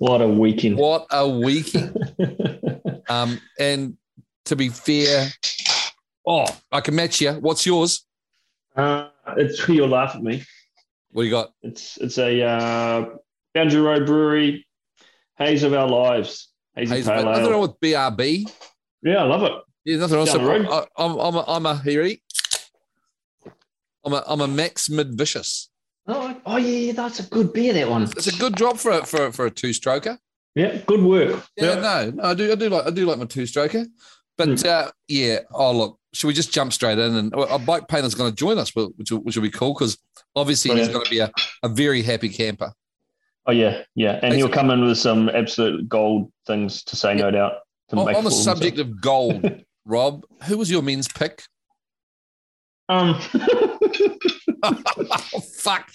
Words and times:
what 0.00 0.22
a 0.22 0.26
weekend. 0.26 0.78
What 0.78 1.06
a 1.10 1.28
weekend. 1.28 1.94
um, 3.08 3.38
and 3.58 3.98
to 4.46 4.56
be 4.56 4.70
fair, 4.70 5.28
oh, 6.26 6.46
I 6.72 6.80
can 6.80 6.94
match 6.94 7.20
you. 7.20 7.32
What's 7.32 7.66
yours? 7.66 8.06
Uh, 8.74 9.08
it's 9.36 9.68
you'll 9.68 9.88
laugh 9.88 10.14
at 10.16 10.22
me. 10.22 10.42
What 11.12 11.22
do 11.22 11.26
you 11.26 11.30
got? 11.30 11.52
It's 11.62 11.98
it's 11.98 12.16
a 12.16 12.42
uh, 12.42 13.04
Boundary 13.52 13.82
Road 13.82 14.06
Brewery 14.06 14.66
Haze 15.36 15.64
of 15.64 15.74
Our 15.74 15.86
Lives. 15.86 16.48
Hazy 16.74 16.94
Hazel- 16.94 17.12
Pale 17.14 17.24
nothing 17.26 17.44
wrong 17.44 17.52
Ale. 17.52 17.60
with 17.60 17.80
BRB. 17.80 18.50
Yeah, 19.02 19.18
I 19.18 19.24
love 19.24 19.42
it. 19.42 19.52
Yeah, 19.84 19.98
nothing 19.98 20.16
wrong. 20.16 20.26
Down 20.26 20.38
the 20.38 20.44
So 20.44 20.48
road. 20.48 20.66
I, 20.96 21.02
I'm, 21.04 21.18
I'm 21.18 21.34
a, 21.34 21.44
I'm 21.46 21.66
a 21.66 21.78
here. 21.82 22.16
I'm 24.04 24.14
a, 24.14 24.24
I'm 24.26 24.40
a 24.40 24.48
Max 24.48 24.88
Mid 24.88 25.14
Vicious. 25.18 25.69
Oh, 26.06 26.40
oh 26.46 26.56
yeah, 26.56 26.66
yeah, 26.86 26.92
that's 26.92 27.20
a 27.20 27.24
good 27.24 27.52
beer. 27.52 27.72
That 27.72 27.88
one. 27.88 28.02
It's 28.04 28.26
a 28.26 28.38
good 28.38 28.54
drop 28.54 28.78
for 28.78 28.90
a, 28.92 29.04
for, 29.06 29.26
a- 29.26 29.32
for 29.32 29.46
a 29.46 29.50
two 29.50 29.70
stroker. 29.70 30.18
Yeah, 30.54 30.78
good 30.86 31.02
work. 31.02 31.44
Yeah, 31.56 31.76
no, 31.76 32.10
no, 32.10 32.22
I 32.24 32.34
do, 32.34 32.50
I 32.50 32.54
do 32.56 32.68
like, 32.68 32.86
I 32.86 32.90
do 32.90 33.06
like 33.06 33.18
my 33.18 33.24
two 33.26 33.42
stroker. 33.44 33.86
But 34.36 34.64
uh, 34.64 34.90
yeah, 35.06 35.40
oh 35.52 35.72
look, 35.72 35.98
should 36.12 36.26
we 36.28 36.32
just 36.34 36.50
jump 36.52 36.72
straight 36.72 36.98
in? 36.98 37.14
And 37.14 37.32
a 37.36 37.58
bike 37.58 37.86
painter's 37.88 38.14
going 38.14 38.30
to 38.30 38.36
join 38.36 38.58
us, 38.58 38.74
which 38.74 39.10
will, 39.12 39.18
which 39.18 39.36
will 39.36 39.42
be 39.42 39.50
cool 39.50 39.74
because 39.74 39.98
obviously 40.34 40.74
he's 40.74 40.88
going 40.88 41.04
to 41.04 41.10
be 41.10 41.18
a, 41.20 41.30
a 41.62 41.68
very 41.68 42.02
happy 42.02 42.30
camper. 42.30 42.72
Oh 43.46 43.52
yeah, 43.52 43.82
yeah, 43.94 44.12
and 44.12 44.20
Thanks. 44.22 44.36
he'll 44.36 44.48
come 44.48 44.70
in 44.70 44.82
with 44.84 44.98
some 44.98 45.28
absolute 45.28 45.88
gold 45.88 46.32
things 46.46 46.82
to 46.84 46.96
say, 46.96 47.14
no 47.14 47.30
doubt. 47.30 47.52
To 47.90 47.96
On, 47.96 48.06
make 48.06 48.16
on 48.16 48.24
the 48.24 48.28
a 48.28 48.30
fool 48.30 48.38
of 48.38 48.44
subject 48.44 48.76
himself. 48.78 48.96
of 48.96 49.00
gold, 49.02 49.64
Rob, 49.84 50.24
who 50.44 50.58
was 50.58 50.70
your 50.70 50.82
men's 50.82 51.06
pick? 51.08 51.42
um, 52.88 53.20
oh 54.62 55.40
fuck! 55.54 55.90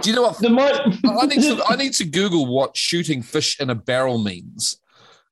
Do 0.00 0.10
you 0.10 0.16
know 0.16 0.22
what? 0.22 0.36
I 1.22 1.26
need 1.26 1.42
to 1.42 1.62
I 1.66 1.76
need 1.76 1.92
to 1.94 2.04
Google 2.04 2.46
what 2.46 2.76
shooting 2.76 3.22
fish 3.22 3.58
in 3.60 3.70
a 3.70 3.74
barrel 3.74 4.18
means 4.18 4.78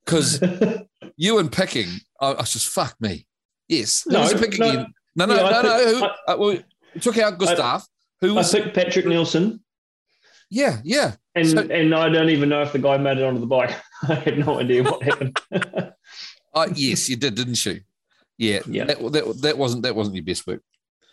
because 0.05 0.41
you 1.15 1.39
and 1.39 1.51
picking, 1.51 1.87
I, 2.19 2.27
I 2.31 2.41
was 2.41 2.53
just 2.53 2.69
fuck 2.69 2.95
me. 2.99 3.27
Yes, 3.67 4.03
No, 4.07 4.21
was 4.21 4.33
picking 4.33 4.59
no. 4.59 4.69
in? 4.69 4.85
No, 5.15 5.25
no, 5.25 5.35
Yeah, 5.35 5.43
I 5.43 5.51
no, 5.51 5.61
no. 5.61 5.77
picked- 5.85 5.97
Who, 5.97 6.03
uh, 6.05 6.37
well, 6.37 6.57
we 6.95 6.99
took 7.01 7.17
out 7.17 7.37
Gustav. 7.37 7.83
Who 8.19 8.37
I 8.37 8.43
picked 8.43 8.75
Patrik 8.75 9.05
Nilsson, 9.05 9.61
yeah, 10.49 10.79
yeah. 10.83 11.13
and 11.35 11.47
So- 11.47 11.59
and 11.61 11.95
I 11.95 12.09
don't 12.09 12.29
even 12.29 12.49
know 12.49 12.61
if 12.61 12.73
the 12.73 12.79
guy 12.79 12.97
made 12.97 13.17
it 13.17 13.23
onto 13.23 13.39
the 13.39 13.47
bike. 13.47 13.75
I 14.07 14.15
had 14.15 14.37
no 14.39 14.59
idea 14.59 14.83
what 14.83 15.01
happened. 15.03 15.37
Uh, 16.53 16.67
yes, 16.75 17.07
you 17.09 17.15
did, 17.15 17.35
didn't 17.35 17.63
you? 17.65 17.79
Yeah, 18.37 18.59
Yeah. 18.67 18.85
That, 18.85 18.99
that, 19.13 19.41
that 19.43 19.57
wasn't 19.57 19.83
that 19.83 19.95
wasn't 19.95 20.15
your 20.17 20.25
best 20.25 20.45
work. 20.47 20.61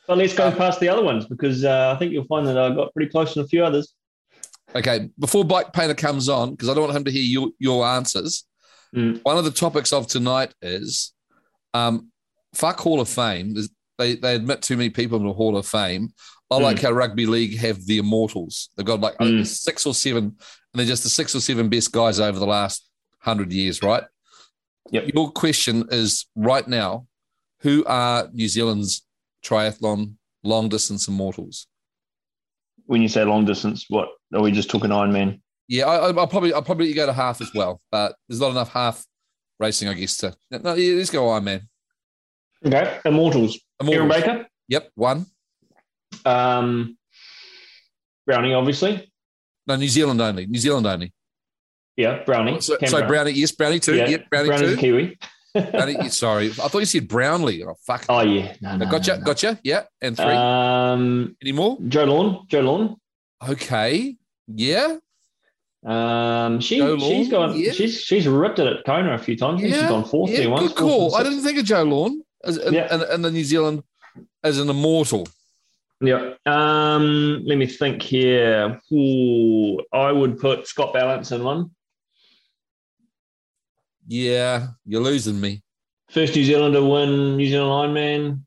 But 0.08 0.18
let's 0.18 0.34
go 0.34 0.48
Um, 0.48 0.56
past 0.56 0.80
the 0.80 0.88
other 0.88 1.02
ones 1.04 1.26
because 1.26 1.64
uh, 1.64 1.92
I 1.94 1.98
think 1.98 2.12
you'll 2.12 2.24
find 2.24 2.46
that 2.48 2.58
I 2.58 2.74
got 2.74 2.92
pretty 2.94 3.10
close 3.10 3.34
to 3.34 3.40
a 3.40 3.46
few 3.46 3.62
others. 3.64 3.94
Okay, 4.74 5.08
before 5.18 5.44
Bike 5.44 5.72
Painter 5.72 5.94
comes 5.94 6.28
on, 6.28 6.50
because 6.50 6.68
I 6.68 6.74
don't 6.74 6.84
want 6.84 6.96
him 6.96 7.04
to 7.04 7.10
hear 7.10 7.22
your, 7.22 7.48
your 7.58 7.86
answers. 7.86 8.44
Mm. 8.94 9.20
One 9.22 9.38
of 9.38 9.44
the 9.44 9.50
topics 9.50 9.92
of 9.92 10.06
tonight 10.08 10.52
is 10.60 11.12
um, 11.74 12.10
fuck 12.54 12.80
Hall 12.80 13.00
of 13.00 13.08
Fame. 13.08 13.54
There's, 13.54 13.70
they 13.98 14.14
they 14.16 14.34
admit 14.34 14.62
too 14.62 14.76
many 14.76 14.90
people 14.90 15.18
in 15.18 15.26
the 15.26 15.32
Hall 15.32 15.56
of 15.56 15.66
Fame. 15.66 16.12
I 16.50 16.56
Mm. 16.58 16.62
like 16.62 16.80
how 16.80 16.90
rugby 16.92 17.26
league 17.26 17.58
have 17.58 17.84
the 17.86 17.98
immortals. 17.98 18.70
They've 18.76 18.86
got 18.86 19.00
like 19.00 19.16
Mm. 19.18 19.46
six 19.46 19.84
or 19.86 19.94
seven, 19.94 20.24
and 20.24 20.36
they're 20.74 20.86
just 20.86 21.02
the 21.02 21.08
six 21.10 21.34
or 21.34 21.40
seven 21.40 21.68
best 21.68 21.92
guys 21.92 22.18
over 22.20 22.38
the 22.38 22.46
last 22.46 22.88
hundred 23.20 23.52
years, 23.52 23.82
right? 23.82 24.04
Yep. 24.90 25.10
Your 25.14 25.30
question 25.30 25.84
is 25.90 26.26
right 26.36 26.66
now: 26.66 27.06
Who 27.60 27.84
are 27.86 28.28
New 28.32 28.48
Zealand's 28.48 29.02
triathlon 29.44 30.14
long 30.42 30.68
distance 30.68 31.08
immortals? 31.08 31.66
When 32.86 33.02
you 33.02 33.08
say 33.08 33.24
long 33.24 33.44
distance, 33.44 33.84
what 33.88 34.08
are 34.34 34.40
we 34.42 34.50
just 34.52 34.70
talking 34.70 34.90
Ironman? 34.90 35.40
Yeah, 35.68 35.86
I, 35.86 36.08
I- 36.10 36.16
I'll 36.16 36.26
probably 36.26 36.52
I'll 36.52 36.62
probably 36.62 36.92
go 36.94 37.06
to 37.06 37.12
half 37.12 37.40
as 37.40 37.52
well, 37.54 37.80
but 37.90 38.14
there's 38.28 38.40
not 38.40 38.50
enough 38.50 38.72
half 38.72 39.04
racing, 39.60 39.88
I 39.88 39.94
guess. 39.94 40.16
To 40.18 40.34
no, 40.50 40.74
yeah, 40.74 40.96
let's 40.96 41.10
go 41.10 41.28
Iron 41.30 41.44
Man. 41.44 41.68
Okay, 42.64 42.98
Immortals. 43.04 43.58
Erin 43.80 44.08
Baker, 44.08 44.46
Yep, 44.68 44.90
one. 44.96 45.26
um, 46.24 46.96
Brownie, 48.26 48.54
obviously. 48.54 49.08
No, 49.66 49.76
New 49.76 49.88
Zealand 49.88 50.20
only. 50.20 50.46
New 50.46 50.58
Zealand 50.58 50.86
only. 50.86 51.12
Yeah, 51.96 52.22
Brownie. 52.24 52.60
So, 52.60 52.76
Cam 52.78 52.88
so 52.88 53.06
Brownie, 53.06 53.32
yes, 53.32 53.52
Brownie 53.52 53.78
two. 53.80 53.94
Yeah, 53.96 54.08
Yep, 54.08 54.30
Brownie 54.30 54.48
Brownie's 54.48 54.70
a 54.72 54.74
two. 54.74 54.80
Kiwi. 54.80 55.18
Sorry, 56.10 56.46
I 56.48 56.68
thought 56.68 56.78
you 56.78 56.84
said 56.86 57.08
Brownlee. 57.08 57.64
Oh 57.64 57.74
fuck. 57.86 58.04
oh 58.08 58.20
yeah, 58.22 58.54
no, 58.60 58.76
no, 58.76 58.86
gotcha, 58.90 59.12
no, 59.14 59.18
no. 59.18 59.24
gotcha. 59.24 59.58
Yeah, 59.62 59.82
and 60.00 60.16
three. 60.16 60.26
Um, 60.26 61.36
Any 61.42 61.52
more? 61.52 61.78
Jo 61.88 62.04
Lawn, 62.04 62.46
Jo 62.48 62.60
Lawn. 62.60 62.96
Okay. 63.48 64.16
Yeah. 64.46 64.96
Um, 65.86 66.60
she 66.60 66.78
Jo 66.78 66.98
she's 66.98 67.30
Lawn, 67.30 67.50
gone. 67.50 67.58
yeah. 67.58 67.72
She's 67.72 68.00
she's 68.00 68.26
ripped 68.26 68.58
it 68.58 68.66
at 68.66 68.84
Kona 68.84 69.14
a 69.14 69.18
few 69.18 69.36
times. 69.36 69.62
Yeah, 69.62 69.68
she's 69.80 69.88
gone 69.88 70.04
fourth 70.04 70.30
yeah 70.30 70.38
there 70.40 70.50
once. 70.50 70.68
good 70.68 70.76
call. 70.76 71.14
I 71.14 71.22
didn't 71.22 71.42
think 71.42 71.58
of 71.58 71.64
Jo 71.64 71.82
Lawn 71.84 72.22
as 72.44 72.56
in, 72.56 72.74
Yeah. 72.74 72.94
in, 72.94 73.02
in 73.14 73.22
the 73.22 73.30
New 73.30 73.44
Zealand 73.44 73.82
as 74.42 74.58
an 74.58 74.68
immortal. 74.70 75.28
Yeah. 76.00 76.34
Um, 76.46 77.42
let 77.44 77.58
me 77.58 77.66
think 77.66 78.02
here. 78.02 78.80
Ooh, 78.92 79.80
I 79.92 80.12
would 80.12 80.38
put 80.38 80.66
Scott 80.66 80.92
Balance 80.92 81.32
in 81.32 81.42
one. 81.44 81.70
Yeah, 84.08 84.68
you're 84.86 85.02
losing 85.02 85.38
me. 85.40 85.62
First 86.10 86.34
New 86.34 86.42
Zealander 86.44 86.82
win 86.82 87.36
New 87.36 87.46
Zealand 87.46 87.94
Ironman. 87.94 88.40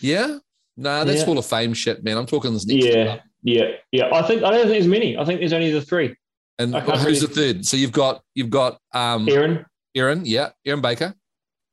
Yeah. 0.00 0.38
Nah, 0.78 1.04
that's 1.04 1.20
Yeah. 1.20 1.24
Hall 1.26 1.38
of 1.38 1.44
Fame 1.44 1.74
shit, 1.74 2.02
man. 2.02 2.16
I'm 2.16 2.24
talking 2.26 2.54
this 2.54 2.66
next 2.66 2.86
Yeah, 2.86 3.06
one. 3.08 3.20
yeah, 3.42 3.64
yeah. 3.92 4.08
I 4.14 4.22
think 4.22 4.42
I 4.42 4.50
don't 4.50 4.60
think 4.62 4.70
there's 4.72 4.86
many. 4.86 5.18
I 5.18 5.24
think 5.26 5.40
there's 5.40 5.52
only 5.52 5.70
the 5.70 5.82
three. 5.82 6.16
And 6.58 6.74
who's 6.74 7.04
really- 7.04 7.18
the 7.18 7.28
third? 7.28 7.66
So 7.66 7.76
you've 7.76 7.92
got 7.92 8.22
you've 8.34 8.48
got 8.50 8.80
um 8.94 9.28
Erin, 9.28 9.66
Erin, 9.94 10.24
yeah, 10.24 10.50
Erin 10.64 10.80
Baker, 10.80 11.14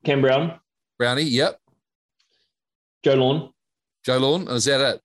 Cam 0.04 0.20
Brown, 0.20 0.60
Brownie, 0.98 1.22
yep, 1.22 1.58
Jo 3.04 3.14
Lawn. 3.14 3.50
Jo 4.04 4.18
Lawn, 4.18 4.48
is 4.48 4.64
that 4.66 4.80
it? 4.96 5.00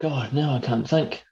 God, 0.00 0.32
no, 0.32 0.54
I 0.54 0.60
can't 0.60 0.88
think. 0.88 1.22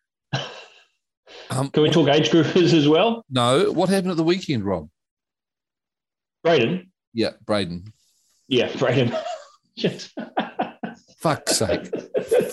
Um, 1.59 1.71
Can 1.71 1.83
we 1.83 1.91
talk 1.91 2.09
age 2.09 2.31
groupers 2.31 2.73
as 2.73 2.89
well? 2.89 3.25
No, 3.31 3.71
what 3.73 3.89
happened 3.89 4.11
at 4.13 4.17
the 4.17 4.23
weekend, 4.25 4.65
Rob? 4.65 4.89
Braden. 6.43 6.91
Yeah, 7.15 7.31
Braden. 7.45 7.85
Yeah, 8.49 8.75
Braden. 8.77 9.15
Fuck's 11.19 11.57
sake. 11.57 11.87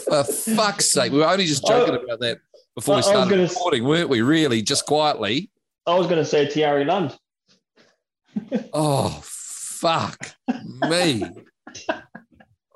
For 0.05 0.23
fuck's 0.23 0.91
sake. 0.91 1.11
We 1.11 1.19
were 1.19 1.27
only 1.27 1.45
just 1.45 1.65
joking 1.65 1.95
Oh, 1.95 2.03
about 2.03 2.19
that 2.19 2.39
before 2.75 2.97
we 2.97 3.01
started 3.01 3.29
gonna- 3.29 3.43
recording, 3.47 3.83
weren't 3.83 4.09
we? 4.09 4.21
Really, 4.21 4.61
just 4.61 4.85
quietly. 4.85 5.49
I 5.87 5.95
was 5.95 6.05
going 6.07 6.19
to 6.19 6.25
say 6.25 6.47
Thierry 6.47 6.85
Lund. 6.85 7.17
Oh, 8.73 9.19
fuck 9.23 10.31
me. 10.87 11.23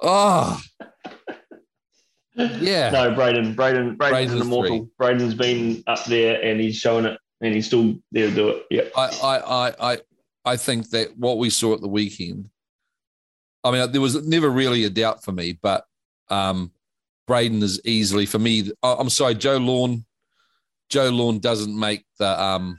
Oh. 0.02 0.60
Yeah. 2.36 2.90
No, 2.90 3.14
Braden. 3.14 3.54
Braden. 3.54 3.96
Braden's 3.96 3.98
Braden's 3.98 4.34
an 4.34 4.42
immortal. 4.42 4.90
Braden's 4.98 5.34
been 5.36 5.84
up 5.88 6.04
there 6.06 6.42
and 6.44 6.60
he's 6.60 6.76
showing 6.78 7.06
it, 7.06 7.20
and 7.42 7.54
he's 7.54 7.68
still 7.68 7.96
there 8.12 8.30
to 8.30 8.36
do 8.36 8.50
it. 8.50 8.64
Yeah. 8.70 8.84
I, 8.98 9.08
I, 9.24 9.38
I, 9.70 9.94
I, 9.94 9.98
I 10.46 10.58
think 10.58 10.90
that 10.92 11.18
what 11.18 11.38
we 11.38 11.50
saw 11.50 11.74
at 11.74 11.82
the 11.82 11.88
weekend, 11.88 12.50
I 13.64 13.72
mean, 13.72 13.92
there 13.92 14.02
was 14.02 14.26
never 14.26 14.50
really 14.50 14.84
a 14.86 14.90
doubt 14.90 15.24
for 15.24 15.32
me, 15.32 15.58
but 15.62 15.86
um, 16.30 16.72
Braden 17.28 17.62
is 17.64 17.80
easily 17.86 18.26
for 18.26 18.40
me. 18.40 18.72
I- 18.82 18.96
I'm 18.96 19.10
sorry, 19.10 19.36
Jo 19.36 19.58
Lawn. 19.58 20.04
Jo 20.90 21.10
Lawn 21.10 21.40
doesn't 21.40 21.78
make 21.78 22.04
the 22.20 22.42
um 22.44 22.78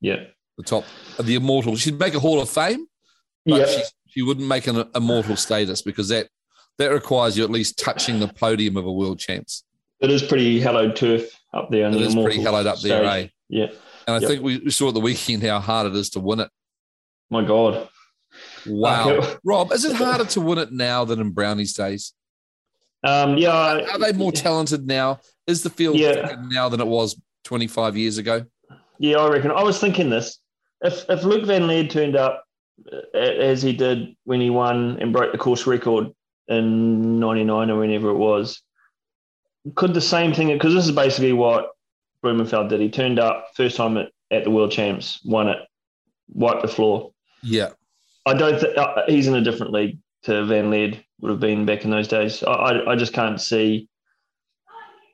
Yeah. 0.00 0.24
the 0.56 0.64
top 0.64 0.84
the 1.20 1.36
immortal. 1.36 1.76
She'd 1.76 1.98
make 1.98 2.14
a 2.14 2.20
Hall 2.20 2.40
of 2.40 2.50
Fame, 2.50 2.86
but 3.46 3.60
Yeah. 3.60 3.66
she, 3.66 3.82
she 4.08 4.22
wouldn't 4.22 4.46
make 4.46 4.66
an 4.66 4.84
immortal 4.94 5.36
status 5.36 5.80
because 5.82 6.08
that 6.10 6.28
that 6.78 6.92
requires 6.92 7.36
you 7.36 7.44
at 7.44 7.50
least 7.50 7.78
touching 7.78 8.20
the 8.20 8.28
podium 8.28 8.76
of 8.76 8.86
a 8.86 8.92
world 8.92 9.18
champs. 9.18 9.64
It 10.00 10.10
is 10.10 10.22
pretty 10.22 10.60
hallowed 10.60 10.94
turf 10.96 11.30
up 11.52 11.70
there. 11.70 11.88
It 11.88 11.92
the 11.92 12.00
is 12.00 12.14
pretty 12.14 12.40
hallowed 12.40 12.66
up 12.66 12.80
there, 12.80 13.04
eh? 13.04 13.28
Yeah. 13.48 13.66
And 14.06 14.16
I 14.16 14.18
Yep. 14.20 14.28
think 14.28 14.42
we, 14.42 14.70
saw 14.70 14.88
at 14.88 14.94
the 14.94 15.00
weekend 15.00 15.42
how 15.42 15.58
hard 15.60 15.88
it 15.88 15.96
is 15.96 16.10
to 16.10 16.20
win 16.20 16.40
it. 16.40 16.50
My 17.30 17.44
God. 17.44 17.88
Wow. 18.66 19.10
Okay. 19.10 19.34
Rob, 19.44 19.72
is 19.72 19.84
it 19.84 19.96
harder 19.96 20.24
to 20.24 20.40
win 20.40 20.58
it 20.58 20.72
now 20.72 21.04
than 21.04 21.20
in 21.20 21.30
Brownie's 21.32 21.72
days? 21.74 22.14
Um, 23.04 23.36
yeah. 23.38 23.52
Are 23.92 23.98
they 23.98 24.12
more 24.12 24.32
talented 24.32 24.86
now? 24.86 25.20
Is 25.46 25.62
the 25.62 25.70
field 25.70 25.96
Yeah. 25.96 26.36
now 26.50 26.68
than 26.68 26.80
it 26.80 26.86
was 26.86 27.20
25 27.44 27.96
years 27.96 28.18
ago? 28.18 28.44
Yeah, 28.98 29.18
I 29.18 29.28
reckon. 29.28 29.50
I 29.50 29.62
was 29.62 29.78
thinking 29.80 30.10
this. 30.10 30.38
If 30.80 31.04
if 31.08 31.24
Luc 31.24 31.44
Van 31.44 31.62
Lierde 31.62 31.90
turned 31.90 32.16
up 32.16 32.44
uh, 32.92 33.18
as 33.18 33.62
he 33.62 33.72
did 33.72 34.14
when 34.24 34.40
he 34.40 34.50
won 34.50 34.98
and 35.00 35.12
broke 35.12 35.32
the 35.32 35.38
course 35.38 35.66
record 35.66 36.08
in 36.48 37.18
'99 37.20 37.70
or 37.70 37.78
whenever 37.80 38.10
it 38.10 38.16
was, 38.16 38.62
could 39.74 39.94
the 39.94 40.00
same 40.00 40.32
thing? 40.32 40.48
Because 40.48 40.74
this 40.74 40.86
is 40.86 40.92
basically 40.92 41.32
what 41.32 41.70
Blummenfelt 42.24 42.68
did. 42.68 42.80
He 42.80 42.90
turned 42.90 43.18
up 43.18 43.48
first 43.54 43.76
time 43.76 43.96
at, 43.96 44.10
at 44.30 44.44
the 44.44 44.50
World 44.50 44.72
Champs, 44.72 45.20
won 45.24 45.48
it, 45.48 45.58
wiped 46.28 46.62
the 46.62 46.68
floor. 46.68 47.12
Yeah. 47.42 47.70
I 48.26 48.34
don't. 48.34 48.60
think 48.60 48.76
uh, 48.76 49.02
he's 49.06 49.26
in 49.26 49.34
a 49.34 49.40
different 49.42 49.72
league 49.72 49.98
to 50.24 50.44
Van 50.44 50.70
Lierde 50.70 51.02
would 51.20 51.30
have 51.30 51.40
been 51.40 51.64
back 51.66 51.84
in 51.84 51.90
those 51.90 52.08
days. 52.08 52.42
I 52.42 52.52
I, 52.52 52.92
I 52.92 52.96
just 52.96 53.12
can't 53.12 53.40
see 53.40 53.88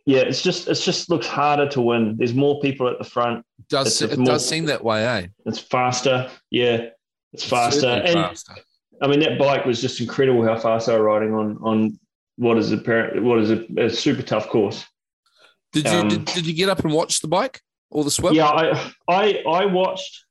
yeah, 0.06 0.18
it's 0.20 0.42
just 0.42 0.68
it's 0.68 0.84
just 0.84 1.08
looks 1.08 1.26
harder 1.26 1.66
to 1.70 1.80
win. 1.80 2.16
There's 2.18 2.34
more 2.34 2.60
people 2.60 2.88
at 2.88 2.98
the 2.98 3.04
front. 3.04 3.44
Does 3.70 3.86
It's- 3.86 4.02
it 4.02 4.10
it's 4.12 4.18
more- 4.18 4.26
does 4.26 4.46
seem 4.46 4.66
that 4.66 4.84
way, 4.84 5.06
eh? 5.06 5.26
It's 5.46 5.58
faster. 5.58 6.30
Yeah, 6.50 6.88
it's 7.32 7.44
faster. 7.44 7.80
Certainly 7.80 8.12
And 8.12 8.20
faster. 8.28 8.54
I 9.02 9.06
mean, 9.08 9.20
that 9.20 9.38
bike 9.38 9.64
was 9.64 9.80
just 9.80 10.00
incredible 10.00 10.44
how 10.44 10.58
fast 10.58 10.86
they 10.86 10.96
were 10.96 11.04
riding 11.04 11.34
on 11.34 11.58
on 11.62 11.98
what 12.36 12.58
is 12.58 12.72
apparent 12.72 13.22
what 13.22 13.38
is 13.38 13.50
a, 13.50 13.64
a 13.78 13.90
super 13.90 14.22
tough 14.22 14.48
course. 14.48 14.84
Did 15.72 15.84
you 15.86 15.90
um, 15.98 16.08
did, 16.08 16.24
did 16.26 16.46
you 16.46 16.54
get 16.54 16.68
up 16.68 16.80
and 16.84 16.92
watch 16.92 17.20
the 17.20 17.28
bike 17.28 17.60
or 17.90 18.04
the 18.04 18.10
swim? 18.10 18.34
Yeah, 18.34 18.48
I 18.48 18.92
I 19.08 19.42
I 19.46 19.66
watched 19.66 20.24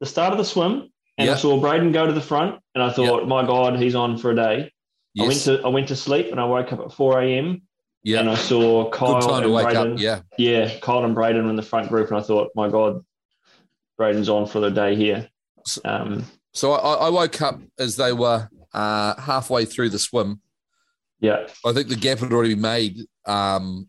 the 0.00 0.06
start 0.06 0.32
of 0.32 0.38
the 0.38 0.44
swim 0.44 0.90
and 1.18 1.26
Yeah. 1.26 1.32
I 1.32 1.36
saw 1.36 1.58
Braden 1.60 1.92
go 1.92 2.06
to 2.06 2.12
the 2.12 2.20
front 2.20 2.60
and 2.74 2.82
I 2.84 2.90
thought, 2.90 3.26
my 3.26 3.46
God, 3.46 3.78
he's 3.78 3.94
on 3.94 4.18
for 4.18 4.30
a 4.30 4.36
day. 4.36 4.72
I 5.18 5.22
went 5.22 5.40
to 5.40 5.60
I 5.64 5.68
went 5.68 5.88
to 5.88 5.96
sleep 5.96 6.30
and 6.30 6.38
I 6.40 6.44
woke 6.44 6.72
up 6.72 6.80
at 6.80 6.92
four 6.92 7.20
a.m. 7.20 7.62
yeah. 8.02 8.20
and 8.20 8.28
I 8.28 8.34
saw 8.34 8.90
Kyle 8.90 9.20
Good 9.20 9.28
time 9.28 9.40
to 9.40 9.46
and 9.46 9.54
wake 9.54 9.64
Braden. 9.64 9.92
up. 9.94 9.98
Yeah. 9.98 10.20
Yeah, 10.36 10.78
Kyle 10.80 11.04
and 11.04 11.14
Braden 11.14 11.44
were 11.44 11.50
in 11.50 11.56
the 11.56 11.62
front 11.62 11.88
group, 11.88 12.08
and 12.08 12.18
I 12.18 12.22
thought, 12.22 12.50
my 12.54 12.68
God, 12.68 13.02
Braden's 13.96 14.28
on 14.28 14.46
for 14.46 14.60
the 14.60 14.70
day 14.70 14.94
here. 14.94 15.28
Um, 15.86 16.26
So 16.56 16.72
I, 16.72 17.06
I 17.06 17.08
woke 17.10 17.42
up 17.42 17.60
as 17.78 17.96
they 17.96 18.14
were 18.14 18.48
uh, 18.72 19.20
halfway 19.20 19.66
through 19.66 19.90
the 19.90 19.98
swim. 19.98 20.40
yeah, 21.20 21.46
I 21.66 21.72
think 21.74 21.88
the 21.88 21.96
gap 21.96 22.18
had 22.20 22.32
already 22.32 22.54
been 22.54 22.62
made 22.62 22.96
um, 23.26 23.88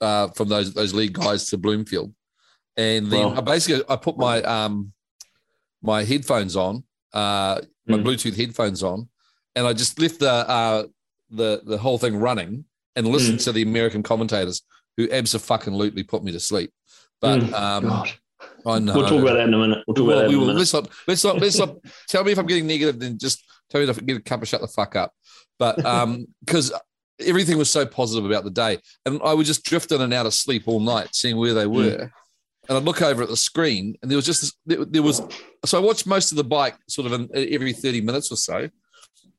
uh, 0.00 0.28
from 0.28 0.48
those 0.48 0.72
those 0.72 0.94
lead 0.94 1.12
guys 1.12 1.46
to 1.48 1.58
Blummenfelt, 1.58 2.12
and 2.78 3.06
then 3.08 3.26
Wow. 3.28 3.34
I 3.36 3.40
basically 3.42 3.84
I 3.90 3.96
put 3.96 4.16
my 4.16 4.40
um, 4.42 4.92
my 5.82 6.02
headphones 6.04 6.56
on, 6.56 6.82
uh, 7.12 7.60
my 7.86 7.98
Mm. 7.98 8.04
Bluetooth 8.04 8.36
headphones 8.36 8.82
on, 8.82 9.08
and 9.54 9.66
I 9.66 9.74
just 9.74 9.98
left 10.00 10.18
the 10.18 10.32
uh, 10.32 10.86
the 11.30 11.60
the 11.64 11.76
whole 11.76 11.98
thing 11.98 12.16
running 12.16 12.64
and 12.96 13.06
listened 13.06 13.38
Mm. 13.40 13.44
to 13.44 13.52
the 13.52 13.62
American 13.62 14.02
commentators 14.02 14.62
who 14.96 15.08
absolutely 15.12 16.04
put 16.04 16.24
me 16.24 16.32
to 16.32 16.40
sleep. 16.40 16.72
But 17.20 17.40
Mm, 17.40 17.52
um. 17.52 18.04
I 18.66 18.78
know 18.78 18.94
We'll 18.94 19.08
talk 19.08 19.22
about 19.22 19.34
that 19.34 19.48
in 19.48 19.54
a 19.54 19.58
minute. 19.58 19.84
We'll 19.86 19.94
talk 19.94 20.06
well, 20.06 20.18
about 20.18 20.22
that 20.22 20.28
we 20.28 20.34
in 20.34 20.42
a 20.42 20.46
will. 20.46 20.54
Let's 20.54 20.72
not. 20.72 20.88
Let's 21.06 21.24
not. 21.24 21.38
Let's 21.38 21.58
not. 21.58 21.76
tell 22.08 22.24
me 22.24 22.32
if 22.32 22.38
I'm 22.38 22.46
getting 22.46 22.66
negative. 22.66 22.98
Then 22.98 23.18
just 23.18 23.44
tell 23.70 23.80
me 23.80 23.92
to 23.92 24.00
get 24.00 24.16
a 24.16 24.20
cup 24.20 24.42
of 24.42 24.48
shut 24.48 24.60
the 24.60 24.68
fuck 24.68 24.96
up. 24.96 25.12
But 25.58 25.84
um, 25.84 26.26
because 26.44 26.72
everything 27.20 27.58
was 27.58 27.70
so 27.70 27.86
positive 27.86 28.24
about 28.24 28.44
the 28.44 28.50
day, 28.50 28.78
and 29.06 29.20
I 29.24 29.34
would 29.34 29.46
just 29.46 29.64
drift 29.64 29.92
in 29.92 30.00
and 30.00 30.14
out 30.14 30.26
of 30.26 30.34
sleep 30.34 30.64
all 30.66 30.80
night, 30.80 31.14
seeing 31.14 31.36
where 31.36 31.54
they 31.54 31.66
were, 31.66 32.10
and 32.68 32.78
I'd 32.78 32.84
look 32.84 33.02
over 33.02 33.22
at 33.22 33.28
the 33.28 33.36
screen, 33.36 33.96
and 34.02 34.10
there 34.10 34.16
was 34.16 34.26
just 34.26 34.40
this, 34.40 34.52
there, 34.66 34.84
there 34.84 35.02
was. 35.02 35.22
So 35.64 35.78
I 35.78 35.84
watched 35.84 36.06
most 36.06 36.32
of 36.32 36.36
the 36.36 36.44
bike 36.44 36.76
sort 36.88 37.10
of 37.10 37.12
in, 37.12 37.28
every 37.34 37.72
thirty 37.72 38.00
minutes 38.00 38.30
or 38.32 38.36
so, 38.36 38.68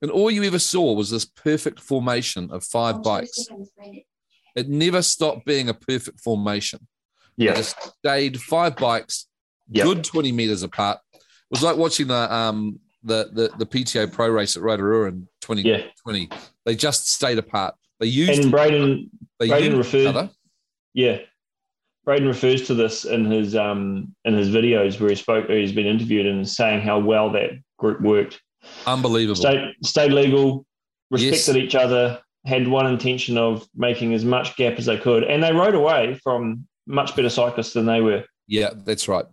and 0.02 0.12
all 0.12 0.32
you 0.32 0.44
ever 0.44 0.60
saw 0.60 0.94
was 0.94 1.10
this 1.10 1.26
perfect 1.26 1.80
formation 1.80 2.50
of 2.52 2.64
five 2.64 3.04
bikes. 3.04 3.48
It 4.56 4.68
never 4.68 5.02
stopped 5.02 5.46
being 5.46 5.70
a 5.70 5.74
perfect 5.74 6.22
formation. 6.22 6.88
Yeah, 7.40 7.56
just 7.56 7.76
stayed 8.00 8.40
five 8.40 8.76
bikes 8.76 9.26
yeah, 9.72 9.84
good 9.84 10.04
20 10.04 10.32
meters 10.32 10.62
apart. 10.64 11.00
It 11.14 11.22
was 11.52 11.64
like 11.64 11.78
watching 11.78 12.08
the 12.08 12.34
um 12.34 12.80
the 13.04 13.30
the, 13.32 13.50
the 13.58 13.66
PTO 13.66 14.12
pro 14.12 14.28
race 14.28 14.58
at 14.58 14.62
Rotorua 14.64 15.08
in 15.08 15.28
2020. 15.42 16.28
yeah. 16.30 16.38
They 16.66 16.76
just 16.76 17.10
stayed 17.10 17.38
apart. 17.38 17.76
They 18.00 18.08
used 18.08 18.42
And 18.42 18.52
Braden, 18.52 19.10
they 19.40 19.48
Braden 19.48 19.78
referred- 19.78 20.02
each 20.02 20.08
other. 20.08 20.30
yeah, 20.94 21.20
Braden 22.06 22.28
refers 22.28 22.68
to 22.68 22.74
this 22.74 23.06
in 23.06 23.26
his 23.26 23.56
um 23.56 24.14
in 24.26 24.34
his 24.34 24.50
videos 24.50 25.00
where 25.00 25.10
he 25.10 25.16
spoke. 25.16 25.48
He's 25.50 25.72
been 25.72 25.88
interviewed 25.88 26.26
and 26.26 26.48
saying 26.48 26.82
how 26.82 27.00
well 27.00 27.32
that 27.32 27.52
group 27.78 28.02
worked. 28.02 28.42
Unbelievable. 28.86 29.36
Stayed, 29.38 29.74
stayed 29.84 30.12
legal, 30.12 30.66
Yes. 31.12 31.32
respected 31.32 31.64
each 31.64 31.76
other, 31.76 32.20
had 32.46 32.68
one 32.68 32.86
intention 32.88 33.38
of 33.38 33.66
making 33.76 34.14
as 34.14 34.26
much 34.26 34.56
gap 34.58 34.78
as 34.78 34.86
they 34.88 34.98
could, 34.98 35.24
and 35.24 35.42
they 35.42 35.54
rode 35.54 35.76
away 35.76 36.20
from 36.24 36.68
much 36.90 37.16
better 37.16 37.30
cyclists 37.30 37.74
than 37.74 37.86
they 37.86 38.02
were. 38.02 38.26
Yeah, 38.48 38.72
that's 38.76 39.08
right. 39.08 39.26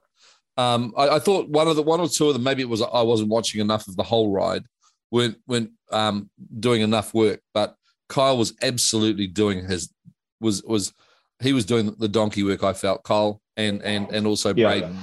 Um, 0.56 0.93
I, 0.97 1.08
I 1.17 1.19
thought 1.19 1.49
one 1.49 1.67
of 1.69 1.76
the 1.76 1.82
one 1.82 2.00
or 2.00 2.08
two 2.08 2.29
of 2.29 2.35
them, 2.35 2.43
maybe 2.44 2.62
it 2.62 2.69
was 2.69 2.81
I 2.82 3.03
wasn't 3.03 3.31
watching 3.31 3.61
enough 3.61 3.88
of 3.88 3.97
the 3.97 4.03
whole 4.05 4.31
ride, 4.31 4.64
weren't 5.11 5.38
weren't 5.49 5.70
um, 5.91 6.31
doing 6.61 6.82
enough 6.82 7.12
work. 7.14 7.41
But 7.53 7.75
Kyle 8.08 8.38
was 8.38 8.55
absolutely 8.62 9.26
doing 9.26 9.67
his 9.69 9.91
was 10.41 10.62
was 10.62 10.93
he 11.43 11.53
was 11.53 11.64
doing 11.64 11.94
the 11.99 12.08
donkey 12.08 12.43
work. 12.43 12.62
I 12.62 12.73
felt 12.73 13.03
Kyle 13.03 13.41
and 13.56 13.82
and 13.82 14.08
and 14.11 14.26
also 14.26 14.55
Yeah. 14.55 14.69
Braden. 14.69 14.97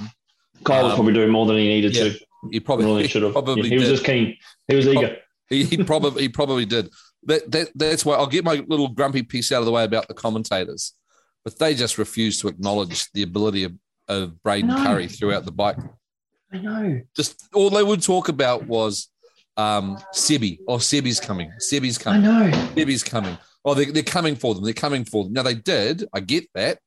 Kyle 0.64 0.84
was 0.84 0.92
Um, 0.92 0.96
probably 0.96 1.12
doing 1.14 1.30
more 1.30 1.46
than 1.46 1.56
he 1.58 1.68
needed 1.68 1.94
yeah, 1.94 2.04
to. 2.04 2.18
He 2.50 2.60
probably, 2.60 3.02
he 3.02 3.08
should 3.08 3.22
have. 3.22 3.32
probably 3.32 3.68
he 3.68 3.74
was 3.76 3.84
did. 3.84 3.90
just 3.94 4.04
keen. 4.04 4.36
He 4.68 4.76
was 4.76 4.86
eager. 4.88 5.16
He, 5.48 5.64
he 5.64 5.82
probably 5.84 6.22
he 6.22 6.28
probably 6.28 6.64
did. 6.66 6.90
That, 7.24 7.50
that 7.52 7.68
that's 7.74 8.04
why 8.04 8.16
I'll 8.16 8.26
get 8.26 8.44
my 8.44 8.64
little 8.66 8.88
grumpy 8.88 9.22
piece 9.22 9.50
out 9.52 9.60
of 9.60 9.66
the 9.66 9.72
way 9.72 9.84
about 9.84 10.08
the 10.08 10.14
commentators, 10.14 10.94
but 11.44 11.58
they 11.58 11.74
just 11.74 11.98
refuse 11.98 12.40
to 12.40 12.48
acknowledge 12.48 13.10
the 13.12 13.22
ability 13.22 13.64
of, 13.64 13.72
of 14.08 14.42
Braden 14.42 14.70
Currie 14.84 15.08
throughout 15.08 15.44
the 15.44 15.52
bike. 15.52 15.76
I 16.52 16.58
know. 16.58 17.00
Just 17.16 17.48
all 17.52 17.70
they 17.70 17.82
would 17.82 18.02
talk 18.02 18.28
about 18.28 18.66
was 18.66 19.08
um, 19.56 19.98
Sebi. 20.14 20.58
Oh, 20.68 20.76
Sebi's 20.76 21.20
coming. 21.20 21.50
Sebi's 21.60 21.98
coming. 21.98 22.24
I 22.24 22.26
coming. 22.26 22.50
know. 22.50 22.56
Sebi's 22.74 23.02
coming. 23.02 23.36
Oh, 23.64 23.74
they, 23.74 23.86
they're 23.86 24.02
coming 24.02 24.36
for 24.36 24.54
them. 24.54 24.64
They're 24.64 24.72
coming 24.72 25.04
for 25.04 25.24
them. 25.24 25.32
Now 25.32 25.42
they 25.42 25.54
did. 25.54 26.04
I 26.12 26.20
get 26.20 26.44
that, 26.54 26.78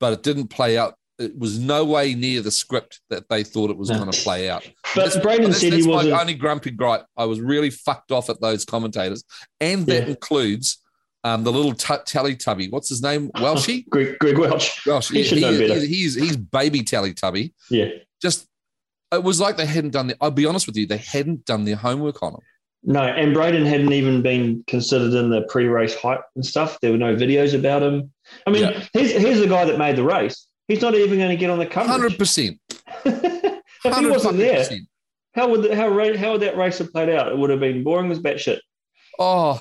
but 0.00 0.12
it 0.12 0.22
didn't 0.22 0.48
play 0.48 0.78
out. 0.78 0.94
It 1.18 1.36
was 1.36 1.58
no 1.58 1.84
way 1.84 2.14
near 2.14 2.40
the 2.42 2.50
script 2.52 3.00
that 3.10 3.28
they 3.28 3.42
thought 3.42 3.70
it 3.70 3.76
was 3.76 3.90
No. 3.90 3.98
going 3.98 4.10
to 4.12 4.22
play 4.22 4.48
out. 4.48 4.62
But 4.94 5.06
That's- 5.06 5.20
Braden 5.22 5.46
that's, 5.50 5.60
said 5.60 5.72
that's 5.72 5.84
he 5.84 5.90
my 5.90 5.96
wasn't. 5.96 6.14
only 6.20 6.34
grumpy 6.34 6.70
gripe. 6.70 7.04
I 7.16 7.24
was 7.24 7.40
really 7.40 7.70
fucked 7.70 8.12
off 8.12 8.30
at 8.30 8.40
those 8.40 8.64
commentators, 8.64 9.24
and 9.60 9.84
that 9.86 10.04
Yeah. 10.04 10.10
includes 10.10 10.78
um, 11.24 11.44
the 11.44 11.52
little 11.52 11.72
t- 11.72 11.94
Teletubby. 11.94 12.70
What's 12.70 12.88
his 12.88 13.02
name? 13.02 13.30
Welshie. 13.36 13.88
Greg, 13.88 14.18
Greg 14.18 14.38
Welch. 14.38 14.84
Welsh. 14.86 15.10
He 15.10 15.22
should 15.22 15.40
know 15.40 15.52
he- 15.52 15.66
better. 15.66 15.80
He's, 15.80 16.14
he's 16.14 16.36
baby 16.36 16.80
Teletubby. 16.82 17.52
Yeah. 17.70 17.88
Just 18.22 18.46
it 19.12 19.22
was 19.22 19.40
like 19.40 19.56
they 19.56 19.66
hadn't 19.66 19.90
done. 19.90 20.08
The, 20.08 20.16
I'll 20.20 20.30
be 20.30 20.46
honest 20.46 20.66
with 20.66 20.76
you, 20.76 20.86
they 20.86 20.98
hadn't 20.98 21.44
done 21.44 21.64
their 21.64 21.76
homework 21.76 22.22
on 22.22 22.34
him. 22.34 22.40
No, 22.84 23.02
and 23.02 23.34
Braden 23.34 23.66
hadn't 23.66 23.92
even 23.92 24.22
been 24.22 24.62
considered 24.68 25.12
in 25.12 25.30
the 25.30 25.42
pre-race 25.48 25.96
hype 25.96 26.22
and 26.36 26.46
stuff. 26.46 26.78
There 26.80 26.92
were 26.92 26.98
no 26.98 27.16
videos 27.16 27.52
about 27.58 27.82
him. 27.82 28.12
I 28.46 28.50
mean, 28.50 28.62
Yeah. 28.64 28.84
here's, 28.92 29.10
here's 29.10 29.40
the 29.40 29.48
guy 29.48 29.64
that 29.64 29.78
made 29.78 29.96
the 29.96 30.04
race. 30.04 30.46
He's 30.68 30.80
not 30.80 30.94
even 30.94 31.18
going 31.18 31.30
to 31.30 31.36
get 31.36 31.50
on 31.50 31.58
the 31.58 31.68
Hundred 31.68 32.18
percent. 32.18 32.58
if 33.04 33.96
he 33.96 34.06
wasn't 34.06 34.36
there, 34.36 34.64
how 35.32 35.48
would 35.48 35.62
the, 35.62 35.74
how 35.74 35.88
how 36.16 36.32
would 36.32 36.42
that 36.42 36.56
race 36.56 36.78
have 36.78 36.92
played 36.92 37.08
out? 37.08 37.28
It 37.28 37.38
would 37.38 37.50
have 37.50 37.60
been 37.60 37.82
boring 37.82 38.10
as 38.10 38.18
batshit. 38.20 38.58
Oh, 39.18 39.60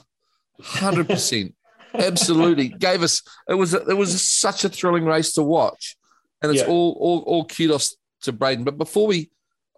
100 0.58 1.08
percent. 1.08 1.54
Absolutely, 1.94 2.70
gave 2.70 3.02
us. 3.02 3.22
It 3.50 3.56
was 3.56 3.74
it 3.74 3.98
was 3.98 4.22
such 4.22 4.64
a 4.66 4.70
thrilling 4.70 5.06
race 5.06 5.34
to 5.34 5.44
watch, 5.44 5.98
and 6.42 6.52
it's 6.52 6.62
Yeah. 6.62 6.68
all 6.68 6.98
all 7.00 7.20
all 7.20 7.46
kudos 7.46 7.96
to 8.24 8.32
Braden. 8.34 8.64
But 8.66 8.78
before 8.78 9.08
we, 9.08 9.32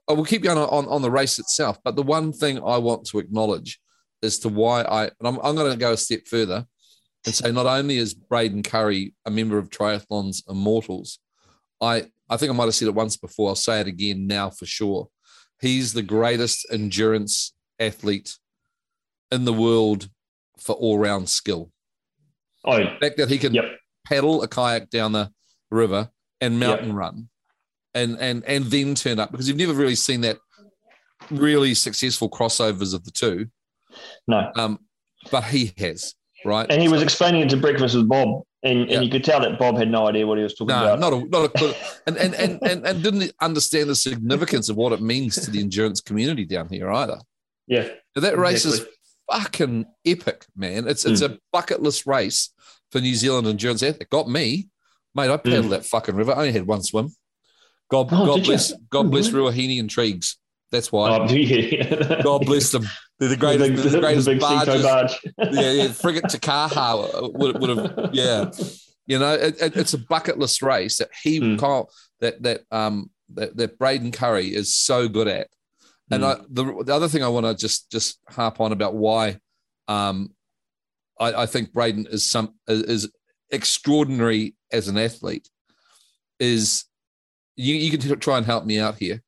I 0.10 0.14
will 0.14 0.26
keep 0.26 0.42
going 0.44 0.58
on, 0.58 0.68
on 0.70 0.88
on 0.88 1.02
the 1.02 1.12
race 1.12 1.40
itself. 1.40 1.78
But 1.84 1.96
the 1.96 2.04
one 2.04 2.34
thing 2.34 2.58
I 2.58 2.78
want 2.78 3.06
to 3.08 3.20
acknowledge 3.20 3.80
as 4.24 4.40
to 4.40 4.50
why 4.50 4.82
I 4.82 5.04
and 5.06 5.28
I'm 5.28 5.38
I'm 5.44 5.56
going 5.56 5.72
to 5.72 5.78
go 5.78 5.94
a 5.94 5.98
step 5.98 6.28
further 6.28 6.66
and 7.26 7.36
say 7.36 7.52
not 7.52 7.66
only 7.66 7.98
is 7.98 8.14
Braden 8.14 8.64
Currie 8.64 9.14
a 9.26 9.32
member 9.32 9.58
of 9.58 9.70
Triathlon's 9.70 10.44
Immortals, 10.50 11.20
I 11.80 12.08
I 12.30 12.38
think 12.38 12.52
I 12.52 12.56
might 12.56 12.66
have 12.66 12.76
said 12.76 12.88
it 12.88 12.96
once 12.96 13.18
before. 13.18 13.50
I'll 13.50 13.56
say 13.56 13.80
it 13.82 13.88
again 13.88 14.28
now 14.28 14.50
for 14.50 14.66
sure. 14.66 15.10
He's 15.62 15.94
the 15.94 16.02
greatest 16.04 16.66
endurance 16.72 17.54
athlete 17.80 18.38
in 19.32 19.46
the 19.46 19.54
world 19.54 20.10
for 20.62 20.74
all 20.76 20.98
round 21.00 21.30
skill. 21.30 21.72
Oh, 22.66 22.78
The 22.78 22.98
fact 23.00 23.18
that 23.18 23.30
he 23.30 23.38
can 23.38 23.54
Yep. 23.54 23.66
paddle 24.06 24.44
a 24.44 24.48
kayak 24.48 24.90
down 24.90 25.12
the 25.14 25.32
river 25.72 26.10
and 26.42 26.60
mountain 26.60 26.94
run 26.94 27.30
and 27.94 28.18
and 28.20 28.44
and 28.46 28.66
then 28.66 28.96
turn 28.96 29.20
up 29.20 29.32
because 29.32 29.48
you've 29.48 29.58
never 29.58 29.74
really 29.74 29.96
seen 29.96 30.22
that 30.22 30.38
really 31.32 31.74
successful 31.74 32.30
crossovers 32.30 32.94
of 32.94 33.04
the 33.04 33.12
two. 33.12 33.48
no. 34.28 34.52
Um, 34.56 34.80
but 35.32 35.44
he 35.44 35.74
has, 35.78 36.16
right? 36.46 36.66
And 36.70 36.82
he 36.82 36.88
was 36.88 37.02
explaining 37.02 37.42
it 37.42 37.50
to 37.50 37.58
breakfast 37.58 37.96
with 37.96 38.08
Bob, 38.08 38.44
and, 38.64 38.90
and 38.90 39.04
you 39.04 39.12
could 39.12 39.24
tell 39.24 39.42
that 39.42 39.60
Bob 39.60 39.78
had 39.78 39.90
no 39.90 40.08
idea 40.08 40.26
what 40.26 40.38
he 40.38 40.44
was 40.44 40.54
talking 40.54 40.68
no, 40.76 40.94
about. 40.94 41.00
not 41.00 41.14
a 41.14 41.26
not 41.28 41.46
a 41.46 41.50
clue. 41.50 41.74
and, 42.08 42.16
and 42.18 42.34
and 42.36 42.60
and 42.64 42.88
and 42.88 43.04
didn't 43.04 43.32
understand 43.42 43.90
the 43.90 43.96
significance 43.96 44.70
of 44.70 44.78
what 44.78 44.94
it 44.94 45.02
means 45.02 45.36
to 45.44 45.52
the 45.52 45.60
endurance 45.60 46.00
community 46.02 46.46
down 46.46 46.70
here 46.70 46.90
either. 46.92 47.20
Yeah, 47.68 47.90
that 48.16 48.38
race 48.38 48.66
is 48.66 48.76
exactly. 48.76 48.96
Fucking 49.32 49.86
epic, 50.06 50.46
man. 50.56 50.88
It's 50.88 51.06
it's 51.06 51.22
Hmm. 51.26 51.34
a 51.34 51.38
bucket 51.52 51.82
list 51.82 52.06
race 52.08 52.50
for 52.92 53.00
New 53.02 53.16
Zealand 53.16 53.48
endurance. 53.48 53.82
It 53.84 54.10
got 54.10 54.28
me, 54.30 54.68
mate. 55.14 55.30
I 55.30 55.38
paddled 55.38 55.72
that 55.72 55.86
fucking 55.86 56.16
river. 56.16 56.32
I 56.34 56.38
only 56.38 56.52
had 56.52 56.66
one 56.68 56.82
swim. 56.84 57.16
God, 57.92 58.10
Hmm. 58.10 58.16
Oh, 58.16 58.26
God 58.26 58.36
did 58.38 58.46
you? 58.48 58.52
bless, 58.54 58.74
God 58.90 59.06
Oh, 59.06 59.10
bless? 59.10 59.30
Ruahine 59.30 59.78
Intrigues. 59.80 60.38
That's 60.72 60.92
why. 60.92 61.10
Oh, 61.18 61.28
yeah. 61.34 62.22
God 62.24 62.46
bless 62.46 62.72
them. 62.72 62.88
They're 63.20 63.30
the 63.30 63.36
greatest, 63.38 63.76
the, 63.76 63.82
they're 63.82 63.92
the 63.92 64.00
greatest 64.00 64.28
big 64.28 64.40
Seco 64.42 64.66
barges. 64.66 64.84
barge. 64.84 65.20
yeah, 65.52 65.72
yeah, 65.72 65.88
frigate 65.90 66.24
Takaha 66.26 67.34
would, 67.34 67.60
would 67.60 67.70
have, 67.78 68.10
yeah. 68.14 68.52
You 69.08 69.18
know, 69.18 69.34
it, 69.34 69.60
it- 69.62 69.76
it's 69.76 69.94
a 69.96 69.98
bucket 69.98 70.38
list 70.38 70.62
race 70.62 70.98
that 71.00 71.10
he 71.24 71.40
Mm. 71.40 71.58
Kyle, 71.60 71.90
that 72.22 72.42
that 72.44 72.62
um 72.72 73.10
that, 73.34 73.58
that 73.58 73.78
Braden 73.80 74.12
Currie 74.12 74.54
is 74.54 74.76
so 74.76 75.08
good 75.08 75.28
at. 75.28 75.48
And 76.12 76.24
Mm. 76.24 76.28
I, 76.28 76.46
the 76.50 76.84
the 76.86 76.96
other 76.96 77.08
thing 77.08 77.24
I 77.24 77.28
want 77.28 77.46
to 77.46 77.56
just 77.56 77.92
just 77.92 78.20
harp 78.30 78.60
on 78.60 78.72
about 78.72 78.96
why 78.96 79.40
um 79.88 80.34
I, 81.20 81.44
I 81.44 81.46
think 81.46 81.74
Braden 81.74 82.08
is 82.10 82.30
some 82.30 82.56
is 82.68 83.10
extraordinary 83.52 84.56
as 84.72 84.88
an 84.88 84.98
athlete 84.98 85.50
is 86.40 86.86
you, 87.56 87.76
you 87.76 87.98
can 87.98 88.20
try 88.20 88.38
and 88.38 88.46
help 88.46 88.66
me 88.66 88.80
out 88.80 88.96
here. 88.98 89.22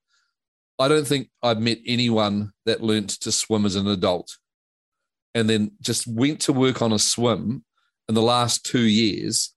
I 0.80 0.88
don't 0.88 1.06
think 1.06 1.30
I've 1.44 1.60
met 1.60 1.80
anyone 1.86 2.52
that 2.66 2.82
learnt 2.82 3.10
to 3.22 3.32
swim 3.32 3.66
as 3.66 3.76
an 3.76 3.88
adult 3.88 4.38
and 5.36 5.50
then 5.50 5.72
just 5.82 6.08
went 6.08 6.40
to 6.42 6.54
work 6.54 6.82
on 6.82 6.94
a 6.94 7.00
swim 7.00 7.64
in 8.08 8.16
the 8.16 8.22
last 8.22 8.66
two 8.66 8.82
years 8.82 9.54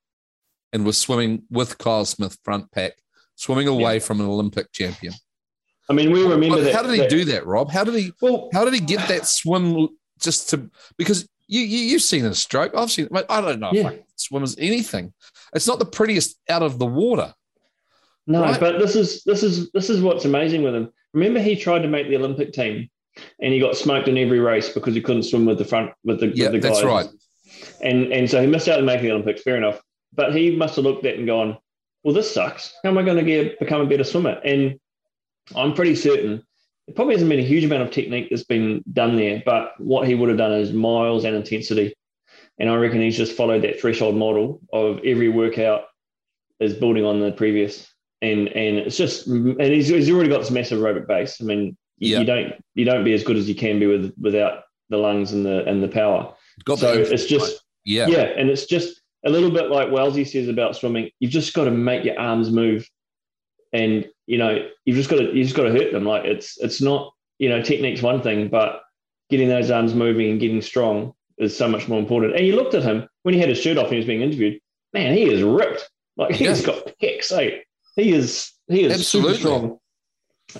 and 0.72 0.84
was 0.84 0.98
swimming 0.98 1.44
with 1.50 1.78
Kyle 1.78 2.04
Smith 2.04 2.36
front 2.44 2.70
pack, 2.72 2.92
swimming 3.36 3.68
away 3.68 3.94
yeah. 3.94 4.00
from 4.00 4.20
an 4.20 4.26
Olympic 4.26 4.72
champion. 4.72 5.14
I 5.88 5.92
mean, 5.92 6.12
we 6.12 6.22
remember 6.22 6.60
that. 6.62 6.74
How 6.74 6.82
did 6.82 6.92
he 6.92 7.00
that, 7.00 7.10
do 7.10 7.24
that, 7.26 7.46
Rob? 7.46 7.70
How 7.70 7.84
did 7.84 7.94
he? 7.94 8.12
Well, 8.20 8.48
how 8.52 8.64
did 8.64 8.74
he 8.74 8.80
get 8.80 9.06
that 9.08 9.26
swim 9.26 9.88
just 10.18 10.50
to? 10.50 10.70
Because 10.96 11.28
you, 11.46 11.60
you 11.60 11.92
have 11.92 12.02
seen 12.02 12.24
a 12.24 12.34
stroke. 12.34 12.72
I've 12.74 12.90
seen. 12.90 13.08
I 13.28 13.40
don't 13.40 13.60
know 13.60 13.70
yeah. 13.72 13.90
if 13.90 14.32
I 14.32 14.54
anything. 14.58 15.12
It's 15.54 15.66
not 15.66 15.78
the 15.78 15.84
prettiest 15.84 16.38
out 16.48 16.62
of 16.62 16.78
the 16.78 16.86
water. 16.86 17.34
No, 18.26 18.40
right? 18.40 18.58
but 18.58 18.78
this 18.78 18.96
is 18.96 19.22
this 19.24 19.42
is 19.42 19.70
this 19.72 19.90
is 19.90 20.00
what's 20.00 20.24
amazing 20.24 20.62
with 20.62 20.74
him. 20.74 20.90
Remember, 21.12 21.40
he 21.40 21.56
tried 21.56 21.80
to 21.80 21.88
make 21.88 22.08
the 22.08 22.16
Olympic 22.16 22.52
team, 22.52 22.88
and 23.40 23.52
he 23.52 23.60
got 23.60 23.76
smoked 23.76 24.08
in 24.08 24.16
every 24.16 24.40
race 24.40 24.70
because 24.70 24.94
he 24.94 25.02
couldn't 25.02 25.24
swim 25.24 25.44
with 25.44 25.58
the 25.58 25.64
front 25.64 25.92
with 26.04 26.20
the 26.20 26.28
yeah, 26.28 26.50
with 26.50 26.62
the 26.62 26.68
guys. 26.68 26.80
that's 26.80 26.84
right. 26.84 27.06
And 27.82 28.12
and 28.12 28.28
so 28.28 28.40
he 28.40 28.46
missed 28.46 28.68
out 28.68 28.78
on 28.78 28.86
making 28.86 29.04
the 29.04 29.12
Olympics. 29.12 29.42
Fair 29.42 29.56
enough, 29.56 29.80
but 30.14 30.34
he 30.34 30.56
must 30.56 30.76
have 30.76 30.84
looked 30.86 31.04
at 31.04 31.14
it 31.14 31.18
and 31.18 31.26
gone, 31.26 31.58
"Well, 32.02 32.14
this 32.14 32.32
sucks. 32.32 32.72
How 32.82 32.90
am 32.90 32.98
I 32.98 33.02
going 33.02 33.18
to 33.18 33.24
get 33.24 33.58
become 33.58 33.82
a 33.82 33.86
better 33.86 34.04
swimmer?" 34.04 34.40
And 34.42 34.80
I'm 35.54 35.74
pretty 35.74 35.94
certain 35.94 36.42
it 36.86 36.94
probably 36.94 37.14
hasn't 37.14 37.30
been 37.30 37.40
a 37.40 37.44
huge 37.44 37.64
amount 37.64 37.82
of 37.82 37.90
technique 37.90 38.28
that's 38.30 38.44
been 38.44 38.82
done 38.92 39.16
there, 39.16 39.42
but 39.44 39.72
what 39.78 40.06
he 40.06 40.14
would 40.14 40.28
have 40.28 40.38
done 40.38 40.52
is 40.52 40.72
miles 40.72 41.24
and 41.24 41.34
intensity. 41.34 41.94
And 42.58 42.68
I 42.68 42.76
reckon 42.76 43.00
he's 43.00 43.16
just 43.16 43.36
followed 43.36 43.62
that 43.62 43.80
threshold 43.80 44.16
model 44.16 44.60
of 44.72 45.00
every 45.04 45.28
workout 45.28 45.84
is 46.60 46.74
building 46.74 47.04
on 47.04 47.20
the 47.20 47.32
previous. 47.32 47.90
And 48.22 48.48
and 48.48 48.78
it's 48.78 48.96
just 48.96 49.26
and 49.26 49.60
he's, 49.60 49.88
he's 49.88 50.10
already 50.10 50.30
got 50.30 50.40
this 50.40 50.50
massive 50.50 50.78
aerobic 50.78 51.06
base. 51.06 51.40
I 51.40 51.44
mean, 51.44 51.76
you, 51.98 52.18
you 52.18 52.24
don't 52.24 52.54
you 52.74 52.84
don't 52.84 53.04
be 53.04 53.12
as 53.12 53.24
good 53.24 53.36
as 53.36 53.48
you 53.48 53.54
can 53.54 53.78
be 53.78 53.86
with 53.86 54.14
without 54.20 54.62
the 54.88 54.96
lungs 54.96 55.32
and 55.32 55.44
the 55.44 55.64
and 55.66 55.82
the 55.82 55.88
power. 55.88 56.34
Got 56.64 56.78
so 56.78 56.92
it's 56.92 57.26
just 57.26 57.60
yeah 57.84 58.06
yeah, 58.06 58.22
and 58.22 58.48
it's 58.48 58.66
just 58.66 59.02
a 59.26 59.30
little 59.30 59.50
bit 59.50 59.70
like 59.70 59.90
Wellesley 59.90 60.24
says 60.24 60.48
about 60.48 60.76
swimming. 60.76 61.10
You've 61.18 61.32
just 61.32 61.52
got 61.54 61.64
to 61.64 61.70
make 61.70 62.04
your 62.04 62.18
arms 62.18 62.50
move 62.50 62.88
and 63.74 64.08
you 64.26 64.38
know 64.38 64.66
you've 64.86 64.96
just 64.96 65.10
got 65.10 65.16
to 65.16 65.36
you 65.36 65.42
just 65.42 65.56
got 65.56 65.64
to 65.64 65.72
hurt 65.72 65.92
them. 65.92 66.04
Like 66.04 66.24
it's 66.24 66.56
it's 66.58 66.80
not 66.80 67.12
you 67.38 67.50
know 67.50 67.60
technique's 67.60 68.00
one 68.00 68.22
thing, 68.22 68.48
but 68.48 68.80
getting 69.28 69.48
those 69.48 69.70
arms 69.70 69.94
moving 69.94 70.30
and 70.30 70.40
getting 70.40 70.62
strong 70.62 71.12
is 71.38 71.54
so 71.54 71.68
much 71.68 71.88
more 71.88 71.98
important. 71.98 72.36
And 72.36 72.46
you 72.46 72.56
looked 72.56 72.74
at 72.74 72.84
him 72.84 73.06
when 73.24 73.34
he 73.34 73.40
had 73.40 73.48
his 73.48 73.60
shirt 73.60 73.76
off 73.76 73.86
and 73.86 73.94
he 73.94 73.98
was 73.98 74.06
being 74.06 74.22
interviewed. 74.22 74.60
Man, 74.92 75.12
he 75.12 75.28
is 75.28 75.42
ripped. 75.42 75.90
Like 76.16 76.34
he's 76.34 76.60
yeah. 76.60 76.66
got 76.66 76.92
pecs. 77.02 77.32
Eh? 77.32 77.58
He 77.96 78.12
is 78.12 78.52
he 78.68 78.84
is 78.84 78.92
Absolutely. 78.92 79.34
super 79.34 79.40
strong. 79.40 79.78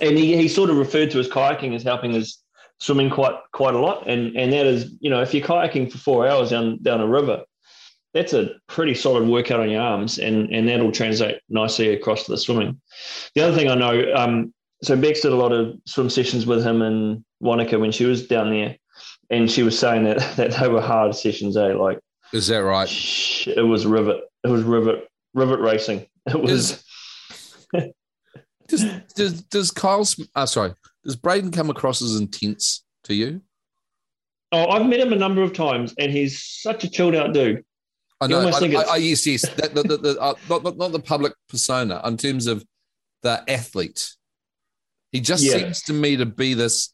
And 0.01 0.17
he, 0.17 0.35
he 0.35 0.47
sort 0.49 0.69
of 0.69 0.77
referred 0.77 1.11
to 1.11 1.19
his 1.19 1.29
kayaking 1.29 1.73
as 1.73 1.83
helping 1.83 2.11
his 2.11 2.39
swimming 2.79 3.09
quite 3.09 3.35
quite 3.53 3.75
a 3.75 3.79
lot. 3.79 4.07
And 4.09 4.35
and 4.35 4.51
that 4.51 4.65
is, 4.65 4.93
you 4.99 5.09
know, 5.09 5.21
if 5.21 5.33
you're 5.33 5.45
kayaking 5.45 5.89
for 5.89 5.97
four 5.97 6.27
hours 6.27 6.49
down 6.49 6.81
down 6.81 6.99
a 6.99 7.07
river, 7.07 7.43
that's 8.15 8.31
a 8.31 8.51
pretty 8.67 8.93
solid 8.93 9.27
workout 9.27 9.59
on 9.59 9.69
your 9.69 9.81
arms, 9.81 10.19
and 10.19 10.49
and 10.51 10.67
that'll 10.67 10.91
translate 10.91 11.41
nicely 11.49 11.89
across 11.89 12.23
to 12.25 12.31
the 12.31 12.37
swimming. 12.37 12.81
The 13.35 13.41
other 13.41 13.55
thing 13.55 13.69
I 13.69 13.75
know, 13.75 14.13
um, 14.15 14.53
so 14.81 14.95
Bex 14.95 15.19
did 15.19 15.33
a 15.33 15.35
lot 15.35 15.51
of 15.51 15.75
swim 15.85 16.09
sessions 16.09 16.45
with 16.45 16.65
him 16.65 16.81
and 16.81 17.25
Wanaka 17.41 17.77
when 17.77 17.91
she 17.91 18.05
was 18.05 18.25
down 18.25 18.51
there, 18.51 18.77
and 19.29 19.51
she 19.51 19.63
was 19.63 19.77
saying 19.77 20.05
that 20.05 20.19
that 20.37 20.51
they 20.51 20.67
were 20.69 20.81
hard 20.81 21.13
sessions. 21.13 21.57
Eh? 21.57 21.73
Like, 21.73 21.99
is 22.31 22.47
that 22.47 22.63
right? 22.63 22.89
It 23.47 23.67
was 23.67 23.85
rivet. 23.85 24.21
It 24.45 24.49
was 24.49 24.63
rivet. 24.63 25.07
Rivet 25.35 25.59
racing. 25.59 26.07
It 26.27 26.41
was. 26.41 26.83
does 28.67 28.83
does 29.13 29.41
does 29.43 29.69
Kyle? 29.69 30.07
Uh, 30.33 30.45
sorry, 30.47 30.73
does 31.03 31.15
Braden 31.15 31.51
come 31.51 31.69
across 31.69 32.01
as 32.01 32.15
intense 32.15 32.83
to 33.03 33.13
you? 33.13 33.41
Oh, 34.51 34.69
I've 34.69 34.87
met 34.87 35.01
him 35.01 35.13
a 35.13 35.17
number 35.17 35.43
of 35.43 35.53
times, 35.53 35.93
and 35.99 36.11
he's 36.11 36.43
such 36.43 36.83
a 36.83 36.89
chilled 36.89 37.13
out 37.13 37.33
dude. 37.33 37.63
I 38.21 38.27
know. 38.27 38.47
I, 38.47 38.51
I, 38.51 38.83
I, 38.93 38.95
yes, 38.97 39.27
yes. 39.27 39.47
That, 39.55 39.75
the, 39.75 39.83
the, 39.83 39.97
the, 39.97 40.21
uh, 40.21 40.33
not, 40.49 40.63
not, 40.63 40.77
not 40.77 40.91
the 40.91 40.99
public 40.99 41.33
persona 41.49 42.01
in 42.05 42.17
terms 42.17 42.47
of 42.47 42.65
the 43.23 43.43
athlete. 43.47 44.13
He 45.11 45.19
just 45.19 45.43
yeah. 45.43 45.53
seems 45.53 45.81
to 45.83 45.93
me 45.93 46.15
to 46.17 46.25
be 46.25 46.53
this. 46.53 46.93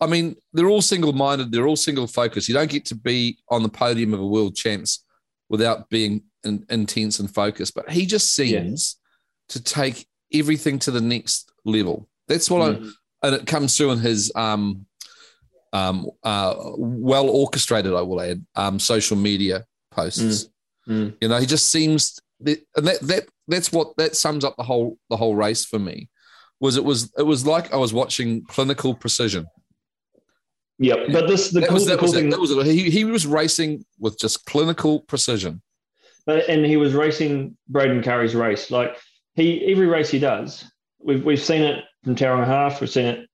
I 0.00 0.06
mean, 0.06 0.36
they're 0.52 0.68
all 0.68 0.82
single 0.82 1.12
minded, 1.12 1.50
they're 1.50 1.66
all 1.66 1.76
single 1.76 2.06
focused. 2.06 2.48
You 2.48 2.54
don't 2.54 2.70
get 2.70 2.84
to 2.86 2.94
be 2.94 3.38
on 3.50 3.62
the 3.62 3.68
podium 3.68 4.14
of 4.14 4.20
a 4.20 4.26
world 4.26 4.54
champs 4.54 5.04
without 5.48 5.88
being 5.88 6.22
in, 6.44 6.64
intense 6.70 7.18
and 7.18 7.32
focused. 7.32 7.74
But 7.74 7.90
he 7.90 8.06
just 8.06 8.34
seems 8.34 8.96
yeah. 8.96 9.54
to 9.54 9.62
take 9.62 10.06
everything 10.32 10.78
to 10.80 10.90
the 10.90 11.00
next 11.00 11.50
level. 11.64 12.08
That's 12.28 12.50
what 12.50 12.78
mm. 12.78 12.92
I, 13.22 13.26
and 13.26 13.36
it 13.36 13.46
comes 13.46 13.76
through 13.76 13.92
in 13.92 13.98
his 13.98 14.30
um, 14.36 14.86
um, 15.72 16.08
uh, 16.22 16.54
well 16.76 17.28
orchestrated, 17.28 17.92
I 17.92 18.02
will 18.02 18.20
add, 18.20 18.44
um, 18.54 18.78
social 18.78 19.16
media 19.16 19.64
posts. 19.98 20.48
Mm. 20.88 20.92
Mm. 20.92 21.16
You 21.20 21.28
know, 21.28 21.38
he 21.38 21.46
just 21.46 21.68
seems, 21.70 22.18
and 22.44 22.58
that 22.76 23.00
that 23.02 23.28
that's 23.46 23.72
what 23.72 23.96
that 23.96 24.16
sums 24.16 24.44
up 24.44 24.56
the 24.56 24.62
whole 24.62 24.98
the 25.10 25.16
whole 25.16 25.34
race 25.34 25.64
for 25.64 25.78
me. 25.78 26.08
Was 26.60 26.76
it 26.76 26.84
was 26.84 27.12
it 27.18 27.24
was 27.24 27.46
like 27.46 27.72
I 27.72 27.76
was 27.76 27.92
watching 27.92 28.44
clinical 28.44 28.94
precision. 28.94 29.46
Yep, 30.78 30.98
but 31.12 31.26
this 31.26 31.50
the 31.50 31.60
that 31.60 31.68
cool, 31.68 31.74
was, 31.74 31.86
that, 31.86 31.98
cool 31.98 32.08
was 32.08 32.14
thing. 32.14 32.30
That 32.30 32.40
was 32.40 32.50
it. 32.52 32.66
He, 32.66 32.90
he 32.90 33.04
was 33.04 33.26
racing 33.26 33.84
with 33.98 34.18
just 34.18 34.46
clinical 34.46 35.00
precision. 35.00 35.60
But 36.24 36.48
and 36.48 36.64
he 36.64 36.76
was 36.76 36.94
racing 36.94 37.56
Braden 37.68 38.02
Currie's 38.02 38.34
race. 38.34 38.70
Like 38.70 38.96
he 39.34 39.70
every 39.72 39.86
race 39.86 40.10
he 40.10 40.18
does, 40.18 40.64
we've 41.00 41.24
we've 41.24 41.40
seen 41.40 41.62
it 41.62 41.84
from 42.04 42.14
Tauranga 42.14 42.46
Half, 42.46 42.80
we've 42.80 42.90
seen 42.90 43.06
it 43.06 43.28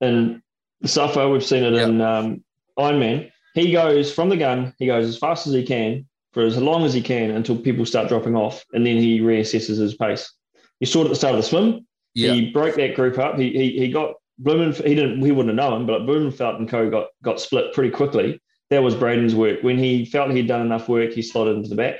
in 0.00 0.42
Suffer, 0.84 1.28
we've 1.28 1.44
seen 1.44 1.64
it 1.64 1.74
yep. 1.74 1.88
in 1.88 2.00
um, 2.00 2.44
Ironman. 2.78 3.30
He 3.54 3.72
goes 3.72 4.12
from 4.12 4.28
the 4.28 4.36
gun, 4.36 4.74
he 4.78 4.86
goes 4.86 5.06
as 5.06 5.18
fast 5.18 5.46
as 5.46 5.52
he 5.52 5.64
can, 5.64 6.06
for 6.32 6.42
as 6.42 6.56
long 6.56 6.84
as 6.84 6.94
he 6.94 7.02
can 7.02 7.30
until 7.30 7.56
people 7.56 7.84
start 7.86 8.08
dropping 8.08 8.36
off, 8.36 8.64
and 8.72 8.86
then 8.86 8.96
he 8.96 9.20
reassesses 9.20 9.78
his 9.78 9.94
pace. 9.94 10.32
You 10.80 10.86
saw 10.86 11.00
it 11.00 11.06
at 11.06 11.10
the 11.10 11.16
start 11.16 11.34
of 11.34 11.40
the 11.40 11.46
swim. 11.46 11.86
Yeah. 12.14 12.32
He 12.32 12.50
broke 12.50 12.76
that 12.76 12.94
group 12.94 13.18
up. 13.18 13.38
He 13.38 13.50
he, 13.50 13.78
he 13.78 13.92
got 13.92 14.14
Blummenfelt. 14.42 14.86
He 14.86 14.94
didn't. 14.94 15.24
He 15.24 15.32
wouldn't 15.32 15.58
have 15.58 15.70
known, 15.70 15.86
but 15.86 16.02
Blummenfelt 16.02 16.58
and 16.58 16.68
Co 16.68 16.90
got 16.90 17.08
got 17.22 17.40
split 17.40 17.72
pretty 17.72 17.90
quickly. 17.90 18.40
That 18.70 18.82
was 18.82 18.94
Braden's 18.94 19.34
work. 19.34 19.62
When 19.62 19.78
he 19.78 20.04
felt 20.04 20.30
he'd 20.30 20.46
done 20.46 20.60
enough 20.60 20.88
work, 20.88 21.12
he 21.12 21.22
slotted 21.22 21.56
into 21.56 21.70
the 21.70 21.74
back, 21.74 21.96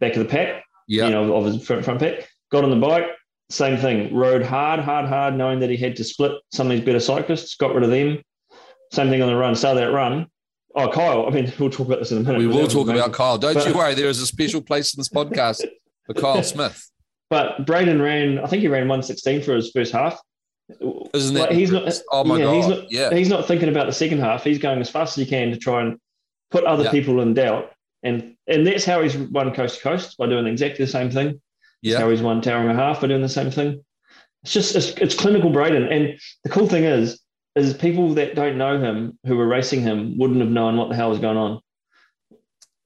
back 0.00 0.12
of 0.12 0.18
the 0.18 0.28
pack. 0.28 0.64
Yeah. 0.86 1.06
You 1.06 1.10
know, 1.10 1.34
of 1.34 1.46
his 1.46 1.66
front, 1.66 1.84
front 1.84 2.00
pack. 2.00 2.28
Got 2.52 2.64
on 2.64 2.70
the 2.70 2.76
bike. 2.76 3.06
Same 3.48 3.78
thing. 3.78 4.14
Rode 4.14 4.42
hard, 4.42 4.80
hard, 4.80 5.06
hard, 5.06 5.34
knowing 5.34 5.60
that 5.60 5.70
he 5.70 5.76
had 5.76 5.96
to 5.96 6.04
split 6.04 6.32
some 6.52 6.70
of 6.70 6.76
these 6.76 6.84
better 6.84 7.00
cyclists. 7.00 7.56
Got 7.56 7.74
rid 7.74 7.84
of 7.84 7.90
them. 7.90 8.22
Same 8.92 9.08
thing 9.08 9.22
on 9.22 9.28
the 9.28 9.36
run. 9.36 9.54
Started 9.54 9.80
that 9.80 9.92
run. 9.92 10.26
Oh, 10.76 10.88
Kyle. 10.90 11.26
I 11.26 11.30
mean, 11.30 11.52
we'll 11.58 11.70
talk 11.70 11.86
about 11.86 12.00
this 12.00 12.10
in 12.10 12.18
a 12.18 12.20
minute. 12.20 12.38
We 12.38 12.46
will 12.46 12.66
talk 12.66 12.88
about 12.88 13.12
Kyle. 13.12 13.38
Don't 13.38 13.54
but, 13.54 13.66
you 13.66 13.74
worry. 13.74 13.94
There 13.94 14.08
is 14.08 14.20
a 14.20 14.26
special 14.26 14.60
place 14.60 14.94
in 14.94 15.00
this 15.00 15.08
podcast 15.08 15.64
for 16.06 16.14
Kyle 16.14 16.42
Smith. 16.42 16.90
But 17.30 17.64
Braden 17.64 18.02
ran. 18.02 18.38
I 18.38 18.46
think 18.46 18.62
he 18.62 18.68
ran 18.68 18.82
116 18.82 19.42
for 19.42 19.54
his 19.54 19.70
first 19.70 19.92
half. 19.92 20.18
Isn't 21.12 21.36
like, 21.36 21.50
he's 21.50 21.70
not. 21.70 21.92
Oh 22.10 22.24
my 22.24 22.38
yeah, 22.38 22.44
god! 22.44 22.54
He's 22.54 22.68
not, 22.68 22.92
yeah. 22.92 23.14
He's 23.14 23.28
not 23.28 23.46
thinking 23.46 23.68
about 23.68 23.86
the 23.86 23.92
second 23.92 24.20
half. 24.20 24.44
He's 24.44 24.58
going 24.58 24.80
as 24.80 24.90
fast 24.90 25.16
as 25.18 25.24
he 25.24 25.30
can 25.30 25.50
to 25.50 25.58
try 25.58 25.82
and 25.82 25.98
put 26.50 26.64
other 26.64 26.84
yeah. 26.84 26.90
people 26.90 27.20
in 27.20 27.34
doubt. 27.34 27.72
And 28.02 28.36
and 28.46 28.66
that's 28.66 28.84
how 28.84 29.02
he's 29.02 29.16
won 29.16 29.52
coast 29.54 29.76
to 29.76 29.82
coast 29.82 30.16
by 30.16 30.26
doing 30.26 30.46
exactly 30.46 30.84
the 30.84 30.90
same 30.90 31.10
thing. 31.10 31.40
Yeah. 31.82 31.98
how 31.98 32.08
he's 32.08 32.22
won 32.22 32.40
Tauranga 32.40 32.74
Half 32.74 33.02
by 33.02 33.08
doing 33.08 33.20
the 33.20 33.28
same 33.28 33.50
thing. 33.50 33.84
It's 34.42 34.52
just 34.52 34.74
it's, 34.74 34.90
it's 34.92 35.14
clinical 35.14 35.50
Braden. 35.50 35.84
And 35.84 36.18
the 36.44 36.50
cool 36.50 36.66
thing 36.66 36.84
is 36.84 37.20
is 37.54 37.74
people 37.74 38.14
that 38.14 38.34
don't 38.34 38.58
know 38.58 38.78
him 38.78 39.18
who 39.26 39.36
were 39.36 39.46
racing 39.46 39.80
him 39.80 40.18
wouldn't 40.18 40.40
have 40.40 40.50
known 40.50 40.76
what 40.76 40.88
the 40.88 40.96
hell 40.96 41.10
was 41.10 41.18
going 41.18 41.36
on. 41.36 41.60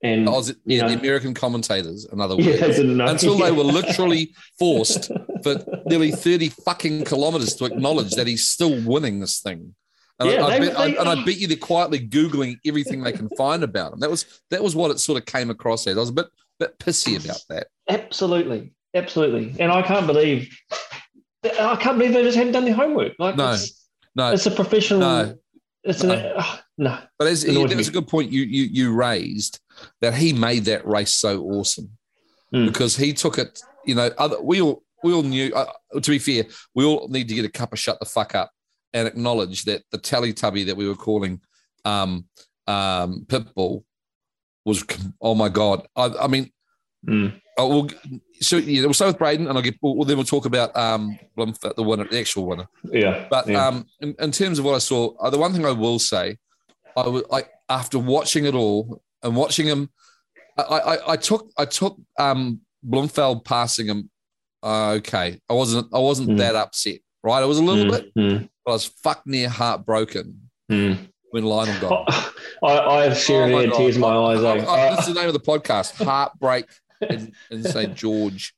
And 0.03 0.29
yeah, 0.65 0.83
know, 0.83 0.89
the 0.91 1.01
American 1.01 1.35
commentators, 1.35 2.07
in 2.13 2.21
other 2.21 2.35
yeah, 2.39 2.65
until 3.11 3.37
they 3.37 3.51
were 3.51 3.65
literally 3.65 4.33
forced 4.57 5.11
for 5.43 5.57
nearly 5.87 6.13
30 6.13 6.51
fucking 6.51 7.05
kilometers 7.05 7.57
to 7.57 7.65
acknowledge 7.65 8.13
that 8.13 8.29
he's 8.29 8.47
still 8.47 8.81
winning 8.85 9.19
this 9.19 9.41
thing. 9.41 9.75
And, 10.21 10.31
yeah, 10.31 10.45
I, 10.45 10.47
I 10.47 10.59
bet, 10.59 10.77
they, 10.77 10.77
I, 10.77 10.87
and 11.01 11.09
I 11.09 11.25
bet 11.25 11.39
you 11.39 11.49
they're 11.49 11.57
quietly 11.57 12.07
Googling 12.07 12.59
everything 12.65 13.03
they 13.03 13.13
can 13.13 13.29
find 13.31 13.65
about 13.65 13.93
him. 13.93 14.01
That 14.01 14.11
was 14.11 14.41
that 14.51 14.63
was 14.63 14.75
what 14.77 14.91
it 14.91 14.99
sort 14.99 15.19
of 15.19 15.27
came 15.27 15.51
across 15.51 15.87
as. 15.87 15.97
I 15.97 16.01
was 16.01 16.11
a 16.11 16.13
bit 16.13 16.27
bit 16.59 16.79
pissy 16.79 17.25
about 17.25 17.41
that. 17.49 17.69
Absolutely. 17.89 18.73
Absolutely. 18.95 19.55
And 19.61 19.71
I 19.71 19.83
can't 19.83 20.07
believe 20.07 20.57
I 21.45 21.77
can't 21.77 21.99
believe 21.99 22.15
they 22.15 22.23
just 22.23 22.37
hadn't 22.37 22.53
done 22.53 22.65
their 22.65 22.75
homework. 22.75 23.15
Like 23.19 23.37
no. 23.37 23.57
No, 24.19 24.33
it's 24.33 24.47
a 24.47 24.51
professional. 24.51 25.01
No, 25.01 25.39
it's 25.85 26.03
an, 26.03 26.09
no. 26.09 26.15
Uh, 26.15 26.57
no. 26.77 26.99
But 27.21 27.29
as, 27.29 27.45
that 27.45 27.77
was 27.77 27.89
a 27.89 27.93
good 27.93 28.09
point 28.09 28.33
you 28.33 28.43
you 28.43 28.65
you 28.65 28.93
raised 28.93 29.61
that 30.01 30.13
he 30.13 30.33
made 30.33 30.65
that 30.65 30.85
race 30.85 31.13
so 31.15 31.41
awesome 31.45 31.91
mm. 32.53 32.67
because 32.67 32.97
he 32.97 33.13
took 33.13 33.39
it. 33.39 33.63
You 33.87 33.95
know, 33.95 34.11
other 34.19 34.43
we 34.43 34.61
all 34.61 34.83
we 35.05 35.13
all 35.13 35.23
knew. 35.23 35.55
Uh, 35.55 35.67
to 36.01 36.11
be 36.11 36.19
fair, 36.19 36.47
we 36.75 36.85
all 36.85 37.07
need 37.09 37.29
to 37.29 37.35
get 37.37 37.45
a 37.45 37.49
cup 37.49 37.73
of 37.73 37.79
shut 37.79 38.01
the 38.01 38.07
fuck 38.07 38.35
up 38.35 38.51
and 38.93 39.07
acknowledge 39.07 39.65
that 39.67 39.85
the 39.93 39.99
Teletubby 39.99 40.67
that 40.67 40.77
we 40.77 40.89
were 40.89 40.97
calling 40.97 41.41
um, 41.85 42.27
um, 42.67 43.25
Pitbull 43.29 43.85
was. 44.65 44.85
Oh 45.21 45.37
my 45.37 45.49
god! 45.49 45.87
I, 45.95 46.11
I 46.23 46.27
mean, 46.27 46.51
Mm. 47.07 47.41
Oh, 47.57 47.69
we'll, 47.69 47.89
so 48.41 48.57
yeah, 48.57 48.83
we'll 48.83 48.95
start 48.95 49.11
with 49.11 49.19
Braden, 49.19 49.47
and 49.49 49.57
I'll 49.57 49.63
get. 49.63 49.77
We'll, 49.83 50.05
then 50.05 50.17
we'll 50.17 50.27
talk 50.27 50.47
about 50.47 50.77
um 50.77 51.19
Blomf- 51.37 51.75
the 51.75 51.83
winner, 51.83 52.05
the 52.11 52.19
actual 52.21 52.47
winner. 52.47 52.67
Yeah. 52.85 53.27
But 53.31 53.49
yeah. 53.49 53.67
um, 53.67 53.87
in, 54.01 54.15
in 54.19 54.31
terms 54.33 54.59
of 54.59 54.65
what 54.65 54.75
I 54.75 54.79
saw, 54.79 55.15
uh, 55.19 55.31
the 55.31 55.39
one 55.39 55.53
thing 55.53 55.65
I 55.67 55.73
will 55.73 55.99
say, 55.99 56.37
I 56.97 57.09
was 57.09 57.25
like 57.31 57.51
after 57.69 57.99
watching 57.99 58.45
it 58.47 58.55
all 58.55 59.03
and 59.23 59.35
watching 59.37 59.67
him, 59.67 59.91
I 60.57 60.63
I, 60.63 61.13
I 61.13 61.17
took 61.17 61.51
I 61.59 61.65
took 61.65 61.97
um 62.19 62.61
Blummenfelt 62.87 63.45
passing 63.45 63.87
him. 63.87 64.11
Uh, 64.63 64.91
okay, 64.99 65.41
I 65.49 65.53
wasn't 65.53 65.87
I 65.95 65.99
wasn't 65.99 66.31
Mm. 66.31 66.39
that 66.39 66.55
upset, 66.57 66.99
right? 67.23 67.41
I 67.43 67.45
was 67.47 67.59
a 67.59 67.63
little 67.63 67.85
Mm, 67.85 67.91
bit, 67.91 68.15
mm, 68.17 68.49
but 68.65 68.71
I 68.73 68.75
was 68.75 68.87
fuck 68.87 69.23
near 69.27 69.49
heartbroken 69.49 70.51
mm. 70.71 70.99
when 71.31 71.45
Lionel 71.45 71.81
got. 71.81 72.05
Oh, 72.09 72.33
I, 72.67 72.79
I 72.81 73.05
have 73.05 73.17
had 73.17 73.53
God. 73.71 73.77
tears 73.77 73.95
in 73.95 74.01
my 74.01 74.09
eyes. 74.17 74.43
I- 74.43 74.59
eh? 74.59 74.65
I- 74.67 74.97
this 74.97 75.07
is 75.07 75.15
the 75.15 75.21
name 75.21 75.29
of 75.29 75.35
the 75.35 75.41
podcast, 75.41 76.03
Heartbreak 76.05 76.67
in, 77.09 77.33
in 77.51 77.63
St 77.65 77.95
George. 77.95 78.55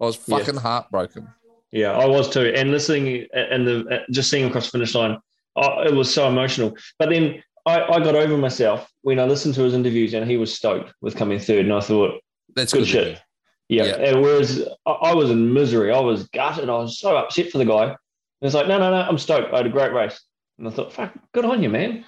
I 0.00 0.04
was 0.06 0.18
Yeah. 0.26 0.38
fucking 0.38 0.56
heartbroken. 0.56 1.28
Yeah, 1.72 1.92
I 1.92 2.06
was 2.06 2.28
too. 2.30 2.52
And 2.54 2.70
listening 2.70 3.26
and 3.32 3.66
the 3.66 4.00
just 4.10 4.30
seeing 4.30 4.44
him 4.44 4.50
across 4.50 4.66
the 4.66 4.78
finish 4.78 4.94
line, 4.94 5.18
it 5.56 5.94
was 5.94 6.12
so 6.12 6.28
emotional. 6.28 6.76
But 6.98 7.10
then 7.10 7.42
I, 7.66 7.80
I 7.82 7.98
got 8.00 8.14
over 8.14 8.36
myself 8.36 8.88
when 9.02 9.18
I 9.18 9.24
listened 9.24 9.54
to 9.54 9.62
his 9.62 9.74
interviews 9.74 10.14
and 10.14 10.28
he 10.30 10.36
was 10.36 10.54
stoked 10.54 10.92
with 11.00 11.16
coming 11.16 11.38
third. 11.38 11.64
And 11.64 11.72
I 11.74 11.80
thought, 11.80 12.20
That's 12.54 12.72
good 12.72 12.80
good. 12.80 12.88
shit. 12.88 13.20
Yeah. 13.68 13.84
Yeah. 13.84 13.94
And 13.96 14.22
whereas 14.22 14.62
I, 14.86 14.90
I 14.90 15.14
was 15.14 15.30
in 15.30 15.52
misery, 15.52 15.90
I 15.92 15.98
was 16.00 16.28
gutted. 16.28 16.68
I 16.68 16.76
was 16.78 16.98
so 17.00 17.16
upset 17.16 17.50
for 17.50 17.58
the 17.58 17.64
guy. 17.64 17.84
And 17.86 17.96
it's 18.42 18.54
like, 18.54 18.68
no, 18.68 18.78
no, 18.78 18.90
no, 18.90 18.96
I'm 19.08 19.18
stoked. 19.18 19.52
I 19.52 19.56
had 19.58 19.66
a 19.66 19.70
great 19.70 19.92
race. 19.92 20.20
And 20.58 20.68
I 20.68 20.70
thought, 20.70 20.92
fuck, 20.92 21.12
good 21.32 21.44
on 21.44 21.62
you, 21.62 21.70
man. 21.70 22.04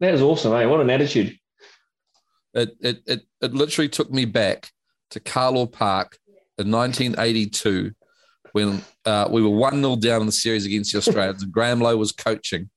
That 0.00 0.14
is 0.14 0.22
awesome, 0.22 0.52
eh? 0.54 0.64
What 0.64 0.80
an 0.80 0.90
attitude. 0.90 1.38
It, 2.54 2.70
it 2.80 3.02
it 3.06 3.20
it 3.40 3.52
literally 3.54 3.88
took 3.88 4.10
me 4.10 4.24
back 4.24 4.70
to 5.14 5.20
Carlaw 5.20 5.66
Park 5.70 6.18
in 6.58 6.70
1982 6.70 7.92
when 8.52 8.82
uh, 9.04 9.28
we 9.30 9.42
were 9.42 9.48
1 9.48 9.80
0 9.80 9.96
down 9.96 10.20
in 10.20 10.26
the 10.26 10.32
series 10.32 10.66
against 10.66 10.92
the 10.92 10.98
Australians 10.98 11.42
and 11.42 11.52
Graham 11.52 11.80
Lowe 11.80 11.96
was 11.96 12.12
coaching. 12.12 12.68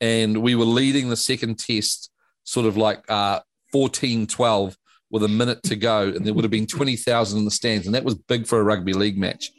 And 0.00 0.42
we 0.42 0.54
were 0.54 0.64
leading 0.64 1.08
the 1.08 1.16
second 1.16 1.58
test, 1.58 2.10
sort 2.44 2.66
of 2.66 2.76
like 2.76 3.02
uh, 3.10 3.40
14 3.72 4.26
12 4.26 4.76
with 5.10 5.22
a 5.22 5.28
minute 5.28 5.62
to 5.64 5.76
go. 5.76 6.08
And 6.08 6.24
there 6.26 6.34
would 6.34 6.44
have 6.44 6.50
been 6.50 6.66
20,000 6.66 7.38
in 7.38 7.44
the 7.44 7.50
stands. 7.50 7.86
And 7.86 7.94
that 7.94 8.04
was 8.04 8.14
big 8.14 8.46
for 8.46 8.58
a 8.60 8.64
rugby 8.64 8.92
league 8.92 9.16
match. 9.18 9.50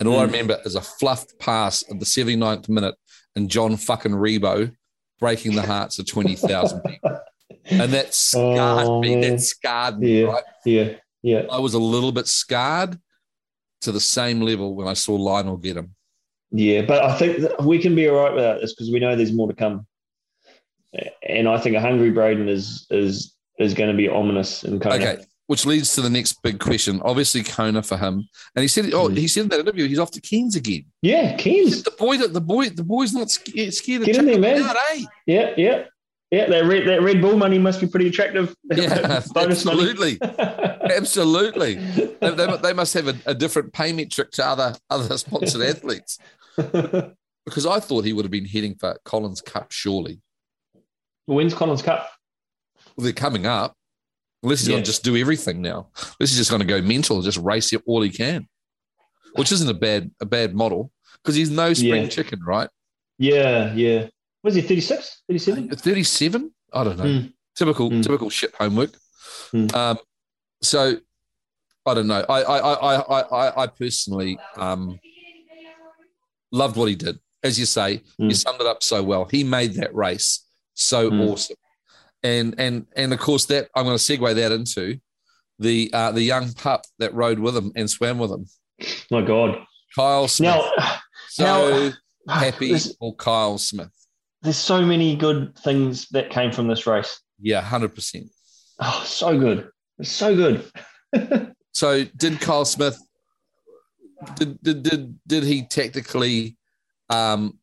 And 0.00 0.08
all 0.08 0.18
I 0.18 0.24
Mm. 0.24 0.32
remember 0.32 0.60
is 0.64 0.74
a 0.74 0.80
fluffed 0.80 1.38
pass 1.38 1.84
at 1.90 1.98
the 2.00 2.06
79th 2.06 2.68
minute 2.68 2.94
and 3.36 3.48
John 3.50 3.76
fucking 3.76 4.12
Ribot 4.12 4.74
breaking 5.20 5.54
the 5.54 5.62
hearts 5.62 5.98
of 6.00 6.06
20,000 6.06 6.80
people. 6.82 7.20
And 7.70 7.92
that 7.92 8.14
scarred 8.14 8.86
Oh, 8.88 9.00
me. 9.00 9.14
man. 9.16 9.20
That 9.36 9.40
scarred 9.40 9.98
me, 10.00 10.20
Yeah. 10.22 10.26
right? 10.26 10.44
Yeah. 10.64 10.92
Yeah. 11.24 11.44
I 11.50 11.58
was 11.58 11.72
a 11.72 11.78
little 11.78 12.12
bit 12.12 12.28
scarred 12.28 13.00
to 13.80 13.90
the 13.92 14.00
same 14.00 14.42
level 14.42 14.74
when 14.74 14.86
I 14.86 14.92
saw 14.92 15.14
Lionel 15.14 15.56
get 15.56 15.78
him. 15.78 15.94
Yeah, 16.50 16.82
but 16.82 17.02
I 17.02 17.16
think 17.18 17.38
that 17.38 17.64
we 17.64 17.78
can 17.78 17.94
be 17.94 18.06
all 18.08 18.16
right 18.22 18.34
without 18.34 18.60
this 18.60 18.74
because 18.74 18.90
we 18.92 19.00
know 19.00 19.16
there's 19.16 19.32
more 19.32 19.48
to 19.48 19.54
come. 19.54 19.86
And 21.26 21.48
I 21.48 21.58
think 21.58 21.74
a 21.76 21.80
hungry 21.80 22.10
Braden 22.10 22.48
is 22.48 22.86
is 22.90 23.34
is 23.58 23.72
going 23.74 23.90
to 23.90 23.96
be 23.96 24.08
ominous 24.08 24.64
in 24.64 24.78
Kona. 24.78 24.94
Okay, 24.96 25.24
which 25.46 25.64
leads 25.66 25.94
to 25.94 26.02
the 26.02 26.10
next 26.10 26.40
big 26.42 26.60
question. 26.60 27.00
Obviously, 27.02 27.42
Kona 27.42 27.82
for 27.82 27.96
him, 27.96 28.28
and 28.54 28.62
he 28.62 28.68
said, 28.68 28.92
"Oh, 28.92 29.08
Mm. 29.08 29.16
he 29.16 29.26
said 29.26 29.44
in 29.44 29.48
that 29.48 29.60
interview 29.60 29.88
he's 29.88 29.98
off 29.98 30.10
to 30.12 30.20
Cairns 30.20 30.54
again." 30.56 30.84
Yeah, 31.02 31.36
said, 31.38 31.84
The 31.84 31.94
boy, 31.98 32.18
that 32.18 32.32
the 32.34 32.40
boy, 32.40 32.68
the 32.68 32.84
boy's 32.84 33.12
not 33.14 33.30
scared. 33.30 33.74
scared 33.74 34.04
Get 34.04 34.16
in 34.16 34.26
there, 34.26 34.38
man. 34.38 34.62
Out, 34.62 34.76
eh? 34.92 35.04
Yeah, 35.26 35.54
yeah, 35.56 35.84
yeah. 36.34 36.46
That 36.48 36.64
red 36.64 36.86
that 36.88 37.02
Red 37.02 37.20
Bull 37.20 37.36
money 37.36 37.58
must 37.58 37.80
be 37.80 37.86
pretty 37.86 38.08
attractive. 38.08 38.54
Yeah, 38.74 39.20
absolutely, 39.36 40.18
absolutely. 40.90 41.74
They, 41.74 42.30
they, 42.30 42.56
they 42.62 42.72
must 42.72 42.94
have 42.94 43.08
a, 43.08 43.14
a 43.26 43.34
different 43.34 43.72
pay 43.72 43.92
metric 43.92 44.30
to 44.32 44.46
other 44.46 44.74
other 44.90 45.16
sponsored 45.18 45.62
athletes 45.62 46.18
because 46.56 47.66
I 47.66 47.80
thought 47.80 48.04
he 48.04 48.12
would 48.12 48.24
have 48.24 48.32
been 48.32 48.46
heading 48.46 48.74
for 48.74 48.98
Collins 49.04 49.40
Cup 49.40 49.70
surely. 49.72 50.20
When's 51.26 51.54
Collins 51.54 51.82
Cup? 51.82 52.08
Well, 52.96 53.04
they're 53.04 53.12
coming 53.12 53.46
up. 53.46 53.74
Unless 54.42 54.60
he's 54.60 54.68
Yeah. 54.68 54.74
going 54.74 54.84
to 54.84 54.90
just 54.90 55.02
do 55.04 55.16
everything 55.16 55.62
now. 55.62 55.88
Unless 55.96 56.30
he's 56.30 56.36
just 56.36 56.50
going 56.50 56.60
to 56.60 56.66
go 56.66 56.82
mental, 56.82 57.16
and 57.16 57.24
just 57.24 57.38
race 57.38 57.72
it 57.72 57.82
all 57.86 58.02
he 58.02 58.10
can, 58.10 58.46
which 59.36 59.50
isn't 59.52 59.68
a 59.68 59.74
bad 59.74 60.10
a 60.20 60.26
bad 60.26 60.54
model 60.54 60.90
because 61.22 61.34
he's 61.34 61.50
no 61.50 61.72
spring 61.72 62.02
Yeah. 62.04 62.08
chicken, 62.08 62.40
right? 62.46 62.68
Yeah, 63.18 63.72
yeah. 63.74 64.08
Was 64.44 64.54
he 64.54 64.60
36, 64.60 65.22
37? 65.26 65.68
Thirty 65.70 66.02
seven. 66.04 66.52
I 66.72 66.84
don't 66.84 66.98
know. 66.98 67.04
Mm. 67.04 67.32
Typical 67.56 67.90
Mm. 67.90 68.02
typical 68.02 68.28
shit 68.30 68.54
homework. 68.58 68.92
Mm. 69.52 69.74
Um, 69.74 69.98
so 70.62 70.98
I 71.86 71.94
don't 71.94 72.06
know. 72.06 72.24
I 72.28 72.42
I 72.42 72.58
I 72.58 72.94
I 73.00 73.20
I, 73.20 73.62
I 73.62 73.66
personally 73.66 74.38
um, 74.56 75.00
loved 76.52 76.76
what 76.76 76.88
he 76.88 76.94
did. 76.94 77.18
As 77.42 77.58
you 77.58 77.66
say, 77.66 78.02
you 78.18 78.28
Mm. 78.28 78.36
summed 78.36 78.60
it 78.60 78.66
up 78.66 78.82
so 78.82 79.02
well. 79.02 79.24
He 79.24 79.44
made 79.44 79.74
that 79.74 79.94
race 79.94 80.46
so 80.74 81.10
Mm. 81.10 81.28
awesome, 81.30 81.56
and 82.22 82.54
and 82.58 82.86
and 82.96 83.12
of 83.12 83.18
course 83.20 83.46
that 83.46 83.68
I'm 83.74 83.84
going 83.84 83.96
to 83.96 84.02
segue 84.02 84.34
that 84.34 84.52
into 84.52 84.98
the 85.58 85.90
uh, 85.92 86.12
the 86.12 86.22
young 86.22 86.52
pup 86.52 86.82
that 86.98 87.14
rode 87.14 87.38
with 87.38 87.56
him 87.56 87.72
and 87.76 87.88
swam 87.88 88.18
with 88.18 88.30
him, 88.30 88.46
My 89.10 89.22
God. 89.22 89.64
Kyle 89.94 90.28
Smith. 90.28 90.54
Now, 90.76 91.00
so 91.30 91.44
now 91.48 91.92
happy 92.40 92.70
there's, 92.70 92.96
for 92.96 93.14
Kyle 93.16 93.58
Smith. 93.58 93.90
There's 94.44 94.56
so 94.56 94.82
many 94.82 95.16
good 95.16 95.58
things 95.58 96.08
that 96.10 96.30
came 96.30 96.52
from 96.52 96.68
this 96.68 96.86
race. 96.86 97.20
Yeah, 97.40 97.60
hundred 97.62 97.94
percent. 97.94 98.26
Oh, 98.78 99.02
so 99.04 99.38
good. 99.38 99.68
It's 99.98 100.10
so 100.10 100.36
good. 100.36 100.70
So 101.74 102.04
did 102.16 102.40
Kyle 102.40 102.64
Smith? 102.64 102.96
Did 104.36 104.62
did 104.62 104.84
did, 104.84 105.18
did 105.26 105.42
he 105.42 105.64
tactically? 105.64 106.56
Um, 107.10 107.58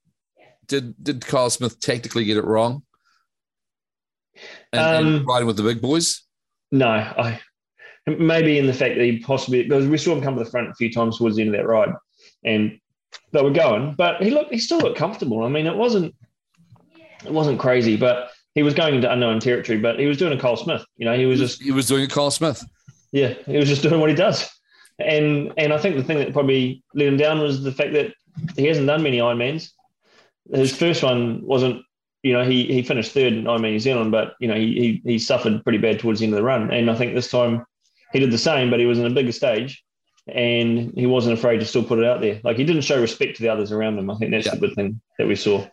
did 0.67 1.02
did 1.02 1.26
Kyle 1.26 1.50
Smith 1.50 1.80
tactically 1.80 2.26
get 2.26 2.36
it 2.36 2.44
wrong? 2.44 2.84
And, 4.74 4.82
and 4.82 5.15
Um, 5.22 5.26
riding 5.26 5.48
with 5.48 5.56
the 5.56 5.63
big 5.63 5.82
boys. 5.82 6.24
No, 6.74 6.89
I 6.89 7.39
maybe 8.06 8.58
in 8.58 8.67
the 8.67 8.74
fact 8.74 8.96
that 8.96 9.04
he 9.06 9.20
possibly 9.20 9.63
because 9.63 9.88
we 9.88 9.98
saw 9.98 10.13
him 10.13 10.22
come 10.22 10.38
to 10.38 10.44
the 10.44 10.50
front 10.50 10.70
a 10.70 10.74
few 10.74 10.91
times 10.91 11.17
towards 11.17 11.38
the 11.38 11.44
end 11.44 11.56
of 11.56 11.62
that 11.62 11.67
ride, 11.67 11.94
and 12.44 12.78
they 13.32 13.41
were 13.41 13.50
going, 13.50 13.94
but 13.94 14.22
he 14.22 14.30
looked 14.30 14.52
he 14.52 14.60
still 14.60 14.80
looked 14.80 14.98
comfortable. 14.98 15.46
I 15.46 15.48
mean, 15.48 15.67
it 15.67 15.76
wasn't 15.76 16.13
it 17.25 17.31
wasn't 17.31 17.60
crazy, 17.60 17.97
but 17.97 18.29
he 18.55 18.63
was 18.63 18.73
going 18.73 18.95
into 18.95 19.12
unknown 19.12 19.39
territory. 19.39 19.77
But 19.79 19.99
he 19.99 20.05
was 20.05 20.17
doing 20.17 20.38
a 20.38 20.41
Cole 20.41 20.57
Smith, 20.57 20.84
you 20.97 21.05
know, 21.05 21.15
he 21.17 21.25
was 21.25 21.39
just 21.39 21.62
he 21.62 21.71
was 21.71 21.88
doing 21.88 22.03
a 22.03 22.07
Kyle 22.07 22.31
Smith. 22.31 22.63
yeah, 23.12 23.34
he 23.45 23.57
was 23.57 23.67
just 23.69 23.81
doing 23.81 23.99
what 23.99 24.10
he 24.10 24.15
does. 24.15 24.49
And 24.99 25.51
and 25.57 25.73
I 25.73 25.77
think 25.77 25.95
the 25.95 26.03
thing 26.03 26.19
that 26.19 26.34
probably 26.34 26.84
let 26.93 27.07
him 27.07 27.17
down 27.17 27.39
was 27.39 27.63
the 27.63 27.71
fact 27.71 27.93
that 27.93 28.13
he 28.55 28.65
hasn't 28.67 28.88
done 28.88 29.03
many 29.03 29.17
Ironmans. 29.17 29.71
His 30.53 30.75
first 30.75 31.01
one 31.03 31.41
wasn't, 31.45 31.81
you 32.23 32.34
know, 32.34 32.43
he 32.43 32.65
he 32.65 32.84
finished 32.84 33.12
third 33.13 33.34
in 33.34 33.45
Ironman 33.45 33.71
New 33.71 33.79
Zealand, 33.79 34.12
but 34.12 34.34
you 34.39 34.47
know 34.47 34.55
he 34.55 35.01
he, 35.03 35.12
he 35.13 35.19
suffered 35.19 35.63
pretty 35.63 35.77
bad 35.79 35.99
towards 35.99 36.19
the 36.19 36.25
end 36.25 36.34
of 36.34 36.38
the 36.38 36.43
run. 36.43 36.71
And 36.71 36.89
I 36.91 36.95
think 36.95 37.13
this 37.15 37.31
time 37.31 37.65
he 38.13 38.19
did 38.19 38.31
the 38.31 38.38
same, 38.38 38.69
but 38.69 38.79
he 38.79 38.86
was 38.86 38.99
in 38.99 39.05
a 39.05 39.10
bigger 39.10 39.31
stage, 39.31 39.84
and 40.27 40.91
he 40.95 41.05
wasn't 41.05 41.38
afraid 41.38 41.60
to 41.60 41.65
still 41.65 41.84
put 41.84 41.99
it 41.99 42.05
out 42.05 42.21
there. 42.21 42.39
Like 42.43 42.57
he 42.57 42.63
didn't 42.63 42.84
show 42.84 42.99
respect 43.01 43.38
to 43.38 43.41
the 43.43 43.49
others 43.49 43.71
around 43.71 43.97
him. 43.97 44.10
I 44.10 44.15
think 44.17 44.31
that's 44.31 44.45
Yeah. 44.45 44.55
the 44.55 44.60
good 44.67 44.75
thing 44.75 45.01
that 45.17 45.27
we 45.27 45.36
saw. 45.36 45.65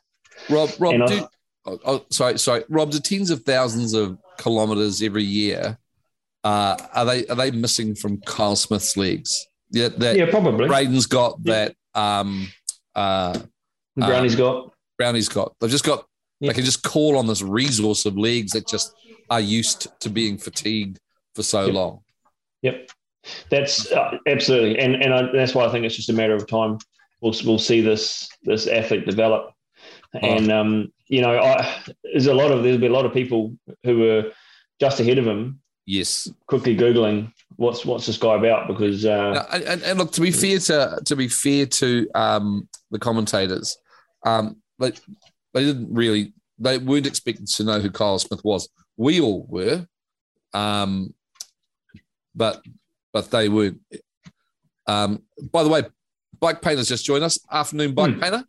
Rob, 0.49 0.71
Rob, 0.79 0.95
do, 1.09 1.27
oh, 1.69 1.81
oh, 1.85 2.05
sorry, 2.11 2.39
sorry, 2.39 2.65
Rob. 2.69 2.91
Do 2.91 2.99
tens 3.01 3.31
of 3.31 3.43
thousands 3.43 3.95
of 3.95 4.19
kilometers 4.39 5.03
every 5.03 5.25
year? 5.25 5.79
Uh, 6.45 6.77
are 6.95 7.05
they 7.05 7.27
are 7.27 7.35
they 7.37 7.51
missing 7.51 7.95
from 7.95 8.21
Kyle 8.23 8.57
Smith's 8.57 8.97
legs? 8.97 9.47
Yeah, 9.71 9.89
that 9.99 10.17
Yeah, 10.17 10.31
probably. 10.31 10.67
Braden's 10.69 11.07
got 11.07 11.39
Yeah. 11.45 11.69
that. 11.95 12.01
Um, 12.01 12.49
uh, 12.95 13.39
Brownie's 13.97 14.37
got. 14.37 14.73
Brownie's 14.97 15.29
got. 15.29 15.55
They've 15.61 15.71
just 15.71 15.85
got. 15.85 16.07
Yeah. 16.41 16.51
They 16.51 16.55
can 16.55 16.65
just 16.65 16.83
call 16.85 17.19
on 17.19 17.27
this 17.27 17.43
resource 17.43 18.07
of 18.07 18.17
legs 18.17 18.53
that 18.53 18.67
just 18.69 18.93
are 19.29 19.41
used 19.41 19.89
to 20.01 20.09
being 20.09 20.39
fatigued 20.39 20.99
for 21.35 21.43
so 21.43 21.67
Yep. 21.67 21.75
long. 21.75 22.01
Yep, 22.63 22.91
that's 23.51 23.91
uh, 23.93 24.17
absolutely, 24.27 24.79
and 24.79 24.95
and 25.03 25.13
I, 25.15 25.23
that's 25.33 25.55
why 25.55 25.65
I 25.67 25.71
think 25.71 25.85
it's 25.85 25.97
just 25.97 26.09
a 26.09 26.13
matter 26.13 26.35
of 26.35 26.47
time. 26.49 26.79
We'll 27.21 27.35
we'll 27.45 27.59
see 27.59 27.81
this 27.81 28.29
this 28.43 28.67
athlete 28.69 29.05
develop, 29.07 29.53
and 30.23 30.51
um, 30.51 30.93
you 31.09 31.21
know, 31.23 31.39
I, 31.39 31.83
there's 32.05 32.27
a 32.27 32.35
lot 32.35 32.51
of 32.51 32.63
there'll 32.63 32.79
be 32.79 32.87
a 32.87 32.93
lot 32.93 33.07
of 33.07 33.13
people 33.13 33.57
who 33.85 33.99
were 33.99 34.33
just 34.81 35.01
ahead 35.01 35.19
of 35.19 35.27
him, 35.27 35.61
Yes. 35.87 36.31
quickly 36.47 36.77
googling 36.77 37.33
what's 37.57 37.85
what's 37.85 38.07
this 38.07 38.19
guy 38.19 38.37
about 38.37 38.69
because 38.69 39.05
uh, 39.05 39.45
and, 39.51 39.65
and, 39.65 39.83
and 39.83 39.99
look, 39.99 40.13
to 40.13 40.21
be 40.21 40.31
fair 40.31 40.59
to 40.61 41.01
to 41.05 41.17
be 41.17 41.29
fair 41.29 41.67
to 41.67 42.09
um, 42.15 42.69
the 42.91 42.99
commentators, 42.99 43.77
um, 44.25 44.57
they 44.79 44.93
they 45.55 45.65
didn't 45.65 45.93
really 45.93 46.33
they 46.59 46.79
weren't 46.79 47.07
expected 47.07 47.47
to 47.49 47.65
know 47.65 47.81
who 47.81 47.91
Kyle 47.91 48.19
Smith 48.19 48.41
was. 48.45 48.69
We 48.97 49.21
all 49.21 49.47
were, 49.49 49.87
um, 50.55 51.15
but 52.35 52.63
but 53.13 53.31
they 53.31 53.49
weren't. 53.49 53.81
Um, 54.87 55.23
by 55.53 55.63
the 55.63 55.69
way, 55.69 55.83
Bike 56.41 56.61
Painter's 56.63 56.89
just 56.89 57.05
joined 57.05 57.25
us. 57.25 57.39
Afternoon, 57.51 57.95
Bike 57.95 58.15
Hmm. 58.15 58.21
Painter. 58.21 58.45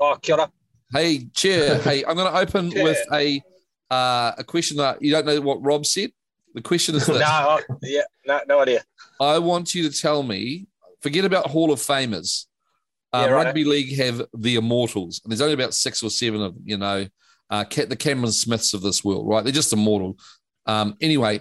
Oh, 0.00 0.16
kia 0.20 0.34
ora. 0.36 0.50
Hey, 0.94 1.26
chair. 1.34 1.78
hey, 1.82 2.04
I'm 2.04 2.14
going 2.14 2.32
to 2.32 2.38
open 2.38 2.70
Chair. 2.70 2.84
with 2.84 2.98
a 3.12 3.42
uh, 3.90 4.32
a 4.38 4.44
question 4.44 4.76
that 4.78 5.02
you 5.02 5.10
don't 5.10 5.26
know 5.26 5.40
what 5.40 5.62
Rob 5.62 5.84
said. 5.84 6.10
The 6.54 6.62
question 6.62 6.94
is 6.94 7.06
this. 7.06 7.18
no, 7.18 7.60
yeah, 7.82 8.02
no, 8.24 8.40
no 8.48 8.60
idea. 8.60 8.84
I 9.20 9.38
want 9.38 9.74
you 9.74 9.88
to 9.90 10.00
tell 10.00 10.22
me, 10.22 10.68
forget 11.02 11.24
about 11.24 11.48
Hall 11.48 11.72
of 11.72 11.80
Famers. 11.80 12.46
Uh, 13.12 13.26
Yeah, 13.26 13.32
right. 13.34 13.46
Rugby 13.46 13.64
League 13.64 13.96
have 13.96 14.22
the 14.36 14.54
immortals, 14.54 15.20
and 15.24 15.30
there's 15.30 15.40
only 15.40 15.54
about 15.54 15.74
six 15.74 16.02
or 16.02 16.10
seven 16.10 16.40
of 16.40 16.54
them, 16.54 16.62
you 16.64 16.76
know, 16.76 17.06
uh, 17.50 17.64
the 17.64 17.96
Cameron 17.96 18.32
Smiths 18.32 18.72
of 18.72 18.82
this 18.82 19.04
world, 19.04 19.28
right? 19.28 19.42
They're 19.42 19.52
just 19.52 19.72
immortal. 19.72 20.16
Um, 20.66 20.94
anyway, 21.00 21.40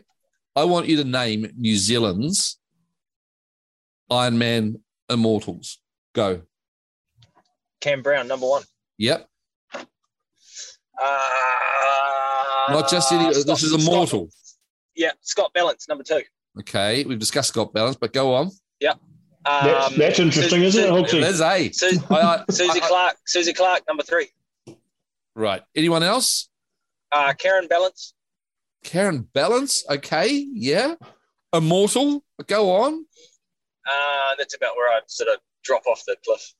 I 0.56 0.66
want 0.66 0.88
you 0.88 0.98
to 0.98 1.04
name 1.04 1.52
New 1.56 1.78
Zealand's 1.78 2.60
Iron 4.10 4.38
Man 4.38 4.80
immortals. 5.10 5.80
Go. 6.14 6.42
Cam 7.82 8.02
Brown, 8.02 8.28
number 8.28 8.48
one. 8.48 8.64
Yep. 8.98 9.28
Uh, 11.02 12.74
Not 12.74 12.90
just 12.90 13.12
any, 13.12 13.34
Scott- 13.34 13.46
this 13.48 13.64
is 13.64 13.72
Scott- 13.72 13.82
immortal. 13.82 14.30
yeah, 14.96 15.12
Scott 15.22 15.52
Balance, 15.54 15.88
number 15.88 16.04
two. 16.04 16.22
Okay. 16.60 17.04
We've 17.06 17.20
discussed 17.20 17.50
Scott 17.50 17.74
Balance, 17.74 17.96
but 17.96 18.14
go 18.14 18.34
on. 18.34 18.52
Um, 19.46 19.66
That's, 19.66 19.98
that's 19.98 20.20
interesting, 20.20 20.60
Su- 20.62 20.66
isn't 20.68 20.84
it, 20.86 20.88
Su- 21.10 21.18
Hawksy? 21.18 21.22
There's 21.22 21.42
A. 21.42 21.70
Su- 21.74 22.00
I- 22.10 22.16
I- 22.16 22.44
Susie 22.50 22.80
I- 22.80 22.86
I- 22.86 22.88
Clark, 22.88 23.18
Susie 23.26 23.52
Clark, 23.52 23.82
number 23.90 24.02
three. 24.04 24.30
Right. 25.36 25.62
Anyone 25.76 26.02
else? 26.02 26.48
Uh, 27.12 27.34
Karen 27.34 27.68
Balance. 27.68 28.14
Karen 28.86 29.28
Balance. 29.34 29.84
Okay. 29.90 30.30
Yeah. 30.54 30.96
Immortal. 31.52 32.24
Go 32.48 32.72
on. 32.72 33.06
Uh, 33.86 34.36
that's 34.38 34.56
about 34.56 34.78
where 34.78 34.90
I 34.96 35.02
sort 35.08 35.28
of 35.30 35.40
drop 35.62 35.86
off 35.88 36.04
the 36.08 36.16
cliff. 36.24 36.54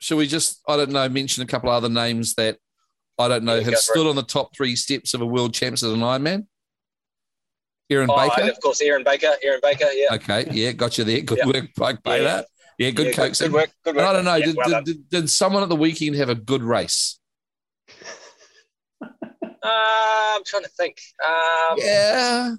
Should 0.00 0.16
we 0.18 0.26
just, 0.26 0.60
I 0.66 0.76
don't 0.76 0.90
know, 0.90 1.08
mention 1.08 1.44
a 1.44 1.46
couple 1.46 1.70
other 1.70 1.88
names 1.88 2.34
that 2.34 2.58
I 3.18 3.28
don't 3.28 3.44
know 3.44 3.56
Yeah, 3.56 3.64
have 3.70 3.78
stood 3.78 4.06
on 4.06 4.16
the 4.16 4.22
top 4.22 4.54
three 4.54 4.76
steps 4.76 5.14
of 5.14 5.20
a 5.22 5.26
world 5.26 5.54
champs 5.54 5.82
as 5.82 5.92
an 5.92 6.00
Ironman? 6.00 6.46
Erin 7.88 8.10
Oh, 8.10 8.16
Baker. 8.16 8.50
of 8.50 8.60
course, 8.60 8.80
Erin 8.80 9.04
Baker. 9.04 9.32
Erin 9.42 9.60
Baker, 9.62 9.86
yeah. 9.92 10.14
Okay. 10.14 10.46
Yeah. 10.50 10.72
Got 10.72 10.98
you 10.98 11.04
there. 11.04 11.20
Good 11.20 11.38
Yeah. 11.38 11.46
work, 11.46 11.74
Pike 11.76 11.98
Yeah. 12.04 12.18
Baker. 12.18 12.44
Yeah. 12.78 12.90
Good 12.90 13.06
yeah, 13.06 13.12
coaxing. 13.12 13.46
Good, 13.48 13.54
work. 13.54 13.70
Good 13.84 13.96
work. 13.96 14.04
I 14.06 14.12
don't 14.12 14.24
know. 14.24 14.34
Yeah, 14.34 14.46
did, 14.46 14.56
well 14.56 14.68
did, 14.68 14.84
did, 14.84 15.10
did 15.10 15.30
someone 15.30 15.62
at 15.62 15.68
the 15.68 15.76
weekend 15.76 16.16
have 16.16 16.28
a 16.28 16.34
good 16.34 16.62
race? 16.62 17.18
Uh, 19.00 19.06
I'm 19.62 20.44
trying 20.44 20.62
to 20.64 20.68
think. 20.68 20.98
Um, 21.24 21.76
yeah. 21.78 22.54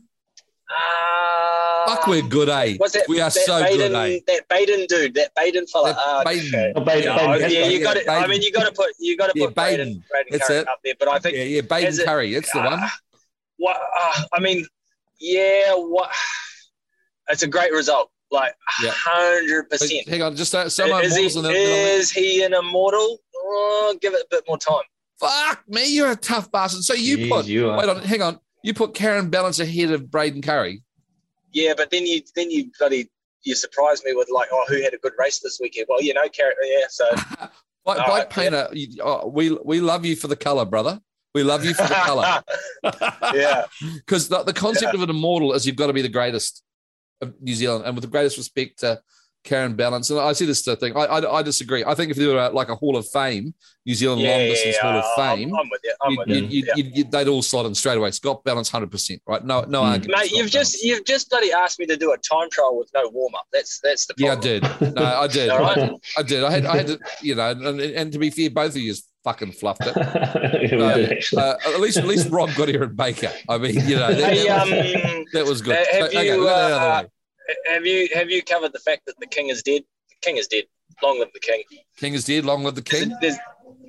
Uh, 0.69 1.95
Fuck, 1.95 2.07
we're 2.07 2.21
good, 2.21 2.49
eh? 2.49 2.75
Was 2.79 2.91
that, 2.93 3.05
we 3.07 3.21
are 3.21 3.29
so 3.31 3.61
Baden, 3.61 3.91
good, 3.91 3.93
eh? 3.93 4.19
That 4.27 4.47
Baden 4.49 4.85
dude, 4.89 5.13
that 5.15 5.33
Baden 5.35 5.65
fella. 5.67 5.93
That 5.93 5.97
uh, 5.97 6.23
Baden. 6.25 6.47
okay. 6.47 6.73
Oh, 6.75 6.81
Baden- 6.81 7.03
yeah, 7.03 7.15
Baden 7.17 7.29
I- 7.31 7.47
yeah, 7.47 7.65
you 7.67 7.77
Yeah, 7.79 7.83
got 7.83 7.97
it. 7.97 8.09
I 8.09 8.27
mean, 8.27 8.41
you 8.41 8.51
got 8.51 8.65
to 8.67 8.73
put 8.73 8.91
you 8.99 9.15
got 9.17 9.31
to 9.33 9.39
Yeah, 9.39 9.45
put 9.47 9.55
Baden. 9.55 9.87
Baden, 9.87 10.03
Baden 10.11 10.27
That's 10.31 10.47
Currie 10.47 10.57
it. 10.59 10.67
up 10.67 10.79
there. 10.83 10.93
But 10.99 11.07
I 11.07 11.19
think 11.19 11.35
Yeah, 11.37 11.43
yeah. 11.43 11.61
Baden 11.61 11.87
Is 11.89 11.99
it- 11.99 12.05
Currie. 12.05 12.33
That's 12.33 12.51
the 12.51 12.59
one. 12.59 12.73
uh, 12.83 12.89
what 13.57 13.77
uh, 13.77 14.21
I 14.33 14.39
mean, 14.39 14.65
yeah, 15.19 15.73
what? 15.75 16.11
It's 17.29 17.43
a 17.43 17.47
great 17.47 17.73
result, 17.73 18.09
like 18.31 18.53
hundred 18.79 19.67
But 19.69 19.79
percent. 19.81 20.07
hang 20.07 20.21
on, 20.21 20.33
just 20.37 20.55
uh, 20.55 20.69
some 20.69 20.89
Is, 20.91 21.13
he, 21.13 21.23
immortals 21.25 21.35
and 21.35 21.45
then, 21.45 21.53
then 21.53 21.99
is 21.99 22.09
he 22.09 22.41
an 22.43 22.53
immortal? 22.53 23.17
Oh, 23.35 23.97
give 24.01 24.13
it 24.13 24.21
a 24.21 24.27
bit 24.31 24.43
more 24.47 24.57
time. 24.57 24.83
Fuck 25.19 25.63
me, 25.67 25.93
you're 25.93 26.11
a 26.11 26.15
tough 26.15 26.49
bastard. 26.49 26.83
So 26.85 26.93
you 26.93 27.17
Jeez, 27.17 27.29
put 27.29 27.45
you 27.47 27.67
wait 27.73 27.89
on, 27.89 27.97
hang 28.01 28.21
on. 28.21 28.39
You 28.67 28.73
put 28.73 28.93
Karen 28.93 29.29
Balance 29.29 29.61
ahead 29.61 29.91
of 29.91 30.11
Braden 30.11 30.41
Currie. 30.41 30.83
Yeah, 31.53 31.73
but 31.77 31.89
then 31.89 32.05
you 32.05 32.21
then 32.35 32.51
you 32.51 32.69
bloody 32.77 33.09
you 33.43 33.55
surprised 33.55 34.03
me 34.03 34.13
with 34.13 34.27
like, 34.29 34.49
oh, 34.51 34.65
who 34.67 34.83
had 34.83 34.93
a 34.93 34.97
good 34.97 35.13
race 35.17 35.39
this 35.39 35.57
weekend? 35.61 35.85
Well, 35.87 36.01
you 36.01 36.13
know, 36.13 36.27
Carrot. 36.27 36.57
Yeah, 36.61 36.85
so 36.89 37.05
Like 37.09 37.49
All 37.85 37.95
Blake 37.95 38.07
right, 38.09 38.29
Painter, 38.29 38.67
you, 38.73 39.01
oh, 39.01 39.29
we 39.29 39.57
we 39.63 39.79
love 39.79 40.05
you 40.05 40.17
for 40.17 40.27
the 40.27 40.35
color, 40.35 40.65
brother. 40.65 40.99
We 41.33 41.43
love 41.43 41.63
you 41.63 41.73
for 41.73 41.83
the 41.83 41.93
color. 41.93 42.43
yeah, 43.33 43.67
Because 43.79 44.27
the, 44.27 44.43
the 44.43 44.51
concept 44.51 44.93
of 44.93 45.01
an 45.01 45.09
immortal 45.09 45.53
is 45.53 45.65
you've 45.65 45.77
got 45.77 45.87
to 45.87 45.93
be 45.93 46.01
the 46.01 46.09
greatest 46.09 46.61
of 47.21 47.41
New 47.41 47.55
Zealand. 47.55 47.85
And 47.85 47.95
with 47.95 48.03
the 48.03 48.11
greatest 48.11 48.35
respect 48.35 48.79
to 48.79 48.99
Karen 49.47 49.75
Balance, 49.75 50.09
and 50.09 50.19
I 50.19 50.33
see 50.33 50.45
this 50.45 50.61
thing. 50.61 50.95
I, 50.95 51.05
I, 51.05 51.37
I 51.39 51.41
disagree. 51.41 51.83
I 51.85 51.95
think 51.95 52.11
if 52.11 52.17
there 52.17 52.27
were 52.35 52.49
like 52.49 52.67
a 52.69 52.75
Hall 52.75 52.97
of 52.97 53.07
Fame, 53.07 53.53
New 53.85 53.95
Zealand 53.95 54.21
yeah, 54.21 54.31
long 54.31 54.39
distance 54.39 54.75
yeah, 54.75 54.81
Hall 54.91 54.99
of 54.99 55.05
Fame, 55.15 55.55
I'm, 55.55 55.69
with 55.69 55.81
you. 55.85 55.93
I'm 56.01 56.11
you, 56.11 56.17
with 56.19 56.27
you, 56.27 56.35
you. 56.35 56.41
you, 56.41 56.63
yeah. 56.67 56.73
you, 56.75 56.91
you, 56.95 57.03
they'd 57.05 57.27
all 57.29 57.41
slot 57.41 57.65
in 57.65 57.73
straight 57.73 57.97
away. 57.97 58.11
Scott 58.11 58.43
Balance, 58.43 58.69
hundred 58.69 58.91
percent, 58.91 59.21
right? 59.25 59.43
No, 59.45 59.61
no 59.61 59.81
Mm. 59.81 59.91
argument. 59.91 60.21
Mate, 60.21 60.31
you've 60.31 60.51
just 60.51 60.73
Balance. 60.73 60.83
you've 60.83 61.05
just 61.05 61.29
bloody 61.29 61.53
asked 61.53 61.79
me 61.79 61.85
to 61.85 61.95
do 61.95 62.11
a 62.11 62.17
time 62.17 62.49
trial 62.51 62.77
with 62.77 62.91
no 62.93 63.07
warm 63.09 63.33
up. 63.35 63.45
That's 63.53 63.79
that's 63.81 64.05
the 64.05 64.15
yeah, 64.17 64.33
I 64.33 64.35
did. 64.35 64.63
No, 64.95 65.03
I 65.05 65.27
did. 65.37 65.49
I 65.49 65.59
right. 65.59 65.75
did. 65.75 65.91
I 66.17 66.23
did. 66.23 66.43
I 66.43 66.51
had, 66.51 66.65
I 66.65 66.77
had 66.77 66.87
to, 66.87 66.99
you 67.21 67.35
know, 67.35 67.49
and, 67.51 67.79
and 67.79 68.11
to 68.11 68.19
be 68.19 68.29
fair, 68.29 68.49
both 68.49 68.71
of 68.71 68.77
you 68.81 68.93
fucking 69.23 69.53
fluffed 69.53 69.83
it. 69.85 69.95
Uh. 70.67 71.39
Uh, 71.39 71.55
at 71.73 71.79
least, 71.79 71.97
at 71.97 72.05
least 72.05 72.29
Rob 72.29 72.53
got 72.55 72.67
here 72.67 72.83
at 72.83 72.95
Baker. 72.95 73.31
I 73.47 73.57
mean, 73.57 73.75
you 73.87 73.95
know, 73.95 74.13
that, 74.13 74.33
Hey, 74.33 74.47
that, 74.47 74.61
um, 74.61 74.69
was, 74.69 75.25
that 75.33 75.45
was 75.45 75.61
good. 75.61 75.75
have 75.91 76.13
you, 76.13 76.43
look 76.43 77.09
at 77.49 77.55
that 77.65 77.71
other 77.71 77.73
way. 77.73 77.75
have 77.75 77.85
you 77.85 78.09
have 78.13 78.29
you 78.29 78.43
covered 78.43 78.73
the 78.73 78.79
fact 78.79 79.03
that 79.07 79.15
the 79.19 79.27
king 79.27 79.49
is 79.49 79.63
dead? 79.63 79.83
The 80.09 80.15
king 80.21 80.37
is 80.37 80.47
dead. 80.47 80.65
Long 81.03 81.19
live 81.19 81.29
the 81.33 81.39
king. 81.39 81.63
King 81.97 82.13
is 82.13 82.23
dead. 82.25 82.45
Long 82.45 82.63
live 82.63 82.75
the 82.75 82.81
king. 82.81 83.11
a- 83.11 83.17
there's, 83.21 83.35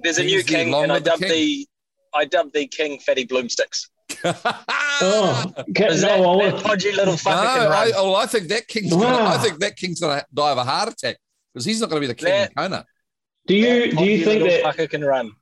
there's 0.03 0.19
a 0.19 0.25
new 0.25 0.39
is 0.39 0.45
dead. 0.45 0.65
king, 0.65 0.71
Long 0.73 0.85
and 0.85 0.93
I 0.93 0.97
live 0.97 1.05
the 1.05 1.11
dubbed 1.11 1.23
king. 1.23 1.31
the 1.31 1.69
I 2.15 2.25
dubbed 2.25 2.55
the 2.55 2.67
king 2.67 2.99
Fatty 3.01 3.27
Bloomsticks. 3.27 3.89
oh, 4.25 5.53
okay, 5.71 5.87
Is 5.89 6.03
no, 6.03 6.09
that, 6.09 6.15
I 6.15 6.17
that 6.19 6.55
want- 6.55 6.65
podgy 6.65 6.97
little 6.97 7.15
fucker 7.15 7.55
can 7.55 7.73
I, 7.73 7.91
well, 7.95 8.17
I 8.17 8.27
think 8.27 8.49
that 8.49 8.67
king's. 8.67 8.93
Gonna, 8.93 9.07
I 9.07 9.35
ah. 9.37 9.39
think 9.39 9.59
that 9.61 9.77
king's 9.77 10.01
going 10.01 10.19
to 10.19 10.27
die 10.33 10.51
of 10.51 10.59
a 10.59 10.65
heart 10.65 10.89
attack 10.89 11.19
because 11.53 11.65
he's 11.65 11.81
not 11.81 11.91
going 11.91 12.01
to 12.03 12.09
be 12.09 12.13
the 12.13 12.15
king 12.15 12.31
That- 12.31 12.49
of 12.51 12.55
Kona. 12.57 12.87
do 13.47 13.55
you 13.55 13.93
do 13.93 14.05
you 14.05 14.25
think 14.25 14.43
that 14.45 14.63
fucker 14.65 14.89
can 14.91 15.05
run? 15.05 15.33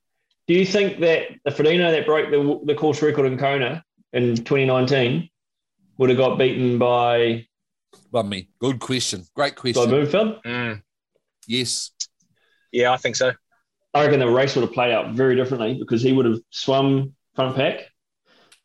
do 0.48 0.54
you 0.54 0.66
think 0.66 1.00
that 1.00 1.28
the 1.44 1.50
Frodeno 1.50 1.90
that 1.90 2.06
broke 2.06 2.30
the 2.30 2.60
the 2.64 2.74
course 2.74 3.02
record 3.02 3.26
in 3.26 3.38
Kona 3.38 3.84
in 4.12 4.36
2019 4.36 5.28
would 5.98 6.10
have 6.10 6.18
got 6.18 6.36
beaten 6.38 6.78
by 6.78 7.46
Love 8.12 8.26
me. 8.26 8.48
Good 8.58 8.78
question. 8.80 9.24
Great 9.34 9.56
by 9.56 9.60
question. 9.60 9.90
Blummenfelt? 9.90 10.42
Mm. 10.44 10.82
Yes. 11.46 11.90
Yeah, 12.72 12.92
I 12.92 12.96
think 12.96 13.16
so. 13.16 13.32
I 13.94 14.04
reckon 14.04 14.20
the 14.20 14.28
race 14.28 14.54
would 14.54 14.62
have 14.62 14.72
played 14.72 14.92
out 14.92 15.14
very 15.14 15.36
differently 15.36 15.74
because 15.78 16.02
he 16.02 16.12
would 16.12 16.26
have 16.26 16.38
swum 16.50 17.14
front 17.34 17.56
pack. 17.56 17.86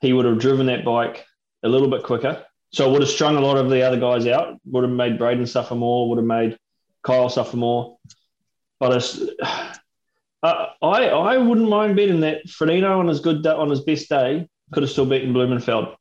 He 0.02 0.14
would 0.14 0.26
have 0.26 0.40
driven 0.40 0.66
that 0.66 0.84
bike 0.84 1.26
a 1.64 1.70
little 1.70 1.90
bit 1.90 2.04
quicker. 2.04 2.44
So 2.74 2.88
it 2.88 2.92
would 2.92 3.02
have 3.02 3.10
strung 3.10 3.36
a 3.36 3.42
lot 3.42 3.58
of 3.58 3.70
the 3.70 3.82
other 3.82 4.00
guys 4.00 4.26
out, 4.28 4.58
would 4.66 4.84
have 4.84 4.92
made 4.92 5.18
Braden 5.18 5.46
suffer 5.46 5.76
more, 5.76 6.10
would 6.10 6.18
have 6.18 6.26
made 6.26 6.58
Kyle 7.04 7.30
suffer 7.30 7.58
more. 7.58 7.98
But 8.80 8.96
it's, 8.96 9.22
uh, 9.42 9.76
I 10.44 11.08
I 11.08 11.38
wouldn't 11.38 11.70
mind 11.70 11.96
betting 11.96 12.22
that 12.22 12.48
Frodeno 12.48 12.98
on 12.98 13.08
his 13.08 13.20
good 13.20 13.44
day, 13.44 13.52
on 13.52 13.70
his 13.70 13.82
best 13.82 14.10
day 14.10 14.48
could 14.72 14.84
have 14.84 14.90
still 14.90 15.06
beaten 15.06 15.34
Blummenfelt. 15.34 15.96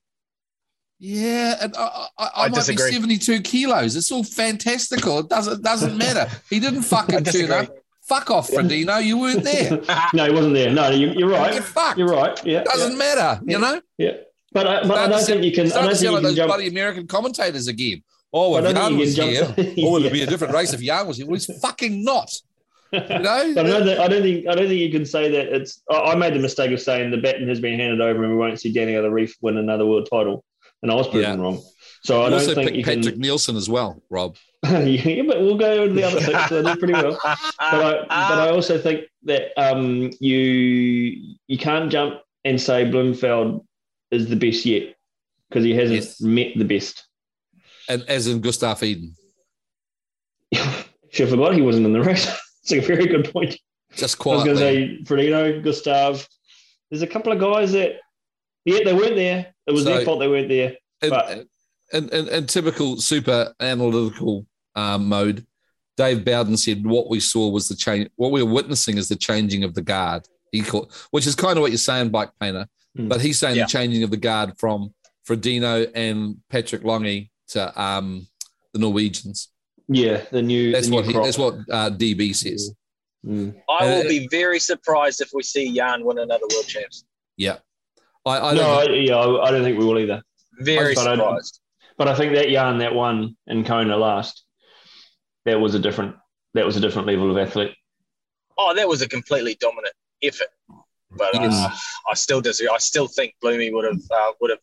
Yeah, 1.02 1.56
and 1.62 1.74
I, 1.76 1.80
I, 1.82 2.08
I, 2.18 2.30
I 2.44 2.48
might 2.48 2.54
disagree. 2.56 2.90
be 2.90 2.92
seventy-two 2.92 3.40
kilos. 3.40 3.96
It's 3.96 4.12
all 4.12 4.22
fantastical. 4.22 5.18
It 5.20 5.28
doesn't 5.30 5.62
doesn't 5.62 5.96
matter. 5.96 6.28
He 6.50 6.60
didn't 6.60 6.82
fucking 6.82 7.14
turn 7.24 7.24
disagree. 7.24 7.54
up. 7.56 7.74
Fuck 8.02 8.30
off, 8.30 8.50
Frodeno. 8.50 9.02
You 9.02 9.18
weren't 9.18 9.42
there. 9.44 9.80
no, 10.14 10.26
he 10.26 10.32
wasn't 10.32 10.54
there. 10.54 10.70
No, 10.72 10.90
you, 10.90 11.12
you're 11.12 11.30
Get 11.30 11.38
right. 11.38 11.62
fucked. 11.64 11.98
You're 11.98 12.08
right. 12.08 12.44
Yeah, 12.44 12.64
Doesn't 12.64 12.98
matter. 12.98 13.40
You 13.46 13.58
know. 13.60 13.80
yeah. 13.98 14.12
But 14.52 14.66
I, 14.66 14.82
but 14.82 14.98
I 14.98 15.06
don't 15.08 15.24
think 15.24 15.44
you 15.44 15.52
can. 15.52 15.66
I 15.66 15.68
Starting 15.68 15.90
don't 15.90 15.94
to 15.94 15.98
think 16.00 16.02
you 16.02 16.10
like 16.10 16.16
can 16.18 16.22
those 16.24 16.36
jump. 16.36 16.48
bloody 16.48 16.66
American 16.68 17.06
commentators 17.06 17.66
again. 17.68 18.02
Oh, 18.32 18.56
if 18.58 18.64
don't 18.64 18.74
Jan 18.74 18.96
was 18.98 19.16
you 19.16 19.24
here, 19.24 19.54
oh, 19.84 19.96
it'd 19.98 20.12
be 20.12 20.22
a 20.22 20.26
different 20.26 20.52
race 20.54 20.72
if 20.74 20.80
Jan 20.82 21.06
was 21.06 21.16
here. 21.16 21.26
Well, 21.26 21.34
he's 21.36 21.46
fucking 21.60 22.04
not. 22.04 22.30
You 22.92 22.98
know. 23.00 23.52
But 23.54 23.66
I 23.66 23.70
don't, 23.70 23.84
think, 23.86 23.98
I 24.00 24.08
don't 24.08 24.22
think 24.22 24.46
I 24.48 24.54
don't 24.56 24.66
think 24.68 24.80
you 24.80 24.90
can 24.90 25.06
say 25.06 25.30
that 25.30 25.54
it's. 25.54 25.80
I 25.88 25.94
I 25.94 26.14
made 26.16 26.34
the 26.34 26.40
mistake 26.40 26.72
of 26.72 26.80
saying 26.80 27.12
the 27.12 27.16
baton 27.18 27.48
has 27.48 27.60
been 27.60 27.78
handed 27.78 28.00
over 28.00 28.22
and 28.24 28.32
we 28.32 28.38
won't 28.38 28.58
see 28.60 28.74
Daniela 28.74 29.08
Ryf 29.10 29.30
win 29.40 29.56
another 29.56 29.86
world 29.86 30.08
title, 30.10 30.44
and 30.82 30.90
I 30.90 30.94
was 30.94 31.08
proven 31.08 31.38
Yeah. 31.38 31.42
wrong. 31.44 31.62
So 32.02 32.22
I 32.22 32.24
You 32.24 32.30
don't 32.30 32.40
also 32.40 32.54
think 32.54 32.70
picked 32.72 32.86
Patrick 32.86 33.14
can. 33.14 33.20
Nielsen 33.20 33.56
as 33.56 33.68
well, 33.68 34.02
Rob. 34.10 34.36
yeah, 34.64 35.22
but 35.22 35.40
we'll 35.40 35.56
go 35.58 35.86
to 35.88 35.92
the 35.92 36.02
other 36.04 36.20
six. 36.20 36.48
So 36.48 36.62
they 36.62 36.70
did 36.70 36.78
pretty 36.78 36.94
well. 36.94 37.18
But 37.22 38.06
I, 38.10 38.28
but 38.28 38.38
I 38.38 38.50
also 38.50 38.78
think 38.78 39.04
that 39.24 39.52
um, 39.60 40.10
you 40.20 40.36
you 41.46 41.58
can't 41.58 41.90
jump 41.92 42.20
and 42.44 42.60
say 42.60 42.84
Blummenfelt 42.86 43.64
is 44.10 44.28
the 44.28 44.36
best 44.36 44.64
yet 44.66 44.94
because 45.48 45.64
he 45.64 45.74
hasn't 45.74 45.96
Yes. 46.00 46.20
met 46.20 46.48
the 46.56 46.64
best. 46.64 47.04
And 47.88 48.02
as 48.08 48.26
in 48.28 48.40
Gustav 48.40 48.82
Iden. 48.82 49.14
Actually, 50.54 51.26
I 51.26 51.30
forgot 51.30 51.54
he 51.54 51.62
wasn't 51.62 51.86
in 51.86 51.92
the 51.92 52.00
race. 52.02 52.26
it's 52.62 52.72
a 52.72 52.80
very 52.80 53.06
good 53.06 53.32
point. 53.32 53.58
Just 53.94 54.24
I 54.24 54.30
was 54.30 54.44
going 54.44 54.56
to 54.56 54.62
say 54.62 54.98
Frodeno, 55.04 55.62
Gustav. 55.62 56.26
There's 56.90 57.02
a 57.02 57.06
couple 57.06 57.32
of 57.32 57.38
guys 57.40 57.72
that, 57.72 57.96
yeah, 58.74 58.84
they 58.84 58.94
weren't 58.94 59.16
there. 59.16 59.54
It 59.66 59.72
was 59.72 59.84
So- 59.84 59.90
their 59.94 60.04
fault 60.04 60.20
they 60.20 60.28
weren't 60.28 60.48
there. 60.48 60.76
in, 61.02 61.10
But- 61.10 61.46
in, 61.92 62.08
in, 62.10 62.28
in 62.28 62.46
typical 62.46 62.96
super 62.98 63.52
analytical 63.60 64.46
um, 64.76 65.08
mode, 65.08 65.46
Dave 65.96 66.24
Bowden 66.24 66.56
said 66.56 66.86
what 66.86 67.10
we 67.10 67.20
saw 67.20 67.48
was 67.50 67.68
the 67.68 67.74
change. 67.76 68.08
What 68.16 68.30
we 68.32 68.42
were 68.42 68.50
witnessing 68.52 68.96
is 68.96 69.08
the 69.08 69.16
changing 69.16 69.64
of 69.64 69.74
the 69.74 69.82
guard. 69.82 70.22
He 70.52 70.62
called, 70.62 70.92
which 71.10 71.26
is 71.26 71.34
kind 71.34 71.56
of 71.58 71.62
what 71.62 71.70
you're 71.72 71.78
saying, 71.78 72.10
Bike 72.10 72.30
Painter. 72.40 72.66
Hmm. 72.96 73.08
But 73.08 73.20
he's 73.20 73.38
saying 73.38 73.56
Yeah. 73.56 73.64
the 73.64 73.68
changing 73.70 74.02
of 74.02 74.10
the 74.10 74.16
guard 74.16 74.52
from 74.58 74.94
Frodeno 75.28 75.90
and 75.94 76.36
Patrick 76.48 76.84
Lange 76.84 77.28
to 77.48 77.80
um, 77.80 78.26
the 78.72 78.78
Norwegians. 78.78 79.48
Yeah, 79.88 80.22
the 80.30 80.42
new. 80.42 80.72
That's 80.72 80.86
the 80.86 80.90
new 80.90 80.96
what 80.96 81.04
he, 81.06 81.12
crop. 81.12 81.24
that's 81.24 81.38
what 81.38 81.54
uh, 81.70 81.90
DB 81.90 82.34
says. 82.34 82.72
Mm. 83.26 83.54
I 83.68 83.84
will 83.86 84.06
Uh, 84.06 84.08
be 84.08 84.28
very 84.30 84.58
surprised 84.60 85.20
if 85.20 85.30
we 85.34 85.42
see 85.42 85.74
Jan 85.74 86.04
win 86.04 86.18
another 86.18 86.44
world 86.52 86.66
champs. 86.66 87.04
Yeah, 87.36 87.58
I, 88.30 88.50
I 88.50 88.54
no, 88.54 88.60
don't. 88.60 88.90
I, 88.90 88.94
yeah, 88.94 89.16
I, 89.16 89.48
I 89.48 89.50
don't 89.50 89.62
think 89.62 89.78
we 89.78 89.84
will 89.84 89.98
either. 89.98 90.22
Very 90.60 90.94
But 90.94 91.06
I- 91.06 91.14
surprised. 91.16 91.60
But 91.98 92.08
I 92.08 92.14
think 92.14 92.32
that 92.34 92.48
yarn 92.50 92.78
that 92.78 92.94
won 92.94 93.36
in 93.46 93.62
Kona 93.64 93.96
last, 93.96 94.44
that 95.44 95.60
was 95.60 95.74
a 95.74 95.78
different 95.78 96.16
that 96.54 96.64
was 96.64 96.76
a 96.76 96.80
different 96.80 97.06
level 97.06 97.30
of 97.30 97.36
athlete. 97.36 97.74
Oh, 98.56 98.74
that 98.74 98.88
was 98.88 99.02
a 99.02 99.08
completely 99.08 99.54
dominant 99.60 99.94
effort. 100.22 100.48
But 101.10 101.34
uh, 101.34 101.70
I 102.10 102.14
still 102.14 102.40
disagree. 102.40 102.70
I 102.74 102.78
still 102.78 103.06
think 103.08 103.34
Bloomy 103.42 103.72
would 103.72 103.84
have 103.84 104.00
uh, 104.10 104.32
would 104.40 104.50
have 104.50 104.60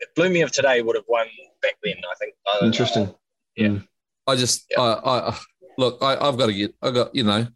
if 0.00 0.14
Bloomy 0.14 0.40
of 0.42 0.52
today 0.52 0.80
would 0.82 0.96
have 0.96 1.04
won 1.08 1.26
back 1.60 1.74
then. 1.82 1.94
I 1.96 2.14
think. 2.18 2.34
Uh, 2.46 2.64
Interesting. 2.66 3.14
Yeah. 3.56 3.78
I 4.26 4.36
just, 4.36 4.66
Yeah. 4.70 4.82
I, 4.82 5.28
I 5.30 5.38
look, 5.78 5.98
I, 6.02 6.12
I've 6.16 6.36
got 6.36 6.46
to 6.46 6.52
get, 6.52 6.74
I 6.82 6.90
got, 6.90 7.14
you 7.14 7.24
know, 7.24 7.46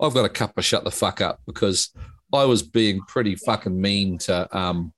I've 0.00 0.14
got 0.14 0.24
a 0.24 0.30
cup 0.30 0.56
of 0.56 0.64
shut 0.64 0.82
the 0.82 0.90
fuck 0.90 1.20
up 1.20 1.40
because 1.46 1.90
I 2.32 2.44
was 2.46 2.62
being 2.62 3.00
pretty 3.06 3.36
fucking 3.36 3.78
mean 3.78 4.16
to, 4.20 4.48
um, 4.56 4.78
what 4.86 4.93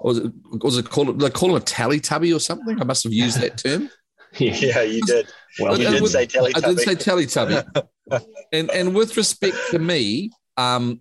was 0.00 0.18
it, 0.18 0.32
was 0.62 0.78
it 0.78 0.88
called? 0.88 1.20
They 1.20 1.30
call 1.30 1.50
him 1.50 1.56
a 1.56 1.60
tally 1.60 2.00
tubby 2.00 2.32
or 2.32 2.40
something. 2.40 2.80
I 2.80 2.84
must 2.84 3.04
have 3.04 3.12
used 3.12 3.40
that 3.40 3.58
term. 3.58 3.82
Yeah. 3.84 3.90
Yeah, 4.38 4.82
you 4.82 5.02
did. 5.02 5.26
Well, 5.58 5.76
You 5.80 5.88
I 5.88 5.90
did 5.90 6.02
would- 6.02 6.10
say 6.12 6.24
Teletubby. 6.26 6.56
I 6.56 6.60
did 6.60 6.78
say 6.78 6.94
Teletubby. 6.94 7.86
and 8.52 8.70
and 8.70 8.94
with 8.94 9.16
respect 9.16 9.56
to 9.72 9.78
me, 9.80 10.30
um, 10.56 11.00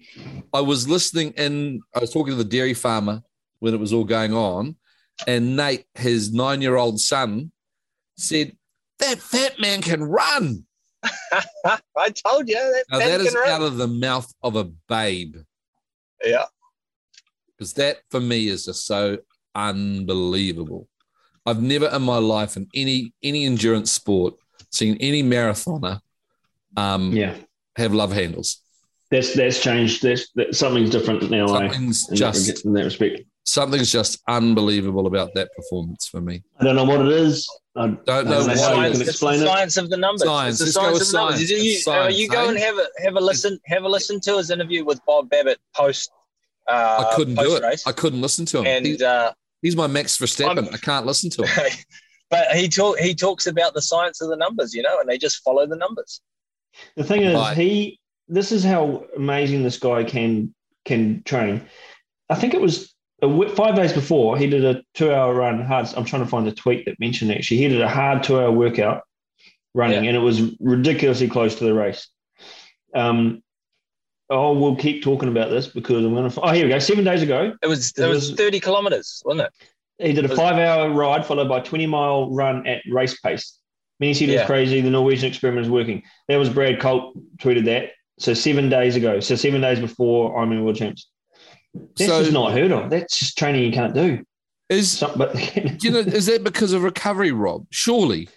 I 0.51 0.61
was 0.61 0.89
listening 0.89 1.33
in. 1.37 1.81
I 1.95 1.99
was 1.99 2.11
talking 2.11 2.31
to 2.31 2.37
the 2.37 2.43
dairy 2.43 2.73
farmer 2.73 3.21
when 3.59 3.73
it 3.75 3.79
was 3.79 3.93
all 3.93 4.03
going 4.03 4.33
on, 4.33 4.75
and 5.27 5.55
Nate, 5.55 5.85
his 5.93 6.33
nine-year-old 6.33 6.99
son, 6.99 7.51
said, 8.17 8.57
"That 8.97 9.19
fat 9.19 9.59
man 9.59 9.81
can 9.83 10.03
run." 10.03 10.65
I 11.03 12.09
told 12.09 12.49
you 12.49 12.55
that. 12.55 12.85
Now 12.91 12.97
that 12.97 13.21
is 13.21 13.35
run. 13.35 13.47
out 13.49 13.61
of 13.61 13.77
the 13.77 13.87
mouth 13.87 14.31
of 14.41 14.55
a 14.55 14.63
babe, 14.63 15.35
yeah. 16.23 16.45
Because 17.59 17.73
that 17.73 17.97
for 18.09 18.21
me 18.21 18.47
is 18.47 18.63
just 18.65 18.85
so 18.87 19.17
unbelievable. 19.53 20.87
I've 21.45 21.61
never 21.61 21.87
in 21.87 22.01
my 22.03 22.17
life 22.17 22.55
in 22.57 22.67
any 22.73 23.13
any 23.23 23.45
endurance 23.45 23.91
sport 23.91 24.35
seen 24.71 24.97
any 24.99 25.23
marathoner 25.23 25.99
um, 26.77 27.11
yeah. 27.11 27.35
have 27.75 27.93
love 27.93 28.11
handles. 28.13 28.61
That's 29.11 29.33
that's 29.33 29.61
changed. 29.61 30.03
That's 30.03 30.29
that, 30.35 30.55
something's 30.55 30.89
different 30.91 31.29
now. 31.31 31.45
eh, 31.45 31.69
Something's 31.71 32.09
in, 32.09 32.15
just 32.15 32.47
that, 32.47 32.65
in 32.65 32.73
that 32.73 32.83
respect. 32.85 33.21
something's 33.43 33.91
just 33.91 34.21
unbelievable 34.27 35.07
about 35.07 35.33
that 35.33 35.49
performance 35.55 36.07
for 36.07 36.21
me. 36.21 36.43
I 36.59 36.63
don't 36.65 36.75
know 36.75 36.83
what 36.85 37.01
it 37.01 37.11
is. 37.11 37.49
I 37.75 37.87
Don't 37.87 38.09
I 38.09 38.21
know 38.23 38.29
don't 38.29 38.29
know 38.29 38.45
why. 38.47 38.51
you 38.53 38.57
science, 38.57 38.77
can 38.77 38.85
it's 38.91 38.99
the 38.99 39.09
explain 39.09 39.41
it. 39.41 39.45
science 39.45 39.77
of 39.77 39.89
the 39.89 39.97
numbers. 39.97 40.23
Science. 40.23 40.61
It's 40.61 40.73
the 40.75 40.79
Let's 40.81 40.93
go 40.93 40.99
science 40.99 40.99
with 40.99 41.07
of 41.07 41.11
the 41.11 41.17
numbers. 41.17 41.35
science. 41.37 41.49
You, 41.51 41.57
you, 41.57 41.73
It's 41.77 41.87
uh, 41.87 42.09
you 42.13 42.29
go 42.29 42.45
eh? 42.45 42.49
and 42.49 42.57
have 42.59 42.77
a 42.77 42.87
have 43.01 43.15
a 43.15 43.19
listen 43.21 43.59
have 43.65 43.83
a 43.83 43.89
listen 43.89 44.19
to 44.21 44.37
his 44.37 44.51
interview 44.51 44.83
with 44.85 44.99
Bob 45.07 45.29
Babbitt 45.31 45.57
post. 45.75 46.11
Uh, 46.69 47.05
I 47.11 47.15
couldn't 47.15 47.35
do 47.35 47.55
it. 47.55 47.63
Race. 47.63 47.87
I 47.87 47.91
couldn't 47.91 48.21
listen 48.21 48.45
to 48.47 48.59
him. 48.59 48.67
and 48.67 48.85
He- 48.85 49.03
uh, 49.03 49.31
he's 49.61 49.75
my 49.75 49.87
Max 49.87 50.17
Verstappen. 50.17 50.57
I'm- 50.57 50.69
I 50.73 50.77
can't 50.77 51.05
listen 51.05 51.29
to 51.31 51.45
him. 51.45 51.71
but 52.29 52.47
he 52.55 52.67
talk 52.69 52.99
he 52.99 53.15
talks 53.15 53.47
about 53.47 53.73
the 53.73 53.81
science 53.81 54.21
of 54.21 54.29
the 54.29 54.37
numbers, 54.37 54.73
you 54.73 54.81
know, 54.83 54.99
and 54.99 55.09
they 55.09 55.17
just 55.17 55.41
follow 55.43 55.65
the 55.65 55.75
numbers. 55.75 56.21
The 56.95 57.03
thing 57.03 57.23
is, 57.23 57.33
Right. 57.35 57.57
he. 57.57 57.99
This 58.27 58.51
is 58.51 58.63
how 58.63 59.05
amazing 59.17 59.63
this 59.63 59.79
guy 59.79 60.03
can 60.03 60.53
can 60.85 61.23
train. 61.23 61.65
I 62.29 62.35
think 62.35 62.53
it 62.53 62.61
was 62.61 62.93
a 63.23 63.49
five 63.49 63.75
days 63.75 63.91
before 63.91 64.37
he 64.37 64.45
did 64.47 64.63
a 64.63 64.83
two-hour 64.93 65.33
run. 65.33 65.65
Hard. 65.65 65.87
I'm 65.97 66.05
trying 66.05 66.21
to 66.23 66.29
find 66.29 66.45
the 66.45 66.51
tweet 66.51 66.85
that 66.85 66.99
mentioned 66.99 67.31
it. 67.31 67.39
actually. 67.39 67.57
He 67.57 67.67
did 67.67 67.81
a 67.81 67.89
hard 67.89 68.21
two-hour 68.23 68.51
workout 68.51 69.01
running, 69.73 70.05
and 70.07 70.15
it 70.15 70.19
was 70.19 70.41
ridiculously 70.59 71.27
close 71.27 71.55
to 71.55 71.63
the 71.63 71.73
race. 71.73 72.07
Um. 72.93 73.41
Oh, 74.31 74.53
we'll 74.53 74.75
keep 74.75 75.01
talking 75.03 75.29
about 75.29 75.49
this 75.49 75.67
because 75.67 76.05
I'm 76.05 76.13
going 76.13 76.29
to. 76.29 76.41
Oh, 76.41 76.51
here 76.51 76.65
we 76.65 76.71
go. 76.71 76.79
Seven 76.79 77.03
days 77.03 77.23
ago, 77.23 77.53
It 77.63 77.67
was 77.67 77.91
It 77.91 78.03
it 78.03 78.07
was 78.07 78.29
was- 78.29 78.37
thirty 78.37 78.59
kilometers, 78.59 79.21
wasn't 79.25 79.47
it? 79.47 80.07
He 80.07 80.13
did 80.13 80.25
a 80.25 80.27
Was- 80.27 80.37
five-hour 80.37 80.91
ride 80.91 81.25
followed 81.25 81.49
by 81.49 81.59
a 81.59 81.63
twenty-mile 81.63 82.31
run 82.31 82.65
at 82.67 82.81
race 82.91 83.19
pace. 83.19 83.57
Many 83.99 84.13
said 84.13 84.29
it 84.29 84.33
was 84.33 84.41
Yeah. 84.41 84.45
crazy. 84.45 84.81
The 84.81 84.89
Norwegian 84.91 85.27
experiment 85.27 85.65
is 85.65 85.71
working. 85.71 86.03
That 86.27 86.37
was 86.37 86.49
Brad 86.49 86.79
Culp 86.79 87.15
tweeted 87.37 87.65
that. 87.65 87.91
So 88.19 88.33
seven 88.33 88.69
days 88.69 88.95
ago. 88.95 89.19
So 89.19 89.35
seven 89.35 89.61
days 89.61 89.79
before 89.79 90.37
Ironman 90.37 90.63
World 90.63 90.77
Champs. 90.77 91.09
That's 91.73 92.09
So- 92.09 92.19
just 92.21 92.31
not 92.33 92.51
heard 92.53 92.71
of. 92.71 92.89
That's 92.89 93.17
just 93.17 93.37
training 93.37 93.63
you 93.63 93.71
can't 93.71 93.93
do. 93.93 94.23
Is 94.69 94.91
Some, 94.91 95.13
but 95.17 95.33
you 95.83 95.89
know 95.91 95.99
is 95.99 96.27
that 96.27 96.43
because 96.43 96.71
of 96.73 96.83
recovery, 96.83 97.31
Rob? 97.31 97.65
Surely. 97.71 98.29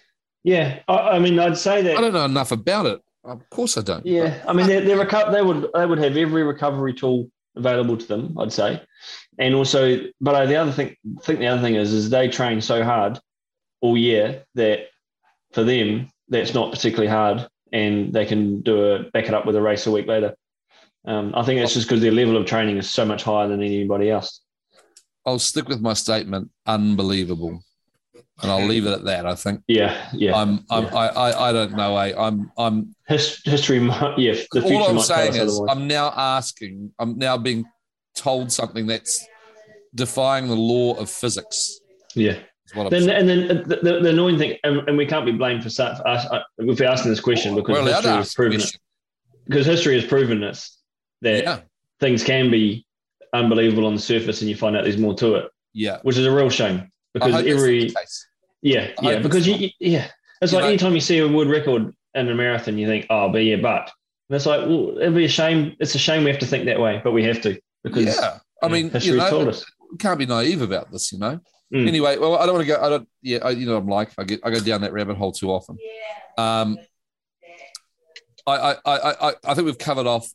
yeah, 0.43 0.79
I, 0.87 0.93
I 1.11 1.19
mean, 1.19 1.37
I'd 1.39 1.57
say 1.57 1.83
that. 1.83 1.95
I 1.97 2.01
don't 2.01 2.13
know 2.13 2.25
enough 2.25 2.51
about 2.51 2.87
it. 2.87 2.99
Of 3.23 3.49
course 3.49 3.77
I 3.77 3.81
don't. 3.81 4.05
Yeah, 4.05 4.43
I 4.47 4.53
mean, 4.53 4.67
they're, 4.67 4.81
they're 4.81 5.05
reco- 5.05 5.31
they 5.31 5.41
would 5.41 5.69
they 5.73 5.85
would 5.85 5.99
have 5.99 6.17
every 6.17 6.43
recovery 6.43 6.93
tool 6.93 7.29
available 7.55 7.97
to 7.97 8.05
them. 8.05 8.35
I'd 8.37 8.51
say, 8.51 8.81
and 9.39 9.55
also, 9.55 10.01
but 10.19 10.35
I, 10.35 10.45
the 10.45 10.55
other 10.55 10.71
thing, 10.71 10.95
I 11.17 11.21
think 11.21 11.39
the 11.39 11.47
other 11.47 11.61
thing 11.61 11.75
is, 11.75 11.93
is 11.93 12.09
they 12.09 12.27
train 12.27 12.59
so 12.59 12.83
hard 12.83 13.19
all 13.81 13.97
year 13.97 14.43
that 14.55 14.87
for 15.53 15.63
them 15.63 16.09
that's 16.27 16.53
not 16.53 16.71
particularly 16.71 17.09
hard, 17.09 17.47
and 17.71 18.11
they 18.11 18.25
can 18.25 18.61
do 18.61 18.83
a 18.85 19.03
back 19.11 19.27
it 19.27 19.33
up 19.33 19.45
with 19.45 19.55
a 19.55 19.61
race 19.61 19.87
a 19.87 19.91
week 19.91 20.07
later. 20.07 20.35
Um, 21.05 21.33
I 21.35 21.43
think 21.43 21.61
it's 21.61 21.73
just 21.73 21.87
because 21.87 22.01
their 22.01 22.11
level 22.11 22.37
of 22.37 22.45
training 22.45 22.77
is 22.77 22.89
so 22.89 23.05
much 23.05 23.23
higher 23.23 23.47
than 23.47 23.61
anybody 23.61 24.09
else. 24.09 24.41
I'll 25.25 25.39
stick 25.39 25.69
with 25.69 25.81
my 25.81 25.93
statement. 25.93 26.49
Unbelievable, 26.65 27.61
and 28.41 28.51
I'll 28.51 28.65
leave 28.65 28.85
it 28.85 28.91
at 28.91 29.03
that. 29.05 29.25
I 29.25 29.35
think 29.35 29.61
Yeah, 29.67 30.09
yeah. 30.13 30.35
I'm. 30.35 30.65
I'm 30.69 30.85
Yeah. 30.85 30.95
I, 30.95 31.07
I. 31.07 31.49
I 31.49 31.53
don't 31.53 31.73
know. 31.75 31.95
I. 31.95 32.27
I'm. 32.27 32.51
I'm. 32.57 32.95
His, 33.07 33.41
history, 33.45 33.79
might, 33.79 34.17
yeah. 34.17 34.33
The 34.51 34.61
future 34.61 34.75
all 34.75 34.89
I'm 34.89 34.99
saying 34.99 35.35
is, 35.35 35.53
otherwise. 35.59 35.75
I'm 35.77 35.87
now 35.87 36.11
asking. 36.15 36.91
I'm 36.99 37.17
now 37.17 37.37
being 37.37 37.65
told 38.15 38.51
something 38.51 38.87
that's 38.87 39.25
defying 39.95 40.47
the 40.47 40.55
law 40.55 40.95
of 40.95 41.09
physics. 41.09 41.79
yeah. 42.15 42.39
I'm 42.75 42.89
Then, 42.89 43.07
and 43.09 43.29
then 43.29 43.47
the, 43.67 43.75
the, 43.83 43.99
the 43.99 44.09
annoying 44.09 44.39
thing, 44.39 44.57
and, 44.63 44.77
and 44.87 44.97
we 44.97 45.05
can't 45.05 45.27
be 45.27 45.31
blamed 45.31 45.61
for, 45.61 45.69
for 45.69 46.07
us, 46.07 46.25
uh, 46.31 46.41
if 46.57 46.79
we're 46.79 46.87
asking 46.89 47.11
this 47.11 47.19
question 47.19 47.53
because 47.53 47.71
We're 47.71 47.81
allowed 47.87 48.01
to 48.01 48.17
history 48.17 48.17
has 48.17 48.33
proven 48.33 48.61
it. 48.61 48.77
because 49.47 49.65
history 49.67 49.93
has 49.99 50.05
proven 50.09 50.43
us 50.43 50.79
that 51.21 51.43
Yeah. 51.43 51.59
things 51.99 52.23
can 52.23 52.49
be 52.49 52.87
unbelievable 53.31 53.85
on 53.85 53.93
the 53.93 54.01
surface 54.01 54.41
and 54.41 54.49
you 54.49 54.55
find 54.55 54.75
out 54.75 54.85
there's 54.85 54.97
more 54.97 55.13
to 55.15 55.35
it, 55.35 55.51
Yeah. 55.73 55.99
which 56.01 56.17
is 56.17 56.25
a 56.25 56.31
real 56.31 56.49
shame 56.49 56.89
because 57.13 57.33
every 57.45 57.79
not 57.85 57.87
the 57.89 57.95
case. 57.95 58.27
yeah 58.61 58.89
yeah 59.01 59.19
because 59.19 59.47
you, 59.47 59.69
yeah 59.79 60.07
it's 60.41 60.51
You 60.51 60.57
like 60.57 60.63
know- 60.63 60.69
anytime 60.69 60.93
you 60.93 60.99
see 61.01 61.19
a 61.19 61.27
world 61.27 61.49
record 61.49 61.93
in 62.15 62.29
a 62.29 62.35
marathon 62.35 62.77
you 62.77 62.87
think 62.87 63.05
oh 63.09 63.29
but 63.29 63.39
yeah 63.39 63.57
but 63.57 63.91
and 64.29 64.35
it's 64.35 64.45
like 64.45 64.61
well 64.67 64.97
it'd 64.97 65.15
be 65.15 65.25
a 65.25 65.29
shame 65.29 65.75
it's 65.79 65.95
a 65.95 65.99
shame 65.99 66.23
we 66.23 66.29
have 66.31 66.39
to 66.39 66.45
think 66.45 66.65
that 66.65 66.79
way 66.79 67.01
but 67.03 67.11
we 67.11 67.23
have 67.23 67.41
to 67.41 67.59
because 67.83 68.05
Yeah. 68.05 68.37
I 68.61 68.69
mean, 68.69 68.89
history 68.89 69.15
you 69.15 69.19
has 69.19 69.29
told 69.29 69.47
us 69.49 69.65
can't 69.99 70.17
be 70.17 70.25
naive 70.25 70.61
about 70.61 70.89
this, 70.89 71.11
you 71.11 71.19
know. 71.19 71.37
Mm. 71.73 71.85
Anyway, 71.87 72.17
well, 72.17 72.37
I 72.37 72.45
don't 72.45 72.55
want 72.55 72.65
to 72.67 72.73
go. 72.73 72.81
I 72.81 72.87
don't. 72.89 73.09
Yeah, 73.21 73.39
I, 73.43 73.49
you 73.49 73.65
know, 73.65 73.75
I'm 73.75 73.87
like 73.87 74.11
I 74.17 74.23
get 74.23 74.39
I 74.43 74.51
go 74.51 74.59
down 74.61 74.81
that 74.81 74.93
rabbit 74.93 75.17
hole 75.17 75.33
too 75.33 75.51
often. 75.51 75.77
yeah. 75.81 76.61
Um, 76.61 76.77
I 78.47 78.53
I 78.55 78.75
I 78.85 79.29
I, 79.29 79.33
I 79.45 79.53
think 79.53 79.65
we've 79.65 79.77
covered 79.77 80.07
off. 80.07 80.31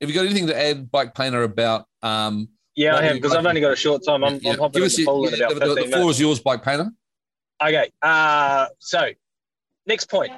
Have 0.00 0.08
you 0.10 0.14
got 0.14 0.24
anything 0.24 0.46
to 0.46 0.58
add, 0.58 0.90
Bike 0.90 1.14
Painter, 1.14 1.42
about 1.42 1.84
um? 2.02 2.48
Yeah, 2.76 2.92
What 2.92 3.02
I 3.02 3.06
have 3.06 3.14
because? 3.16 3.34
I've 3.34 3.46
only 3.46 3.60
got 3.62 3.72
a 3.72 3.76
short 3.76 4.02
time. 4.04 4.22
I'm, 4.22 4.38
yeah, 4.42 4.52
I'm 4.52 4.58
hopping 4.58 4.80
give 4.82 4.86
us 4.86 4.96
the 4.96 5.02
your, 5.02 5.12
pool 5.12 5.28
in 5.28 5.34
yeah, 5.34 5.46
about 5.46 5.54
the, 5.60 5.66
the 5.66 5.74
15 5.76 5.90
floor 5.90 6.00
minutes. 6.02 6.16
is 6.18 6.20
yours, 6.20 6.40
Bike 6.40 6.62
Painter. 6.62 6.90
Okay. 7.62 7.90
Uh, 8.02 8.66
so 8.78 9.08
next 9.86 10.10
point. 10.10 10.30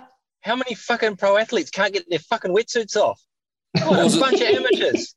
How 0.42 0.54
many 0.54 0.74
fucking 0.76 1.16
pro 1.16 1.36
athletes 1.36 1.70
can't 1.70 1.92
get 1.92 2.08
their 2.08 2.20
fucking 2.20 2.54
wetsuits 2.54 2.94
off? 2.96 3.20
What 3.84 4.14
a 4.14 4.20
bunch 4.20 4.40
of 4.40 4.46
amateurs. 4.48 5.12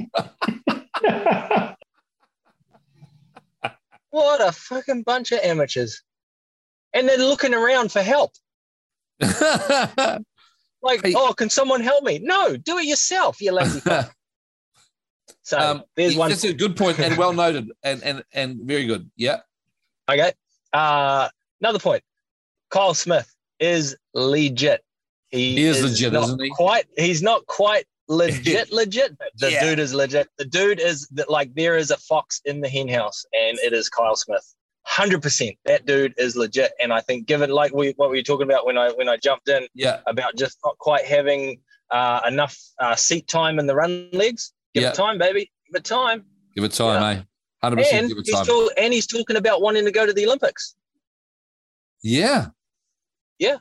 What 4.10 4.42
a 4.46 4.52
fucking 4.52 5.04
bunch 5.04 5.32
of 5.32 5.40
amateurs. 5.44 6.02
And 6.94 7.08
they're 7.08 7.18
looking 7.18 7.54
around 7.54 7.92
for 7.92 8.02
help. 8.02 8.32
Like, 10.84 11.04
Hey. 11.04 11.14
oh, 11.16 11.32
can 11.34 11.52
someone 11.52 11.82
help 11.82 12.04
me? 12.04 12.18
No, 12.24 12.58
do 12.58 12.80
it 12.80 12.86
yourself, 12.86 13.40
you 13.40 13.52
lazy 13.52 13.80
fuck. 13.82 14.12
So 15.52 15.60
um, 15.60 15.84
there's 15.98 16.16
one. 16.16 16.30
That's 16.30 16.46
a 16.46 16.54
good 16.54 16.78
point 16.78 16.98
and 17.00 17.18
well 17.18 17.34
noted 17.34 17.70
and 17.84 18.02
and 18.04 18.24
and 18.32 18.62
very 18.64 18.86
good. 18.86 19.12
Yeah. 19.18 19.40
Okay. 20.10 20.32
Uh, 20.72 21.28
another 21.60 21.78
point. 21.78 22.04
Kyle 22.70 22.94
Smith 22.94 23.36
is 23.60 23.98
legit. 24.14 24.82
He, 25.30 25.56
He 25.56 25.66
is 25.66 25.84
legit, 25.84 26.14
not 26.14 26.24
isn't 26.24 26.42
he? 26.42 26.50
Quite. 26.52 26.86
He's 26.98 27.22
not 27.22 27.46
quite 27.48 27.84
legit, 28.08 28.72
legit. 28.82 29.18
But 29.18 29.32
the 29.36 29.52
Yeah. 29.52 29.66
dude 29.66 29.80
is 29.80 29.94
legit. 29.94 30.30
The 30.38 30.46
dude 30.46 30.80
is 30.80 31.06
that 31.10 31.30
like 31.30 31.54
there 31.54 31.76
is 31.76 31.92
a 31.92 31.98
fox 31.98 32.40
in 32.46 32.62
the 32.62 32.70
hen 32.70 32.88
house, 32.88 33.26
and 33.34 33.60
it 33.60 33.74
is 33.74 33.90
Kyle 33.90 34.16
Smith. 34.16 34.56
Hundred 34.84 35.22
percent. 35.22 35.58
That 35.66 35.86
dude 35.86 36.14
is 36.18 36.38
legit. 36.38 36.72
And 36.82 36.94
I 36.94 37.02
think, 37.02 37.28
given 37.28 37.50
like 37.50 37.74
we 37.74 37.92
what 37.98 38.10
we 38.10 38.20
were 38.20 38.24
talking 38.24 38.48
about 38.48 38.66
when 38.66 38.78
I 38.78 38.92
when 38.92 39.10
I 39.10 39.18
jumped 39.18 39.50
in 39.50 39.68
Yeah. 39.76 40.00
about 40.08 40.38
just 40.38 40.60
not 40.64 40.78
quite 40.78 41.04
having 41.06 41.60
uh, 41.90 42.22
enough 42.26 42.58
uh, 42.80 42.96
seat 42.96 43.28
time 43.28 43.60
in 43.60 43.68
the 43.68 43.76
run 43.76 44.08
legs. 44.14 44.54
Give 44.74 44.84
Yeah. 44.84 44.90
it 44.90 44.96
time, 44.96 45.18
baby. 45.18 45.52
Give 45.68 45.76
it 45.80 45.84
time. 45.84 46.26
Give 46.56 46.64
it 46.64 46.72
time, 46.74 47.18
eh? 47.18 47.22
Hundred 47.62 47.78
percent. 47.78 47.98
And 48.00 48.08
Give 48.10 48.18
it 48.18 48.26
he's, 48.26 48.48
time. 48.48 48.70
and 48.78 48.94
he's 48.94 49.08
talking 49.08 49.36
about 49.36 49.62
wanting 49.62 49.86
to 49.86 49.92
go 49.92 50.06
to 50.06 50.14
the 50.14 50.26
Olympics. 50.26 50.76
yeah. 52.04 52.48
Yeah. 53.40 53.58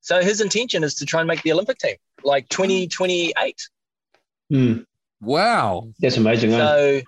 So 0.00 0.20
his 0.20 0.40
intention 0.40 0.82
is 0.84 0.94
to 0.96 1.06
try 1.06 1.20
and 1.20 1.28
make 1.28 1.42
the 1.42 1.52
Olympic 1.52 1.78
team, 1.78 1.96
like 2.24 2.48
2028. 2.48 3.56
Hmm, 4.50 4.78
Wow. 5.20 5.88
that's 6.00 6.16
amazing. 6.16 6.50
huh? 6.52 6.58
So 6.58 7.02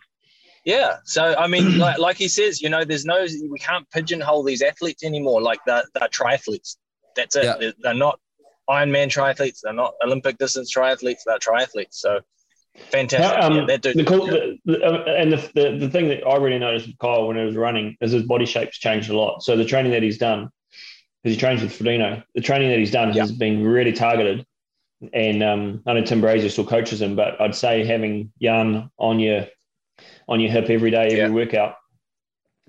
Yeah. 0.64 0.96
So 1.04 1.34
I 1.36 1.46
mean, 1.46 1.78
like, 1.86 1.98
like 1.98 2.16
he 2.16 2.28
says, 2.28 2.62
you 2.62 2.68
know, 2.70 2.84
there's 2.84 3.04
no 3.04 3.22
we 3.22 3.28
can't 3.28 3.30
like 3.30 3.36
he 3.36 3.48
says, 3.48 3.48
you 3.48 3.48
know, 3.48 3.48
there's 3.48 3.48
no 3.48 3.50
we 3.50 3.58
can't 3.58 3.88
pigeonhole 3.90 4.42
these 4.42 4.62
athletes 4.62 5.02
anymore. 5.04 5.42
Like 5.42 5.60
they're, 5.66 5.84
they're 5.94 6.08
triathletes. 6.08 6.76
That's 7.16 7.36
it. 7.36 7.44
Yeah. 7.44 7.56
They're, 7.58 7.74
they're 7.80 7.94
not 7.94 8.18
Ironman 8.70 9.08
triathletes. 9.08 9.60
They're 9.62 9.72
not 9.74 9.94
Olympic 10.04 10.38
distance 10.38 10.72
triathletes. 10.74 11.20
They're 11.26 11.38
triathletes. 11.38 11.94
So 11.94 12.20
fantastic. 12.90 13.42
Um, 13.42 13.68
yeah, 13.68 13.76
the 13.76 14.04
cool, 14.06 14.26
the, 14.26 14.58
the, 14.64 14.82
uh, 14.84 15.04
and 15.16 15.32
the, 15.32 15.36
the 15.54 15.76
the 15.78 15.88
thing 15.90 16.08
that 16.08 16.26
I 16.26 16.36
really 16.36 16.58
noticed 16.58 16.86
with 16.86 16.98
Kyle 16.98 17.26
when 17.26 17.36
he 17.36 17.44
was 17.44 17.56
running 17.56 17.96
is 18.00 18.12
his 18.12 18.24
body 18.24 18.46
shape's 18.46 18.78
changed 18.78 19.10
a 19.10 19.16
lot. 19.16 19.42
So 19.42 19.56
the 19.56 19.64
training 19.64 19.92
that 19.92 20.02
he's 20.02 20.18
done, 20.18 20.50
because 21.22 21.34
he 21.36 21.40
trains 21.40 21.62
with 21.62 21.72
Frodeno, 21.78 22.22
the 22.34 22.40
training 22.40 22.70
that 22.70 22.78
he's 22.78 22.90
done 22.90 23.12
has 23.12 23.32
been 23.32 23.64
really 23.66 23.92
targeted. 23.92 24.44
And 25.12 25.42
um, 25.42 25.82
I 25.86 25.92
know 25.94 26.02
Tim 26.02 26.20
Brazier 26.20 26.48
still 26.48 26.64
coaches 26.66 27.02
him, 27.02 27.14
but 27.14 27.40
I'd 27.40 27.54
say 27.54 27.84
having 27.84 28.32
Jan 28.40 28.90
on 28.98 29.20
your 29.20 29.46
on 30.28 30.40
your 30.40 30.50
hip 30.50 30.70
every 30.70 30.90
day, 30.90 31.06
every 31.06 31.16
Yeah. 31.18 31.28
workout, 31.28 31.74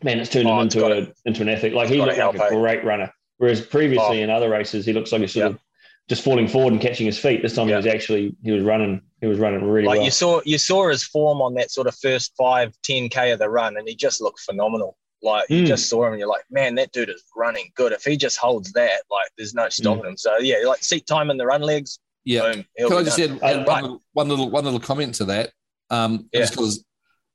man, 0.04 0.20
it's 0.20 0.30
turned 0.30 0.48
Oh, 0.48 0.56
him 0.60 0.64
into 0.64 0.86
a 0.86 1.08
into 1.26 1.42
an 1.44 1.50
athlete. 1.50 1.74
Like 1.74 1.90
he 1.90 1.98
looked 1.98 2.10
like 2.10 2.18
help, 2.18 2.36
a 2.36 2.50
great 2.50 2.84
runner, 2.84 3.12
whereas 3.38 3.62
previously 3.62 4.20
Oh. 4.20 4.24
in 4.24 4.30
other 4.30 4.50
races 4.50 4.86
he 4.86 4.92
looks 4.94 5.12
like 5.12 5.22
he's 5.22 5.34
sort 5.34 5.48
of 5.48 5.60
just 6.08 6.24
falling 6.24 6.48
forward 6.48 6.74
and 6.74 6.82
catching 6.82 7.06
his 7.06 7.18
feet. 7.18 7.42
This 7.42 7.56
time 7.56 7.68
Yeah. 7.68 7.76
he 7.82 7.86
was 7.88 7.94
actually 7.96 8.36
he 8.44 8.52
was 8.52 8.64
running 8.64 9.02
he 9.22 9.28
was 9.28 9.40
running 9.40 9.64
really 9.64 9.88
like 9.88 9.98
well. 9.98 10.06
you 10.06 10.12
saw 10.12 10.42
you 10.46 10.58
saw 10.58 10.88
his 10.90 11.04
form 11.04 11.42
on 11.42 11.54
that 11.56 11.72
sort 11.72 11.88
of 11.88 11.96
first 11.96 12.34
five, 12.38 12.74
10K 12.88 13.34
of 13.34 13.40
the 13.40 13.50
run, 13.50 13.78
and 13.78 13.88
he 13.88 13.96
just 13.96 14.22
looked 14.22 14.40
phenomenal. 14.42 14.98
Like 15.24 15.50
you 15.50 15.64
Mm. 15.64 15.68
just 15.68 15.90
saw 15.90 16.06
him 16.06 16.14
and 16.14 16.20
you're 16.20 16.30
like, 16.30 16.44
man, 16.52 16.76
that 16.76 16.92
dude 16.92 17.10
is 17.10 17.24
running 17.36 17.72
good. 17.76 17.92
If 17.92 18.04
he 18.04 18.16
just 18.18 18.38
holds 18.38 18.72
that, 18.74 19.02
like 19.10 19.28
there's 19.38 19.56
no 19.56 19.70
stopping 19.70 20.06
him. 20.06 20.18
So 20.18 20.38
yeah, 20.38 20.58
like 20.68 20.84
seat 20.84 21.08
time 21.08 21.32
in 21.32 21.38
the 21.38 21.46
run 21.48 21.62
legs, 21.62 21.98
Yeah. 22.26 22.42
boom. 22.54 22.66
Can 22.78 22.94
I 22.98 23.04
just 23.04 23.18
done. 23.18 23.40
add, 23.42 23.44
add 23.44 23.56
Uh, 23.56 23.64
one, 23.64 23.66
right. 23.66 23.82
little, 23.84 24.02
one 24.14 24.28
little 24.30 24.50
one 24.52 24.64
little 24.66 24.80
comment 24.80 25.16
to 25.16 25.26
that? 25.26 25.52
Um, 25.90 26.30
Yeah. 26.32 26.42
just 26.42 26.54
because 26.54 26.86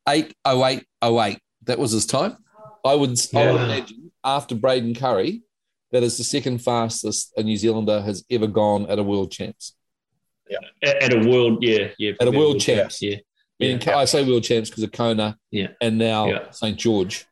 eight 0.08 0.32
oh 0.44 0.64
eight 0.64 0.84
oh 1.02 1.20
eight 1.22 1.38
that 1.64 1.78
was 1.80 1.90
his 1.90 2.06
time. 2.06 2.36
I 2.84 2.94
would 2.94 3.18
I 3.34 3.50
would 3.52 3.60
imagine 3.62 4.12
after 4.24 4.54
Braden 4.54 4.94
Currie, 4.94 5.42
that 5.92 6.02
is 6.02 6.16
the 6.18 6.24
second 6.24 6.58
fastest 6.58 7.32
a 7.36 7.42
New 7.42 7.56
Zealander 7.56 8.00
has 8.02 8.24
ever 8.30 8.46
gone 8.46 8.86
at 8.86 8.98
a 8.98 9.02
world 9.02 9.30
champs. 9.32 9.74
at, 10.82 11.02
at 11.02 11.12
a 11.14 11.28
world, 11.28 11.62
yeah, 11.62 11.88
yeah, 11.98 12.10
At 12.10 12.14
a 12.14 12.16
probably 12.24 12.38
world 12.38 12.60
champs. 12.60 13.00
yeah. 13.02 13.16
Meaning, 13.60 13.80
Yeah. 13.86 13.98
I 13.98 14.04
say 14.04 14.24
world 14.26 14.42
champs 14.42 14.68
because 14.70 14.82
of 14.82 14.90
Kona 14.92 15.36
Yeah. 15.50 15.68
and 15.80 15.98
now 15.98 16.26
Yeah. 16.28 16.50
St 16.50 16.76
George. 16.78 17.26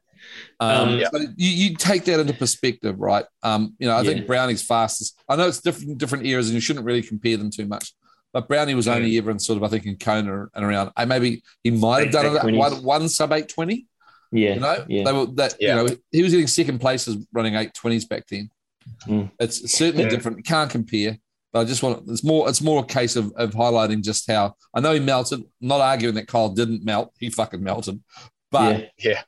Um, 0.60 0.88
Um, 0.90 0.98
Yeah. 1.00 1.08
so 1.10 1.18
you, 1.36 1.50
you 1.50 1.74
take 1.76 2.04
that 2.04 2.20
into 2.20 2.32
perspective, 2.34 2.98
right? 3.00 3.24
Um, 3.42 3.74
you 3.78 3.88
know, 3.88 3.94
I 3.94 4.02
Yeah. 4.02 4.12
think 4.12 4.26
Brownie's 4.26 4.62
fastest. 4.62 5.18
I 5.28 5.36
know 5.36 5.48
it's 5.48 5.60
different 5.60 5.98
different 5.98 6.26
eras, 6.26 6.48
and 6.48 6.54
you 6.54 6.60
shouldn't 6.60 6.84
really 6.86 7.02
compare 7.02 7.36
them 7.36 7.50
too 7.50 7.66
much. 7.66 7.92
But 8.32 8.46
Brownie 8.46 8.74
was 8.74 8.86
only 8.86 9.16
ever 9.16 9.30
in 9.30 9.38
sort 9.38 9.56
of, 9.56 9.64
I 9.64 9.68
think, 9.68 9.86
in 9.86 9.96
Kona 9.96 10.46
and 10.54 10.64
around. 10.64 10.92
And 10.96 11.08
maybe 11.08 11.42
he 11.64 11.70
might 11.70 12.04
have 12.04 12.12
done 12.12 12.26
it 12.36 12.82
one 12.84 13.08
sub 13.08 13.32
eight 13.32 13.48
twenty. 13.48 13.86
Yeah, 14.32 14.54
You 14.54 14.60
know, 14.60 14.84
yeah. 14.88 15.04
they 15.04 15.12
were 15.12 15.26
that. 15.36 15.54
Yeah. 15.60 15.80
You 15.82 15.88
know, 15.88 15.96
he 16.12 16.22
was 16.22 16.32
getting 16.32 16.46
second 16.46 16.80
places 16.80 17.26
running 17.32 17.54
eight 17.54 17.74
twenties 17.74 18.04
back 18.04 18.26
then. 18.28 18.50
Mm. 19.06 19.30
It's 19.38 19.72
certainly 19.72 20.04
Yeah. 20.04 20.10
different. 20.10 20.44
Can't 20.46 20.70
compare. 20.70 21.18
But 21.52 21.60
I 21.60 21.64
just 21.64 21.82
want 21.82 22.04
it's 22.08 22.22
more 22.24 22.48
it's 22.48 22.60
more 22.60 22.82
a 22.82 22.86
case 22.86 23.16
of, 23.16 23.32
of 23.36 23.52
highlighting 23.52 24.02
just 24.02 24.30
how 24.30 24.54
I 24.74 24.80
know 24.80 24.92
he 24.92 25.00
melted. 25.00 25.42
not 25.60 25.80
arguing 25.80 26.14
that 26.16 26.26
Kyle 26.28 26.50
didn't 26.50 26.84
melt. 26.84 27.12
He 27.18 27.30
fucking 27.30 27.62
melted. 27.62 28.02
But 28.50 28.90
Yeah. 28.98 29.22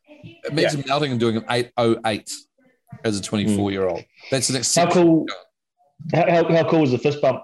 imagine 0.50 0.84
melting 0.86 1.12
and 1.12 1.20
doing 1.20 1.36
an 1.38 1.44
eight 1.50 1.70
oh 1.78 1.96
eight 2.06 2.30
as 3.04 3.18
a 3.18 3.22
twenty 3.22 3.56
four 3.56 3.70
year 3.70 3.88
old. 3.88 4.04
That's 4.30 4.50
an 4.50 4.62
How 4.84 4.90
cool? 4.90 5.26
How, 6.14 6.30
how, 6.30 6.48
how 6.54 6.70
cool 6.70 6.80
was 6.80 6.90
the 6.92 6.98
fist 6.98 7.20
bump? 7.22 7.42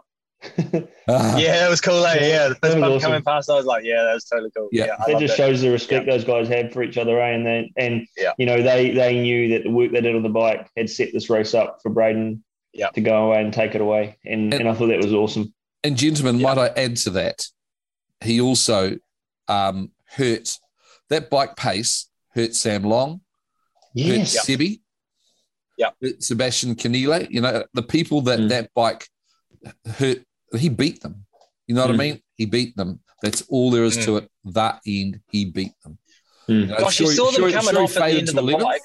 Ah, 1.08 1.36
Yeah, 1.38 1.66
it 1.66 1.70
was 1.70 1.80
cool. 1.80 2.04
Eh? 2.04 2.14
Yeah, 2.28 2.48
the 2.48 2.54
That 2.54 2.60
first 2.60 2.74
was 2.74 2.80
bump 2.80 2.94
awesome. 2.94 3.00
coming 3.10 3.22
past, 3.22 3.48
I 3.50 3.54
was 3.54 3.64
like, 3.64 3.84
yeah, 3.84 4.02
that 4.02 4.14
was 4.14 4.24
totally 4.24 4.50
cool. 4.56 4.68
Yeah. 4.72 4.86
Yeah, 4.86 4.96
I 5.06 5.10
It 5.12 5.20
just 5.20 5.34
it. 5.34 5.36
shows 5.36 5.60
the 5.62 5.70
respect 5.70 6.06
those 6.06 6.24
guys 6.24 6.48
have 6.48 6.72
for 6.72 6.82
each 6.82 6.98
other, 6.98 7.20
eh? 7.20 7.28
and 7.30 7.46
then 7.46 7.70
and 7.76 8.06
Yeah. 8.16 8.32
you 8.38 8.46
know 8.46 8.60
they 8.62 8.90
they 8.90 9.20
knew 9.20 9.48
that 9.50 9.62
the 9.64 9.70
work 9.70 9.92
they 9.92 10.00
did 10.00 10.16
on 10.16 10.22
the 10.22 10.28
bike 10.28 10.68
had 10.76 10.90
set 10.90 11.12
this 11.12 11.30
race 11.30 11.54
up 11.54 11.78
for 11.82 11.90
Braden 11.90 12.42
Yeah. 12.72 12.88
to 12.90 13.00
go 13.00 13.28
away 13.28 13.40
and 13.42 13.52
take 13.52 13.74
it 13.74 13.80
away, 13.80 14.18
and 14.24 14.52
And- 14.52 14.62
and 14.62 14.68
I 14.68 14.74
thought 14.74 14.88
that 14.88 14.98
was 15.02 15.12
awesome. 15.12 15.54
And 15.84 15.96
gentlemen, 15.96 16.40
Yeah. 16.40 16.54
might 16.54 16.58
I 16.58 16.68
add 16.82 16.96
to 16.98 17.10
that? 17.10 17.46
He 18.24 18.40
also 18.40 18.98
um, 19.48 19.92
hurt 20.08 20.58
that 21.08 21.30
bike 21.30 21.54
pace 21.54 22.08
hurt 22.34 22.52
Sam 22.56 22.82
Long, 22.82 23.12
hurt 23.12 23.20
Yes, 23.94 24.44
Sebi, 24.44 24.80
Yeah. 25.78 25.90
Sebastian 26.18 26.74
Kienle. 26.74 27.28
You 27.30 27.40
know 27.42 27.64
the 27.74 27.82
people 27.84 28.22
that 28.22 28.40
Mm. 28.40 28.48
that 28.48 28.74
bike 28.74 29.08
hurt. 29.98 30.24
He 30.58 30.68
beat 30.68 31.00
them. 31.00 31.26
You 31.66 31.74
know 31.74 31.82
what 31.82 31.90
I 31.90 31.94
Mm. 31.94 31.98
mean? 31.98 32.22
He 32.36 32.46
beat 32.46 32.76
them. 32.76 33.00
That's 33.22 33.42
all 33.48 33.70
there 33.70 33.84
is 33.84 33.96
Mm. 33.98 34.04
to 34.04 34.16
it. 34.18 34.30
That 34.44 34.80
end, 34.86 35.20
he 35.30 35.46
beat 35.46 35.72
them. 35.82 35.98
Mm. 36.48 36.60
You 36.60 36.66
know, 36.66 36.76
Gosh, 36.78 37.00
you 37.00 37.06
saw 37.08 37.26
them 37.30 37.34
sure- 37.34 37.50
coming 37.50 37.74
sure 37.74 37.82
off 37.82 37.96
at 37.96 38.10
the 38.10 38.18
end 38.18 38.28
of 38.28 38.34
the 38.36 38.42
11th. 38.42 38.62
bike. 38.64 38.82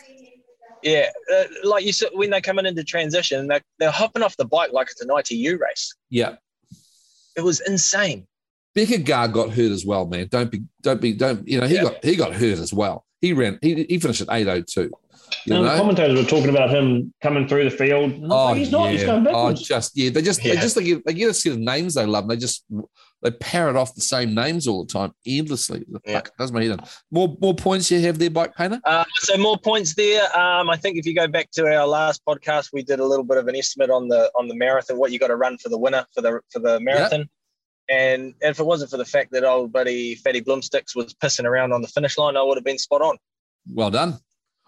Yeah, 0.84 1.10
uh, 1.32 1.44
like 1.64 1.86
you 1.86 1.94
said, 1.94 2.10
when 2.14 2.32
they're 2.32 2.42
coming 2.42 2.66
into 2.66 2.84
transition, 2.84 3.48
they're, 3.48 3.62
they're 3.78 3.92
hopping 3.92 4.24
off 4.24 4.36
the 4.38 4.46
bike 4.46 4.72
like 4.74 4.88
it's 4.90 5.02
an 5.02 5.12
ITU 5.12 5.58
race. 5.58 5.94
Yeah. 6.10 6.38
It 7.38 7.42
was 7.42 7.60
insane. 7.60 8.26
Beckergar 8.76 9.32
got 9.32 9.52
hurt 9.52 9.72
as 9.72 9.86
well, 9.86 10.08
man. 10.08 10.28
Don't 10.32 10.50
be, 10.50 10.64
don't 10.82 11.00
be, 11.00 11.14
don't. 11.14 11.48
You 11.48 11.60
know, 11.62 11.68
he 11.68 11.76
Yeah. 11.76 11.84
got 11.84 12.04
he 12.04 12.16
got 12.16 12.34
hurt 12.34 12.58
as 12.58 12.74
well. 12.74 13.06
He 13.20 13.34
ran. 13.34 13.60
He, 13.62 13.84
he 13.84 14.00
finished 14.00 14.22
at 14.22 14.30
eight 14.32 14.48
oh 14.48 14.62
two. 14.62 14.90
You 15.46 15.54
No, 15.54 15.64
the 15.64 15.76
commentators 15.76 16.18
were 16.20 16.30
talking 16.30 16.50
about 16.50 16.70
him 16.70 17.14
coming 17.22 17.48
through 17.48 17.64
the 17.70 17.76
field. 17.76 18.12
And 18.12 18.26
I 18.26 18.28
was 18.28 18.52
Oh, 18.52 18.54
he's 18.54 18.72
not. 18.72 18.92
He's 18.92 19.02
yeah. 19.02 19.06
going 19.08 19.28
Oh, 19.28 19.54
just 19.54 19.98
yeah. 19.98 20.10
They 20.10 20.22
just 20.22 20.44
they 20.44 20.56
just 20.56 20.76
they 20.76 20.84
get, 20.84 21.06
they 21.06 21.14
get 21.14 21.30
a 21.30 21.34
set 21.34 21.54
of 21.54 21.60
names 21.60 21.94
they 21.96 22.06
love. 22.06 22.24
And 22.26 22.32
they 22.32 22.38
just 22.38 22.66
they 23.24 23.32
parrot 23.32 23.76
off 23.76 23.94
the 23.96 24.02
same 24.02 24.34
names 24.34 24.68
all 24.68 24.84
the 24.84 24.92
time 24.92 25.12
endlessly. 25.28 25.86
The 25.90 26.00
Yeah. 26.06 26.14
fuck 26.16 26.32
does 26.38 26.52
my 26.52 26.64
head 26.64 26.72
in. 26.72 26.80
More 27.12 27.36
more 27.42 27.54
points 27.56 27.90
you 27.92 28.00
have 28.02 28.18
there, 28.20 28.30
bike 28.30 28.56
painter. 28.56 28.80
Uh, 28.86 29.06
so 29.20 29.38
more 29.38 29.58
points 29.58 29.94
there. 29.96 30.24
Um, 30.38 30.70
I 30.70 30.76
think 30.78 30.98
if 30.98 31.06
you 31.06 31.14
go 31.16 31.28
back 31.28 31.52
to 31.52 31.66
our 31.68 31.88
last 31.88 32.22
podcast, 32.28 32.70
we 32.74 32.84
did 32.84 33.00
a 33.00 33.06
little 33.06 33.26
bit 33.26 33.38
of 33.38 33.48
an 33.48 33.56
estimate 33.56 33.90
on 33.90 34.08
the 34.08 34.32
on 34.40 34.48
the 34.48 34.56
marathon, 34.56 34.98
what 34.98 35.12
you 35.12 35.20
got 35.20 35.28
to 35.28 35.36
run 35.36 35.58
for 35.58 35.70
the 35.70 35.78
winner 35.78 36.06
for 36.14 36.22
the 36.22 36.40
for 36.52 36.60
the 36.60 36.80
marathon. 36.80 37.30
And 37.90 38.34
if 38.42 38.60
it 38.60 38.66
wasn't 38.66 38.90
for 38.90 38.98
the 38.98 39.06
fact 39.06 39.32
that 39.34 39.44
old 39.44 39.74
buddy 39.74 40.16
Fatty 40.16 40.42
Bloomsticks 40.42 40.96
was 40.96 41.14
pissing 41.14 41.44
around 41.46 41.74
on 41.74 41.82
the 41.82 41.88
finish 41.90 42.18
line, 42.18 42.38
I 42.38 42.42
would 42.44 42.56
have 42.58 42.64
been 42.64 42.78
spot 42.78 43.02
on. 43.02 43.18
Well 43.72 43.92
done. 43.92 44.18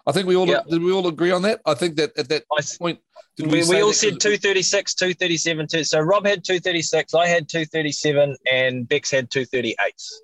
I 0.06 0.12
think 0.12 0.26
we 0.28 0.36
all 0.36 0.46
Yeah. 0.46 0.60
did. 0.68 0.82
We 0.82 0.92
all 0.92 1.06
agree 1.08 1.30
on 1.30 1.42
that. 1.42 1.60
I 1.64 1.74
think 1.74 1.96
that 1.96 2.12
at 2.18 2.28
that 2.28 2.44
I 2.52 2.58
s- 2.58 2.76
point, 2.76 2.98
did 3.36 3.46
we, 3.46 3.52
we, 3.58 3.62
say 3.62 3.80
all 3.80 3.88
that- 3.88 3.94
said 3.94 4.20
236, 4.20 4.94
237. 4.94 5.66
Two, 5.66 5.82
so 5.82 5.98
Rob 6.00 6.26
had 6.26 6.44
236, 6.44 7.14
I 7.14 7.26
had 7.26 7.48
237, 7.48 8.36
and 8.50 8.86
Bex 8.86 9.10
had 9.10 9.30
238. 9.30 9.76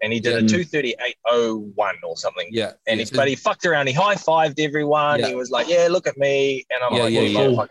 And 0.02 0.12
he 0.12 0.20
did 0.20 0.34
a 0.34 0.42
Yeah. 0.42 0.48
238.01 0.48 1.94
or 2.04 2.16
something. 2.16 2.48
Yeah, 2.50 2.72
And 2.86 3.00
yeah. 3.00 3.06
he, 3.06 3.16
but 3.16 3.26
he 3.28 3.36
fucked 3.36 3.64
around. 3.64 3.86
He 3.86 3.94
high 3.94 4.16
fived 4.16 4.60
everyone. 4.60 5.20
Yeah. 5.20 5.28
He 5.28 5.34
was 5.34 5.50
like, 5.50 5.66
"Yeah, 5.68 5.88
look 5.90 6.06
at 6.06 6.18
me," 6.18 6.64
and 6.70 6.82
I'm 6.84 6.94
Yeah, 6.94 7.02
like, 7.04 7.12
yeah, 7.14 7.20
"Yeah, 7.22 7.48
yeah. 7.48 7.64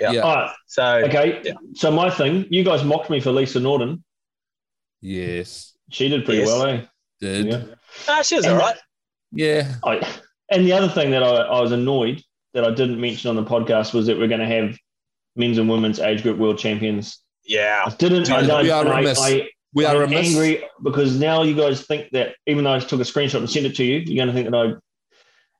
Yeah. 0.00 0.10
Yeah. 0.12 0.20
All 0.22 0.34
right, 0.36 0.54
So 0.66 0.84
okay. 1.06 1.40
Yeah. 1.44 1.52
So 1.74 1.90
my 1.90 2.10
thing, 2.10 2.46
you 2.50 2.64
guys 2.64 2.82
mocked 2.84 3.08
me 3.10 3.20
for 3.20 3.30
Lisa 3.32 3.60
Norden. 3.60 4.02
yes, 5.00 5.72
She 5.90 6.08
did 6.08 6.24
pretty 6.24 6.40
Yes. 6.40 6.48
well, 6.48 6.66
eh? 6.66 6.80
did 7.20 7.46
Yeah. 7.46 7.62
ah, 8.08 8.22
she 8.22 8.36
was 8.36 8.44
And 8.44 8.54
all 8.54 8.60
right. 8.60 8.76
yeah. 9.32 9.76
I, 9.84 10.00
and 10.50 10.66
the 10.66 10.72
other 10.72 10.88
thing 10.88 11.10
that 11.12 11.22
I, 11.22 11.28
I 11.28 11.60
was 11.60 11.72
annoyed 11.72 12.22
that 12.54 12.64
I 12.64 12.70
didn't 12.70 13.00
mention 13.00 13.30
on 13.30 13.36
the 13.36 13.44
podcast 13.44 13.92
was 13.94 14.06
that 14.06 14.18
we're 14.18 14.28
going 14.28 14.40
to 14.40 14.46
have 14.46 14.76
men's 15.36 15.58
and 15.58 15.68
women's 15.68 15.98
age 15.98 16.22
group 16.22 16.38
world 16.38 16.58
champions. 16.58 17.18
Yeah, 17.44 17.84
I 17.86 17.90
didn't. 17.96 18.30
I, 18.30 18.62
We 18.62 18.70
are 18.70 18.86
I, 18.86 18.98
remiss. 19.00 19.20
I, 19.20 19.48
We 19.72 19.84
are 19.84 19.94
I'm 19.96 20.02
remiss. 20.02 20.28
angry 20.28 20.62
because 20.82 21.18
now 21.18 21.42
you 21.42 21.54
guys 21.56 21.84
think 21.86 22.10
that 22.12 22.36
even 22.46 22.64
though 22.64 22.72
I 22.74 22.78
took 22.78 23.00
a 23.00 23.04
screenshot 23.04 23.38
and 23.38 23.50
sent 23.50 23.66
it 23.66 23.74
to 23.76 23.84
you, 23.84 23.98
you're 23.98 24.24
going 24.24 24.28
to 24.28 24.32
think 24.34 24.50
that 24.50 24.80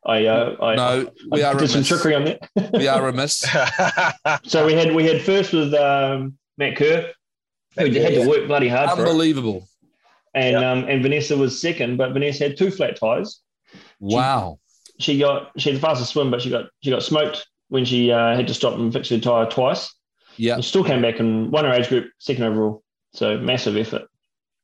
I, 0.07 0.13
I, 0.19 0.27
uh, 0.27 0.57
I, 0.63 0.75
No, 0.77 1.11
we 1.31 1.43
I 1.43 1.53
are 1.53 1.59
did 1.59 1.69
some 1.71 1.83
trickery 1.83 2.15
on 2.15 2.25
that. 2.25 2.49
We 2.73 2.87
are 2.89 3.03
remiss. 3.05 3.45
So 4.45 4.65
we 4.67 4.75
had 4.75 4.95
we 4.95 5.05
had 5.07 5.21
first 5.23 5.53
with 5.53 5.75
um, 5.75 6.39
Matt 6.59 6.77
Kerr, 6.77 7.11
who 7.79 7.85
Matt 7.91 7.95
had 7.97 8.13
Kerr, 8.15 8.23
to 8.23 8.29
work 8.29 8.47
bloody 8.47 8.69
hard 8.69 8.91
for 8.91 9.05
it, 9.05 9.09
Unbelievable. 9.09 9.67
and 10.35 10.53
Yeah. 10.53 10.71
um, 10.71 10.85
and 10.89 11.03
Vanessa 11.03 11.37
was 11.37 11.61
second, 11.61 11.97
but 11.97 12.13
Vanessa 12.13 12.45
had 12.45 12.57
two 12.57 12.71
flat 12.71 12.97
tires. 13.01 13.41
Wow. 13.99 14.59
She 14.99 15.19
got 15.19 15.51
she 15.59 15.71
had 15.71 15.77
the 15.77 15.81
fastest 15.81 16.13
swim, 16.13 16.31
but 16.31 16.41
she 16.43 16.51
got 16.51 16.67
she 16.83 16.91
got 16.91 17.03
smoked 17.03 17.47
when 17.69 17.85
she 17.85 18.11
uh, 18.13 18.37
had 18.37 18.47
to 18.47 18.55
stop 18.55 18.75
and 18.75 18.93
fix 18.93 19.09
her 19.09 19.19
tire 19.19 19.47
twice. 19.47 19.93
Yeah. 20.37 20.55
And 20.55 20.65
still 20.65 20.85
came 20.85 21.03
back 21.03 21.21
and 21.21 21.51
won 21.51 21.65
her 21.65 21.73
age 21.73 21.89
group, 21.89 22.11
second 22.19 22.45
overall. 22.45 22.83
So 23.13 23.39
massive 23.39 23.77
effort. 23.77 24.03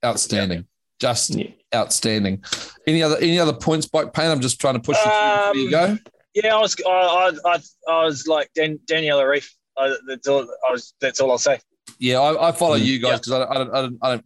Outstanding. 0.05 0.66
Just 1.01 1.35
Yeah. 1.35 1.49
outstanding. 1.74 2.45
Any 2.87 3.03
other 3.03 3.16
any 3.18 3.39
other 3.39 3.53
points, 3.53 3.87
bike 3.87 4.12
pain? 4.12 4.31
I'm 4.31 4.41
just 4.41 4.61
trying 4.61 4.74
to 4.74 4.81
push 4.81 4.97
you 4.99 5.11
through 5.11 5.31
before 5.37 5.57
you 5.57 5.76
Um, 5.78 5.97
go. 5.97 5.99
yeah, 6.35 6.57
I 6.57 6.61
was, 6.61 6.76
I, 6.87 6.91
I, 6.91 7.31
I, 7.55 7.59
I 7.93 8.05
was 8.05 8.26
like 8.26 8.51
Dan, 8.55 8.78
Danielle 8.87 9.20
Ryf. 9.20 9.49
I, 9.78 9.97
that's 10.09 10.26
all. 10.28 10.47
I 10.68 10.72
was. 10.72 10.95
That's 11.01 11.20
all 11.20 11.31
I'll 11.31 11.39
say. 11.39 11.59
Yeah, 11.99 12.18
I, 12.20 12.49
I 12.49 12.53
follow 12.53 12.76
Mm. 12.78 12.85
you 12.85 12.99
guys 12.99 13.20
because 13.20 13.33
I, 13.33 13.45
I, 13.51 13.55
don't, 13.59 13.70
I, 13.74 13.83
don't, 13.83 13.99
I 14.03 14.09
don't 14.11 14.24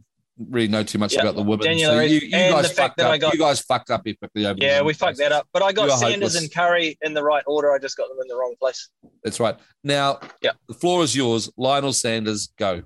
really 0.50 0.66
know 0.68 0.82
too 0.82 0.98
much 0.98 1.14
Yeah. 1.14 1.22
about 1.22 1.36
the 1.36 1.42
women. 1.42 1.64
Daniel 1.66 1.92
so 1.92 2.00
you, 2.00 2.18
you 2.20 2.30
And 2.36 2.54
guys 2.54 2.62
the 2.68 2.68
fact 2.74 2.76
fucked 2.76 2.96
that 2.98 3.06
up. 3.06 3.12
I 3.12 3.18
got- 3.18 3.32
you 3.34 3.38
guys 3.38 3.60
fucked 3.60 3.90
up 3.90 4.04
epically 4.04 4.44
over. 4.46 4.58
Yeah, 4.60 4.82
we 4.82 4.92
fucked 4.94 5.18
that 5.18 5.30
up. 5.32 5.46
But 5.52 5.62
I 5.62 5.72
got 5.72 5.88
Sanders 5.98 6.12
hopeless. 6.14 6.40
and 6.40 6.52
Currie 6.52 6.98
in 7.02 7.14
the 7.14 7.22
right 7.22 7.44
order. 7.46 7.72
I 7.72 7.78
just 7.78 7.96
got 7.96 8.08
them 8.08 8.18
in 8.20 8.26
the 8.28 8.34
wrong 8.36 8.54
place. 8.58 8.88
That's 9.22 9.38
right. 9.38 9.56
Now, 9.84 10.18
Yeah. 10.42 10.52
the 10.66 10.74
floor 10.74 11.04
is 11.04 11.14
yours. 11.14 11.50
Lionel 11.56 11.92
Sanders, 11.92 12.48
go. 12.58 12.82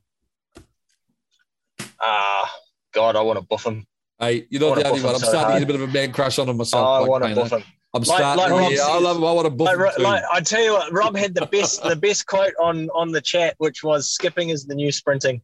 Ah, 2.00 2.52
God, 2.92 3.16
I 3.16 3.20
want 3.22 3.38
to 3.38 3.44
buff 3.44 3.64
him. 3.66 3.86
Hey, 4.20 4.46
you're 4.50 4.60
not 4.60 4.76
the 4.76 4.88
only 4.88 5.02
one. 5.02 5.14
I'm 5.14 5.20
so 5.20 5.28
starting 5.28 5.54
to 5.54 5.58
get 5.60 5.62
a 5.62 5.66
bit 5.66 5.76
of 5.82 5.88
a 5.88 5.92
man 5.92 6.12
crush 6.12 6.38
on 6.38 6.48
him 6.48 6.56
Oh, 6.56 6.58
myself. 6.58 6.86
I 6.86 6.98
like 7.00 7.08
want 7.10 7.24
to 7.24 7.34
buff 7.34 7.50
him. 7.52 7.62
I'm 7.94 8.02
Like- 8.02 8.18
starting. 8.18 8.42
like 8.42 8.50
Rob 8.50 8.72
yeah, 8.72 8.86
I 8.86 8.98
love. 8.98 9.16
I 9.16 9.32
want 9.32 9.46
to 9.46 9.50
buff 9.50 9.66
Like, 9.78 9.96
him 9.96 10.02
like, 10.02 10.22
I 10.32 10.40
tell 10.40 10.62
you 10.62 10.72
what, 10.72 10.92
Rob 10.92 11.16
had 11.16 11.34
the 11.34 11.46
best 11.46 11.82
the 11.82 11.96
best 11.96 12.26
quote 12.26 12.52
on 12.60 12.90
on 12.90 13.12
the 13.12 13.20
chat, 13.20 13.54
which 13.58 13.82
was 13.82 14.10
"Skipping 14.10 14.50
is 14.50 14.66
the 14.66 14.74
new 14.74 14.92
sprinting." 14.92 15.40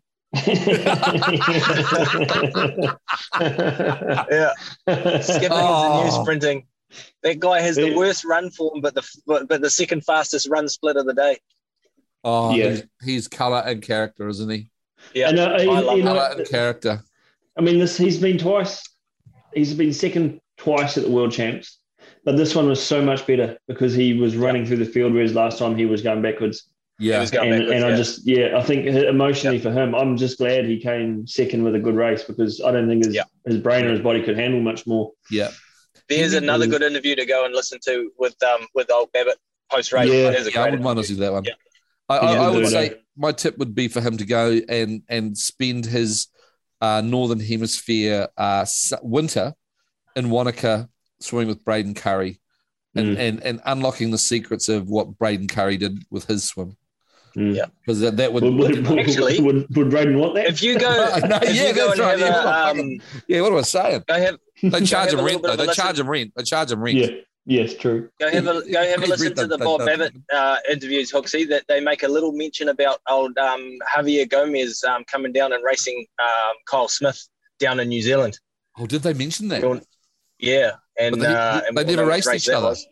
Yeah, 3.41 4.51
skipping 5.20 5.43
is 5.43 5.49
the 5.49 5.49
Oh. 5.53 6.05
new 6.05 6.11
sprinting. 6.22 6.66
That 7.22 7.41
guy 7.41 7.61
has 7.61 7.76
the 7.76 7.95
worst 7.95 8.24
run 8.24 8.51
form, 8.51 8.80
but 8.80 8.95
the 8.95 9.03
but, 9.26 9.49
but 9.49 9.61
the 9.61 9.70
second 9.70 10.05
fastest 10.05 10.49
run 10.49 10.68
split 10.68 10.97
of 10.97 11.07
the 11.07 11.14
day. 11.14 11.39
oh, 12.26 12.55
Yeah. 12.55 12.70
he's, 12.70 12.82
he's 13.05 13.28
color 13.28 13.62
and 13.66 13.82
character, 13.82 14.28
isn't 14.28 14.49
he? 14.49 14.70
Yeah, 15.14 15.28
And, 15.28 15.39
uh, 15.39 15.59
he- 15.61 15.68
I 15.68 15.80
love 15.80 15.99
you 15.99 16.05
know, 16.05 16.14
Color 16.14 16.35
and 16.39 16.49
character. 16.49 17.03
I 17.59 17.61
mean, 17.61 17.78
this 17.78 17.97
he's 17.99 18.18
been 18.18 18.39
twice. 18.39 18.82
He's 19.55 19.74
been 19.74 19.93
second 19.93 20.41
twice 20.57 20.97
at 20.97 21.05
the 21.05 21.11
world 21.11 21.32
champs, 21.32 21.78
but 22.24 22.37
this 22.37 22.55
one 22.55 22.66
was 22.68 22.82
so 22.82 23.03
much 23.03 23.26
better 23.26 23.59
because 23.68 23.93
he 23.95 24.14
was 24.14 24.37
running 24.37 24.64
through 24.64 24.78
the 24.78 24.87
field, 24.87 25.12
whereas 25.12 25.35
last 25.35 25.59
time 25.59 25.76
he 25.76 25.85
was 25.87 26.01
going 26.03 26.22
backwards. 26.22 26.68
He 26.99 27.09
Yeah. 27.09 27.21
was 27.21 27.31
going 27.33 27.53
and 27.53 27.63
backwards, 27.63 27.83
and 27.85 27.93
I 27.93 27.97
just 27.97 28.27
yeah, 28.27 28.57
I 28.57 28.63
think 28.63 28.87
emotionally 28.87 29.59
for 29.59 29.73
him, 29.73 29.95
I'm 29.95 30.17
just 30.17 30.39
glad 30.39 30.65
he 30.65 30.79
came 30.81 31.27
second 31.27 31.65
with 31.65 31.75
a 31.75 31.81
good 31.81 31.97
race 31.97 32.23
because 32.23 32.61
I 32.65 32.71
don't 32.71 32.89
think 32.89 33.05
his 33.05 33.15
Yeah. 33.15 33.25
his 33.45 33.59
brain 33.59 33.85
or 33.85 33.91
his 33.91 34.01
body 34.01 34.23
could 34.23 34.37
handle 34.39 34.61
much 34.61 34.87
more. 34.87 35.11
Yeah. 35.31 35.51
There's 36.09 36.35
another 36.35 36.67
good 36.67 36.83
interview 36.83 37.17
to 37.17 37.27
go 37.27 37.45
and 37.47 37.55
listen 37.55 37.79
to 37.87 38.11
with 38.19 38.37
um 38.45 38.67
with 38.75 38.91
old 38.93 39.11
Babbitt 39.13 39.39
post 39.73 39.93
race. 39.93 40.09
Yeah. 40.09 40.31
There's 40.31 40.47
a 40.47 40.53
Yeah, 40.53 40.61
I 40.63 40.65
wouldn't 40.67 40.83
want 40.85 40.99
to 40.99 41.01
interview. 41.05 41.17
that 41.25 41.33
one. 41.33 41.45
Yeah. 41.45 41.53
I, 42.09 42.17
I, 42.19 42.35
I 42.35 42.51
would 42.51 42.69
say 42.69 42.95
my 43.17 43.33
tip 43.33 43.59
would 43.59 43.75
be 43.75 43.89
for 43.89 44.01
him 44.01 44.17
to 44.19 44.25
go 44.25 44.61
and 44.69 45.03
and 45.09 45.37
spend 45.37 45.87
his 45.87 46.29
uh, 46.81 47.01
northern 47.01 47.41
hemisphere 47.41 48.29
uh, 48.37 48.67
winter 49.03 49.55
in 50.15 50.29
Wanaka 50.31 50.89
swimming 51.19 51.49
with 51.49 51.65
Braden 51.65 51.95
Currie 51.95 52.41
and, 52.95 53.17
Mm. 53.17 53.19
and 53.19 53.43
and 53.43 53.61
unlocking 53.65 54.11
the 54.13 54.19
secrets 54.19 54.69
of 54.69 54.89
what 54.89 55.19
Braden 55.19 55.49
Currie 55.49 55.79
did 55.79 56.05
with 56.11 56.27
his 56.27 56.45
swim 56.45 56.77
Mm. 57.37 57.57
Yeah. 57.57 57.64
because 57.80 58.01
that, 58.01 58.16
that 58.18 58.32
would, 58.32 58.45
Would, 58.45 58.55
would, 58.55 58.87
would, 58.87 58.99
Actually- 59.01 59.41
would, 59.41 59.66
would 59.76 59.91
Braden 59.91 60.18
want 60.18 60.35
that? 60.37 60.47
If 60.47 60.62
you 60.62 60.78
go, 60.78 60.89
No, 61.28 61.37
if 61.43 61.55
yeah, 61.55 61.68
you 61.68 61.74
go 61.74 61.89
that's 61.89 61.99
right. 62.01 62.18
Yeah, 62.18 62.26
a, 62.26 62.45
what 62.45 62.47
am 62.47 62.76
I 62.78 62.80
um, 62.80 63.01
yeah 63.28 63.41
what 63.41 63.53
am 63.53 63.59
I 63.59 63.62
saying 63.62 64.05
go 64.07 64.14
have 64.14 64.39
they 64.62 64.80
charge 64.85 65.11
have 65.11 65.18
him 65.18 65.20
a 65.20 65.24
rent 65.24 65.43
though 65.43 65.57
they 65.57 65.66
charge 65.66 65.76
listen. 65.99 66.07
him 66.07 66.11
rent 66.11 66.32
they 66.37 66.43
charge 66.45 66.70
him 66.70 66.80
rent 66.80 66.97
yeah, 66.97 67.09
yes, 67.45 67.74
true. 67.74 68.09
Go 68.20 68.30
have 68.30 68.47
a 68.47 68.62
go 68.70 68.82
have 68.89 69.03
a 69.03 69.07
listen 69.07 69.35
to 69.35 69.47
the 69.49 69.59
Bob 69.59 69.80
that- 69.80 69.87
Babbitt 69.99 70.14
uh, 70.32 70.57
interviews, 70.70 71.11
Hooksy. 71.12 71.49
That 71.49 71.64
they 71.68 71.80
make 71.80 72.03
a 72.05 72.09
little 72.09 72.32
mention 72.32 72.68
about 72.68 73.01
old 73.09 73.37
um, 73.37 73.78
Javier 73.95 74.28
Gomez 74.30 74.82
um, 74.85 75.03
coming 75.05 75.32
down 75.32 75.53
and 75.53 75.62
racing 75.64 76.07
um, 76.22 76.55
Kyle 76.66 76.87
Smith 76.89 77.26
down 77.59 77.80
in 77.80 77.89
New 77.89 78.01
Zealand. 78.03 78.39
oh 78.78 78.87
did 78.87 79.03
they 79.03 79.12
mention 79.12 79.49
that 79.49 79.62
Yeah, 80.39 80.72
and, 80.99 81.16
But 81.16 81.20
they- 81.20 81.26
uh, 81.35 81.61
they 81.61 81.80
and 81.82 81.89
never 81.91 82.03
what 82.05 82.11
race 82.12 82.26
raced 82.26 82.49
each 82.49 82.55
other. 82.55 82.68
was. 82.68 82.87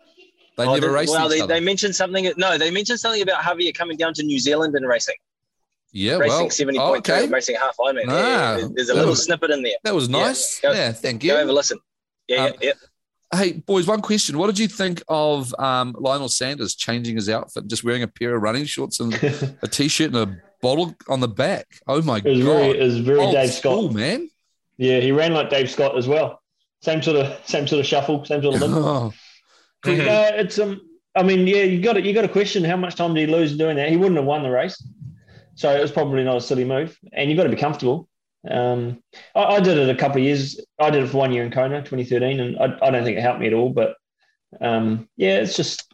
They 0.57 0.65
Oh, 0.67 0.75
never 0.75 0.89
did- 0.89 0.93
raced 0.93 1.13
well, 1.13 1.27
each 1.27 1.33
they, 1.33 1.41
other 1.43 1.55
they 1.55 1.61
mentioned 1.61 1.95
something. 1.97 2.31
No, 2.37 2.59
they 2.59 2.71
mentioned 2.71 3.01
something 3.01 3.23
about 3.23 3.43
Javier 3.43 3.75
coming 3.75 3.97
down 3.97 4.15
to 4.15 4.23
New 4.23 4.39
Zealand 4.39 4.75
and 4.75 4.87
racing, 4.87 5.17
yeah 5.93 6.17
racing 6.17 6.29
well 6.39 6.51
seventy 6.51 6.79
oh, 6.79 6.93
point 6.93 7.05
two, 7.05 7.13
okay 7.13 7.29
racing 7.29 7.57
half 7.57 7.77
Ironman. 7.79 8.05
Ah, 8.09 8.13
yeah, 8.13 8.57
yeah, 8.59 8.69
there's 8.75 8.89
a 8.89 8.95
little 8.95 9.11
was- 9.11 9.25
snippet 9.25 9.51
in 9.51 9.63
there. 9.63 9.73
that 9.85 9.95
was 9.95 10.09
Yeah. 10.09 10.19
nice 10.19 10.61
Go- 10.61 10.73
yeah 10.73 10.93
thank 10.93 11.23
you. 11.25 11.31
Go 11.33 11.37
have 11.39 11.49
a 11.49 11.53
listen. 11.53 11.79
Yeah, 12.29 12.45
Um, 12.45 12.53
yeah, 12.61 12.69
yeah. 12.69 13.39
Hey, 13.39 13.53
boys, 13.53 13.87
one 13.87 14.03
question. 14.03 14.37
What 14.37 14.49
did 14.49 14.59
you 14.59 14.69
think 14.69 15.03
of 15.09 15.55
um, 15.59 15.97
Lionel 15.99 16.29
Sanders 16.29 16.75
changing 16.75 17.17
his 17.17 17.31
outfit, 17.31 17.67
just 17.67 17.83
wearing 17.83 18.03
a 18.03 18.07
pair 18.09 18.37
of 18.37 18.43
running 18.43 18.67
shorts 18.67 19.01
and 19.01 19.15
a 19.63 19.69
t 19.69 19.89
shirt 19.89 20.09
and 20.15 20.17
a 20.17 20.37
bottle 20.61 20.95
on 21.09 21.21
the 21.21 21.29
back? 21.29 21.67
Oh, 21.87 22.03
my 22.03 22.21
was 22.23 22.39
God. 22.39 22.45
very, 22.45 22.79
it 22.79 22.83
was 22.83 22.99
very 22.99 23.19
Old 23.21 23.35
Dave 23.35 23.51
school, 23.51 23.85
Scott. 23.85 23.95
man. 23.95 24.29
Yeah, 24.77 25.01
he 25.01 25.13
ran 25.13 25.33
like 25.33 25.49
Dave 25.49 25.71
Scott 25.71 25.97
as 25.97 26.07
well. 26.07 26.43
Same 26.83 27.01
sort 27.03 27.17
of, 27.17 27.39
same 27.47 27.67
sort 27.67 27.81
of 27.81 27.87
shuffle, 27.87 28.23
same 28.27 28.43
sort 28.43 28.57
of 28.57 28.61
limp. 28.61 29.15
Mhm. 29.85 30.07
No, 30.07 30.30
it's 30.35 30.59
um. 30.59 30.80
I 31.14 31.22
mean, 31.22 31.47
yeah, 31.47 31.62
you 31.62 31.80
got 31.83 32.03
you 32.03 32.14
got 32.14 32.22
to 32.22 32.28
question 32.28 32.64
how 32.64 32.76
much 32.76 32.95
time 32.95 33.14
did 33.14 33.28
he 33.28 33.35
lose 33.35 33.57
doing 33.57 33.76
that? 33.76 33.91
He 33.91 33.97
wouldn't 33.97 34.16
have 34.16 34.24
won 34.24 34.43
the 34.43 34.51
race, 34.51 34.83
so 35.55 35.74
it 35.76 35.80
was 35.80 35.93
probably 35.93 36.24
not 36.24 36.37
a 36.37 36.41
silly 36.41 36.64
move. 36.64 36.97
And 37.12 37.28
you've 37.28 37.37
got 37.37 37.45
to 37.45 37.51
be 37.51 37.57
comfortable. 37.57 38.09
Um, 38.51 39.03
I, 39.35 39.45
I 39.45 39.61
did 39.61 39.76
it 39.78 39.91
a 39.91 39.95
couple 39.95 40.18
of 40.18 40.24
years. 40.24 40.59
I 40.78 40.91
did 40.91 41.05
it 41.05 41.09
for 41.09 41.18
one 41.18 41.33
year 41.33 41.45
in 41.45 41.51
Kona, 41.53 41.80
2013, 41.83 42.41
and 42.41 42.59
I, 42.59 42.78
I 42.87 42.91
don't 42.91 43.05
think 43.05 43.18
it 43.18 43.22
helped 43.22 43.41
me 43.41 43.47
at 43.49 43.53
all. 43.53 43.70
But 43.70 43.95
um, 44.61 45.09
yeah, 45.16 45.37
it's 45.41 45.57
just 45.57 45.85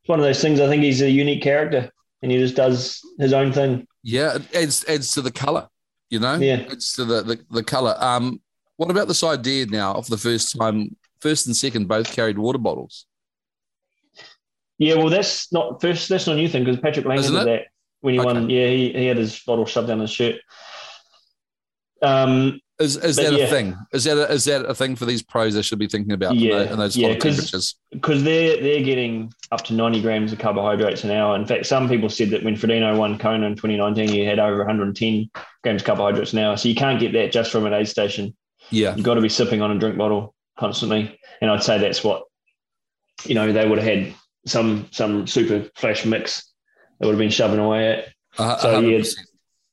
it's 0.00 0.08
one 0.08 0.18
of 0.18 0.24
those 0.24 0.40
things. 0.40 0.60
I 0.60 0.68
think 0.68 0.82
he's 0.82 1.02
a 1.02 1.10
unique 1.10 1.42
character, 1.42 1.90
and 2.22 2.32
he 2.32 2.38
just 2.38 2.56
does 2.56 3.00
his 3.18 3.32
own 3.32 3.52
thing. 3.52 3.86
yeah, 4.02 4.36
it 4.36 4.54
adds, 4.56 4.84
adds 4.88 5.12
to 5.12 5.22
the 5.22 5.30
color, 5.30 5.68
you 6.10 6.18
know? 6.18 6.34
Yeah. 6.36 6.66
Adds 6.70 6.94
to 6.94 7.04
the, 7.04 7.22
the, 7.22 7.44
the 7.50 7.62
color. 7.62 7.94
Um, 7.98 8.40
what 8.76 8.90
about 8.90 9.06
this 9.06 9.22
idea 9.22 9.66
now 9.66 9.92
of 9.94 10.08
the 10.08 10.18
first 10.18 10.56
time, 10.58 10.96
first 11.22 11.46
and 11.46 11.56
second 11.56 11.88
both 11.88 12.12
carried 12.12 12.38
water 12.38 12.58
bottles? 12.58 13.06
Yeah, 14.78 14.96
well, 14.96 15.10
that's 15.10 15.52
not 15.52 15.80
first. 15.80 16.08
That's 16.08 16.26
not 16.26 16.34
a 16.34 16.36
new 16.36 16.48
thing 16.48 16.64
because 16.64 16.80
Patrick 16.80 17.06
Lange 17.06 17.22
did 17.22 17.32
that 17.46 17.66
when 18.00 18.14
he 18.14 18.20
won. 18.20 18.50
Yeah, 18.50 18.66
he, 18.66 18.92
he 18.92 19.06
had 19.06 19.16
his 19.16 19.38
bottle 19.40 19.64
shoved 19.64 19.88
down 19.88 20.00
his 20.00 20.10
shirt. 20.10 20.40
Um, 22.02 22.60
Is, 22.80 22.96
is 22.96 23.14
that 23.14 23.32
yeah. 23.32 23.44
a 23.44 23.46
thing? 23.48 23.76
Is 23.92 24.02
that 24.04 24.18
a, 24.18 24.32
is 24.32 24.44
that 24.46 24.64
a 24.64 24.74
thing 24.74 24.96
for 24.96 25.04
these 25.04 25.22
pros 25.22 25.54
they 25.54 25.62
should 25.62 25.78
be 25.78 25.86
thinking 25.86 26.12
about 26.12 26.34
Yeah, 26.34 26.72
in, 26.72 26.78
those, 26.78 26.96
yeah, 26.96 27.14
temperatures? 27.14 27.76
because 27.92 28.24
they're 28.24 28.60
they're 28.60 28.82
getting 28.82 29.32
up 29.52 29.62
to 29.66 29.74
90 29.74 30.02
grams 30.02 30.32
of 30.32 30.40
carbohydrates 30.40 31.04
an 31.04 31.12
hour. 31.12 31.36
In 31.36 31.46
fact, 31.46 31.66
some 31.66 31.88
people 31.88 32.08
said 32.08 32.30
that 32.30 32.42
when 32.42 32.56
Frodeno 32.56 32.96
won 32.98 33.18
Kona 33.18 33.46
in 33.46 33.54
2019, 33.54 34.08
he 34.08 34.24
had 34.24 34.40
over 34.40 34.58
110 34.58 35.30
grams 35.62 35.82
of 35.82 35.86
carbohydrates 35.86 36.32
an 36.32 36.40
hour. 36.40 36.56
So 36.56 36.68
you 36.68 36.74
can't 36.74 36.98
get 36.98 37.12
that 37.12 37.30
just 37.30 37.52
from 37.52 37.66
an 37.66 37.72
aid 37.72 37.86
station. 37.86 38.36
Yeah. 38.70 38.96
You've 38.96 39.04
got 39.04 39.14
to 39.14 39.20
be 39.20 39.28
sipping 39.28 39.62
on 39.62 39.70
a 39.70 39.78
drink 39.78 39.96
bottle 39.96 40.34
constantly. 40.62 41.18
And 41.40 41.50
I'd 41.50 41.62
say 41.62 41.76
that's 41.78 42.04
what, 42.04 42.22
you 43.24 43.34
know, 43.34 43.52
they 43.52 43.68
would 43.68 43.78
have 43.78 43.86
had 43.98 44.14
some 44.46 44.86
some 44.92 45.26
super 45.26 45.68
flash 45.76 46.04
mix 46.04 46.52
they 46.98 47.06
would 47.06 47.14
have 47.14 47.18
been 47.18 47.30
shoving 47.30 47.58
away 47.58 47.82
at. 47.92 48.08
Uh, 48.38 48.56
So, 48.58 48.78
yeah, 48.80 48.98
100%. 48.98 49.14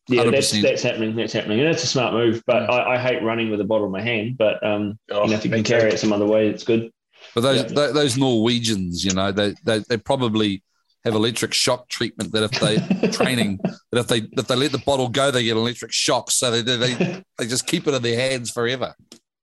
Yeah, 0.07 0.23
that's 0.31 0.51
that's 0.63 0.81
happening. 0.81 1.15
That's 1.15 1.33
happening, 1.33 1.59
and 1.59 1.69
it's 1.69 1.83
a 1.83 1.87
smart 1.87 2.13
move. 2.15 2.41
But 2.47 2.63
Mm. 2.63 2.69
I, 2.71 2.95
I 2.95 2.97
hate 2.97 3.21
running 3.21 3.51
with 3.51 3.61
a 3.61 3.63
bottle 3.63 3.85
in 3.85 3.91
my 3.91 4.01
hand. 4.01 4.37
But 4.39 4.55
um, 4.65 4.97
Oh, 5.11 5.25
you 5.25 5.29
know, 5.29 5.35
if 5.37 5.45
you 5.45 5.51
me 5.51 5.57
can 5.57 5.63
too. 5.63 5.73
carry 5.77 5.91
it 5.91 5.99
some 5.99 6.11
other 6.11 6.25
way, 6.25 6.47
it's 6.47 6.63
good. 6.63 6.89
But 7.35 7.41
those 7.41 7.57
Yeah. 7.61 7.67
tho- 7.67 7.93
those 7.93 8.17
Norwegians, 8.17 9.05
you 9.05 9.13
know, 9.13 9.31
they, 9.31 9.53
they 9.63 9.79
they 9.87 9.97
probably 9.97 10.63
have 11.05 11.13
electric 11.13 11.53
shock 11.53 11.87
treatment. 11.89 12.31
That 12.33 12.43
if 12.49 12.53
they 12.59 13.09
training, 13.19 13.59
that 13.91 13.99
if 13.99 14.07
they 14.07 14.21
if 14.41 14.47
they 14.47 14.55
let 14.55 14.71
the 14.71 14.79
bottle 14.89 15.09
go, 15.09 15.29
they 15.29 15.43
get 15.43 15.55
electric 15.57 15.91
shocks. 15.91 16.33
So 16.37 16.49
they 16.49 16.61
they 16.63 17.21
they 17.37 17.45
just 17.45 17.67
keep 17.67 17.87
it 17.87 17.93
in 17.93 18.01
their 18.01 18.19
hands 18.29 18.49
forever. 18.49 18.95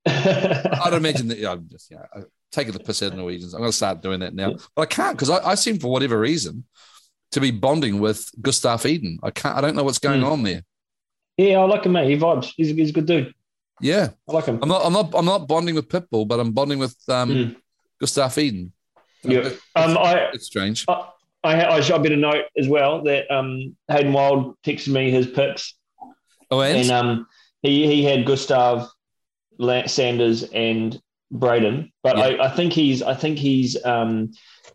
I'd 0.83 0.93
imagine 0.93 1.27
that. 1.29 1.37
Yeah, 1.37 1.51
I'm 1.51 1.67
just 1.69 1.91
yeah, 1.91 2.03
I- 2.15 2.21
taking 2.51 2.73
the 2.73 2.79
piss 2.79 3.03
out 3.03 3.11
of 3.11 3.17
Norwegians. 3.17 3.53
I'm 3.53 3.59
going 3.59 3.71
to 3.71 3.75
start 3.75 4.01
doing 4.01 4.19
that 4.21 4.33
now, 4.33 4.55
but 4.75 4.81
I 4.81 4.85
can't 4.85 5.15
because 5.17 5.29
I, 5.29 5.39
I 5.51 5.55
seem 5.55 5.79
for 5.79 5.91
whatever 5.91 6.19
reason 6.19 6.63
to 7.31 7.41
be 7.41 7.51
bonding 7.51 7.99
with 7.99 8.29
Gustav 8.41 8.85
Iden. 8.85 9.19
I 9.23 9.31
can't. 9.31 9.57
I 9.57 9.61
don't 9.61 9.75
know 9.75 9.83
what's 9.83 9.99
going 9.99 10.21
Hmm. 10.21 10.27
on 10.27 10.43
there. 10.43 10.63
yeah, 11.37 11.57
I 11.59 11.63
like 11.65 11.85
him, 11.85 11.91
mate. 11.91 12.09
He 12.09 12.17
vibes. 12.17 12.53
He's, 12.55 12.69
he's 12.69 12.89
a 12.89 12.93
good 12.93 13.05
dude. 13.05 13.33
Yeah, 13.81 14.09
I 14.27 14.31
like 14.31 14.45
him. 14.45 14.59
I'm 14.61 14.69
not. 14.69 14.81
I'm 14.85 14.93
not. 14.93 15.13
I'm 15.13 15.25
not 15.25 15.47
bonding 15.47 15.75
with 15.75 15.87
Pitbull, 15.89 16.27
but 16.27 16.39
I'm 16.39 16.51
bonding 16.51 16.79
with 16.79 16.95
um, 17.09 17.29
Mm. 17.29 17.55
Gustav 17.99 18.37
Iden. 18.37 18.71
Yeah. 19.23 19.39
It's, 19.39 19.61
Um, 19.75 19.97
I, 19.97 20.29
it's 20.33 20.45
strange. 20.45 20.85
I, 20.87 21.05
I 21.43 21.81
should 21.81 22.01
better 22.01 22.15
note 22.15 22.45
as 22.57 22.67
well 22.67 23.03
that 23.03 23.29
um, 23.31 23.75
Hayden 23.89 24.13
Wilde 24.13 24.55
texted 24.63 24.89
me 24.93 25.11
his 25.11 25.27
picks, 25.27 25.75
Oh, 26.49 26.61
and, 26.61 26.77
and 26.77 26.91
um, 26.91 27.27
he 27.61 27.85
he 27.87 28.03
had 28.03 28.25
Gustav, 28.25 28.89
Sanders, 29.87 30.43
and 30.43 30.99
Braden. 31.31 31.91
But 32.03 32.17
Yeah. 32.17 32.23
I, 32.23 32.45
I 32.45 32.49
think 32.55 32.73
he's 32.73 33.01
I 33.01 33.13
think 33.13 33.37
he's 33.37 33.83
um, 33.85 34.31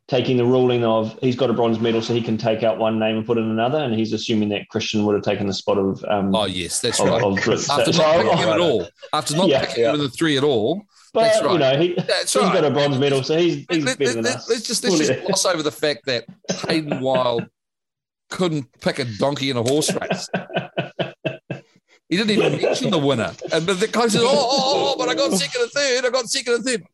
taking 0.08 0.36
the 0.36 0.44
ruling 0.44 0.84
of 0.84 1.18
he's 1.22 1.36
got 1.36 1.48
a 1.50 1.52
bronze 1.54 1.78
medal, 1.80 2.02
so 2.02 2.12
he 2.14 2.20
can 2.20 2.36
take 2.36 2.62
out 2.62 2.78
one 2.78 2.98
name 2.98 3.16
and 3.16 3.26
put 3.26 3.38
in 3.38 3.44
another, 3.44 3.78
and 3.78 3.94
he's 3.94 4.12
assuming 4.12 4.50
that 4.50 4.62
Kristian 4.72 5.04
would 5.04 5.14
have 5.14 5.24
taken 5.24 5.46
the 5.46 5.54
spot 5.54 5.78
of 5.78 6.04
um, 6.08 6.34
oh 6.34 6.44
yes, 6.44 6.80
that's 6.80 7.00
of, 7.00 7.08
right. 7.08 7.22
of 7.22 7.34
Brits. 7.38 7.68
After 7.70 7.92
So 7.92 8.02
not 8.02 8.16
I- 8.16 8.22
picking 8.22 8.38
him 8.38 8.48
at 8.50 8.60
all, 8.60 8.88
after 9.12 9.36
not 9.36 9.48
Yeah. 9.48 9.64
picking 9.64 9.84
him 9.84 9.94
in 9.94 10.00
the 10.00 10.10
three 10.10 10.36
at 10.36 10.44
all, 10.44 10.82
but 11.14 11.22
that's 11.22 11.42
right. 11.42 11.52
you 11.52 11.58
know 11.58 11.76
he, 11.78 11.94
that's 11.94 12.32
he's 12.32 12.42
right. 12.42 12.52
got 12.54 12.64
a 12.64 12.70
bronze 12.70 12.98
medal, 12.98 13.22
so 13.22 13.38
he's 13.38 13.64
he's 13.70 13.84
Let, 13.84 13.98
better 13.98 14.12
than 14.14 14.24
let, 14.24 14.36
us. 14.36 14.50
us 14.50 14.62
just 14.62 14.84
let's 14.84 14.98
just 14.98 15.12
gloss 15.26 15.46
over 15.46 15.62
the 15.62 15.72
fact 15.72 16.04
that 16.06 16.24
Hayden 16.68 17.00
Wilde 17.00 17.46
couldn't 18.28 18.66
pick 18.80 18.98
a 18.98 19.04
donkey 19.04 19.48
in 19.50 19.56
a 19.56 19.62
horse 19.62 19.90
race. 19.94 20.28
He 22.12 22.18
didn't 22.18 22.32
even 22.32 22.60
mention 22.60 22.90
the 22.90 22.98
winner. 22.98 23.32
And 23.54 23.64
but 23.66 23.80
the 23.80 23.88
guy 23.88 24.06
says, 24.08 24.20
oh, 24.22 24.28
oh, 24.28 24.92
oh, 24.94 24.98
but 24.98 25.08
I 25.08 25.14
got 25.14 25.32
second 25.32 25.62
and 25.62 25.70
third. 25.70 26.04
I 26.04 26.10
got 26.10 26.28
second 26.28 26.54
and 26.56 26.62
third. 26.62 26.84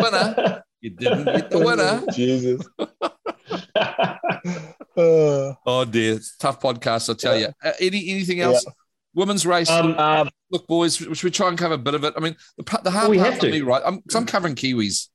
Winner. 0.00 0.62
You 0.80 0.90
didn't 0.90 1.24
get 1.24 1.50
the 1.50 1.58
winner. 1.58 2.04
Jesus. 2.14 2.64
Oh 5.00 5.84
dear, 5.88 6.14
it's 6.14 6.36
tough 6.36 6.60
podcast, 6.60 7.10
I 7.10 7.14
tell 7.14 7.38
you. 7.38 7.48
Uh, 7.64 7.72
any 7.80 8.10
anything 8.10 8.40
else? 8.40 8.64
Women's 9.14 9.46
race. 9.46 9.70
um, 9.70 9.98
Um, 9.98 10.30
Look, 10.50 10.66
boys, 10.66 10.96
should 10.96 11.22
we 11.22 11.30
try 11.30 11.48
and 11.48 11.58
cover 11.58 11.74
a 11.74 11.78
bit 11.78 11.94
of 11.94 12.04
it? 12.04 12.14
I 12.16 12.20
mean, 12.20 12.34
the, 12.56 12.64
pa- 12.64 12.80
the 12.82 12.90
hard 12.90 13.10
We 13.10 13.18
part 13.18 13.30
have 13.30 13.38
for 13.40 13.46
to. 13.46 13.52
me, 13.52 13.60
right? 13.60 13.82
I'm, 13.84 14.00
'cause 14.02 14.14
I'm 14.16 14.24
covering 14.26 14.54
Kiwis, 14.54 15.08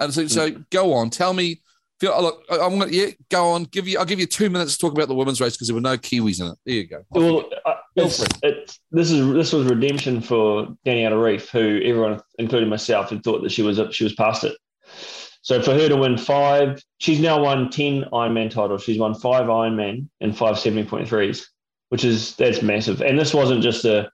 and 0.00 0.12
so, 0.12 0.26
so 0.26 0.50
go 0.70 0.92
on. 0.94 1.10
Tell 1.10 1.32
me. 1.32 1.60
Feel, 2.00 2.12
oh, 2.16 2.22
look, 2.22 2.44
I'm 2.50 2.78
gonna 2.78 2.90
yeah, 2.90 3.06
go 3.30 3.50
on. 3.52 3.64
Give 3.64 3.86
you, 3.86 3.98
I'll 3.98 4.04
give 4.04 4.18
you 4.18 4.26
two 4.26 4.50
minutes 4.50 4.72
to 4.72 4.78
talk 4.80 4.92
about 4.92 5.06
the 5.08 5.14
women's 5.14 5.40
race 5.40 5.52
because 5.54 5.68
there 5.68 5.74
were 5.76 5.80
no 5.80 5.96
Kiwis 5.96 6.40
in 6.40 6.48
it. 6.48 6.58
There 6.66 6.74
you 6.74 6.86
go. 6.88 7.04
Well, 7.10 7.44
I, 7.64 7.71
it's, 7.96 8.24
it's, 8.42 8.80
this 8.90 9.10
is 9.10 9.32
this 9.34 9.52
was 9.52 9.66
redemption 9.66 10.20
for 10.20 10.66
Daniela 10.86 11.12
Ryf, 11.12 11.48
who 11.50 11.80
everyone, 11.84 12.20
including 12.38 12.68
myself, 12.68 13.10
had 13.10 13.22
thought 13.22 13.42
that 13.42 13.52
she 13.52 13.62
was 13.62 13.80
she 13.92 14.04
was 14.04 14.14
past 14.14 14.44
it. 14.44 14.56
So 15.42 15.60
for 15.60 15.74
her 15.74 15.88
to 15.88 15.96
win 15.96 16.16
five, 16.16 16.82
she's 16.98 17.20
now 17.20 17.42
won 17.42 17.70
ten 17.70 18.04
Ironman 18.12 18.50
titles. 18.50 18.84
She's 18.84 18.98
won 18.98 19.14
five 19.14 19.46
Ironman 19.46 20.08
and 20.20 20.36
five 20.36 20.54
70.3s, 20.54 21.44
which 21.88 22.04
is 22.04 22.36
that's 22.36 22.62
massive. 22.62 23.02
And 23.02 23.18
this 23.18 23.34
wasn't 23.34 23.62
just 23.62 23.84
a 23.84 24.10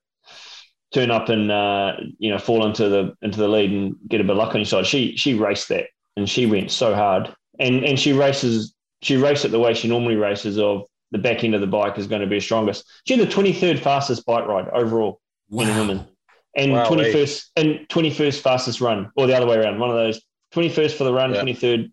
turn 0.93 1.11
up 1.11 1.29
and 1.29 1.53
uh, 1.53 1.93
you 2.19 2.31
know 2.31 2.39
fall 2.39 2.67
into 2.67 2.89
the 2.89 3.15
into 3.23 3.39
the 3.39 3.49
lead 3.49 3.71
and 3.71 3.97
get 4.09 4.21
a 4.21 4.25
bit 4.25 4.31
of 4.31 4.39
luck 4.39 4.55
on 4.55 4.61
your 4.61 4.67
side. 4.67 4.87
She 4.87 5.17
she 5.17 5.35
raced 5.35 5.69
that 5.69 5.87
and 6.17 6.29
she 6.29 6.47
went 6.47 6.71
so 6.71 6.95
hard. 6.95 7.35
And 7.61 7.85
and 7.85 7.99
she 7.99 8.13
races 8.13 8.75
she 9.03 9.17
raced 9.17 9.45
it 9.45 9.51
the 9.51 9.61
way 9.61 9.75
she 9.75 9.89
normally 9.89 10.17
races 10.17 10.59
of 10.59 10.85
the 11.11 11.19
back 11.19 11.45
end 11.45 11.55
of 11.55 11.61
the 11.61 11.67
bike 11.67 11.99
is 11.99 12.07
going 12.07 12.21
to 12.21 12.27
be 12.27 12.41
strongest. 12.41 12.85
She 13.07 13.17
had 13.17 13.27
the 13.27 13.33
23rd 13.33 13.79
fastest 13.79 14.27
bike 14.27 14.47
ride 14.47 14.69
overall 14.69 15.21
wow. 15.51 15.65
in 15.65 15.77
women. 15.77 16.07
And 16.57 16.73
wow, 16.73 16.89
21st 16.89 17.45
and 17.57 17.89
21st 17.89 18.41
fastest 18.41 18.81
run, 18.81 19.11
or 19.17 19.27
the 19.27 19.37
other 19.37 19.47
way 19.47 19.57
around, 19.57 19.79
one 19.79 19.91
of 19.91 19.97
those 19.97 20.21
21st 20.55 20.93
for 20.93 21.05
the 21.05 21.13
run, 21.13 21.35
yeah. 21.35 21.43
23rd 21.43 21.91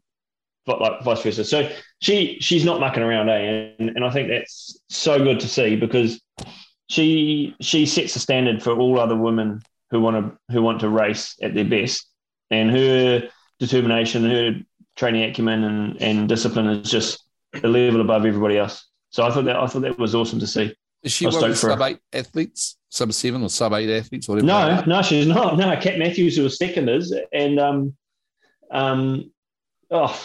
like 0.68 1.03
vice 1.03 1.22
versa. 1.22 1.43
So 1.43 1.70
she 2.01 2.38
she's 2.41 2.66
not 2.66 2.80
mucking 2.80 3.03
around, 3.03 3.30
eh? 3.30 3.74
And, 3.78 3.89
and 3.89 4.03
I 4.03 4.09
think 4.09 4.30
that's 4.30 4.80
so 4.89 5.24
good 5.24 5.39
to 5.41 5.47
see 5.47 5.76
because 5.76 6.22
she 6.89 7.55
she 7.61 7.86
sets 7.86 8.13
the 8.13 8.20
standard 8.20 8.63
for 8.63 8.72
all 8.72 8.99
other 8.99 9.16
women 9.16 9.61
who 9.91 9.99
want 9.99 10.16
to 10.16 10.53
who 10.53 10.61
want 10.61 10.80
to 10.80 10.89
race 10.89 11.36
at 11.41 11.53
their 11.53 11.66
best, 11.66 12.07
and 12.49 12.72
her 12.72 13.30
determination, 13.59 14.30
her 14.30 14.55
training 14.95 15.24
acumen, 15.24 15.63
and, 15.63 16.01
and 16.01 16.30
discipline 16.30 16.68
is 16.68 16.89
just 16.89 17.24
a 17.63 17.68
level 17.68 18.01
above 18.01 18.26
everybody 18.26 18.57
else. 18.57 18.88
So 19.16 19.24
I 19.24 19.32
thought 19.32 19.45
that 19.45 19.55
I 19.55 19.66
thought 19.66 19.84
that 19.84 19.97
was 19.97 20.13
awesome 20.13 20.41
to 20.41 20.47
see. 20.47 20.76
Is 21.01 21.13
she 21.13 21.26
one 21.26 21.41
of 21.41 21.57
sub 21.57 21.82
eight 21.84 21.99
athletes, 22.11 22.76
sub 22.89 23.13
seven 23.13 23.43
or 23.43 23.49
sub 23.49 23.72
eight 23.72 23.89
athletes? 23.89 24.28
Whatever 24.28 24.45
no, 24.45 24.68
like 24.68 24.88
no, 24.88 25.01
she's 25.03 25.26
not. 25.26 25.57
No, 25.57 25.74
Kat 25.78 25.97
Matthews, 25.97 26.36
who 26.36 26.43
was 26.43 26.57
second, 26.57 26.89
is 26.89 27.16
and 27.32 27.57
um, 27.57 27.95
um, 28.72 29.32
oh, 29.89 30.22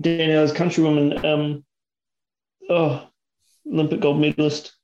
Danielle's 0.00 0.52
countrywoman, 0.52 1.24
um, 1.24 1.64
oh, 2.70 3.08
Olympic 3.66 3.98
gold 3.98 4.20
medalist. 4.20 4.76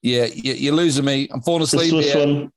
Yeah, 0.00 0.28
you, 0.32 0.72
are 0.72 0.76
losing 0.76 1.04
me. 1.04 1.28
I'm 1.30 1.42
falling 1.42 1.64
asleep. 1.64 1.90
The 1.90 2.02
Swiss 2.02 2.14
one. 2.14 2.52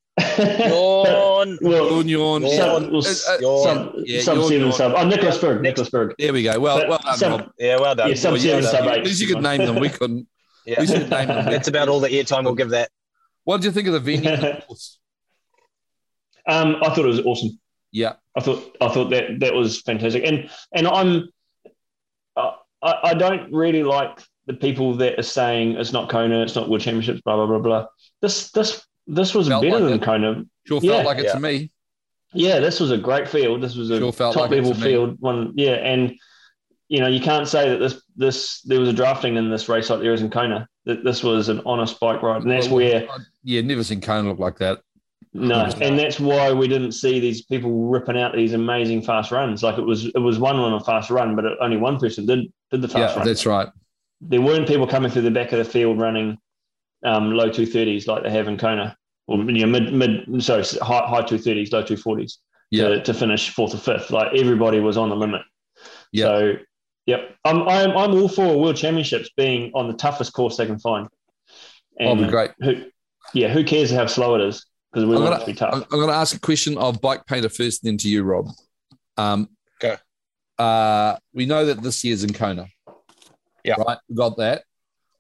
Yawn. 1.62 2.08
yawn, 2.08 2.42
yawn. 2.44 3.02
Sub, 3.02 3.04
sub, 3.04 3.94
yeah, 4.06 4.22
sub 4.22 4.38
yawn, 4.38 4.50
seven, 4.50 4.72
sub. 4.72 4.94
Oh, 4.96 5.08
Nicola 5.08 5.32
Spirig. 5.32 5.62
Nicola 5.62 5.88
Spirig. 5.88 6.14
There 6.18 6.34
we 6.34 6.44
go. 6.44 6.60
Well, 6.60 6.88
well 6.88 7.00
done, 7.04 7.18
sub, 7.18 7.52
Yeah, 7.58 7.80
well 7.80 7.96
done. 7.96 8.10
Yeah, 8.10 8.16
sub 8.16 8.38
seven, 8.38 8.64
yeah, 8.64 8.70
sub 8.70 8.86
eight. 8.86 9.00
At 9.00 9.06
least 9.06 9.22
you 9.22 9.28
could 9.28 9.44
name 9.44 9.60
them. 9.66 9.80
We 9.80 9.90
couldn't. 9.90 10.28
Yeah. 10.68 10.80
We 10.80 10.88
should 10.88 11.12
name 11.12 11.28
them. 11.28 11.46
That's 11.46 11.68
about 11.68 11.90
all 11.90 12.00
the 12.00 12.10
airtime 12.10 12.44
we'll 12.44 12.56
give 12.56 12.72
that. 12.72 12.90
What 13.44 13.58
did 13.62 13.66
you 13.66 13.72
think 13.72 13.86
of 13.88 13.94
the 13.94 14.00
venue? 14.18 14.32
um, 16.48 16.78
I 16.82 16.90
thought 16.90 17.06
it 17.06 17.08
was 17.08 17.20
awesome. 17.20 17.60
Yeah, 17.92 18.14
I 18.36 18.42
thought 18.42 18.76
I 18.82 18.90
thought 18.90 19.12
that 19.12 19.40
that 19.42 19.54
was 19.54 19.82
fantastic, 19.82 20.24
and 20.26 20.50
and 20.74 20.88
I'm 20.88 21.30
I, 22.36 22.56
I 22.82 23.14
don't 23.14 23.52
really 23.52 23.84
like 23.84 24.20
the 24.48 24.54
people 24.54 24.96
that 24.98 25.18
are 25.20 25.24
saying 25.24 25.72
it's 25.74 25.92
not 25.92 26.10
Kona, 26.10 26.42
it's 26.42 26.56
not 26.56 26.70
World 26.70 26.82
Championships, 26.82 27.22
blah 27.22 27.36
blah 27.36 27.48
blah 27.48 27.60
blah. 27.60 27.86
This 28.22 28.52
this 28.52 28.86
this 29.08 29.34
was 29.34 29.48
felt 29.48 29.64
better 29.64 29.80
like 29.80 29.84
than 29.84 29.94
it. 29.94 30.04
Kona. 30.04 30.46
Sure 30.66 30.82
felt 30.82 30.84
yeah. 30.84 31.04
like 31.04 31.18
it 31.20 31.26
yeah. 31.26 31.34
to 31.34 31.40
me. 31.40 31.72
Yeah, 32.34 32.60
this 32.60 32.80
was 32.80 32.92
a 32.92 32.98
great 32.98 33.28
field. 33.28 33.62
This 33.62 33.76
was 33.76 33.92
a 33.92 34.00
sure 34.00 34.12
top 34.12 34.36
like 34.36 34.52
level 34.52 34.74
field. 34.74 35.18
One, 35.20 35.54
yeah, 35.56 35.76
and 35.76 36.14
you 36.88 37.00
know 37.00 37.08
you 37.08 37.22
can't 37.22 37.48
say 37.48 37.70
that 37.70 37.78
this 37.78 38.02
this 38.16 38.62
there 38.62 38.80
was 38.80 38.90
a 38.90 38.94
drafting 38.94 39.38
in 39.38 39.50
this 39.50 39.70
race 39.70 39.90
like 39.90 40.02
there 40.02 40.14
is 40.14 40.22
in 40.22 40.30
Kona. 40.30 40.68
That 40.86 41.04
this 41.04 41.24
was 41.24 41.50
an 41.50 41.62
honest 41.66 42.00
bike 42.00 42.22
ride, 42.22 42.42
and 42.42 42.52
that's 42.52 42.68
well, 42.68 42.76
where 42.76 43.08
yeah, 43.44 43.62
never 43.62 43.84
seen 43.84 44.02
Kona 44.02 44.30
look 44.30 44.40
like 44.40 44.58
that. 44.60 44.82
No, 45.38 45.66
and 45.82 46.00
that's 46.00 46.18
why 46.18 46.54
we 46.54 46.66
didn't 46.70 46.94
see 46.94 47.20
these 47.20 47.42
people 47.42 47.88
ripping 47.90 48.18
out 48.18 48.34
these 48.34 48.54
amazing 48.54 49.02
fast 49.02 49.32
runs. 49.32 49.64
Like 49.64 49.78
it 49.78 49.82
was, 49.82 50.06
it 50.06 50.22
was 50.22 50.40
one 50.40 50.56
on 50.56 50.72
a 50.72 50.80
fast 50.80 51.10
run, 51.10 51.36
but 51.36 51.44
only 51.60 51.76
one 51.76 52.00
person 52.00 52.26
did 52.26 52.52
did 52.72 52.82
the 52.82 52.88
fast 52.88 53.16
yeah, 53.16 53.18
run. 53.18 53.28
That's 53.28 53.46
right. 53.46 53.68
There 54.22 54.40
weren't 54.40 54.66
people 54.66 54.88
coming 54.88 55.12
through 55.12 55.24
the 55.24 55.32
back 55.32 55.52
of 55.52 55.58
the 55.58 55.66
field 55.66 56.00
running 56.00 56.38
um, 57.04 57.32
low 57.32 57.50
two 57.50 57.66
thirties 57.66 58.08
like 58.08 58.24
they 58.24 58.32
have 58.32 58.48
in 58.48 58.58
Kona, 58.58 58.96
or 59.28 59.38
you 59.38 59.66
know, 59.66 59.68
mid 59.68 59.94
mid 59.94 60.44
sorry 60.44 60.64
high 60.82 61.08
high 61.08 61.22
two 61.22 61.38
thirties, 61.38 61.72
low 61.72 61.84
two 61.84 61.98
forties. 61.98 62.40
Yeah. 62.72 62.88
To, 62.88 63.04
to 63.04 63.14
finish 63.14 63.52
fourth 63.52 63.76
or 63.76 63.78
fifth, 63.78 64.10
like 64.10 64.34
everybody 64.36 64.80
was 64.80 64.98
on 64.98 65.10
the 65.10 65.16
limit. 65.16 65.44
Yeah. 66.12 66.26
So, 66.26 66.54
yep, 67.06 67.36
I'm 67.46 67.62
I'm 67.70 67.92
I'm 67.92 68.12
all 68.16 68.28
for 68.28 68.58
World 68.58 68.76
Championships 68.76 69.30
being 69.38 69.72
on 69.76 69.88
the 69.88 69.94
toughest 69.94 70.34
course 70.34 70.58
they 70.58 70.66
can 70.66 70.80
find. 70.80 71.08
And 72.00 72.20
That'll 72.20 72.26
be 72.26 72.32
great. 72.32 72.52
Who, 72.62 72.86
yeah, 73.34 73.50
who 73.50 73.64
cares 73.64 73.92
how 73.92 74.08
slow 74.08 74.36
it 74.36 74.42
is? 74.42 74.66
because 74.96 75.10
we 75.10 75.16
I'm 75.18 75.24
want 75.24 75.34
gonna, 75.34 75.44
it 75.44 75.46
to 75.46 75.52
be 75.52 75.58
tough. 75.58 75.74
I'm 75.92 76.00
going 76.00 76.08
to 76.08 76.16
ask 76.16 76.38
a 76.38 76.40
question 76.40 76.78
of 76.78 77.02
Bike 77.02 77.26
Painter 77.26 77.50
first, 77.50 77.84
then 77.84 77.98
to 77.98 78.10
you, 78.10 78.24
Rob. 78.24 78.48
Um, 79.18 79.50
okay. 79.84 79.98
Uh, 80.58 81.18
we 81.34 81.46
know 81.46 81.66
that 81.66 81.84
this 81.84 82.06
year's 82.06 82.24
in 82.24 82.32
Kona. 82.32 82.68
Yeah. 83.66 83.76
Right. 83.78 83.98
We 84.08 84.16
got 84.16 84.38
that. 84.38 84.64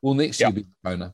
Will 0.02 0.14
next 0.14 0.40
yep. 0.40 0.54
year 0.54 0.64
be 0.64 0.70
Kona? 0.86 1.14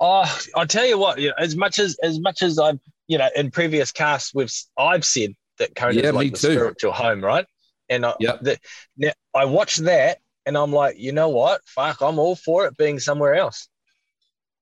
Oh, 0.00 0.38
I'll 0.56 0.66
tell 0.66 0.86
you 0.86 0.98
what. 0.98 1.18
You 1.18 1.28
know, 1.28 1.34
as 1.38 1.56
much 1.56 1.78
as 1.78 1.98
as 2.02 2.18
much 2.18 2.42
as 2.42 2.58
I've 2.58 2.80
you 3.06 3.18
know 3.18 3.28
in 3.36 3.50
previous 3.50 3.92
casts 3.92 4.34
we've 4.34 4.52
I've 4.76 5.04
said 5.04 5.34
that 5.58 5.74
Kona 5.74 5.94
yeah, 5.94 6.08
is 6.08 6.14
like 6.14 6.32
the 6.32 6.38
too. 6.38 6.52
spiritual 6.54 6.92
home, 6.92 7.22
right? 7.22 7.46
And 7.88 8.06
I, 8.06 8.14
yep. 8.20 8.40
the, 8.40 8.58
now 8.96 9.12
I 9.34 9.44
watched 9.44 9.84
that 9.84 10.18
and 10.46 10.56
I'm 10.56 10.72
like, 10.72 10.98
you 10.98 11.12
know 11.12 11.28
what? 11.28 11.60
Fuck, 11.66 12.00
I'm 12.00 12.18
all 12.18 12.36
for 12.36 12.66
it 12.66 12.76
being 12.76 12.98
somewhere 12.98 13.34
else. 13.34 13.68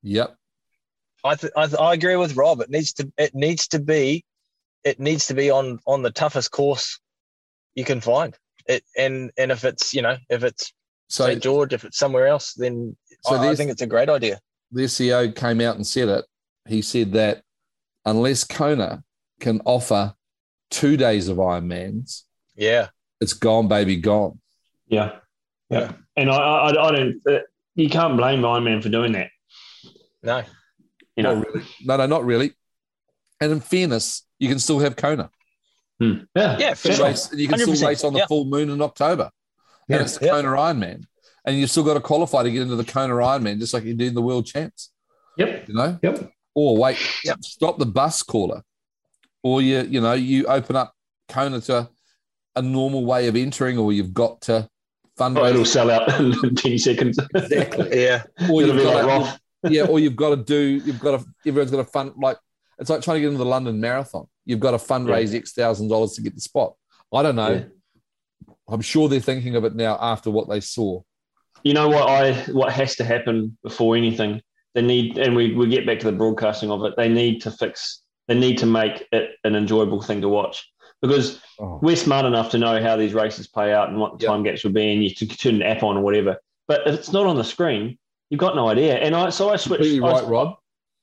Yep. 0.03 0.35
I, 1.25 1.35
th- 1.35 1.53
I, 1.57 1.67
th- 1.67 1.81
I 1.81 1.95
agree 1.95 2.17
with 2.17 2.37
Rob. 2.37 2.61
It 2.61 2.71
needs 2.71 2.93
to 2.95 3.13
it 3.17 3.35
needs 3.35 3.69
to 3.69 3.81
be 3.81 4.25
it 4.85 5.01
needs 5.01 5.27
to 5.27 5.35
be 5.35 5.51
on 5.51 5.79
on 5.87 6.03
the 6.03 6.11
toughest 6.11 6.51
course 6.51 7.01
you 7.75 7.85
can 7.85 8.01
find. 8.01 8.37
It 8.67 8.83
and 8.97 9.31
and 9.37 9.51
if 9.51 9.65
it's 9.65 9.95
you 9.95 10.03
know 10.03 10.17
if 10.29 10.45
it's 10.45 10.73
so, 11.09 11.27
St 11.27 11.43
George, 11.43 11.73
if 11.73 11.85
it's 11.85 11.99
somewhere 11.99 12.27
else, 12.27 12.55
then 12.55 12.97
so 13.25 13.37
I, 13.37 13.51
I 13.51 13.55
think 13.55 13.71
it's 13.71 13.83
a 13.83 13.87
great 13.87 14.09
idea. 14.09 14.41
The 14.71 14.83
CEO 14.83 15.35
came 15.35 15.61
out 15.61 15.77
and 15.77 15.87
said 15.87 16.09
it. 16.09 16.25
He 16.67 16.83
said 16.83 17.13
that 17.13 17.43
unless 18.05 18.45
Kona 18.45 19.03
can 19.41 19.61
offer 19.65 20.15
two 20.71 20.97
days 20.97 21.29
of 21.29 21.39
Ironmans, 21.39 22.25
yeah, 22.55 22.89
it's 23.21 23.33
gone, 23.33 23.69
baby, 23.69 23.97
gone. 23.97 24.41
Yeah, 24.87 25.17
yeah, 25.71 25.93
and 26.17 26.31
I, 26.31 26.37
I, 26.37 26.89
I 26.89 26.93
don't. 26.93 27.21
Uh, 27.27 27.41
you 27.75 27.89
can't 27.89 28.17
blame 28.17 28.41
Ironman 28.41 28.83
for 28.83 28.89
doing 28.89 29.13
that. 29.13 29.31
No, 30.23 30.43
you 31.17 31.23
know, 31.23 31.35
really. 31.35 31.65
No, 31.85 31.97
no, 31.97 32.07
not 32.07 32.25
really. 32.25 32.53
And 33.41 33.53
in 33.53 33.61
fairness, 33.61 34.27
you 34.39 34.49
can 34.49 34.59
still 34.59 34.81
have 34.81 34.97
Kona. 34.97 35.31
Hmm. 36.01 36.19
Yeah, 36.35 36.59
yeah, 36.59 36.75
for 36.75 36.93
sure. 36.93 37.07
race, 37.07 37.33
you 37.33 37.49
can 37.49 37.59
100%. 37.59 37.77
still 37.77 37.89
race 37.89 38.05
on 38.05 38.13
the 38.13 38.27
full 38.29 38.45
moon 38.45 38.71
in 38.71 38.83
October. 38.83 39.31
Yeah. 39.89 39.97
And 39.97 40.05
it's 40.05 40.19
the 40.19 40.29
Kona 40.29 40.49
Ironman. 40.49 41.05
And 41.49 41.57
you've 41.59 41.71
still 41.71 41.83
got 41.83 41.95
to 41.95 42.01
qualify 42.01 42.43
to 42.43 42.51
get 42.51 42.61
into 42.61 42.77
the 42.77 42.85
Kona 42.85 43.15
Ironman, 43.15 43.59
just 43.59 43.73
like 43.73 43.85
you 43.85 43.95
did 43.95 44.09
in 44.09 44.15
the 44.15 44.21
World 44.21 44.45
Champs. 44.45 44.91
Yep. 45.39 45.69
You 45.69 45.75
know? 45.75 45.99
Yep. 46.03 46.31
Or 46.55 46.77
wait, 46.77 46.99
yep. 47.25 47.43
stop 47.43 47.79
the 47.79 47.87
bus 47.87 48.23
caller. 48.23 48.63
Or 49.43 49.63
you, 49.63 49.81
you 49.81 50.03
know, 50.03 50.13
you 50.13 50.45
open 50.45 50.77
up 50.77 50.93
Kona 51.31 51.63
to 51.63 51.89
a 52.55 52.61
normal 52.61 53.07
way 53.07 53.29
of 53.29 53.35
entering, 53.35 53.79
or 53.79 53.95
you've 53.95 54.13
got 54.13 54.43
to 54.43 54.69
fundraise. 55.19 55.39
Oh, 55.39 55.47
it'll 55.47 55.65
sell 55.65 55.91
out 55.91 56.21
in 56.21 56.55
10 56.55 56.77
seconds. 56.77 57.19
Exactly. 57.35 57.89
yeah. 58.03 58.25
Or 58.51 58.61
you've 58.61 58.83
got 58.83 59.07
like 59.07 59.41
to, 59.65 59.73
yeah, 59.73 59.85
or 59.85 59.99
you've 59.99 60.17
got 60.17 60.31
to 60.31 60.37
do, 60.37 60.83
you've 60.85 61.01
got 61.01 61.19
to, 61.19 61.27
everyone's 61.47 61.71
got 61.71 61.79
to 61.79 61.85
fund, 61.85 62.13
like, 62.19 62.37
it's 62.79 62.91
like 62.91 63.01
trying 63.01 63.15
to 63.15 63.21
get 63.23 63.29
into 63.29 63.39
the 63.39 63.47
London 63.47 63.81
Marathon. 63.81 64.27
You've 64.45 64.61
got 64.61 64.73
to 64.73 64.77
fundraise 64.77 65.33
yeah. 65.33 65.39
X 65.39 65.53
thousand 65.53 65.89
dollars 65.89 66.13
to 66.13 66.21
get 66.21 66.35
the 66.35 66.43
spot. 66.43 66.75
I 67.11 67.23
don't 67.23 67.37
know. 67.37 67.53
Yeah. 67.53 67.65
I'm 68.69 68.83
sure 68.83 69.09
they're 69.09 69.21
thinking 69.21 69.57
of 69.57 69.65
it 69.65 69.75
now 69.75 69.97
after 69.99 70.31
what 70.31 70.47
they 70.51 70.61
saw. 70.61 71.01
You 71.63 71.75
know 71.75 71.89
what 71.89 72.09
I 72.09 72.33
what 72.53 72.73
has 72.73 72.97
to 72.97 73.05
happen 73.05 73.57
before 73.63 73.97
anything? 73.97 74.41
They 74.75 74.83
need, 74.83 75.19
and 75.19 75.35
we, 75.35 75.55
we 75.55 75.69
get 75.69 75.87
back 75.87 75.99
to 76.01 76.07
the 76.07 76.17
broadcasting 76.17 76.71
of 76.71 76.85
it. 76.85 76.95
They 76.97 77.09
need 77.09 77.41
to 77.43 77.51
fix. 77.51 78.03
They 78.29 78.39
need 78.39 78.59
to 78.59 78.67
make 78.67 79.07
it 79.13 79.31
an 79.45 79.57
enjoyable 79.57 80.03
thing 80.03 80.21
to 80.21 80.29
watch 80.29 80.71
because 81.01 81.41
oh. 81.59 81.79
we're 81.83 81.97
smart 81.97 82.27
enough 82.27 82.51
to 82.51 82.59
know 82.59 82.81
how 82.83 82.97
these 82.97 83.15
races 83.15 83.49
play 83.49 83.73
out 83.73 83.89
and 83.89 83.99
what 83.99 84.19
the 84.19 84.25
yep. 84.25 84.31
time 84.31 84.43
gaps 84.43 84.65
will 84.65 84.73
be, 84.73 84.93
and 84.93 85.03
you 85.03 85.15
can 85.15 85.29
turn 85.29 85.57
an 85.57 85.63
app 85.63 85.83
on 85.83 85.97
or 85.97 86.03
whatever. 86.03 86.37
But 86.69 86.87
if 86.87 86.95
it's 86.95 87.13
not 87.13 87.27
on 87.27 87.37
the 87.37 87.45
screen, 87.45 87.99
You've 88.31 88.41
got 88.41 88.57
no 88.57 88.69
idea. 88.69 88.97
And 88.97 89.15
I 89.15 89.31
so 89.31 89.51
I 89.51 89.57
switched. 89.57 89.83
Completely 89.83 90.01
right, 90.01 90.25
I, 90.25 90.27
Rob. 90.27 90.57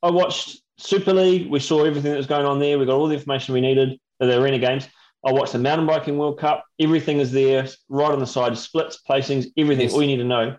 I 0.04 0.12
watched 0.12 0.62
Super 0.78 1.14
League. 1.14 1.50
We 1.50 1.60
saw 1.60 1.84
everything 1.84 2.12
that 2.12 2.18
was 2.18 2.28
going 2.28 2.46
on 2.46 2.60
there. 2.60 2.78
We 2.78 2.86
got 2.86 2.96
all 2.96 3.08
the 3.08 3.16
information 3.16 3.54
we 3.54 3.62
needed. 3.62 4.00
For 4.20 4.28
the 4.28 4.42
arena 4.42 4.60
games. 4.60 4.88
I 5.26 5.32
watched 5.32 5.54
the 5.54 5.60
mountain 5.60 5.88
biking 5.88 6.18
World 6.18 6.40
Cup. 6.40 6.66
Everything 6.80 7.20
is 7.20 7.32
there, 7.32 7.68
right 7.90 8.12
on 8.12 8.20
the 8.20 8.28
side. 8.28 8.56
Splits, 8.58 9.02
placings, 9.10 9.48
everything. 9.58 9.86
Yes. 9.86 9.94
All 9.94 10.02
you 10.02 10.08
need 10.08 10.18
to 10.18 10.24
know. 10.24 10.56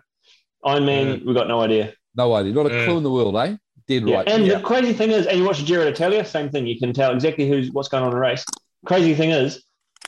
Ironman, 0.65 1.25
we 1.25 1.33
got 1.33 1.47
no 1.47 1.61
idea. 1.61 1.93
No 2.15 2.33
idea. 2.33 2.53
Not 2.53 2.65
a 2.65 2.69
mm. 2.69 2.85
clue 2.85 2.97
in 2.97 3.03
the 3.03 3.11
world, 3.11 3.37
eh? 3.37 3.55
Dead 3.87 4.07
yeah. 4.07 4.15
right. 4.17 4.27
And 4.27 4.45
yeah. 4.45 4.57
the 4.57 4.63
crazy 4.63 4.91
thing 4.91 5.11
is, 5.11 5.25
and 5.25 5.37
you 5.37 5.45
watch 5.45 5.65
Giro 5.65 5.85
d'Italia, 5.85 6.25
same 6.25 6.49
thing. 6.49 6.67
You 6.67 6.77
can 6.77 6.91
tell 6.91 7.13
exactly 7.13 7.47
who's 7.47 7.71
what's 7.71 7.87
going 7.87 8.03
on 8.03 8.09
in 8.09 8.15
the 8.15 8.19
race. 8.19 8.43
Crazy 8.85 9.15
thing 9.15 9.29
is, 9.31 9.63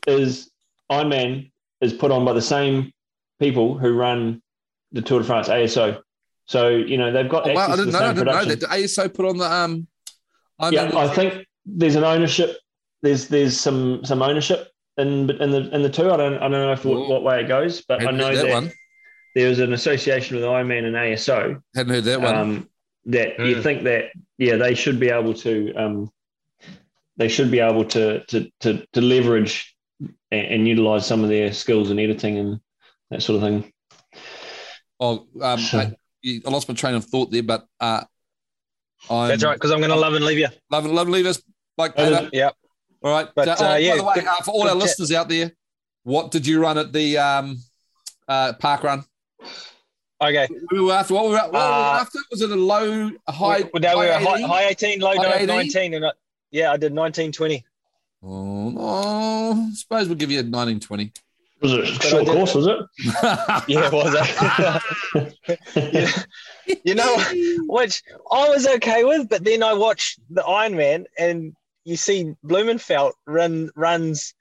is 0.06 0.52
Ironman 0.92 1.52
is 1.80 1.94
put 1.94 2.12
on 2.12 2.26
by 2.26 2.34
the 2.34 2.42
same 2.42 2.92
people 3.40 3.78
who 3.78 3.94
run 3.94 4.42
the 4.92 5.02
Tour 5.02 5.20
de 5.20 5.26
France, 5.26 5.48
ASO. 5.48 6.02
So 6.46 6.70
you 6.70 6.98
know 6.98 7.14
they've 7.14 7.30
got. 7.30 7.48
Oh, 7.48 7.54
wow, 7.54 7.62
I 7.62 7.64
access 7.72 7.78
to 7.78 7.86
didn't 7.86 7.94
the 7.94 8.00
know. 8.00 8.06
I 8.06 8.08
same 8.08 8.16
didn't 8.16 8.28
know 8.28 8.46
that. 8.46 8.60
Did 8.60 8.70
ASO 8.70 9.14
put 9.14 9.26
on 9.26 9.38
the 9.38 9.52
um. 9.52 9.88
I 10.58 10.70
Yeah, 10.72 10.92
I 10.98 11.08
think 11.08 11.46
there's 11.66 11.96
an 11.96 12.04
ownership. 12.04 12.58
There's 13.02 13.28
there's 13.28 13.58
some 13.60 14.04
some 14.04 14.22
ownership 14.22 14.72
in 14.98 15.30
in 15.30 15.52
the 15.52 15.70
in 15.74 15.82
the 15.82 15.90
two. 15.90 16.12
I 16.12 16.18
don't 16.18 16.36
I 16.36 16.42
don't 16.42 16.52
know 16.52 16.72
if 16.74 16.84
what, 16.86 17.08
what 17.10 17.24
way 17.24 17.42
it 17.42 17.48
goes, 17.48 17.82
but 17.82 18.00
I 18.00 18.04
hadn't 18.04 18.18
know 18.18 18.28
heard 18.28 18.38
that, 18.38 18.46
that 18.48 18.54
one. 18.54 18.72
there's 19.36 19.60
an 19.60 19.74
association 19.74 20.36
with 20.36 20.46
Ironman 20.46 20.86
and 20.86 20.96
ASO. 20.96 21.62
Hadn't 21.76 21.94
heard 21.94 22.04
that 22.06 22.22
one. 22.22 22.36
Um, 22.36 22.70
that 23.06 23.40
you 23.40 23.56
Mm. 23.56 23.64
think 23.64 23.84
that 23.84 24.06
yeah 24.38 24.58
they 24.58 24.76
should 24.76 25.00
be 25.00 25.10
able 25.10 25.34
to 25.36 25.74
um, 25.76 26.12
they 27.16 27.30
should 27.30 27.50
be 27.50 27.60
able 27.60 27.86
to 27.86 28.24
to 28.26 28.52
to, 28.60 28.86
to 28.94 29.02
leverage 29.02 29.76
and, 30.32 30.46
and 30.46 30.68
utilize 30.68 31.08
some 31.08 31.24
of 31.24 31.30
their 31.30 31.54
skills 31.54 31.90
in 31.92 32.00
editing 32.00 32.38
and 32.38 32.60
that 33.10 33.22
sort 33.22 33.42
of 33.42 33.50
thing. 33.50 33.74
oh, 35.00 35.28
um, 35.42 35.60
so- 35.60 35.80
I, 35.80 35.96
I 36.26 36.50
lost 36.50 36.68
my 36.68 36.76
train 36.76 36.96
of 36.96 37.06
thought 37.06 37.32
there, 37.32 37.42
but 37.44 37.66
uh, 37.80 38.04
I'm 39.10 39.30
That's 39.30 39.44
right, 39.46 39.54
because 39.56 39.72
I'm 39.72 39.80
going 39.80 39.90
to 39.92 39.96
love 39.96 40.14
and 40.14 40.26
leave 40.26 40.38
you. 40.38 40.50
Love, 40.70 40.84
and 40.84 40.94
love, 40.94 41.08
leave 41.08 41.26
us 41.26 41.42
like 41.78 41.96
Peter. 41.96 42.30
Yep. 42.34 42.56
All 43.02 43.12
right. 43.12 43.28
But, 43.36 43.48
Uh, 43.48 43.56
oh, 43.60 43.72
uh, 43.72 43.76
yeah, 43.76 43.92
by 43.92 43.98
the 43.98 44.04
way, 44.04 44.14
good- 44.16 44.28
uh, 44.28 44.36
for 44.44 44.52
all 44.52 44.64
our 44.64 44.70
chat. 44.70 44.78
listeners 44.78 45.12
out 45.12 45.30
there, 45.30 45.52
what 46.04 46.32
did 46.32 46.46
you 46.48 46.62
run 46.62 46.78
at 46.78 46.92
the 46.94 47.18
um, 47.18 47.58
uh, 48.28 48.54
park 48.54 48.84
run? 48.84 49.04
Okay. 50.22 50.48
We 50.72 50.82
were 50.82 50.94
after 50.94 51.14
what 51.14 51.26
we 51.26 51.32
were, 51.32 51.38
what 51.38 51.52
were 51.54 51.60
we 51.60 51.64
Uh, 51.64 52.00
after? 52.02 52.20
Was 52.30 52.42
it 52.42 52.52
a 52.52 52.56
low, 52.56 53.10
a 53.28 53.32
high? 53.32 53.62
Well, 53.74 53.82
now 53.82 54.00
we 54.00 54.06
were 54.08 54.14
high 54.14 54.42
high, 54.42 54.48
high 54.48 54.64
18, 54.70 55.00
low 55.00 55.16
High 55.16 55.36
80? 55.38 55.46
19. 55.46 55.94
And 55.94 56.06
I, 56.08 56.12
yeah, 56.52 56.72
I 56.74 56.78
did 56.78 56.94
19, 56.94 57.32
20. 57.32 57.66
Oh, 58.22 58.74
oh, 58.78 59.68
I 59.72 59.74
suppose 59.76 60.08
we'll 60.10 60.18
give 60.18 60.30
you 60.30 60.40
a 60.40 60.44
1920. 60.44 61.14
Was 61.62 61.72
it 61.74 61.80
a 61.80 61.84
But 61.94 62.04
short 62.04 62.26
course? 62.28 62.54
Was 62.56 62.68
it? 62.68 62.80
Yeah, 63.70 63.88
it 63.88 63.94
was. 63.94 64.14
yeah. 65.76 66.12
you 66.84 66.96
know, 66.96 67.16
which 67.68 68.04
I 68.32 68.50
was 68.50 68.68
okay 68.68 69.04
with, 69.06 69.30
but 69.30 69.44
then 69.46 69.64
I 69.64 69.74
watched 69.74 70.20
the 70.30 70.42
Ironman 70.42 71.06
and 71.18 71.56
you 71.86 71.96
see 71.96 72.34
Blummenfelt 72.46 73.14
run 73.26 73.70
runs 73.76 74.34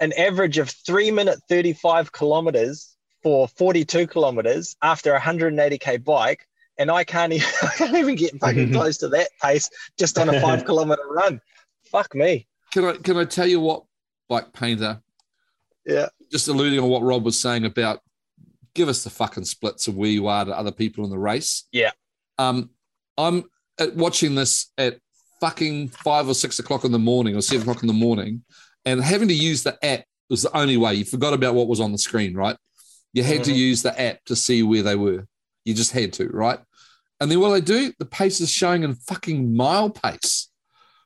an 0.00 0.12
average 0.12 0.58
of 0.58 0.70
three 0.70 1.10
minute 1.10 1.38
35 1.48 2.12
kilometers 2.12 2.96
for 3.22 3.48
42 3.48 4.06
kilometers 4.06 4.76
after 4.82 5.14
a 5.14 5.20
180k 5.20 6.04
bike. 6.04 6.46
And 6.78 6.90
I 6.90 7.04
can't 7.04 7.32
even, 7.32 7.48
I 7.62 7.68
can't 7.76 7.96
even 7.96 8.14
get 8.14 8.38
fucking 8.38 8.72
close 8.74 8.98
to 8.98 9.08
that 9.08 9.28
pace 9.42 9.70
just 9.98 10.18
on 10.18 10.28
a 10.28 10.40
five 10.40 10.64
kilometer 10.66 11.02
run. 11.08 11.40
Fuck 11.90 12.14
me. 12.14 12.46
Can 12.72 12.84
I 12.84 12.92
can 12.94 13.16
I 13.16 13.24
tell 13.24 13.46
you 13.46 13.60
what, 13.60 13.84
bike 14.28 14.52
painter? 14.52 15.00
Yeah. 15.84 16.08
Just 16.30 16.48
alluding 16.48 16.80
on 16.80 16.88
what 16.88 17.02
Rob 17.02 17.24
was 17.24 17.40
saying 17.40 17.64
about 17.64 18.00
give 18.74 18.88
us 18.88 19.02
the 19.02 19.10
fucking 19.10 19.44
splits 19.44 19.88
of 19.88 19.96
where 19.96 20.10
you 20.10 20.26
are 20.26 20.44
to 20.44 20.56
other 20.56 20.70
people 20.70 21.02
in 21.04 21.10
the 21.10 21.18
race. 21.18 21.64
Yeah. 21.72 21.92
Um, 22.38 22.70
I'm 23.16 23.44
at 23.78 23.96
watching 23.96 24.34
this 24.34 24.70
at 24.76 24.98
fucking 25.50 25.88
five 25.88 26.28
or 26.28 26.34
six 26.34 26.58
o'clock 26.58 26.84
in 26.84 26.90
the 26.92 26.98
morning 26.98 27.36
or 27.36 27.40
seven 27.40 27.62
o'clock 27.62 27.82
in 27.82 27.86
the 27.86 27.92
morning, 27.92 28.42
and 28.84 29.00
having 29.00 29.28
to 29.28 29.34
use 29.34 29.62
the 29.62 29.76
app 29.84 30.04
was 30.28 30.42
the 30.42 30.56
only 30.56 30.76
way. 30.76 30.94
You 30.94 31.04
forgot 31.04 31.34
about 31.34 31.54
what 31.54 31.68
was 31.68 31.80
on 31.80 31.92
the 31.92 31.98
screen, 31.98 32.34
right? 32.34 32.56
You 33.12 33.22
had 33.22 33.44
to 33.44 33.52
Mhm. 33.52 33.56
use 33.56 33.82
the 33.82 33.98
app 34.00 34.24
to 34.24 34.34
see 34.34 34.62
where 34.64 34.82
they 34.82 34.96
were. 34.96 35.26
You 35.64 35.74
just 35.74 35.92
had 35.92 36.12
to, 36.14 36.26
right? 36.28 36.58
And 37.20 37.30
then 37.30 37.40
what 37.40 37.50
they 37.50 37.60
do, 37.60 37.92
the 37.98 38.04
pace 38.04 38.40
is 38.40 38.50
showing 38.50 38.82
in 38.82 38.94
fucking 38.94 39.56
mile 39.56 39.90
pace. 39.90 40.48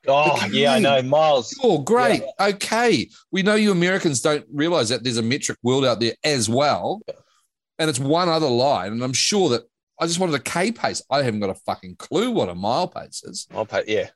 Oh, 0.07 0.47
The 0.49 0.57
yeah, 0.57 0.73
I 0.73 0.79
know. 0.79 1.01
Miles. 1.03 1.55
Oh, 1.63 1.77
great. 1.77 2.23
Okay. 2.39 3.07
We 3.31 3.43
know 3.43 3.53
you 3.53 3.71
Americans 3.71 4.19
don't 4.21 4.45
realize 4.51 4.89
that 4.89 5.03
there's 5.03 5.17
a 5.17 5.21
metric 5.21 5.59
world 5.61 5.85
out 5.85 5.99
there 5.99 6.15
as 6.23 6.49
well. 6.49 7.01
And 7.77 7.89
it's 7.89 7.99
one 7.99 8.27
other 8.27 8.49
line. 8.49 8.91
And 8.93 9.03
I'm 9.03 9.13
sure 9.13 9.49
that 9.49 9.61
I 9.99 10.07
just 10.07 10.19
wanted 10.19 10.33
a 10.35 10.39
K 10.39 10.71
pace. 10.71 11.03
I 11.11 11.21
haven't 11.21 11.39
got 11.41 11.51
a 11.51 11.55
fucking 11.55 11.97
clue 11.97 12.31
what 12.31 12.49
a 12.49 12.55
mile 12.55 12.87
pace 12.87 13.23
is. 13.23 13.47
I'll 13.53 13.67
pay, 13.67 13.83
yeah. 13.87 14.09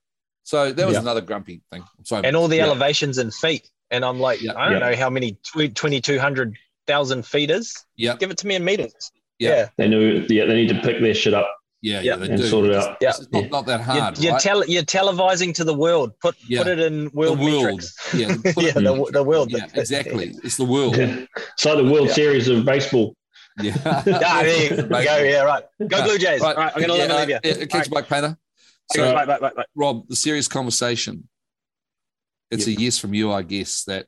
So 0.46 0.72
that 0.72 0.86
was 0.86 0.94
Yeah. 0.94 1.02
another 1.02 1.22
grumpy 1.22 1.62
thing. 1.72 1.82
I'm 1.98 2.06
sorry. 2.06 2.26
and 2.26 2.36
all 2.38 2.48
the 2.48 2.58
Yeah. 2.58 2.64
elevations 2.66 3.18
in 3.18 3.32
feet. 3.32 3.70
And 3.92 4.06
I'm 4.06 4.20
like, 4.20 4.42
Yeah. 4.42 4.54
I 4.56 4.70
don't 4.70 4.80
Yeah. 4.80 4.90
know 4.92 4.96
how 4.96 5.10
many 5.10 5.34
tw- 5.44 5.74
2,200,000 5.76 7.26
feet 7.26 7.52
is. 7.52 7.84
yeah, 7.98 8.16
Give 8.16 8.32
it 8.32 8.38
to 8.40 8.48
me 8.48 8.56
in 8.56 8.64
meters. 8.64 8.94
Yeah. 9.40 9.50
Yeah. 9.50 9.68
They 9.78 9.88
knew. 9.88 10.26
Yeah, 10.30 10.46
they 10.46 10.56
need 10.56 10.70
to 10.70 10.80
pick 10.82 11.02
their 11.02 11.14
shit 11.14 11.34
up 11.34 11.50
yeah, 11.82 11.96
yeah, 11.96 12.02
Yeah. 12.02 12.16
they 12.18 12.30
and 12.30 12.38
do. 12.42 12.48
sort 12.48 12.66
it 12.68 12.76
out. 12.76 12.98
Yeah. 13.02 13.10
It's 13.10 13.28
not, 13.32 13.50
not 13.52 13.66
that 13.68 13.82
hard. 13.82 14.18
you're, 14.18 14.24
you're, 14.24 14.34
right? 14.34 14.42
tele- 14.42 14.66
you're 14.68 14.84
televising 14.84 15.54
to 15.56 15.64
the 15.64 15.74
world. 15.74 16.14
Put 16.20 16.36
Yeah. 16.48 16.60
put 16.64 16.68
it 16.68 16.80
in 16.80 17.10
world, 17.14 17.40
the 17.40 17.44
world. 17.44 17.64
metrics. 17.66 18.14
Yeah, 18.14 18.28
yeah, 18.58 18.70
it- 18.70 18.74
the, 18.76 19.10
the 19.14 19.24
world. 19.24 19.52
yeah, 19.52 19.66
exactly. 19.74 20.34
It's 20.44 20.58
the 20.58 20.66
world. 20.66 20.96
It's 20.98 21.66
like 21.66 21.78
the 21.78 21.84
World 21.84 22.08
Yeah. 22.10 22.14
Series 22.14 22.48
of 22.48 22.64
baseball. 22.66 23.16
Yeah. 23.62 23.76
Ah, 23.86 24.02
there 24.44 24.64
you 24.76 24.82
go. 24.84 25.00
Yeah, 25.00 25.42
right. 25.44 25.64
Go 25.88 26.04
Blue 26.04 26.18
Jays. 26.18 26.42
Right. 26.42 26.56
All 26.56 26.64
right, 26.64 26.72
I'm 26.76 26.82
going 26.82 26.92
to 27.00 27.06
yeah, 27.08 27.14
let 27.14 27.28
leave 27.28 27.40
you. 27.46 27.52
uh, 27.62 27.64
uh, 27.64 27.66
Catch 27.68 27.88
you 27.88 27.94
back, 27.94 28.08
Painter. 28.10 28.38
So, 28.94 29.14
bye, 29.14 29.26
bye, 29.26 29.40
bye. 29.40 29.66
Rob, 29.76 30.08
the 30.08 30.16
serious 30.16 30.48
conversation. 30.48 31.28
It's 32.52 32.68
a 32.68 32.72
yes 32.72 32.98
from 33.00 33.14
you, 33.14 33.32
I 33.32 33.42
guess. 33.42 33.84
That 33.86 34.08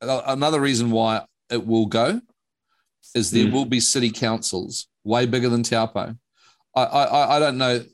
another 0.00 0.60
reason 0.60 0.90
why 0.90 1.24
it 1.50 1.66
will 1.66 1.86
go 1.86 2.20
is 3.14 3.30
there 3.30 3.46
Mm. 3.46 3.52
will 3.52 3.64
be 3.64 3.80
city 3.80 4.10
councils 4.10 4.88
way 5.04 5.26
bigger 5.26 5.48
than 5.48 5.62
Taupo. 5.62 6.16
I, 6.74 6.82
I 6.82 7.36
I- 7.36 7.38
don't 7.40 7.58
know 7.58 7.84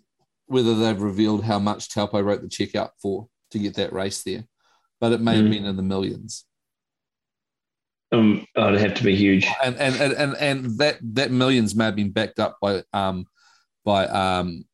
whether 0.46 0.74
they've 0.74 1.00
revealed 1.00 1.44
how 1.44 1.58
much 1.58 1.88
Taupo 1.88 2.20
wrote 2.20 2.42
the 2.42 2.48
check 2.48 2.74
out 2.74 2.92
for 3.00 3.28
to 3.50 3.58
get 3.58 3.74
that 3.76 3.92
race 3.92 4.22
there, 4.22 4.44
but 5.00 5.12
it 5.12 5.20
may 5.20 5.36
have 5.36 5.44
Mm. 5.46 5.50
been 5.50 5.64
in 5.64 5.76
the 5.76 5.82
millions. 5.82 6.44
Um, 8.12 8.46
oh, 8.56 8.68
it'd 8.68 8.80
have 8.80 8.94
to 8.94 9.04
be 9.04 9.16
huge. 9.16 9.46
And 9.64 9.76
and 9.76 9.94
and 9.96 10.12
and, 10.12 10.36
and 10.36 10.78
that 10.78 10.98
that 11.14 11.30
millions 11.30 11.74
may 11.74 11.86
have 11.86 11.96
been 11.96 12.10
backed 12.12 12.38
up 12.38 12.58
by 12.60 12.82
um 12.92 13.26
by 13.84 14.06
um 14.06 14.64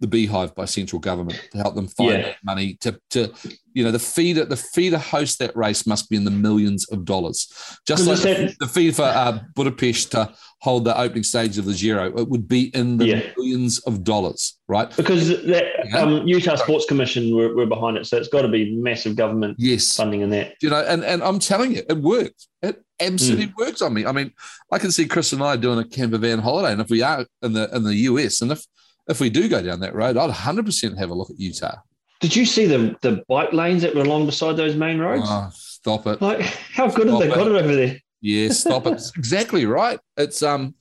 the 0.00 0.06
beehive 0.06 0.54
by 0.54 0.64
central 0.66 1.00
government 1.00 1.40
to 1.52 1.58
help 1.58 1.74
them 1.74 1.88
find 1.88 2.10
Yeah. 2.20 2.34
money 2.44 2.76
to 2.82 2.98
to 3.10 3.32
you 3.72 3.82
know 3.84 3.90
the 3.90 3.98
fee 3.98 4.34
to 4.34 4.44
the 4.44 4.56
fee 4.56 4.90
to 4.90 4.98
host 4.98 5.38
that 5.38 5.56
race 5.56 5.86
must 5.86 6.10
be 6.10 6.16
in 6.16 6.24
the 6.24 6.30
millions 6.30 6.86
of 6.90 7.04
dollars 7.04 7.50
just 7.86 8.06
like 8.06 8.18
the, 8.20 8.34
that- 8.34 8.58
the 8.60 8.66
fee 8.68 8.90
for 8.90 9.02
uh, 9.04 9.38
budapest 9.54 10.10
to 10.12 10.32
hold 10.60 10.84
the 10.84 10.98
opening 10.98 11.22
stage 11.22 11.56
of 11.58 11.64
the 11.64 11.72
giro 11.74 12.06
it 12.18 12.28
would 12.28 12.46
be 12.46 12.64
in 12.76 12.98
the 12.98 13.06
Yeah. 13.06 13.22
millions 13.38 13.78
of 13.80 14.04
dollars 14.04 14.58
right 14.68 14.94
Because 14.96 15.28
that 15.28 15.64
Yeah. 15.86 15.98
um, 15.98 16.26
Utah 16.26 16.56
Sports 16.56 16.84
Commission 16.86 17.34
were, 17.34 17.54
were 17.54 17.66
behind 17.66 17.96
it, 17.96 18.06
so 18.06 18.16
it's 18.18 18.28
got 18.28 18.42
to 18.42 18.48
be 18.48 18.74
massive 18.76 19.16
government 19.16 19.56
yes 19.58 19.96
funding 19.96 20.20
in 20.20 20.30
that. 20.30 20.54
you 20.62 20.68
know 20.68 20.84
and 20.86 21.02
and 21.04 21.22
i'm 21.22 21.38
telling 21.38 21.72
you 21.74 21.82
it 21.88 21.96
worked 21.98 22.48
it 22.62 22.82
absolutely 23.00 23.46
Mm. 23.46 23.56
works 23.58 23.80
on 23.82 23.92
me 23.94 24.04
i 24.06 24.12
mean 24.12 24.30
i 24.72 24.78
can 24.78 24.90
see 24.92 25.06
chris 25.06 25.32
and 25.32 25.42
i 25.42 25.56
doing 25.56 25.78
a 25.78 25.84
camper 25.88 26.18
van 26.18 26.38
holiday 26.38 26.72
and 26.72 26.80
if 26.82 26.88
we 26.90 27.02
are 27.02 27.26
in 27.42 27.52
the 27.54 27.74
in 27.76 27.84
the 27.84 27.94
us 27.94 28.40
and 28.42 28.52
if 28.52 28.64
if 29.08 29.20
we 29.20 29.30
do 29.30 29.48
go 29.48 29.62
down 29.62 29.80
that 29.80 29.94
road 29.94 30.16
i'd 30.16 30.30
100% 30.30 30.98
have 30.98 31.10
a 31.10 31.14
look 31.14 31.30
at 31.30 31.38
utah 31.38 31.76
Did 32.20 32.34
you 32.34 32.46
see 32.46 32.66
the 32.66 32.96
the 33.02 33.22
bike 33.28 33.52
lanes 33.52 33.82
that 33.82 33.94
were 33.94 34.02
along 34.02 34.26
beside 34.26 34.56
those 34.56 34.74
main 34.76 34.98
roads? 34.98 35.26
oh, 35.26 35.50
stop 35.52 36.06
it 36.06 36.20
Like, 36.22 36.40
how 36.40 36.88
good 36.88 37.08
have 37.08 37.18
they 37.20 37.26
Stop 37.28 37.38
got 37.38 37.46
it 37.48 37.62
over 37.62 37.74
there? 37.76 38.00
Yeah, 38.20 38.48
stop 38.48 38.86
it. 38.86 39.00
exactly 39.16 39.66
right. 39.66 40.00
It's 40.16 40.42
um, 40.42 40.74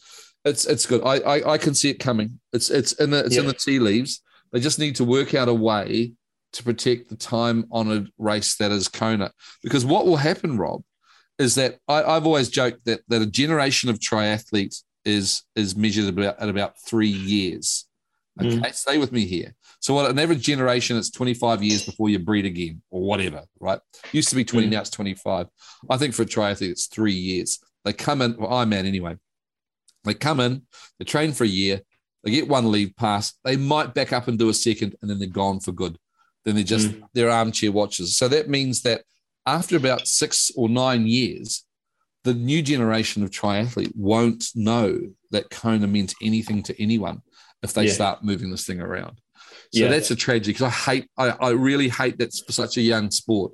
it's 0.45 0.65
it's 0.65 0.85
good. 0.85 1.01
I, 1.03 1.15
I 1.17 1.53
I 1.53 1.57
can 1.57 1.75
see 1.75 1.89
it 1.89 1.99
coming. 1.99 2.39
It's 2.53 2.69
it's 2.69 2.93
in 2.93 3.09
the 3.11 3.25
it's 3.25 3.35
in 3.35 3.45
the 3.45 3.53
tea 3.53 3.79
leaves. 3.79 4.21
They 4.51 4.59
just 4.61 4.79
need 4.79 4.95
to 4.95 5.03
work 5.03 5.33
out 5.35 5.49
a 5.49 5.53
way 5.53 6.13
to 6.53 6.63
protect 6.63 7.09
the 7.09 7.17
time 7.17 7.65
honored 7.71 8.09
race 8.17 8.55
that 8.55 8.71
is 8.71 8.87
Kona. 8.87 9.31
Because 9.61 9.85
what 9.85 10.05
will 10.05 10.15
happen, 10.15 10.57
Rob, 10.57 10.81
is 11.37 11.55
that 11.55 11.77
I, 11.87 12.01
I've 12.03 12.25
always 12.25 12.49
joked 12.49 12.85
that 12.85 13.01
that 13.09 13.21
a 13.21 13.25
generation 13.27 13.89
of 13.89 13.99
triathletes 13.99 14.83
is 15.03 15.43
is 15.55 15.75
measured 15.75 16.07
about 16.07 16.39
at 16.39 16.49
about 16.49 16.75
three 16.87 17.09
years. 17.09 17.85
Okay, 18.41 18.49
Mm. 18.57 18.73
stay 18.75 18.97
with 18.97 19.11
me 19.11 19.25
here. 19.25 19.55
So 19.79 19.93
what 19.93 20.09
an 20.11 20.19
average 20.19 20.41
generation, 20.41 20.97
it's 20.97 21.09
25 21.09 21.63
years 21.63 21.85
before 21.85 22.09
you 22.09 22.19
breed 22.19 22.45
again, 22.45 22.81
or 22.89 23.01
whatever, 23.03 23.45
right? 23.59 23.79
Used 24.11 24.29
to 24.29 24.35
be 24.35 24.43
20, 24.43 24.67
Mm. 24.67 24.71
now 24.71 24.81
it's 24.81 24.89
25. 24.89 25.47
I 25.89 25.97
think 25.97 26.13
for 26.13 26.23
a 26.23 26.25
triathlete, 26.25 26.69
it's 26.71 26.87
three 26.87 27.13
years. 27.13 27.59
They 27.85 27.93
come 27.93 28.21
in, 28.21 28.35
well, 28.37 28.49
Ironman 28.49 28.85
anyway. 28.85 29.15
They 30.03 30.13
come 30.15 30.39
in, 30.39 30.63
they 30.99 31.05
train 31.05 31.31
for 31.31 31.45
a 31.45 31.47
year, 31.47 31.81
they 32.23 32.31
get 32.31 32.47
one 32.47 32.71
leave 32.71 32.95
pass, 32.97 33.33
they 33.43 33.55
might 33.55 33.93
back 33.93 34.11
up 34.11 34.27
and 34.27 34.37
do 34.37 34.49
a 34.49 34.53
second, 34.53 34.95
and 35.01 35.09
then 35.09 35.19
they're 35.19 35.27
gone 35.29 35.59
for 35.59 35.71
good. 35.71 35.97
Then 36.43 36.55
they're 36.55 36.63
just 36.63 36.89
they're 37.13 37.31
armchair 37.31 37.71
watchers. 37.71 38.15
So 38.17 38.27
that 38.27 38.49
means 38.49 38.81
that 38.81 39.03
after 39.47 39.77
about 39.77 40.07
six 40.07 40.51
or 40.55 40.67
nine 40.69 41.07
years, 41.07 41.63
the 42.23 42.33
new 42.33 42.61
generation 42.61 43.23
of 43.23 43.29
triathlete 43.31 43.95
won't 43.95 44.45
know 44.55 44.99
that 45.31 45.49
Kona 45.51 45.87
meant 45.87 46.13
anything 46.21 46.61
to 46.63 46.81
anyone 46.81 47.21
if 47.63 47.73
they 47.73 47.85
Yeah. 47.87 47.93
start 47.93 48.23
moving 48.23 48.51
this 48.51 48.65
thing 48.65 48.79
around. 48.81 49.19
So 49.73 49.81
Yeah. 49.83 49.87
that's 49.89 50.11
a 50.11 50.15
tragedy 50.15 50.53
because 50.53 50.67
I 50.67 50.69
hate, 50.69 51.09
I, 51.17 51.29
I 51.29 51.49
really 51.51 51.89
hate 51.89 52.17
that 52.19 52.33
for 52.45 52.51
such 52.51 52.77
a 52.77 52.81
young 52.81 53.11
sport. 53.11 53.53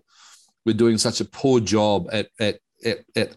We're 0.66 0.74
doing 0.76 0.98
such 0.98 1.22
a 1.22 1.26
poor 1.26 1.60
job 1.60 2.08
at 2.12 2.28
at 2.40 2.60
at, 2.86 3.00
at 3.16 3.36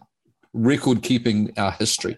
record 0.53 1.01
keeping 1.01 1.51
our 1.57 1.71
history. 1.71 2.17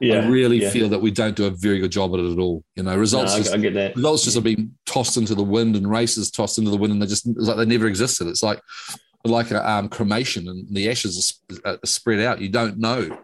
Yeah, 0.00 0.16
I 0.22 0.26
really 0.28 0.60
yeah. 0.62 0.70
feel 0.70 0.88
that 0.90 1.00
we 1.00 1.10
don't 1.10 1.36
do 1.36 1.46
a 1.46 1.50
very 1.50 1.78
good 1.78 1.92
job 1.92 2.12
at 2.14 2.20
it 2.20 2.32
at 2.32 2.38
all. 2.38 2.64
You 2.74 2.82
know, 2.82 2.92
No, 2.92 2.98
results 2.98 3.32
I, 3.34 3.38
just 3.38 3.54
I 3.54 3.58
get 3.58 3.74
that. 3.74 3.94
results 3.96 4.24
just 4.24 4.34
have 4.34 4.44
been 4.44 4.74
tossed 4.86 5.16
into 5.16 5.34
the 5.34 5.44
wind 5.44 5.76
and 5.76 5.88
races 5.88 6.30
tossed 6.30 6.58
into 6.58 6.70
the 6.70 6.76
wind 6.76 6.92
and 6.92 7.00
they 7.00 7.06
just 7.06 7.26
it's 7.26 7.46
like 7.48 7.56
they 7.56 7.64
never 7.64 7.86
existed 7.86 8.26
it's 8.26 8.42
like 8.42 8.60
like 9.24 9.50
a 9.52 9.70
um, 9.70 9.88
cremation 9.88 10.48
and 10.48 10.66
the 10.74 10.90
ashes 10.90 11.16
are, 11.16 11.22
sp- 11.56 11.64
are 11.64 11.78
spread 11.86 12.20
out 12.20 12.40
you 12.40 12.48
don't 12.50 12.76
know 12.78 13.16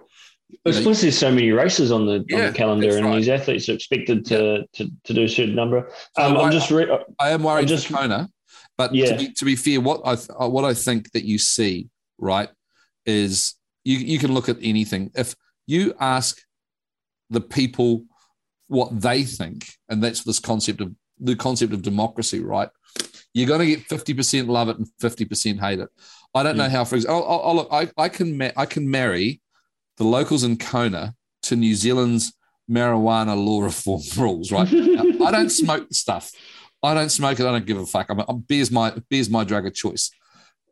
It's 0.64 0.78
because 0.78 1.00
there's 1.00 1.18
so 1.18 1.30
many 1.30 1.50
races 1.50 1.90
on 1.92 2.06
the, 2.06 2.16
on 2.34 2.46
the 2.46 2.52
calendar, 2.54 2.96
and 2.96 3.06
right. 3.06 3.16
these 3.16 3.28
athletes 3.28 3.68
are 3.68 3.74
expected 3.74 4.24
to, 4.26 4.64
to, 4.74 4.90
to 5.04 5.14
do 5.14 5.22
a 5.24 5.28
certain 5.28 5.54
number. 5.54 5.90
So 6.16 6.22
Um, 6.22 6.36
I'm 6.36 6.50
just 6.52 6.70
re- 6.70 6.88
I 7.18 7.30
am 7.30 7.42
worried 7.42 7.68
just- 7.68 7.86
for 7.86 7.94
Kona, 7.98 8.28
but 8.76 8.94
Yeah. 8.94 9.06
to, 9.12 9.16
be, 9.18 9.32
to 9.32 9.44
be 9.44 9.56
fair, 9.56 9.80
what 9.80 10.00
I 10.04 10.16
th- 10.16 10.30
uh, 10.40 10.48
what 10.48 10.64
I 10.64 10.74
think 10.74 11.12
that 11.12 11.24
you 11.24 11.38
see 11.38 11.88
right 12.18 12.48
is 13.06 13.54
you 13.84 13.96
you 13.98 14.18
can 14.18 14.32
look 14.34 14.48
at 14.48 14.58
anything. 14.62 15.10
If 15.14 15.34
you 15.66 15.94
ask 16.00 16.38
the 17.30 17.40
people 17.40 18.04
what 18.68 19.00
they 19.00 19.24
think, 19.24 19.66
and 19.88 20.02
that's 20.02 20.22
this 20.24 20.38
concept 20.38 20.80
of 20.80 20.94
the 21.18 21.36
concept 21.36 21.72
of 21.72 21.82
democracy, 21.82 22.40
right? 22.40 22.68
You're 23.34 23.46
going 23.48 23.60
to 23.60 23.66
get 23.66 23.86
fifty 23.86 24.14
percent 24.14 24.48
love 24.48 24.68
it 24.68 24.78
and 24.78 24.88
fifty 25.00 25.24
percent 25.24 25.60
hate 25.60 25.78
it. 25.78 25.88
I 26.34 26.42
don't 26.42 26.56
know 26.56 26.68
how. 26.68 26.84
For 26.84 26.96
example, 26.96 27.24
I'll, 27.28 27.40
I'll, 27.42 27.54
look, 27.56 27.68
I 27.72 27.88
I 27.96 28.08
can 28.08 28.36
ma- 28.36 28.56
I 28.56 28.66
can 28.66 28.90
marry 28.90 29.40
the 30.00 30.06
locals 30.06 30.44
in 30.44 30.56
Kona 30.56 31.14
to 31.42 31.54
New 31.54 31.74
Zealand's 31.74 32.32
marijuana 32.70 33.36
law 33.36 33.60
reform 33.60 34.00
rules, 34.16 34.50
right? 34.50 34.66
Now, 34.72 35.26
I 35.26 35.30
don't 35.30 35.50
smoke 35.50 35.88
the 35.88 35.94
stuff. 35.94 36.32
I 36.82 36.94
don't 36.94 37.10
smoke 37.10 37.38
it. 37.38 37.44
I 37.44 37.52
don't 37.52 37.66
give 37.66 37.76
a 37.76 37.84
fuck. 37.84 38.06
I'm, 38.08 38.20
I'm 38.26 38.38
beer's 38.38 38.70
my 38.70 38.94
beer's 39.10 39.28
my 39.28 39.44
drug 39.44 39.66
of 39.66 39.74
choice. 39.74 40.10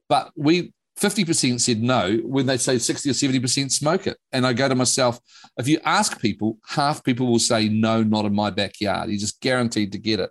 But 0.09 0.33
we 0.35 0.73
50% 0.99 1.61
said 1.61 1.83
no 1.83 2.17
when 2.25 2.47
they 2.47 2.57
say 2.57 2.79
60 2.79 3.11
or 3.11 3.13
70% 3.13 3.71
smoke 3.71 4.07
it. 4.07 4.17
And 4.33 4.47
I 4.47 4.55
go 4.55 4.67
to 4.67 4.75
myself, 4.75 5.21
if 5.59 5.69
you 5.69 5.79
ask 5.85 6.19
people, 6.23 6.57
half 6.67 7.05
people 7.05 7.27
will 7.27 7.39
say 7.39 7.69
no, 7.69 8.03
not 8.03 8.25
in 8.25 8.35
my 8.35 8.49
backyard. 8.49 9.11
You're 9.11 9.21
just 9.21 9.43
guaranteed 9.43 9.93
to 9.93 9.99
get 9.99 10.21
it. 10.21 10.31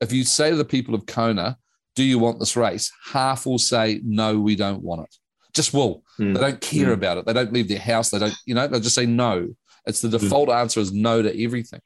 If 0.00 0.12
you 0.12 0.24
say 0.24 0.50
to 0.50 0.56
the 0.56 0.64
people 0.64 0.96
of 0.96 1.06
Kona, 1.06 1.56
do 1.94 2.02
you 2.02 2.18
want 2.18 2.40
this 2.40 2.56
race? 2.56 2.90
Half 3.12 3.46
will 3.46 3.60
say 3.60 4.00
no, 4.02 4.40
we 4.40 4.56
don't 4.56 4.82
want 4.82 5.02
it. 5.02 5.16
Just 5.54 5.72
will. 5.72 6.02
Hmm. 6.16 6.32
They 6.34 6.40
don't 6.40 6.60
care 6.60 6.88
Mm. 6.88 6.94
about 6.94 7.18
it. 7.18 7.26
They 7.26 7.32
don't 7.32 7.52
leave 7.52 7.68
their 7.68 7.78
house. 7.78 8.10
They 8.10 8.18
don't, 8.18 8.34
you 8.46 8.54
know, 8.54 8.66
they'll 8.66 8.80
just 8.80 8.94
say 8.94 9.06
no. 9.06 9.54
It's 9.86 10.00
the 10.00 10.08
default 10.08 10.48
answer 10.48 10.80
is 10.80 10.92
no 10.92 11.22
to 11.22 11.44
everything. 11.44 11.80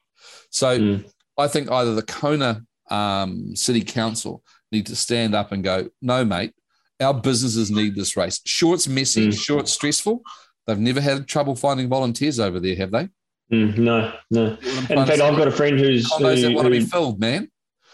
So 0.51 0.79
Mm. 0.79 1.05
I 1.37 1.49
think 1.49 1.71
either 1.71 1.95
the 1.95 2.03
Kona 2.03 2.63
um, 2.91 3.55
City 3.55 3.83
Council 3.83 4.43
need 4.73 4.87
to 4.87 4.97
stand 4.97 5.35
up 5.35 5.53
and 5.53 5.63
go, 5.63 5.89
no, 6.01 6.25
mate, 6.25 6.53
our 7.01 7.13
businesses 7.15 7.71
need 7.71 7.95
this 7.95 8.17
race. 8.17 8.41
Sure, 8.47 8.75
it's 8.75 8.89
messy. 8.89 9.29
Mm. 9.29 9.39
Sure, 9.39 9.61
it's 9.61 9.73
stressful. 9.73 10.23
They've 10.67 10.79
never 10.79 11.01
had 11.01 11.27
trouble 11.29 11.55
finding 11.55 11.89
volunteers 11.89 12.41
over 12.41 12.59
there, 12.61 12.77
have 12.77 12.91
they? 12.91 13.09
Mm, 13.53 13.79
no, 13.79 14.13
no. 14.31 14.41
You 14.41 14.41
know 14.41 14.51
what 14.53 14.91
I'm 14.91 14.99
In 14.99 15.07
fact. 15.07 15.21
I've 15.21 15.37
got 15.37 15.49
a 15.49 15.53
friend 15.53 15.79
who's 15.79 16.11
condos 16.11 16.43
that 16.43 16.53
want 16.55 16.65
to 16.67 16.71
be 16.71 16.81
filled, 16.81 17.21
man. 17.21 17.51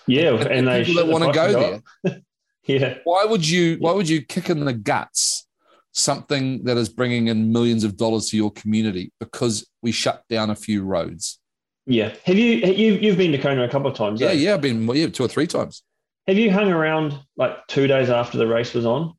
yeah, 0.07 0.29
And- 0.31 0.41
and, 0.43 0.53
and 0.53 0.69
they 0.69 0.85
people 0.85 1.05
that 1.05 1.13
wanna 1.13 1.33
go 1.33 1.81
there. 2.05 2.21
yeah, 2.67 2.99
Why 3.05 3.25
would 3.25 3.47
you? 3.49 3.77
Why 3.81 3.93
would 3.93 4.09
you 4.09 4.23
kick 4.23 4.49
in 4.51 4.65
the 4.65 4.73
guts 4.73 5.47
something 5.95 6.65
that 6.65 6.77
is 6.77 6.89
bringing 6.89 7.29
in 7.29 7.53
millions 7.53 7.85
of 7.85 7.97
dollars 7.97 8.29
to 8.29 8.37
your 8.37 8.51
community 8.51 9.13
because 9.21 9.67
we 9.81 9.93
shut 9.93 10.23
down 10.29 10.51
a 10.51 10.57
few 10.57 10.83
roads? 10.85 11.41
yeah. 11.87 12.15
Have 12.25 12.37
you 12.37 12.57
you 12.57 12.95
you've 12.95 13.17
been 13.19 13.33
to 13.33 13.39
Kona 13.39 13.63
a 13.65 13.69
couple 13.69 13.91
of 13.91 13.97
times? 13.97 14.21
Yeah, 14.21 14.29
eh? 14.29 14.33
yeah, 14.33 14.55
I've 14.55 14.61
been 14.61 14.87
yeah 14.89 15.07
two 15.09 15.25
or 15.25 15.29
three 15.29 15.47
times. 15.47 15.83
Have 16.27 16.39
you 16.39 16.51
hung 16.51 16.73
around 16.73 17.19
like 17.37 17.67
two 17.69 17.87
days 17.87 18.09
after 18.11 18.39
the 18.39 18.47
race 18.47 18.73
was 18.75 18.87
on? 18.87 19.13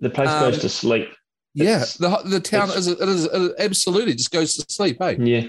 The 0.00 0.10
place 0.10 0.28
Um, 0.28 0.50
goes 0.50 0.58
to 0.60 0.68
sleep. 0.68 1.08
Yeah, 1.54 1.84
the 1.98 2.20
the 2.26 2.40
town 2.40 2.68
is 2.70 2.86
it 2.86 3.00
is 3.00 3.24
it 3.24 3.52
absolutely 3.58 4.14
just 4.14 4.30
goes 4.30 4.54
to 4.56 4.66
sleep. 4.72 4.98
Hey, 5.00 5.16
Yeah, 5.18 5.48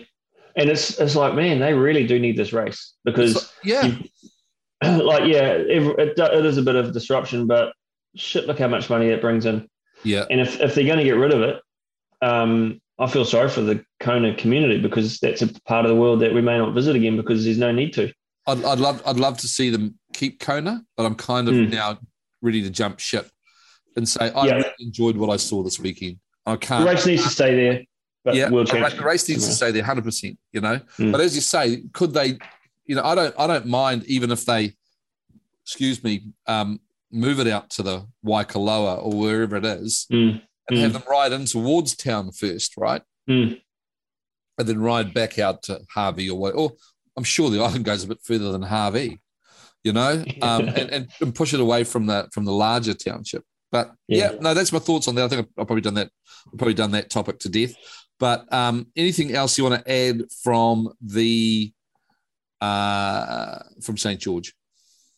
and 0.55 0.69
it's 0.69 0.97
it's 0.99 1.15
like 1.15 1.35
man, 1.35 1.59
they 1.59 1.73
really 1.73 2.07
do 2.07 2.17
need 2.19 2.37
this 2.37 2.53
race 2.53 2.93
because 3.03 3.51
yeah, 3.63 3.85
you- 3.85 4.09
like 5.03 5.27
yeah, 5.27 5.49
it, 5.51 5.99
it, 5.99 6.17
it 6.17 6.45
is 6.45 6.57
a 6.57 6.61
bit 6.63 6.75
of 6.75 6.93
disruption, 6.93 7.45
but 7.47 7.73
shit, 8.15 8.47
look 8.47 8.57
how 8.59 8.69
much 8.69 8.89
money 8.89 9.07
it 9.09 9.19
brings 9.21 9.45
in. 9.45 9.67
Yeah. 10.03 10.25
And 10.29 10.39
if 10.41 10.59
if 10.59 10.75
they're 10.75 10.85
going 10.85 10.97
to 10.99 11.03
get 11.03 11.11
rid 11.17 11.31
of 11.33 11.41
it, 11.41 11.61
um, 12.21 12.79
I 12.97 13.07
feel 13.07 13.25
sorry 13.25 13.49
for 13.49 13.61
the 13.61 13.83
Kona 13.99 14.35
community 14.35 14.79
because 14.79 15.19
that's 15.19 15.41
a 15.41 15.47
part 15.63 15.85
of 15.85 15.89
the 15.89 15.95
world 15.95 16.19
that 16.21 16.33
we 16.33 16.41
may 16.41 16.57
not 16.57 16.73
visit 16.73 16.95
again 16.95 17.15
because 17.17 17.45
there's 17.45 17.57
no 17.57 17.71
need 17.71 17.93
to. 17.93 18.11
I'd, 18.47 18.63
I'd 18.65 18.79
love 18.79 19.01
I'd 19.05 19.17
love 19.17 19.37
to 19.39 19.47
see 19.47 19.69
them 19.69 19.97
keep 20.13 20.39
Kona, 20.39 20.81
but 20.97 21.05
I'm 21.05 21.15
kind 21.15 21.47
of 21.47 21.55
Hmm. 21.55 21.69
now 21.69 21.99
ready 22.41 22.61
to 22.63 22.69
jump 22.69 22.99
ship 22.99 23.29
and 23.95 24.07
say 24.07 24.31
I 24.31 24.45
Yeah. 24.47 24.53
really 24.55 24.69
enjoyed 24.79 25.17
what 25.17 25.29
I 25.29 25.37
saw 25.37 25.61
this 25.63 25.79
weekend. 25.79 26.17
I 26.45 26.55
can't. 26.55 26.83
The 26.85 26.91
race 26.91 27.05
needs 27.05 27.23
to 27.23 27.29
stay 27.29 27.55
there, 27.55 27.83
but 28.25 28.35
yeah, 28.35 28.49
world 28.49 28.67
the 28.67 28.73
ra- 28.73 28.79
champions. 28.89 28.99
the 28.99 29.05
race 29.05 29.29
needs 29.29 29.45
to 29.45 29.51
stay 29.53 29.71
there, 29.71 29.83
hundred 29.83 30.03
percent. 30.05 30.37
You 30.51 30.61
know, 30.61 30.79
Hmm. 30.97 31.11
but 31.11 31.21
as 31.21 31.35
you 31.35 31.41
say, 31.41 31.83
could 31.93 32.13
they? 32.13 32.37
You 32.85 32.95
know, 32.95 33.03
I 33.03 33.13
don't 33.15 33.35
I 33.37 33.45
don't 33.47 33.67
mind 33.67 34.03
even 34.05 34.31
if 34.31 34.45
they, 34.45 34.73
excuse 35.63 36.03
me, 36.03 36.23
um, 36.47 36.79
move 37.11 37.39
it 37.39 37.47
out 37.47 37.69
to 37.71 37.83
the 37.83 38.05
Waikoloa 38.25 39.03
or 39.03 39.11
wherever 39.17 39.55
it 39.57 39.65
is, 39.65 40.05
Mm, 40.11 40.41
and 40.69 40.77
have 40.79 40.91
Mm. 40.91 40.93
them 40.93 41.03
ride 41.09 41.31
in 41.33 41.45
towards 41.45 41.95
town 41.95 42.31
first, 42.31 42.75
right? 42.77 43.01
mm. 43.29 43.59
and 44.57 44.67
then 44.67 44.79
ride 44.81 45.13
back 45.13 45.39
out 45.39 45.63
to 45.63 45.81
Hawi 45.95 46.29
or 46.29 46.37
what. 46.37 46.55
Or 46.55 46.73
I'm 47.15 47.23
sure 47.23 47.49
the 47.49 47.61
island 47.63 47.85
goes 47.85 48.03
a 48.03 48.07
bit 48.07 48.19
further 48.23 48.51
than 48.51 48.61
Hawi, 48.63 49.19
you 49.83 49.93
know, 49.93 50.23
um, 50.41 50.67
and, 50.67 50.89
and, 50.89 51.07
and 51.21 51.33
push 51.35 51.53
it 51.53 51.59
away 51.59 51.83
from 51.83 52.07
that 52.07 52.33
from 52.33 52.45
the 52.45 52.51
larger 52.51 52.93
township. 52.93 53.43
But 53.71 53.93
yeah. 54.07 54.31
Yeah. 54.31 54.39
no, 54.41 54.53
that's 54.53 54.71
my 54.73 54.79
thoughts 54.79 55.07
on 55.07 55.15
that. 55.15 55.25
I 55.25 55.27
think 55.27 55.41
I've, 55.41 55.61
I've 55.61 55.67
probably 55.67 55.81
done 55.81 55.93
that. 55.95 56.09
I've 56.51 56.57
probably 56.57 56.73
done 56.73 56.91
that 56.91 57.09
topic 57.09 57.39
to 57.39 57.49
death. 57.49 57.73
But 58.19 58.51
um, 58.51 58.87
anything 58.97 59.33
else 59.33 59.57
you 59.57 59.63
want 59.63 59.85
to 59.85 59.91
add 59.91 60.23
from 60.43 60.91
the 61.01 61.71
uh, 62.61 63.59
from 63.81 63.97
St 63.97 64.19
George? 64.19 64.53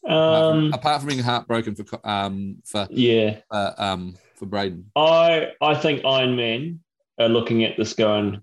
Apart, 0.03 0.53
from, 0.53 0.57
Um, 0.65 0.73
apart 0.73 1.01
from 1.01 1.09
being 1.09 1.19
heartbroken 1.23 1.75
for 1.75 1.85
um, 2.07 2.57
for 2.65 2.87
yeah, 2.91 3.37
uh, 3.51 3.71
um, 3.77 4.15
for 4.35 4.45
Braden. 4.45 4.91
I 4.95 5.49
I 5.61 5.75
think 5.75 6.03
Iron 6.05 6.35
Man 6.35 6.79
are 7.19 7.29
looking 7.29 7.63
at 7.63 7.77
this 7.77 7.93
going, 7.93 8.41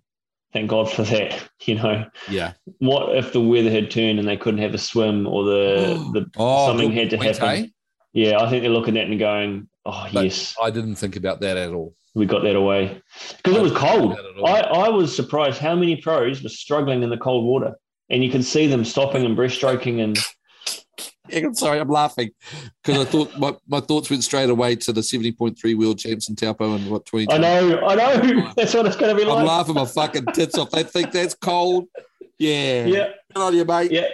thank 0.53 0.71
God 0.71 0.91
for 0.91 1.03
that. 1.05 1.43
You 1.67 1.75
know, 1.75 2.05
Yeah. 2.31 2.53
what 2.79 3.17
if 3.17 3.33
the 3.33 3.41
weather 3.41 3.71
had 3.71 3.91
turned 3.91 4.19
and 4.21 4.29
they 4.29 4.37
couldn't 4.37 4.61
have 4.63 4.73
a 4.75 4.79
swim 4.79 5.27
or 5.27 5.45
the 5.45 6.11
the 6.15 6.31
Oh, 6.37 6.69
something 6.69 6.93
had 6.93 7.11
to 7.11 7.17
happen? 7.19 7.73
Yeah, 8.13 8.41
I 8.41 8.49
think 8.49 8.63
they're 8.63 8.71
looking 8.71 8.97
at 8.97 9.05
it 9.05 9.11
and 9.11 9.19
going, 9.19 9.69
oh 9.85 10.07
But 10.13 10.25
yes, 10.25 10.55
I 10.63 10.71
didn't 10.71 10.95
think 10.97 11.17
about 11.17 11.41
that 11.41 11.57
at 11.57 11.73
all. 11.73 11.95
we 12.15 12.25
got 12.27 12.43
that 12.45 12.57
away 12.57 13.03
because 13.37 13.57
it 13.57 13.63
was 13.63 13.73
cold. 13.73 14.13
about 14.13 14.17
that 14.17 14.25
at 14.25 14.39
all. 14.39 14.47
I, 14.47 14.87
I 14.87 14.89
was 14.89 15.15
surprised 15.15 15.59
how 15.59 15.75
many 15.75 15.97
pros 15.97 16.43
were 16.43 16.49
struggling 16.49 17.03
in 17.03 17.11
the 17.11 17.19
cold 17.19 17.45
water, 17.45 17.75
and 18.09 18.25
you 18.25 18.31
can 18.31 18.43
see 18.43 18.67
them 18.67 18.85
stopping 18.85 19.25
and 19.27 19.37
breaststroking 19.37 20.03
and 20.03 20.17
I'm 21.33 21.55
sorry, 21.55 21.81
I'm 21.81 21.89
laughing 21.89 22.31
because 22.83 23.07
I 23.07 23.11
thought 23.11 23.39
my, 23.39 23.55
my 23.67 23.81
thoughts 23.81 24.11
went 24.11 24.25
straight 24.25 24.51
away 24.51 24.77
to 24.77 24.93
the 24.93 25.01
70.3 25.01 25.79
world 25.79 25.99
champs 25.99 26.29
in 26.29 26.37
Taupo 26.37 26.75
and 26.75 26.91
what 26.91 27.07
20. 27.07 27.33
I 27.33 27.39
know, 27.39 27.87
I 27.87 27.95
know, 27.95 28.53
that's 28.57 28.75
what 28.75 28.87
it's 28.87 28.97
going 28.97 29.15
to 29.15 29.21
be 29.21 29.29
like. 29.29 29.39
I'm 29.39 29.47
laughing 29.47 29.75
my 29.75 29.85
fucking 29.85 30.27
tits 30.35 30.59
off. 30.59 30.71
They 30.71 30.83
think 30.83 31.13
that's 31.13 31.35
cold. 31.35 31.87
Yeah. 32.39 32.87
Yeah, 32.87 33.09
Good 33.35 33.43
on 33.43 33.55
you, 33.55 33.65
mate. 33.65 33.91
yeah. 33.91 34.09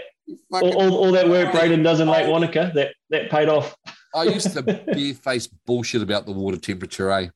All, 0.50 0.72
all, 0.74 0.94
all 0.96 1.12
that 1.12 1.28
work 1.28 1.52
Braden 1.52 1.82
does 1.82 2.00
in 2.00 2.08
Lake 2.08 2.26
Wanaka, 2.26 2.72
that 2.74 2.94
that 3.10 3.30
paid 3.30 3.48
off. 3.48 3.76
I 4.14 4.24
used 4.24 4.52
to 4.52 4.62
bare-face 4.62 5.48
bullshit 5.66 6.02
about 6.02 6.24
the 6.24 6.32
water 6.32 6.56
temperature, 6.56 7.10
eh? 7.10 7.28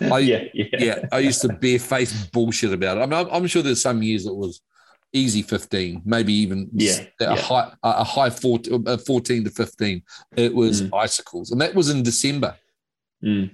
I, 0.00 0.18
yeah, 0.18 0.44
yeah, 0.52 0.64
yeah, 0.78 1.06
I 1.12 1.20
used 1.20 1.40
to 1.42 1.48
bare-face 1.48 2.26
bullshit 2.26 2.72
about 2.72 2.98
it. 2.98 3.00
I 3.00 3.06
mean, 3.06 3.14
I'm, 3.14 3.28
I'm 3.32 3.46
sure 3.46 3.62
there's 3.62 3.82
some 3.82 4.02
years 4.02 4.26
it 4.26 4.34
was 4.34 4.60
easy 5.12 5.42
15, 5.42 6.02
maybe 6.04 6.32
even 6.32 6.68
Yeah, 6.74 7.00
a 7.20 7.24
yeah. 7.24 7.36
high 7.36 7.72
a 7.82 8.04
high 8.04 8.30
14, 8.30 8.84
uh, 8.86 8.96
14 8.98 9.44
to 9.44 9.50
15. 9.50 10.02
It 10.36 10.54
was 10.54 10.82
Mm. 10.82 10.90
icicles, 10.96 11.50
and 11.50 11.60
that 11.60 11.74
was 11.74 11.90
in 11.90 12.02
December. 12.02 12.54
Mm. 13.24 13.50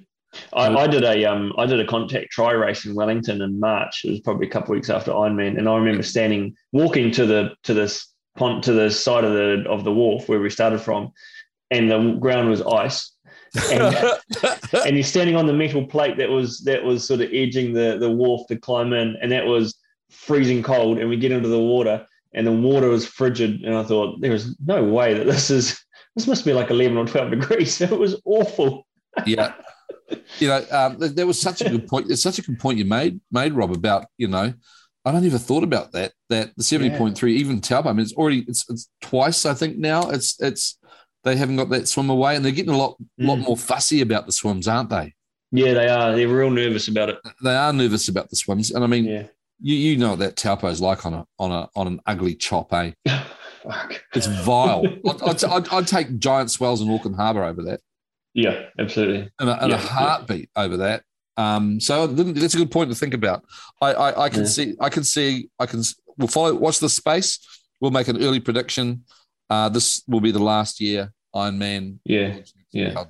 I, 0.52 0.66
I 0.74 0.86
did 0.88 1.04
a 1.04 1.24
um 1.24 1.52
I 1.56 1.66
did 1.66 1.78
a 1.78 1.86
contact 1.86 2.30
try 2.32 2.52
race 2.52 2.84
in 2.84 2.94
Wellington 2.94 3.40
in 3.40 3.60
March. 3.60 4.04
It 4.04 4.10
was 4.10 4.20
probably 4.20 4.48
a 4.48 4.50
couple 4.50 4.72
of 4.72 4.76
weeks 4.78 4.90
after 4.90 5.12
Ironman, 5.12 5.58
and 5.58 5.68
I 5.68 5.76
remember 5.76 6.02
standing 6.02 6.54
walking 6.72 7.10
to 7.12 7.24
the 7.26 7.50
to 7.62 7.74
this 7.74 8.08
pond 8.36 8.64
to 8.64 8.72
the 8.72 8.90
side 8.90 9.22
of 9.24 9.32
the 9.32 9.64
of 9.68 9.84
the 9.84 9.92
wharf 9.92 10.28
where 10.28 10.40
we 10.40 10.50
started 10.50 10.80
from, 10.80 11.12
and 11.70 11.90
the 11.90 12.16
ground 12.20 12.50
was 12.50 12.62
ice. 12.62 13.12
And, 13.70 13.94
and 14.84 14.96
you're 14.96 15.04
standing 15.04 15.36
on 15.36 15.46
the 15.46 15.52
metal 15.52 15.86
plate 15.86 16.16
that 16.16 16.28
was 16.28 16.62
that 16.64 16.82
was 16.82 17.06
sort 17.06 17.20
of 17.20 17.30
edging 17.32 17.72
the 17.72 17.96
the 17.98 18.10
wharf 18.10 18.48
to 18.48 18.56
climb 18.56 18.92
in, 18.92 19.16
and 19.22 19.30
that 19.30 19.46
was 19.46 19.76
freezing 20.10 20.62
cold. 20.62 20.98
And 20.98 21.08
we 21.08 21.16
get 21.16 21.32
into 21.32 21.48
the 21.48 21.58
water, 21.58 22.06
and 22.34 22.46
the 22.46 22.52
water 22.52 22.88
was 22.88 23.06
frigid. 23.06 23.62
And 23.62 23.74
I 23.76 23.82
thought 23.82 24.20
there 24.20 24.32
is 24.34 24.56
no 24.64 24.82
way 24.84 25.14
that 25.14 25.24
this 25.26 25.50
is 25.50 25.78
this 26.16 26.26
must 26.26 26.44
be 26.44 26.52
like 26.52 26.70
11 26.70 26.96
or 26.96 27.06
12 27.06 27.30
degrees. 27.40 27.80
It 27.80 27.90
was 27.90 28.20
awful. 28.24 28.86
yeah. 29.26 29.54
You 30.38 30.48
know, 30.48 30.64
um, 30.70 30.96
there 30.98 31.26
was 31.26 31.40
such 31.40 31.60
a 31.62 31.68
good 31.70 31.86
point. 31.88 32.10
It's 32.10 32.22
such 32.22 32.38
a 32.38 32.42
good 32.42 32.58
point 32.58 32.78
you 32.78 32.84
made, 32.84 33.20
made 33.32 33.52
Rob, 33.54 33.72
about 33.72 34.06
you 34.18 34.28
know, 34.28 34.52
I 35.04 35.12
don't 35.12 35.24
even 35.24 35.38
thought 35.38 35.64
about 35.64 35.92
that. 35.92 36.12
That 36.28 36.52
the 36.56 36.62
seventy 36.62 36.96
point 36.96 37.16
three, 37.16 37.36
even 37.36 37.60
Taupo, 37.60 37.88
I 37.88 37.92
mean, 37.92 38.02
it's 38.02 38.12
already 38.14 38.44
it's, 38.48 38.68
it's 38.70 38.88
twice. 39.00 39.46
I 39.46 39.54
think 39.54 39.78
now 39.78 40.10
it's 40.10 40.40
it's 40.40 40.78
they 41.24 41.36
haven't 41.36 41.56
got 41.56 41.70
that 41.70 41.88
swim 41.88 42.10
away, 42.10 42.36
and 42.36 42.44
they're 42.44 42.52
getting 42.52 42.74
a 42.74 42.76
lot 42.76 42.96
lot 43.18 43.38
Mm. 43.38 43.46
more 43.46 43.56
fussy 43.56 44.00
about 44.02 44.26
the 44.26 44.32
swims, 44.32 44.68
aren't 44.68 44.90
they? 44.90 45.14
Yeah, 45.52 45.72
they 45.74 45.88
are. 45.88 46.14
They're 46.14 46.28
real 46.28 46.50
nervous 46.50 46.88
about 46.88 47.08
it. 47.10 47.18
They 47.42 47.54
are 47.54 47.72
nervous 47.72 48.08
about 48.08 48.28
the 48.30 48.36
swims, 48.36 48.70
and 48.72 48.84
I 48.84 48.86
mean, 48.86 49.04
Yeah. 49.06 49.26
You 49.64 49.74
you 49.76 49.96
know 49.96 50.10
what 50.10 50.18
that 50.18 50.36
Taupo 50.36 50.68
is 50.68 50.80
like 50.80 51.06
on 51.06 51.14
a 51.14 51.26
on 51.38 51.50
a 51.50 51.68
on 51.74 51.86
an 51.86 52.00
ugly 52.06 52.34
chop, 52.34 52.72
eh? 52.74 52.92
Fuck. 53.64 54.04
It's 54.14 54.26
vile. 54.26 54.84
I'd, 55.08 55.22
I'd, 55.22 55.44
I'd, 55.44 55.68
I'd 55.70 55.86
take 55.86 56.18
giant 56.18 56.50
swells 56.50 56.82
in 56.82 56.90
Auckland 56.90 57.16
Harbour 57.16 57.44
over 57.44 57.62
that, 57.62 57.80
Yeah, 58.34 58.64
absolutely. 58.78 59.30
and 59.40 59.48
a, 59.48 59.62
and 59.62 59.70
Yeah, 59.70 59.78
a 59.78 59.80
yeah. 59.80 59.86
heartbeat 59.88 60.50
over 60.54 60.76
that. 60.76 61.02
Um, 61.38 61.80
so 61.80 62.06
that's 62.06 62.54
a 62.54 62.58
good 62.58 62.70
point 62.70 62.90
to 62.90 62.94
think 62.94 63.14
about. 63.14 63.42
I 63.80 63.94
I, 63.94 64.24
I 64.24 64.28
can 64.28 64.42
yeah. 64.42 64.48
see 64.48 64.76
I 64.80 64.90
can 64.90 65.02
see 65.02 65.48
I 65.58 65.64
can 65.66 65.82
we'll 66.18 66.28
follow 66.28 66.54
watch 66.54 66.78
the 66.78 66.90
space. 66.90 67.38
We'll 67.80 67.90
make 67.90 68.08
an 68.08 68.22
early 68.22 68.40
prediction. 68.40 69.04
Uh, 69.48 69.70
this 69.70 70.02
will 70.06 70.20
be 70.20 70.30
the 70.30 70.38
last 70.42 70.80
year 70.80 71.10
Iron 71.34 71.58
Man. 71.58 72.00
Yeah, 72.04 72.36
yeah, 72.74 73.04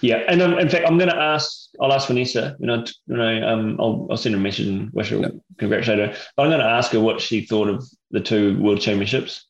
yeah. 0.00 0.22
And 0.28 0.42
um, 0.42 0.58
in 0.58 0.68
fact, 0.68 0.86
I'm 0.86 0.98
going 0.98 1.10
to 1.10 1.16
ask. 1.16 1.68
I'll 1.80 1.92
ask 1.92 2.08
Vanessa. 2.08 2.56
You 2.58 2.66
know, 2.66 2.84
you 3.06 3.16
know, 3.16 3.48
um, 3.48 3.76
I'll, 3.80 4.06
I'll 4.10 4.16
send 4.16 4.34
her 4.34 4.40
a 4.40 4.42
message 4.42 4.66
and 4.66 4.90
wish 4.92 5.10
her, 5.10 5.18
yep. 5.18 5.32
congratulate 5.58 5.98
her. 5.98 6.16
But 6.36 6.42
I'm 6.42 6.50
going 6.50 6.60
to 6.60 6.66
ask 6.66 6.90
her 6.92 7.00
what 7.00 7.20
she 7.20 7.46
thought 7.46 7.68
of 7.68 7.84
the 8.10 8.20
two 8.20 8.60
World 8.60 8.80
Championships 8.80 9.46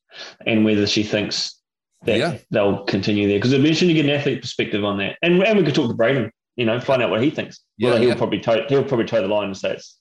and 0.46 0.64
whether 0.64 0.86
she 0.86 1.02
thinks 1.02 1.58
that 2.04 2.18
yeah. 2.18 2.38
they'll 2.50 2.84
continue 2.84 3.26
there. 3.28 3.38
Because 3.38 3.52
it'd 3.52 3.62
be 3.62 3.68
interesting 3.68 3.88
to 3.88 3.94
get 3.94 4.04
an 4.04 4.18
athlete 4.18 4.42
perspective 4.42 4.84
on 4.84 4.98
that. 4.98 5.16
And, 5.22 5.42
and 5.42 5.58
we 5.58 5.64
could 5.64 5.74
talk 5.74 5.88
to 5.88 5.94
Braden. 5.94 6.30
You 6.56 6.64
know, 6.66 6.80
find 6.80 7.02
out 7.02 7.10
what 7.10 7.22
he 7.22 7.30
thinks. 7.30 7.60
Yeah, 7.76 7.90
well, 7.90 7.98
he'll 8.00 8.08
yeah. 8.08 8.14
probably 8.16 8.40
toe, 8.40 8.66
he'll 8.68 8.84
probably 8.84 9.06
toe 9.06 9.22
the 9.22 9.28
line 9.28 9.46
and 9.46 9.56
say 9.56 9.74
it's 9.74 9.98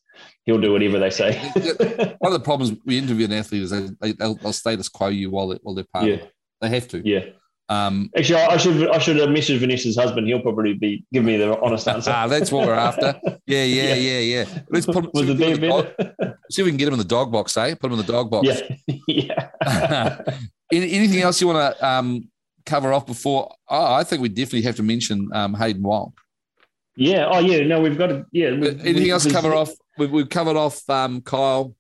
he'll 0.47 0.59
do 0.59 0.71
whatever 0.71 0.97
they 0.97 1.11
say. 1.11 1.37
One 2.17 2.33
of 2.33 2.39
the 2.39 2.43
problems 2.43 2.79
we 2.85 2.97
interview 2.97 3.25
an 3.25 3.33
athlete 3.33 3.63
is 3.63 3.69
they, 3.69 4.13
they, 4.13 4.25
will 4.25 4.53
status 4.53 4.89
quo 4.89 5.09
you 5.09 5.29
while 5.29 5.49
they, 5.49 5.59
while 5.61 5.75
they're 5.75 5.85
part 5.93 6.05
yeah. 6.05 6.13
of 6.15 6.19
it. 6.21 6.33
They 6.61 6.69
have 6.69 6.87
to. 6.89 7.07
Yeah. 7.07 7.25
Um, 7.69 8.09
Actually, 8.15 8.41
I 8.41 8.57
should 8.57 8.89
I 8.89 8.97
should 8.97 9.17
have 9.17 9.29
messaged 9.29 9.59
Vanessa's 9.59 9.97
husband. 9.97 10.27
He'll 10.27 10.41
probably 10.41 10.73
be 10.73 11.05
give 11.11 11.23
me 11.23 11.37
the 11.37 11.59
honest 11.59 11.87
answer. 11.95 12.11
ah, 12.13 12.27
that's 12.27 12.51
what 12.51 12.67
we're 12.67 12.73
after. 12.73 13.19
Yeah, 13.49 13.63
yeah, 13.63 13.93
yeah, 13.93 14.19
yeah. 14.19 14.59
Let's 14.69 14.85
put 14.85 14.97
him. 15.05 15.09
See, 15.15 15.33
the 15.33 15.67
dog, 15.69 15.87
see 16.51 16.61
if 16.61 16.65
we 16.65 16.71
can 16.71 16.77
get 16.77 16.89
him 16.89 16.95
in 16.95 16.99
the 16.99 17.05
dog 17.05 17.31
box, 17.31 17.55
eh? 17.55 17.75
Put 17.75 17.87
him 17.93 17.97
in 17.97 18.05
the 18.05 18.11
dog 18.11 18.29
box. 18.29 18.45
Yeah, 18.45 19.49
yeah. 19.61 20.21
Anything 20.69 21.21
else 21.21 21.39
you 21.39 21.47
want 21.47 21.77
to 21.77 21.87
um, 21.87 22.29
cover 22.65 22.91
off 22.91 23.05
before? 23.05 23.55
Oh, 23.69 23.93
I 23.93 24.03
think 24.03 24.21
we 24.21 24.27
definitely 24.27 24.63
have 24.63 24.75
to 24.75 24.83
mention 24.83 25.29
um, 25.31 25.53
Hayden 25.53 25.81
Wilde. 25.81 26.11
Yeah. 26.97 27.29
Oh, 27.31 27.39
yeah. 27.39 27.65
No, 27.65 27.79
we've 27.79 27.97
got 27.97 28.07
to. 28.07 28.25
Yeah. 28.33 28.47
Anything 28.47 28.95
we, 28.95 29.11
else 29.11 29.23
to 29.23 29.31
cover 29.31 29.53
off? 29.53 29.71
We've, 29.97 30.11
we've 30.11 30.29
covered 30.29 30.57
off 30.57 30.87
um, 30.89 31.21
Kyle. 31.21 31.73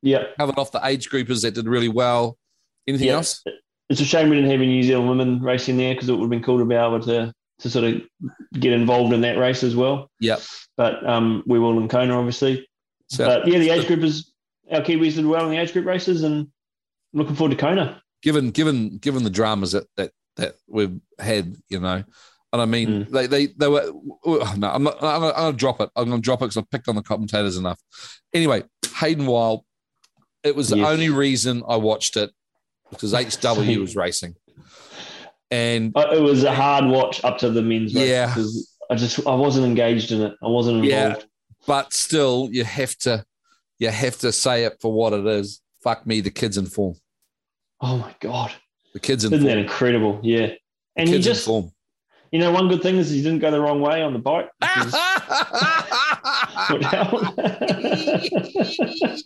Yeah. 0.00 0.24
Covered 0.38 0.58
off 0.58 0.72
the 0.72 0.80
age 0.84 1.10
groupers 1.10 1.42
that 1.42 1.52
did 1.52 1.68
really 1.68 1.90
well. 1.90 2.38
Anything 2.86 3.08
yeah. 3.08 3.14
else? 3.14 3.44
It's 3.88 4.00
a 4.00 4.04
shame 4.04 4.30
we 4.30 4.36
didn't 4.36 4.50
have 4.50 4.60
any 4.60 4.68
New 4.68 4.82
Zealand 4.82 5.08
women 5.08 5.42
racing 5.42 5.76
there 5.76 5.94
because 5.94 6.08
it 6.08 6.12
would 6.12 6.22
have 6.22 6.30
been 6.30 6.42
cool 6.42 6.58
to 6.58 6.64
be 6.64 6.74
able 6.74 7.00
to 7.00 7.32
to 7.60 7.70
sort 7.70 7.84
of 7.84 8.02
get 8.54 8.72
involved 8.72 9.12
in 9.12 9.20
that 9.20 9.38
race 9.38 9.62
as 9.62 9.76
well. 9.76 10.10
Yeah. 10.18 10.38
But 10.76 11.06
um, 11.08 11.44
we 11.46 11.58
will 11.58 11.78
in 11.78 11.88
Kona, 11.88 12.18
obviously. 12.18 12.68
So, 13.08 13.26
but 13.26 13.46
yeah, 13.46 13.58
the 13.58 13.70
age 13.70 13.86
group 13.86 14.00
is 14.00 14.32
our 14.70 14.80
Kiwis 14.80 15.14
did 15.14 15.26
well 15.26 15.44
in 15.44 15.50
the 15.50 15.58
age 15.58 15.72
group 15.72 15.86
races, 15.86 16.22
and 16.22 16.48
looking 17.12 17.36
forward 17.36 17.56
to 17.56 17.60
Kona. 17.60 18.02
Given 18.22 18.50
given 18.50 18.98
given 18.98 19.22
the 19.22 19.30
dramas 19.30 19.72
that 19.72 19.86
that 19.96 20.10
that 20.36 20.56
we've 20.66 20.98
had, 21.18 21.56
you 21.68 21.78
know, 21.78 22.02
and 22.52 22.62
I 22.62 22.64
mean, 22.64 22.88
mm. 22.88 23.10
they, 23.10 23.26
they 23.26 23.46
they 23.46 23.68
were. 23.68 23.92
No, 24.24 24.40
I'm 24.42 24.58
not. 24.58 24.72
I'm 24.72 24.84
gonna, 24.84 24.96
I'm 25.02 25.32
gonna 25.32 25.52
drop 25.52 25.80
it. 25.80 25.90
I'm 25.94 26.08
gonna 26.08 26.22
drop 26.22 26.40
it 26.40 26.46
because 26.46 26.56
I've 26.56 26.70
picked 26.70 26.88
on 26.88 26.96
the 26.96 27.02
commentators 27.02 27.56
enough. 27.56 27.80
Anyway, 28.32 28.62
Hayden 28.96 29.26
Wilde. 29.26 29.64
It 30.42 30.54
was 30.54 30.68
the 30.68 30.76
yes. 30.76 30.88
only 30.88 31.08
reason 31.08 31.62
I 31.66 31.76
watched 31.76 32.16
it 32.18 32.30
because 32.90 33.12
HW 33.42 33.80
was 33.80 33.96
racing, 33.96 34.36
and 35.50 35.96
uh, 35.96 36.10
it 36.12 36.20
was 36.20 36.44
a 36.44 36.54
hard 36.54 36.86
watch 36.86 37.22
up 37.24 37.38
to 37.38 37.50
the 37.50 37.62
men's 37.62 37.94
race. 37.94 38.08
Yeah, 38.08 38.34
I 38.90 38.94
just 38.94 39.26
I 39.26 39.34
wasn't 39.34 39.66
engaged 39.66 40.12
in 40.12 40.22
it. 40.22 40.34
I 40.42 40.48
wasn't 40.48 40.84
involved. 40.84 41.20
Yeah, 41.20 41.24
but 41.66 41.92
still, 41.92 42.48
you 42.52 42.64
have 42.64 42.96
to 42.98 43.24
you 43.78 43.90
have 43.90 44.18
to 44.18 44.32
say 44.32 44.64
it 44.64 44.78
for 44.80 44.92
what 44.92 45.12
it 45.12 45.26
is. 45.26 45.60
Fuck 45.82 46.06
me, 46.06 46.20
the 46.20 46.30
kids 46.30 46.56
in 46.56 46.66
form. 46.66 46.94
Oh 47.80 47.98
my 47.98 48.14
god, 48.20 48.52
the 48.92 49.00
kids 49.00 49.24
in 49.24 49.32
Isn't 49.32 49.46
form. 49.46 49.56
that 49.56 49.60
incredible? 49.60 50.20
Yeah, 50.22 50.52
and 50.96 51.08
he 51.08 51.20
just 51.20 51.48
you 52.34 52.40
know, 52.40 52.50
one 52.50 52.66
good 52.66 52.82
thing 52.82 52.96
is 52.96 53.10
he 53.10 53.22
didn't 53.22 53.38
go 53.38 53.52
the 53.52 53.60
wrong 53.60 53.80
way 53.80 54.02
on 54.02 54.12
the 54.12 54.18
bike. 54.18 54.50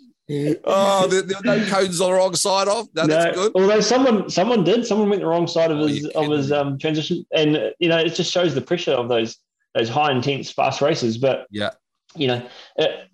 oh, 0.31 1.07
there, 1.09 1.23
there, 1.23 1.39
were 1.39 1.59
no 1.59 1.67
cones 1.71 2.01
on 2.01 2.11
the 2.11 2.17
wrong 2.17 2.35
side 2.35 2.69
of. 2.69 2.89
No, 2.95 3.05
no, 3.05 3.07
that's 3.07 3.37
good. 3.37 3.53
Although 3.55 3.81
someone 3.81 4.29
someone 4.31 4.65
did, 4.65 4.87
someone 4.87 5.09
went 5.09 5.23
the 5.23 5.29
wrong 5.29 5.47
side 5.47 5.71
of 5.71 5.79
oh, 5.79 5.87
his 5.87 6.07
of 6.07 6.31
his 6.31 6.53
um, 6.53 6.79
transition, 6.79 7.25
and 7.33 7.73
you 7.79 7.89
know 7.89 7.99
it 7.99 8.15
just 8.15 8.33
shows 8.33 8.55
the 8.55 8.61
pressure 8.61 8.93
of 8.93 9.09
those 9.09 9.39
those 9.75 9.89
high 9.89 10.13
intense 10.13 10.51
fast 10.51 10.81
races. 10.81 11.19
But 11.19 11.47
yeah, 11.51 11.71
you 12.15 12.27
know, 12.29 12.47
it, 12.77 13.09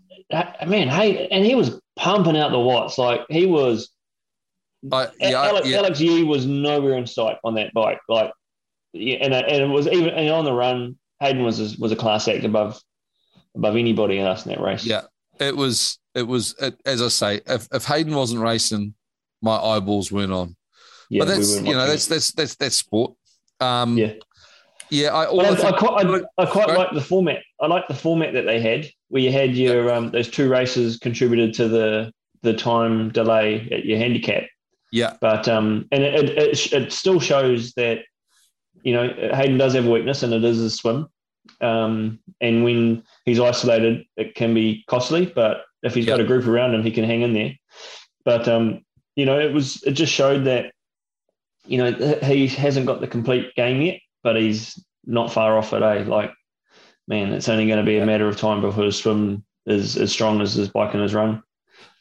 man, 0.66 0.88
hey, 0.88 1.28
and 1.28 1.44
he 1.44 1.54
was 1.54 1.80
pumping 1.96 2.36
out 2.36 2.50
the 2.50 2.60
watts 2.60 2.98
like 2.98 3.20
he 3.28 3.46
was. 3.46 3.90
Uh, 4.90 5.06
yeah, 5.18 5.42
Alex, 5.42 5.66
yeah. 5.66 5.78
Alex 5.78 5.98
Yee 5.98 6.24
was 6.24 6.44
nowhere 6.44 6.98
in 6.98 7.06
sight 7.06 7.38
on 7.42 7.54
that 7.54 7.72
bike. 7.72 8.00
Like, 8.08 8.32
yeah, 8.92 9.16
and 9.16 9.32
and 9.32 9.62
it 9.62 9.68
was 9.68 9.86
even 9.86 10.10
and 10.10 10.28
on 10.30 10.44
the 10.44 10.52
run, 10.52 10.98
Hayden 11.20 11.42
was 11.42 11.60
a, 11.60 11.80
was 11.80 11.90
a 11.90 11.96
class 11.96 12.28
act 12.28 12.44
above 12.44 12.78
above 13.54 13.76
anybody 13.76 14.18
else 14.18 14.44
in 14.44 14.52
that 14.52 14.60
race. 14.60 14.84
Yeah, 14.84 15.02
it 15.40 15.56
was 15.56 15.98
it 16.14 16.22
was 16.22 16.54
it, 16.60 16.80
as 16.86 17.02
I 17.02 17.08
say, 17.08 17.40
if, 17.46 17.68
if 17.72 17.84
Hayden 17.84 18.14
wasn't 18.14 18.40
racing, 18.40 18.94
my 19.42 19.56
eyeballs 19.56 20.12
weren't 20.12 20.32
on. 20.32 20.56
Yeah, 21.10 21.20
but 21.20 21.28
that's 21.28 21.60
we 21.60 21.68
you 21.68 21.74
know 21.74 21.86
that's 21.86 22.06
that's 22.06 22.32
that's 22.32 22.54
that's 22.56 22.76
sport. 22.76 23.14
Um, 23.60 23.96
yeah, 23.98 24.14
yeah. 24.90 25.08
I, 25.08 25.24
I, 25.24 25.68
I, 25.68 25.72
quite, 25.72 26.06
I, 26.06 26.42
I 26.42 26.46
quite 26.46 26.68
like 26.68 26.92
the 26.92 27.00
format. 27.00 27.42
I 27.60 27.66
like 27.66 27.86
the 27.88 27.94
format 27.94 28.32
that 28.34 28.46
they 28.46 28.60
had, 28.60 28.88
where 29.08 29.22
you 29.22 29.30
had 29.30 29.54
your 29.54 29.92
um, 29.92 30.10
those 30.10 30.30
two 30.30 30.48
races 30.48 30.98
contributed 30.98 31.54
to 31.54 31.68
the 31.68 32.12
the 32.42 32.54
time 32.54 33.10
delay 33.10 33.68
at 33.72 33.84
your 33.84 33.98
handicap. 33.98 34.44
Yeah, 34.92 35.16
but 35.20 35.48
um, 35.48 35.88
and 35.92 36.02
it, 36.02 36.30
it, 36.30 36.72
it 36.72 36.92
still 36.92 37.20
shows 37.20 37.72
that 37.72 38.00
you 38.82 38.94
know 38.94 39.08
Hayden 39.34 39.58
does 39.58 39.74
have 39.74 39.86
a 39.86 39.90
weakness, 39.90 40.22
and 40.22 40.32
it 40.32 40.44
is 40.44 40.60
a 40.60 40.70
swim. 40.70 41.08
Um, 41.60 42.20
and 42.40 42.64
when 42.64 43.02
he's 43.24 43.40
isolated, 43.40 44.06
it 44.16 44.34
can 44.34 44.54
be 44.54 44.84
costly. 44.88 45.26
But 45.26 45.58
if 45.84 45.94
he's 45.94 46.06
yep. 46.06 46.14
got 46.14 46.24
a 46.24 46.26
group 46.26 46.46
around 46.46 46.74
him, 46.74 46.82
he 46.82 46.90
can 46.90 47.04
hang 47.04 47.22
in 47.22 47.34
there. 47.34 47.52
But 48.24 48.48
um, 48.48 48.84
you 49.14 49.26
know, 49.26 49.38
it 49.38 49.52
was 49.52 49.82
it 49.84 49.92
just 49.92 50.12
showed 50.12 50.44
that 50.44 50.72
you 51.66 51.78
know 51.78 51.92
he 52.22 52.48
hasn't 52.48 52.86
got 52.86 53.00
the 53.00 53.06
complete 53.06 53.54
game 53.54 53.80
yet, 53.80 54.00
but 54.22 54.36
he's 54.36 54.82
not 55.06 55.32
far 55.32 55.56
off 55.56 55.72
it. 55.72 55.82
Eh? 55.82 56.04
Like, 56.04 56.32
man, 57.06 57.32
it's 57.32 57.48
only 57.48 57.66
going 57.66 57.78
to 57.78 57.84
be 57.84 57.98
a 57.98 58.06
matter 58.06 58.26
of 58.26 58.36
time 58.36 58.60
before 58.60 58.84
his 58.84 58.96
swim 58.96 59.44
is 59.66 59.96
as 59.96 60.10
strong 60.10 60.40
as 60.40 60.54
his 60.54 60.68
bike 60.68 60.94
and 60.94 61.02
his 61.02 61.14
run. 61.14 61.42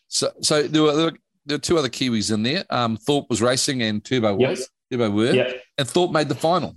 So, 0.08 0.32
so 0.42 0.64
there 0.64 0.84
were, 0.84 0.96
there 0.96 1.06
were, 1.06 1.18
there 1.46 1.56
were 1.56 1.62
two 1.62 1.78
other 1.78 1.90
Kiwis 1.90 2.34
in 2.34 2.44
there. 2.44 2.66
Um, 2.70 2.98
Thorpe 2.98 3.30
was 3.30 3.42
racing 3.42 3.82
and 3.82 4.04
Turbo 4.04 4.38
yep. 4.40 4.52
was. 4.52 4.70
Turbo 4.92 5.10
were. 5.10 5.34
Yep. 5.34 5.62
And 5.78 5.88
Thorpe 5.88 6.12
made 6.12 6.30
the 6.30 6.36
final. 6.36 6.76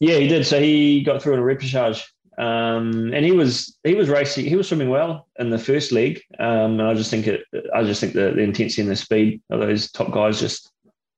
Yeah, 0.00 0.16
he 0.16 0.28
did. 0.28 0.46
So 0.46 0.60
he 0.60 1.02
got 1.02 1.22
through 1.22 1.34
in 1.34 1.40
a 1.40 1.42
repechage. 1.42 2.04
Um, 2.38 3.12
and 3.12 3.24
he 3.24 3.32
was 3.32 3.78
he 3.82 3.94
was 3.94 4.08
racing 4.08 4.44
he 4.44 4.54
was 4.54 4.68
swimming 4.68 4.90
well 4.90 5.26
in 5.40 5.50
the 5.50 5.58
first 5.58 5.90
leg 5.90 6.22
um, 6.38 6.78
and 6.78 6.82
I 6.82 6.94
just 6.94 7.10
think 7.10 7.26
it 7.26 7.42
I 7.74 7.82
just 7.82 8.00
think 8.00 8.12
the, 8.12 8.30
the 8.30 8.42
intensity 8.42 8.82
and 8.82 8.90
the 8.90 8.94
speed 8.94 9.42
of 9.50 9.58
those 9.58 9.90
top 9.90 10.12
guys 10.12 10.38
just 10.38 10.70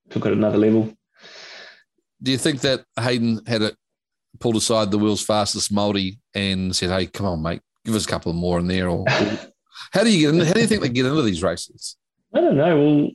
took 0.08 0.24
it 0.24 0.32
another 0.32 0.56
level. 0.56 0.92
Do 2.22 2.30
you 2.30 2.38
think 2.38 2.62
that 2.62 2.84
Hayden 2.98 3.42
had 3.46 3.60
it 3.60 3.76
pulled 4.38 4.56
aside 4.56 4.90
the 4.90 4.98
world's 4.98 5.22
fastest 5.22 5.70
multi 5.70 6.20
and 6.34 6.74
said, 6.74 6.90
"Hey, 6.90 7.06
come 7.06 7.26
on, 7.26 7.42
mate, 7.42 7.60
give 7.84 7.94
us 7.94 8.06
a 8.06 8.08
couple 8.08 8.32
more 8.32 8.58
in 8.58 8.66
there"? 8.66 8.88
Or, 8.88 9.00
or 9.00 9.04
how 9.92 10.02
do 10.02 10.10
you 10.10 10.26
get 10.26 10.40
in? 10.40 10.46
How 10.46 10.54
do 10.54 10.60
you 10.60 10.66
think 10.66 10.80
they 10.80 10.88
get 10.88 11.06
into 11.06 11.22
these 11.22 11.42
races? 11.42 11.96
I 12.34 12.40
don't 12.40 12.56
know. 12.56 12.78
Well, 12.78 13.10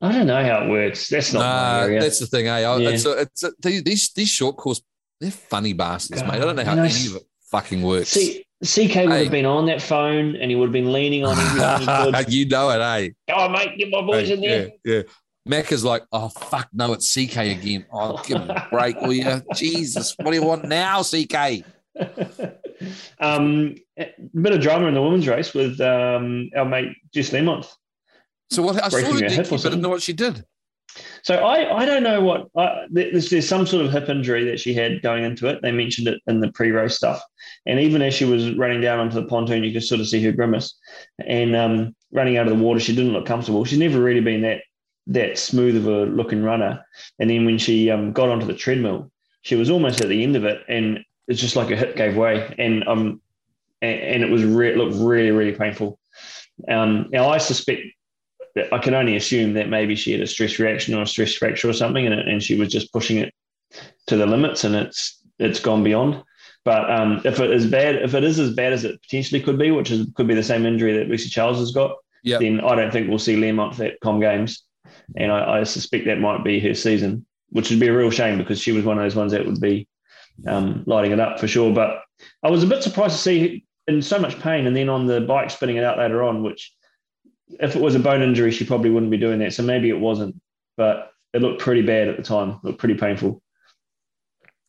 I 0.00 0.12
don't 0.12 0.26
know 0.28 0.44
how 0.44 0.64
it 0.64 0.70
works. 0.70 1.08
That's 1.08 1.32
not 1.32 1.40
nah, 1.40 1.98
That's 1.98 2.20
the 2.20 2.26
thing, 2.26 2.46
eh? 2.46 2.60
Yeah. 2.60 2.78
It's, 2.90 3.04
a, 3.04 3.20
it's 3.20 3.42
a, 3.42 3.52
these 3.60 4.12
these 4.12 4.28
short 4.28 4.56
course, 4.56 4.80
they're 5.20 5.30
funny 5.30 5.72
bastards, 5.72 6.22
God, 6.22 6.32
mate. 6.32 6.36
I 6.36 6.44
don't 6.44 6.56
know 6.56 6.64
how 6.64 6.72
any 6.72 7.06
of 7.06 7.16
it 7.16 7.22
fucking 7.50 7.82
works. 7.82 8.10
See, 8.10 8.44
CK 8.64 8.76
would 8.76 9.12
hey. 9.12 9.22
have 9.24 9.30
been 9.30 9.46
on 9.46 9.66
that 9.66 9.80
phone 9.80 10.36
and 10.36 10.50
he 10.50 10.56
would 10.56 10.66
have 10.66 10.72
been 10.72 10.92
leaning 10.92 11.24
on 11.24 11.38
everything 11.38 12.24
You 12.28 12.46
know 12.48 12.70
it, 12.70 12.80
eh? 13.28 13.32
On, 13.32 13.52
mate, 13.52 13.78
get 13.78 13.90
my 13.90 14.00
boys 14.00 14.28
hey, 14.28 14.34
in 14.34 14.40
there. 14.40 14.70
Yeah, 14.84 14.94
yeah. 14.94 15.02
Mac 15.46 15.72
is 15.72 15.84
like, 15.84 16.04
oh 16.12 16.28
fuck, 16.28 16.68
no, 16.72 16.92
it's 16.92 17.12
CK 17.12 17.36
again. 17.38 17.86
Oh, 17.92 18.20
give 18.24 18.46
me 18.46 18.50
a 18.50 18.68
break, 18.70 19.00
will 19.00 19.14
you? 19.14 19.42
Jesus, 19.54 20.14
what 20.18 20.32
do 20.32 20.36
you 20.36 20.44
want 20.44 20.64
now, 20.64 21.02
CK? 21.02 21.64
um, 23.20 23.74
a 23.98 24.12
bit 24.34 24.52
of 24.52 24.60
drama 24.60 24.88
in 24.88 24.94
the 24.94 25.02
women's 25.02 25.26
race 25.26 25.54
with 25.54 25.80
um, 25.80 26.50
our 26.54 26.66
mate 26.66 26.94
Jess 27.14 27.30
Learmonth. 27.30 27.68
So 28.50 28.62
what? 28.62 28.82
I 28.82 28.88
saw 28.88 28.98
the 28.98 29.46
but 29.48 29.52
I 29.52 29.68
didn't 29.70 29.80
know 29.80 29.88
what 29.88 30.02
she 30.02 30.12
did. 30.12 30.44
So 31.22 31.36
I, 31.36 31.82
I 31.82 31.84
don't 31.84 32.02
know 32.02 32.20
what 32.20 32.48
I, 32.56 32.86
there's, 32.90 33.30
there's 33.30 33.48
some 33.48 33.66
sort 33.66 33.84
of 33.84 33.92
hip 33.92 34.08
injury 34.08 34.44
that 34.44 34.60
she 34.60 34.74
had 34.74 35.02
going 35.02 35.24
into 35.24 35.46
it. 35.48 35.60
They 35.62 35.72
mentioned 35.72 36.08
it 36.08 36.20
in 36.26 36.40
the 36.40 36.52
pre-race 36.52 36.96
stuff, 36.96 37.22
and 37.66 37.80
even 37.80 38.02
as 38.02 38.14
she 38.14 38.24
was 38.24 38.54
running 38.54 38.80
down 38.80 39.00
onto 39.00 39.20
the 39.20 39.26
pontoon, 39.26 39.64
you 39.64 39.72
could 39.72 39.84
sort 39.84 40.00
of 40.00 40.08
see 40.08 40.22
her 40.24 40.32
grimace. 40.32 40.78
And 41.26 41.54
um, 41.56 41.96
running 42.12 42.36
out 42.36 42.46
of 42.46 42.56
the 42.56 42.64
water, 42.64 42.80
she 42.80 42.94
didn't 42.94 43.12
look 43.12 43.26
comfortable. 43.26 43.64
She's 43.64 43.78
never 43.78 44.00
really 44.00 44.20
been 44.20 44.42
that 44.42 44.62
that 45.08 45.38
smooth 45.38 45.76
of 45.76 45.86
a 45.86 46.04
looking 46.04 46.42
runner. 46.42 46.84
And 47.18 47.30
then 47.30 47.46
when 47.46 47.58
she 47.58 47.90
um, 47.90 48.12
got 48.12 48.28
onto 48.28 48.46
the 48.46 48.54
treadmill, 48.54 49.10
she 49.42 49.56
was 49.56 49.70
almost 49.70 50.02
at 50.02 50.08
the 50.08 50.22
end 50.22 50.36
of 50.36 50.44
it, 50.44 50.62
and 50.68 50.98
it's 51.28 51.40
just 51.40 51.56
like 51.56 51.68
her 51.68 51.76
hip 51.76 51.96
gave 51.96 52.16
way, 52.16 52.54
and 52.58 52.86
um, 52.86 53.20
and, 53.80 54.00
and 54.00 54.22
it 54.22 54.30
was 54.30 54.44
re- 54.44 54.76
looked 54.76 54.96
really 54.96 55.30
really 55.30 55.52
painful. 55.52 55.98
Um, 56.68 57.08
now 57.10 57.28
I 57.28 57.38
suspect 57.38 57.82
I 58.72 58.78
can 58.78 58.94
only 58.94 59.16
assume 59.16 59.54
that 59.54 59.68
maybe 59.68 59.94
she 59.96 60.12
had 60.12 60.20
a 60.20 60.26
stress 60.26 60.58
reaction 60.58 60.94
or 60.94 61.02
a 61.02 61.06
stress 61.06 61.34
fracture 61.34 61.68
or 61.68 61.72
something, 61.72 62.06
and, 62.06 62.14
and 62.14 62.42
she 62.42 62.56
was 62.56 62.70
just 62.70 62.92
pushing 62.92 63.18
it 63.18 63.34
to 64.06 64.16
the 64.16 64.26
limits, 64.26 64.64
and 64.64 64.74
it's 64.74 65.22
it's 65.38 65.60
gone 65.60 65.82
beyond. 65.84 66.22
But 66.64 66.90
um, 66.90 67.20
if 67.24 67.40
it 67.40 67.50
is 67.50 67.66
bad, 67.66 67.96
if 67.96 68.14
it 68.14 68.24
is 68.24 68.38
as 68.38 68.52
bad 68.54 68.72
as 68.72 68.84
it 68.84 69.00
potentially 69.02 69.40
could 69.40 69.58
be, 69.58 69.70
which 69.70 69.90
is 69.90 70.06
could 70.14 70.26
be 70.26 70.34
the 70.34 70.42
same 70.42 70.66
injury 70.66 70.96
that 70.98 71.08
Lucy 71.08 71.28
Charles 71.28 71.58
has 71.58 71.72
got, 71.72 71.96
Yep. 72.24 72.40
then 72.40 72.60
I 72.60 72.74
don't 72.74 72.92
think 72.92 73.08
we'll 73.08 73.18
see 73.18 73.36
Learmonth 73.36 73.80
at 73.80 74.00
Com 74.00 74.20
Games, 74.20 74.64
and 75.16 75.30
I, 75.32 75.60
I 75.60 75.62
suspect 75.64 76.06
that 76.06 76.20
might 76.20 76.44
be 76.44 76.60
her 76.60 76.74
season, 76.74 77.24
which 77.50 77.70
would 77.70 77.80
be 77.80 77.88
a 77.88 77.96
real 77.96 78.10
shame 78.10 78.38
because 78.38 78.60
she 78.60 78.72
was 78.72 78.84
one 78.84 78.98
of 78.98 79.04
those 79.04 79.14
ones 79.16 79.32
that 79.32 79.46
would 79.46 79.60
be 79.60 79.86
um, 80.46 80.82
lighting 80.86 81.12
it 81.12 81.20
up 81.20 81.38
for 81.38 81.48
sure. 81.48 81.72
But 81.72 82.02
I 82.42 82.50
was 82.50 82.62
a 82.62 82.66
bit 82.66 82.82
surprised 82.82 83.16
to 83.16 83.22
see 83.22 83.64
in 83.86 84.02
so 84.02 84.18
much 84.18 84.38
pain, 84.40 84.66
and 84.66 84.76
then 84.76 84.88
on 84.88 85.06
the 85.06 85.20
bike 85.20 85.50
spinning 85.50 85.76
it 85.76 85.84
out 85.84 85.98
later 85.98 86.22
on, 86.22 86.42
which 86.42 86.74
if 87.60 87.74
it 87.76 87.82
was 87.82 87.94
a 87.94 87.98
bone 87.98 88.22
injury, 88.22 88.50
she 88.50 88.64
probably 88.64 88.90
wouldn't 88.90 89.10
be 89.10 89.16
doing 89.18 89.38
that. 89.40 89.52
So 89.54 89.62
maybe 89.62 89.88
it 89.88 89.98
wasn't, 89.98 90.40
but 90.76 91.12
it 91.32 91.42
looked 91.42 91.60
pretty 91.60 91.82
bad 91.82 92.08
at 92.08 92.16
the 92.16 92.22
time. 92.22 92.50
It 92.50 92.64
looked 92.64 92.78
pretty 92.78 92.94
painful. 92.94 93.42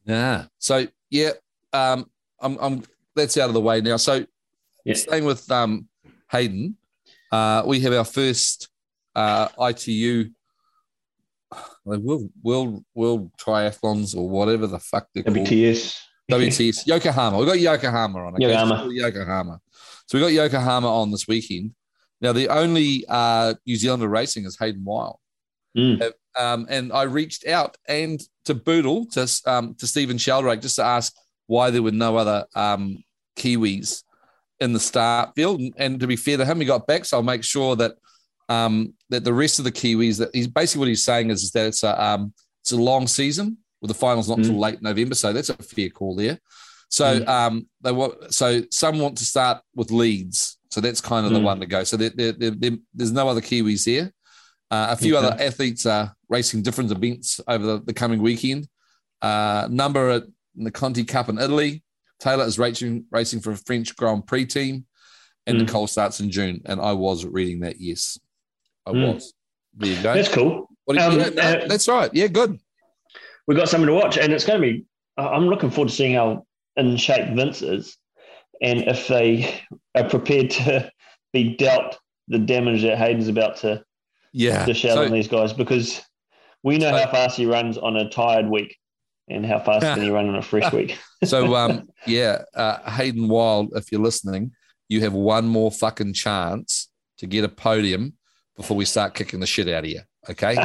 Yeah. 0.05 0.45
So 0.57 0.87
yeah, 1.09 1.31
um, 1.73 2.09
I'm, 2.39 2.57
I'm 2.59 2.83
that's 3.15 3.37
out 3.37 3.49
of 3.49 3.53
the 3.53 3.61
way 3.61 3.81
now. 3.81 3.97
So 3.97 4.25
Yeah. 4.85 4.93
staying 4.95 5.25
with 5.25 5.49
um, 5.51 5.87
Hayden, 6.31 6.77
uh, 7.31 7.63
we 7.65 7.79
have 7.81 7.93
our 7.93 8.05
first 8.05 8.69
uh, 9.15 9.49
ITU 9.59 10.29
world 11.85 12.29
world 12.43 12.83
world 12.93 13.31
triathlons 13.37 14.15
or 14.15 14.29
whatever 14.29 14.67
the 14.67 14.79
fuck 14.79 15.07
they're 15.13 15.23
called. 15.23 15.37
WTS. 15.37 15.97
WTS 16.31 16.85
Yokohama. 16.85 17.37
We 17.39 17.45
got 17.45 17.59
Yokohama 17.59 18.19
on. 18.27 18.35
Okay? 18.35 18.43
Yokohama. 18.43 18.83
So 18.83 18.89
Yokohama. 18.91 19.59
So 20.05 20.17
we 20.17 20.23
got 20.23 20.31
Yokohama 20.31 20.87
on 20.87 21.11
this 21.11 21.27
weekend. 21.27 21.71
Now 22.21 22.33
the 22.33 22.49
only 22.49 23.05
uh, 23.07 23.53
New 23.65 23.75
Zealander 23.75 24.07
racing 24.07 24.45
is 24.45 24.57
Hayden 24.59 24.83
Wilde. 24.83 25.17
Mm. 25.77 26.11
Um, 26.37 26.67
and 26.69 26.91
I 26.93 27.03
reached 27.03 27.47
out 27.47 27.77
and 27.87 28.19
to 28.45 28.53
Boodle 28.53 29.05
to 29.11 29.27
um, 29.45 29.75
to 29.75 29.87
Stephen 29.87 30.17
Sheldrake 30.17 30.61
just 30.61 30.75
to 30.77 30.83
ask 30.83 31.13
why 31.47 31.69
there 31.69 31.83
were 31.83 31.91
no 31.91 32.17
other 32.17 32.45
um, 32.55 33.03
Kiwis 33.37 34.03
in 34.59 34.73
the 34.73 34.79
start 34.79 35.31
field. 35.35 35.59
And, 35.59 35.73
and 35.77 35.99
to 35.99 36.07
be 36.07 36.15
fair 36.15 36.37
to 36.37 36.45
him, 36.45 36.59
he 36.59 36.65
got 36.65 36.85
back, 36.87 37.05
so 37.05 37.17
I'll 37.17 37.23
make 37.23 37.43
sure 37.43 37.75
that 37.77 37.93
um, 38.49 38.93
that 39.09 39.23
the 39.23 39.33
rest 39.33 39.59
of 39.59 39.65
the 39.65 39.71
Kiwis 39.71 40.17
that 40.19 40.29
he's 40.33 40.47
basically 40.47 40.79
what 40.79 40.87
he's 40.89 41.03
saying 41.03 41.29
is, 41.29 41.43
is 41.43 41.51
that 41.51 41.67
it's 41.67 41.83
a 41.83 42.03
um, 42.03 42.33
it's 42.61 42.71
a 42.71 42.77
long 42.77 43.07
season 43.07 43.57
with 43.81 43.89
the 43.89 43.95
finals 43.95 44.27
not 44.29 44.39
until 44.39 44.55
Mm. 44.55 44.59
late 44.59 44.81
November, 44.81 45.15
so 45.15 45.31
that's 45.33 45.49
a 45.49 45.53
fair 45.55 45.89
call 45.89 46.15
there. 46.15 46.39
So 46.89 47.21
Mm. 47.21 47.27
um, 47.27 47.69
they 47.81 47.91
want 47.91 48.33
so 48.33 48.63
some 48.71 48.99
want 48.99 49.17
to 49.19 49.25
start 49.25 49.61
with 49.75 49.91
leads, 49.91 50.57
so 50.71 50.81
that's 50.81 51.01
kind 51.01 51.25
of 51.25 51.31
the 51.33 51.39
Mm. 51.39 51.43
one 51.43 51.59
to 51.59 51.65
go. 51.65 51.83
So 51.83 51.97
there, 51.97 52.09
there, 52.11 52.31
there, 52.31 52.51
there- 52.51 52.77
there's 52.93 53.11
no 53.11 53.27
other 53.27 53.41
Kiwis 53.41 53.85
here. 53.85 54.11
Uh, 54.71 54.87
a 54.91 54.95
few 54.95 55.17
Okay. 55.17 55.25
other 55.25 55.41
athletes 55.41 55.85
are 55.85 56.15
racing 56.29 56.61
different 56.61 56.91
events 56.91 57.41
over 57.47 57.65
the, 57.65 57.83
the 57.85 57.93
coming 57.93 58.21
weekend. 58.21 58.67
Uh, 59.21 59.67
number 59.71 60.09
at 60.09 60.23
the 60.55 60.71
Conti 60.71 61.03
Cup 61.03 61.27
in 61.29 61.39
Italy. 61.39 61.83
Taylor 62.19 62.45
is 62.45 62.59
racing 62.59 63.05
racing 63.11 63.39
for 63.39 63.51
a 63.51 63.57
French 63.57 63.95
Grand 63.95 64.27
Prix 64.27 64.45
team, 64.45 64.85
and 65.47 65.57
Mm. 65.57 65.61
Nicole 65.61 65.87
starts 65.87 66.19
in 66.19 66.29
June. 66.29 66.61
And 66.65 66.79
I 66.81 66.93
was 66.93 67.25
reading 67.25 67.61
that. 67.61 67.79
Yes, 67.79 68.19
I 68.85 68.91
Mm. 68.91 69.13
was. 69.15 69.33
There 69.75 69.89
you 69.89 70.03
go. 70.03 70.13
That's 70.13 70.29
cool. 70.29 70.67
You- 70.87 70.99
um, 70.99 71.19
yeah, 71.19 71.29
no, 71.29 71.41
uh, 71.41 71.67
that's 71.67 71.87
right. 71.87 72.09
Yeah, 72.13 72.27
good. 72.27 72.59
We've 73.47 73.57
got 73.57 73.69
something 73.69 73.87
to 73.87 73.93
watch, 73.93 74.17
and 74.17 74.31
it's 74.33 74.45
going 74.45 74.61
to 74.61 74.67
be. 74.67 74.85
I'm 75.17 75.47
looking 75.47 75.69
forward 75.71 75.89
to 75.89 75.95
seeing 75.95 76.13
how 76.15 76.45
in 76.77 76.95
shape 76.97 77.35
Vince 77.35 77.61
is, 77.61 77.97
and 78.61 78.81
if 78.87 79.07
they 79.07 79.61
are 79.95 80.07
prepared 80.09 80.49
to 80.51 80.91
be 81.33 81.55
dealt 81.55 81.97
the 82.27 82.39
damage 82.39 82.81
that 82.83 82.97
Hayden's 82.97 83.27
about 83.27 83.57
to 83.57 83.83
Yeah. 84.33 84.65
dish 84.65 84.85
out 84.85 84.95
So- 84.95 85.03
on 85.05 85.11
these 85.11 85.27
guys, 85.27 85.53
because 85.53 86.01
we 86.63 86.77
know 86.77 86.91
So- 86.91 86.97
how 87.05 87.11
fast 87.11 87.37
he 87.37 87.45
runs 87.45 87.77
on 87.77 87.95
a 87.97 88.09
tired 88.09 88.47
week, 88.49 88.75
and 89.29 89.45
how 89.45 89.59
fast 89.59 89.81
can 89.85 90.01
he 90.01 90.09
run 90.17 90.27
on 90.27 90.35
a 90.35 90.41
fresh 90.41 90.71
week. 90.73 90.97
So 91.25 91.53
um, 91.55 91.89
yeah, 92.07 92.43
uh, 92.55 92.89
Hayden 92.89 93.27
Wilde, 93.27 93.71
if 93.75 93.91
you're 93.91 93.99
listening, 94.01 94.51
you 94.87 95.01
have 95.01 95.11
one 95.13 95.47
more 95.49 95.69
fucking 95.69 96.13
chance 96.13 96.87
to 97.17 97.27
get 97.27 97.43
a 97.43 97.49
podium 97.49 98.13
before 98.55 98.77
we 98.77 98.85
start 98.85 99.13
kicking 99.15 99.41
the 99.41 99.45
shit 99.45 99.67
out 99.67 99.83
of 99.83 99.89
you. 99.89 99.99
Okay. 100.29 100.55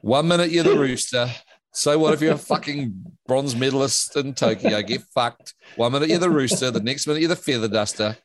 One 0.00 0.28
minute 0.28 0.50
you're 0.50 0.64
the 0.64 0.78
rooster. 0.78 1.28
So 1.76 1.98
what 1.98 2.14
if 2.14 2.22
you're 2.22 2.32
a 2.32 2.38
fucking 2.38 3.04
bronze 3.28 3.54
medalist 3.54 4.16
in 4.16 4.32
Tokyo? 4.32 4.80
Get 4.80 5.02
fucked. 5.14 5.54
One 5.76 5.92
minute 5.92 6.08
you're 6.08 6.18
the 6.18 6.30
rooster. 6.30 6.70
The 6.70 6.80
next 6.80 7.06
minute 7.06 7.20
you're 7.20 7.28
the 7.28 7.36
feather 7.36 7.68
duster. 7.68 8.16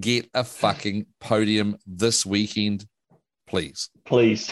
Get 0.00 0.30
a 0.32 0.42
fucking 0.42 1.04
podium 1.20 1.76
this 1.86 2.24
weekend, 2.24 2.86
please, 3.46 3.90
Please. 4.06 4.50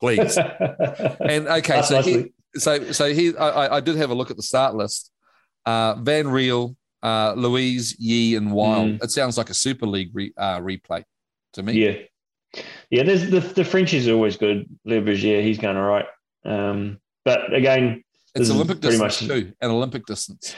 please. 0.00 0.38
And 1.20 1.46
okay, 1.46 1.82
That's 1.82 1.88
so 1.88 2.24
so 2.56 2.92
so 2.92 3.12
he 3.14 3.36
I, 3.36 3.48
I- 3.66 3.76
I 3.76 3.80
did 3.80 3.96
have 3.96 4.08
a 4.10 4.14
look 4.14 4.30
at 4.30 4.36
the 4.38 4.42
start 4.42 4.74
list. 4.74 5.10
Uh, 5.66 5.94
Van 5.96 6.26
Riel, 6.28 6.74
uh, 7.02 7.34
Luis, 7.36 7.94
Yee, 8.00 8.34
and 8.36 8.52
Wilde. 8.52 9.02
It 9.02 9.10
sounds 9.10 9.36
like 9.38 9.50
a 9.50 9.54
Super 9.54 9.86
League 9.86 10.10
re, 10.14 10.32
uh, 10.36 10.58
replay 10.60 11.04
to 11.52 11.62
me. 11.62 11.74
Yeah. 11.74 12.62
Yeah, 12.90 13.02
there's 13.04 13.28
the 13.30 13.40
the 13.40 13.64
Frenchies 13.64 14.08
are 14.08 14.14
always 14.14 14.36
good. 14.38 14.66
Leverage, 14.86 15.22
yeah, 15.22 15.40
he's 15.42 15.58
going 15.58 15.76
all 15.76 15.84
right. 15.86 16.06
Um, 16.44 16.98
but 17.24 17.52
again, 17.54 18.02
it's 18.34 18.50
Olympic 18.50 18.80
pretty 18.80 18.98
distance 18.98 19.22
much- 19.22 19.28
too, 19.28 19.52
an 19.60 19.70
Olympic 19.70 20.06
distance. 20.06 20.54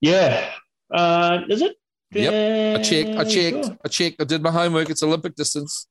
yeah. 0.00 0.50
Uh, 0.92 1.42
is 1.48 1.62
it? 1.62 1.76
Yep. 2.12 2.80
I 2.80 2.82
checked. 2.82 3.08
I 3.10 3.24
checked. 3.24 3.64
sure. 3.66 3.78
I 3.84 3.88
checked. 3.88 4.20
I 4.20 4.24
did 4.24 4.42
my 4.42 4.50
homework. 4.50 4.90
It's 4.90 5.04
Olympic 5.04 5.36
distance. 5.36 5.86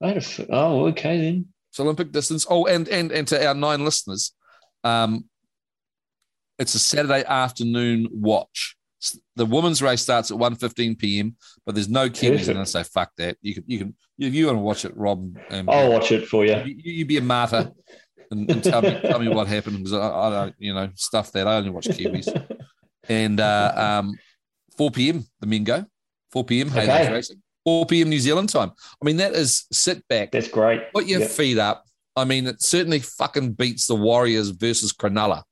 I 0.00 0.08
had 0.08 0.16
a 0.18 0.20
f- 0.20 0.46
oh, 0.50 0.86
okay 0.88 1.20
then. 1.20 1.46
It's 1.70 1.80
Olympic 1.80 2.12
distance. 2.12 2.46
Oh, 2.48 2.66
and 2.66 2.86
and 2.88 3.10
and 3.10 3.26
to 3.26 3.44
our 3.44 3.54
nine 3.54 3.84
listeners, 3.84 4.32
um, 4.84 5.24
it's 6.60 6.74
a 6.76 6.78
Saturday 6.78 7.24
afternoon 7.24 8.06
watch. 8.12 8.76
The 9.34 9.46
women's 9.46 9.80
race 9.82 10.02
starts 10.02 10.30
at 10.30 10.36
1.15 10.36 10.98
p.m., 10.98 11.34
but 11.64 11.74
there's 11.74 11.88
no 11.88 12.08
Kiwis. 12.10 12.30
Perfect. 12.32 12.48
And 12.48 12.58
I 12.58 12.64
say, 12.64 12.82
fuck 12.82 13.10
that. 13.16 13.38
You 13.40 13.54
can, 13.54 13.64
you 13.66 13.78
can, 13.78 13.96
if 14.18 14.34
you 14.34 14.44
want 14.46 14.56
to 14.58 14.60
watch 14.62 14.84
it, 14.84 14.94
Rob, 14.94 15.36
um, 15.48 15.70
I'll 15.70 15.90
watch 15.90 16.12
it 16.12 16.28
for 16.28 16.44
you. 16.44 16.54
you, 16.66 16.76
you 16.92 17.04
be 17.06 17.16
a 17.16 17.22
martyr 17.22 17.72
and, 18.30 18.50
and 18.50 18.62
tell 18.64 18.82
me, 18.82 18.96
tell 19.04 19.18
me 19.18 19.28
what 19.28 19.46
happened 19.46 19.78
because 19.78 19.92
I, 19.92 20.08
I 20.08 20.30
don't, 20.30 20.54
you 20.58 20.72
know, 20.74 20.88
stuff 20.94 21.32
that 21.32 21.46
I 21.46 21.56
only 21.56 21.70
watch 21.70 21.88
Kiwis. 21.88 22.26
And 23.08 23.40
uh, 23.40 23.72
um, 24.04 24.14
4 24.76 24.90
p.m. 24.90 25.24
the 25.40 25.46
men 25.46 25.64
go. 25.64 25.84
4 26.32 26.44
p.m. 26.44 26.68
Halo's 26.68 26.88
Okay. 27.06 27.12
racing. 27.12 27.42
4 27.64 27.86
p.m. 27.86 28.08
New 28.08 28.20
Zealand 28.20 28.48
time. 28.48 28.70
I 29.02 29.04
mean, 29.04 29.16
that 29.18 29.32
is 29.32 29.66
sit 29.72 30.06
back, 30.08 30.30
That's 30.32 30.48
great. 30.48 30.92
put 30.94 31.06
your 31.06 31.20
Yeah. 31.20 31.26
feet 31.26 31.58
up. 31.58 31.84
I 32.16 32.24
mean, 32.24 32.46
it 32.46 32.62
certainly 32.62 33.00
fucking 33.00 33.52
beats 33.52 33.86
the 33.86 33.94
Warriors 33.94 34.50
versus 34.50 34.92
Cronulla. 34.92 35.42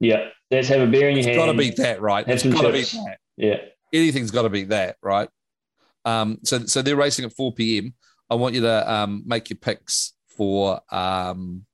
Yeah, 0.00 0.28
let's 0.50 0.68
have 0.68 0.80
a 0.80 0.86
beer 0.90 1.08
in 1.08 1.16
your 1.16 1.18
It's 1.18 1.26
hand. 1.26 1.36
got 1.38 1.46
to 1.46 1.54
beat 1.54 1.76
that, 1.76 2.00
right? 2.00 2.26
Have 2.26 2.34
It's 2.34 2.44
got 2.54 2.62
to 2.62 2.72
beat 2.72 2.90
that. 2.92 3.18
Yeah, 3.36 3.56
Anything's 3.92 4.30
got 4.30 4.42
to 4.42 4.50
beat 4.50 4.70
that, 4.70 4.96
right? 5.02 5.28
Um, 6.04 6.38
so, 6.42 6.60
so 6.66 6.82
they're 6.82 6.96
racing 6.96 7.24
at 7.24 7.32
4 7.32 7.52
p.m. 7.54 7.94
I 8.28 8.34
want 8.34 8.54
you 8.54 8.62
to 8.62 8.92
um, 8.92 9.22
make 9.26 9.50
your 9.50 9.58
picks 9.58 10.14
for 10.36 10.80
um, 10.90 11.64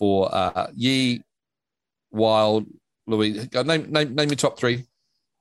for 0.00 0.34
uh, 0.34 0.68
Yee, 0.74 1.22
Wilde, 2.10 2.66
Luis. 3.06 3.44
Go, 3.46 3.62
Name, 3.62 3.92
name, 3.92 4.14
name 4.14 4.28
your 4.30 4.36
top 4.36 4.58
three. 4.58 4.86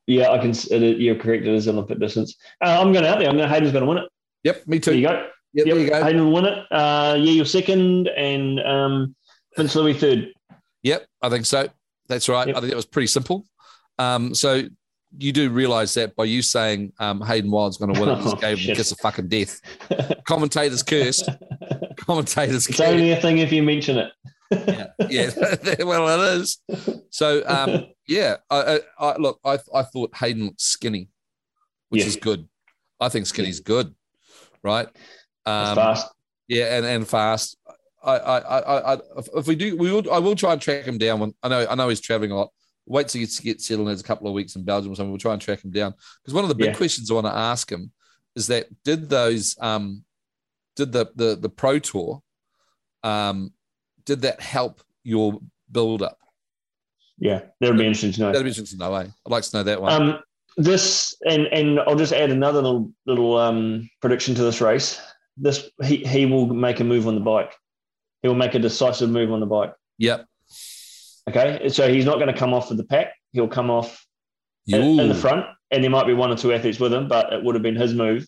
yeah, 0.06 0.30
I 0.32 0.38
can. 0.38 0.52
It, 0.52 0.98
you're 1.00 1.16
correct. 1.16 1.44
It 1.46 1.54
is 1.54 1.68
Olympic 1.68 2.00
distance. 2.00 2.36
Uh, 2.64 2.80
I'm 2.82 2.92
going 2.94 3.06
out 3.06 3.20
there. 3.20 3.30
I'm 3.30 3.38
going. 3.38 3.50
Hayden's 3.50 3.72
going 3.72 3.86
to 3.86 3.90
win 3.90 3.98
it. 4.00 4.10
Yep, 4.44 4.68
me 4.68 4.78
There 4.78 4.94
too. 4.94 5.00
you 5.00 5.04
Yep, 5.08 5.32
go. 5.56 5.64
there 5.66 5.80
you 5.80 5.90
go. 5.90 6.04
Hayden 6.04 6.26
will 6.26 6.34
win 6.34 6.46
it. 6.46 6.58
Uh, 6.72 7.16
yeah, 7.18 7.32
you're 7.32 7.46
second, 7.46 8.08
and 8.10 8.60
um, 8.60 9.16
Vince 9.58 9.76
Luis 9.76 9.98
third. 10.00 10.32
Yep, 10.84 11.06
I 11.22 11.30
think 11.30 11.46
so. 11.46 11.68
That's 12.08 12.28
right. 12.30 12.48
Yep. 12.48 12.56
I 12.58 12.60
think 12.60 12.70
that 12.72 12.76
was 12.76 12.86
pretty 12.86 13.08
simple. 13.08 13.46
Um, 13.98 14.34
so 14.36 14.64
you 15.18 15.32
do 15.32 15.50
realize 15.50 15.94
that 15.96 16.16
by 16.16 16.26
you 16.26 16.42
saying 16.42 16.94
um, 17.00 17.22
Hayden 17.22 17.50
Wilde's 17.50 17.78
going 17.78 17.94
to 17.94 18.00
win 18.00 18.10
it, 18.10 18.20
Oh, 18.26 18.36
gave 18.36 18.60
him 18.60 18.78
a 18.80 18.84
fucking 18.84 19.28
death. 19.28 19.60
Commentator's 20.26 20.84
curse. 20.84 21.24
Commentator's 21.98 22.68
It's 22.68 22.78
curse. 22.78 22.88
only 22.88 23.12
a 23.12 23.20
thing 23.20 23.40
if 23.40 23.52
you 23.52 23.64
mention 23.64 23.98
it. 23.98 24.12
Yeah, 24.52 24.88
yeah. 25.10 25.30
well, 25.84 26.08
it 26.22 26.38
is. 26.42 26.58
So, 27.12 27.44
um, 27.48 27.88
yeah, 28.08 28.38
I, 28.50 28.80
I, 29.00 29.06
I 29.06 29.18
look, 29.18 29.40
I, 29.46 29.60
I 29.74 29.84
thought 29.84 30.16
Hayden 30.16 30.46
looked 30.46 30.62
skinny, 30.62 31.10
which 31.90 32.02
Yeah. 32.02 32.08
is 32.08 32.16
good. 32.16 32.48
I 33.00 33.10
think 33.10 33.28
skinny's 33.28 33.60
good, 33.60 33.94
right? 34.64 34.88
Um, 35.46 35.76
fast. 35.76 36.08
yeah, 36.48 36.78
and 36.78 36.86
and 36.86 37.08
fast. 37.08 37.58
I, 38.04 38.16
I, 38.18 38.38
I, 38.60 38.94
I, 38.96 38.98
if- 39.36 39.48
we 39.48 39.56
do, 39.56 39.76
we 39.78 39.92
will. 39.92 40.12
I 40.12 40.20
will 40.20 40.36
try 40.36 40.54
and 40.54 40.62
track 40.62 40.86
him 40.86 40.98
down. 40.98 41.20
When 41.20 41.34
I 41.44 41.48
know, 41.50 41.68
I 41.70 41.76
know 41.76 41.90
he's 41.90 42.02
traveling 42.02 42.32
a 42.32 42.36
lot. 42.38 42.50
Wait 42.86 43.08
till 43.08 43.20
he 43.20 43.26
gets, 43.26 43.40
get 43.40 43.62
settled. 43.62 43.88
There's 43.88 44.02
a 44.02 44.04
couple 44.04 44.28
of 44.28 44.34
weeks 44.34 44.56
in 44.56 44.64
Belgium 44.64 44.92
or 44.92 44.96
something. 44.96 45.12
We'll 45.12 45.20
try 45.20 45.34
and 45.34 45.42
track 45.42 45.64
him 45.64 45.70
down 45.72 45.94
because 46.22 46.34
one 46.34 46.44
of 46.44 46.50
the 46.50 46.56
big 46.56 46.68
Yeah. 46.68 46.74
questions 46.76 47.12
I 47.12 47.14
want 47.14 47.28
to 47.28 47.36
ask 47.36 47.72
him 47.72 47.92
is 48.36 48.48
that 48.48 48.68
did 48.84 49.10
those, 49.10 49.56
um, 49.62 50.04
did 50.76 50.92
the 50.92 51.12
the 51.16 51.36
the 51.36 51.50
pro 51.50 51.78
tour, 51.80 52.22
um, 53.04 53.54
did 54.10 54.22
that 54.24 54.42
help 54.42 54.82
your 55.04 55.40
build 55.72 56.02
up? 56.02 56.18
Yeah, 57.20 57.42
that'll 57.60 57.78
be 57.78 57.86
interesting 57.86 58.12
to 58.14 58.22
know. 58.22 58.28
That'd 58.32 58.44
be 58.44 58.50
interesting 58.50 58.80
to 58.80 58.86
know. 58.86 58.96
Eh? 58.96 59.04
I'd 59.04 59.32
like 59.32 59.44
to 59.44 59.58
know 59.58 59.64
that 59.64 59.80
one. 59.80 59.92
Um, 59.92 60.20
this 60.58 61.16
and 61.30 61.46
and 61.48 61.80
I'll 61.82 61.96
just 61.96 62.12
add 62.12 62.32
another 62.32 62.60
little 62.60 62.92
little 63.06 63.38
um, 63.38 63.88
prediction 64.02 64.34
to 64.34 64.42
this 64.42 64.62
race. 64.62 65.00
This 65.38 65.70
he 65.84 65.98
he 65.98 66.26
will 66.26 66.48
make 66.48 66.80
a 66.80 66.84
move 66.84 67.08
on 67.08 67.14
the 67.14 67.22
bike. 67.22 67.54
He 68.24 68.28
will 68.28 68.36
make 68.36 68.56
a 68.56 68.60
decisive 68.60 69.12
move 69.12 69.32
on 69.32 69.42
the 69.42 69.46
bike. 69.46 69.74
yep. 70.00 70.26
Okay, 71.30 71.70
so 71.70 71.88
he's 71.94 72.06
not 72.06 72.16
going 72.16 72.34
to 72.34 72.34
come 72.34 72.56
off 72.56 72.70
with 72.70 72.80
the 72.80 72.84
pack. 72.84 73.14
He'll 73.34 73.48
come 73.48 73.70
off 73.70 74.04
in, 74.66 75.00
in 75.00 75.08
the 75.08 75.14
front, 75.14 75.46
and 75.70 75.84
there 75.84 75.92
might 75.92 76.08
be 76.08 76.14
one 76.14 76.32
or 76.32 76.36
two 76.36 76.52
athletes 76.52 76.80
with 76.80 76.92
him, 76.92 77.08
but 77.08 77.32
it 77.32 77.44
would 77.44 77.54
have 77.54 77.62
been 77.62 77.76
his 77.76 77.94
move. 77.94 78.26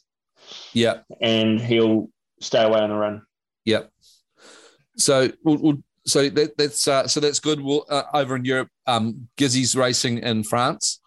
Yeah, 0.74 1.00
and 1.20 1.60
he'll 1.60 2.10
stay 2.40 2.62
away 2.62 2.80
on 2.80 2.90
the 2.90 2.96
run. 2.96 3.24
Yeah. 3.66 3.84
So 5.04 5.32
we'll, 5.44 5.58
we'll 5.58 5.78
so 6.06 6.30
that, 6.30 6.58
that's 6.58 6.88
uh, 6.88 7.08
so 7.08 7.20
that's 7.20 7.40
good. 7.40 7.62
We'll, 7.62 7.86
uh, 7.90 8.04
over 8.14 8.36
in 8.36 8.46
Europe, 8.46 8.70
um, 8.88 9.28
Gizzy's 9.38 9.76
racing 9.76 10.20
in 10.20 10.44
France. 10.44 11.00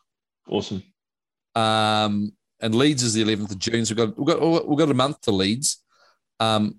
Awesome. 0.49 0.83
Um, 1.55 2.33
and 2.61 2.75
Leeds 2.75 3.03
is 3.03 3.15
the 3.15 3.25
11th 3.25 3.51
of 3.51 3.59
June. 3.59 3.85
So 3.85 3.95
we've 3.95 4.07
got 4.07 4.19
we've 4.19 4.27
got 4.27 4.69
we've 4.69 4.79
got 4.79 4.91
a 4.91 4.95
month 4.95 5.21
to 5.23 5.33
Leeds. 5.33 5.83
Um, 6.41 6.77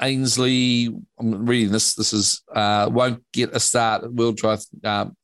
Ainsley, 0.00 0.94
I'm 1.18 1.46
reading 1.46 1.72
this. 1.72 1.94
This 1.94 2.12
is 2.12 2.42
uh, 2.54 2.88
won't 2.92 3.22
get 3.32 3.54
a 3.54 3.60
start 3.60 4.04
at 4.04 4.12
World 4.12 4.36
Drive. 4.36 4.60
Um, 4.84 5.16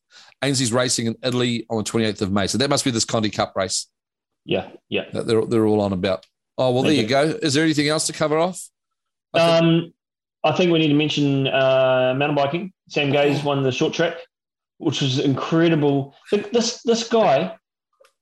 Ainsley's 0.43 0.73
racing 0.73 1.07
in 1.07 1.17
Italy 1.23 1.67
on 1.71 1.79
the 1.79 1.85
28th 1.85 2.23
of 2.23 2.33
May. 2.33 2.47
So 2.47 2.59
that 2.59 2.69
must 2.69 2.85
be 2.85 2.91
this 2.91 3.05
Conti 3.05 3.31
Cup 3.31 3.55
race. 3.57 3.89
Yeah, 4.45 4.69
yeah. 4.89 5.05
That 5.13 5.27
they're 5.27 5.45
they're 5.45 5.67
all 5.67 5.81
on 5.81 5.93
about. 5.93 6.27
Oh 6.59 6.73
well, 6.73 6.83
Thank 6.83 7.09
there 7.09 7.21
you, 7.21 7.27
you 7.29 7.33
go. 7.33 7.39
Is 7.47 7.55
there 7.55 7.65
anything 7.65 7.89
else 7.89 8.07
to 8.09 8.13
cover 8.13 8.39
off? 8.39 8.61
I 9.33 9.59
um, 9.59 9.93
I 10.45 10.53
think 10.53 10.71
we 10.71 10.79
need 10.79 10.89
to 10.89 10.95
mention 10.95 11.49
uh, 11.49 12.15
mountain 12.17 12.37
biking. 12.37 12.73
Sam 12.89 13.11
Gaze 13.11 13.43
won 13.43 13.63
the 13.63 13.73
short 13.73 13.95
track, 13.95 14.17
which 14.79 15.01
was 15.01 15.19
incredible. 15.19 16.15
This 16.53 16.83
this 16.83 17.09
guy, 17.09 17.57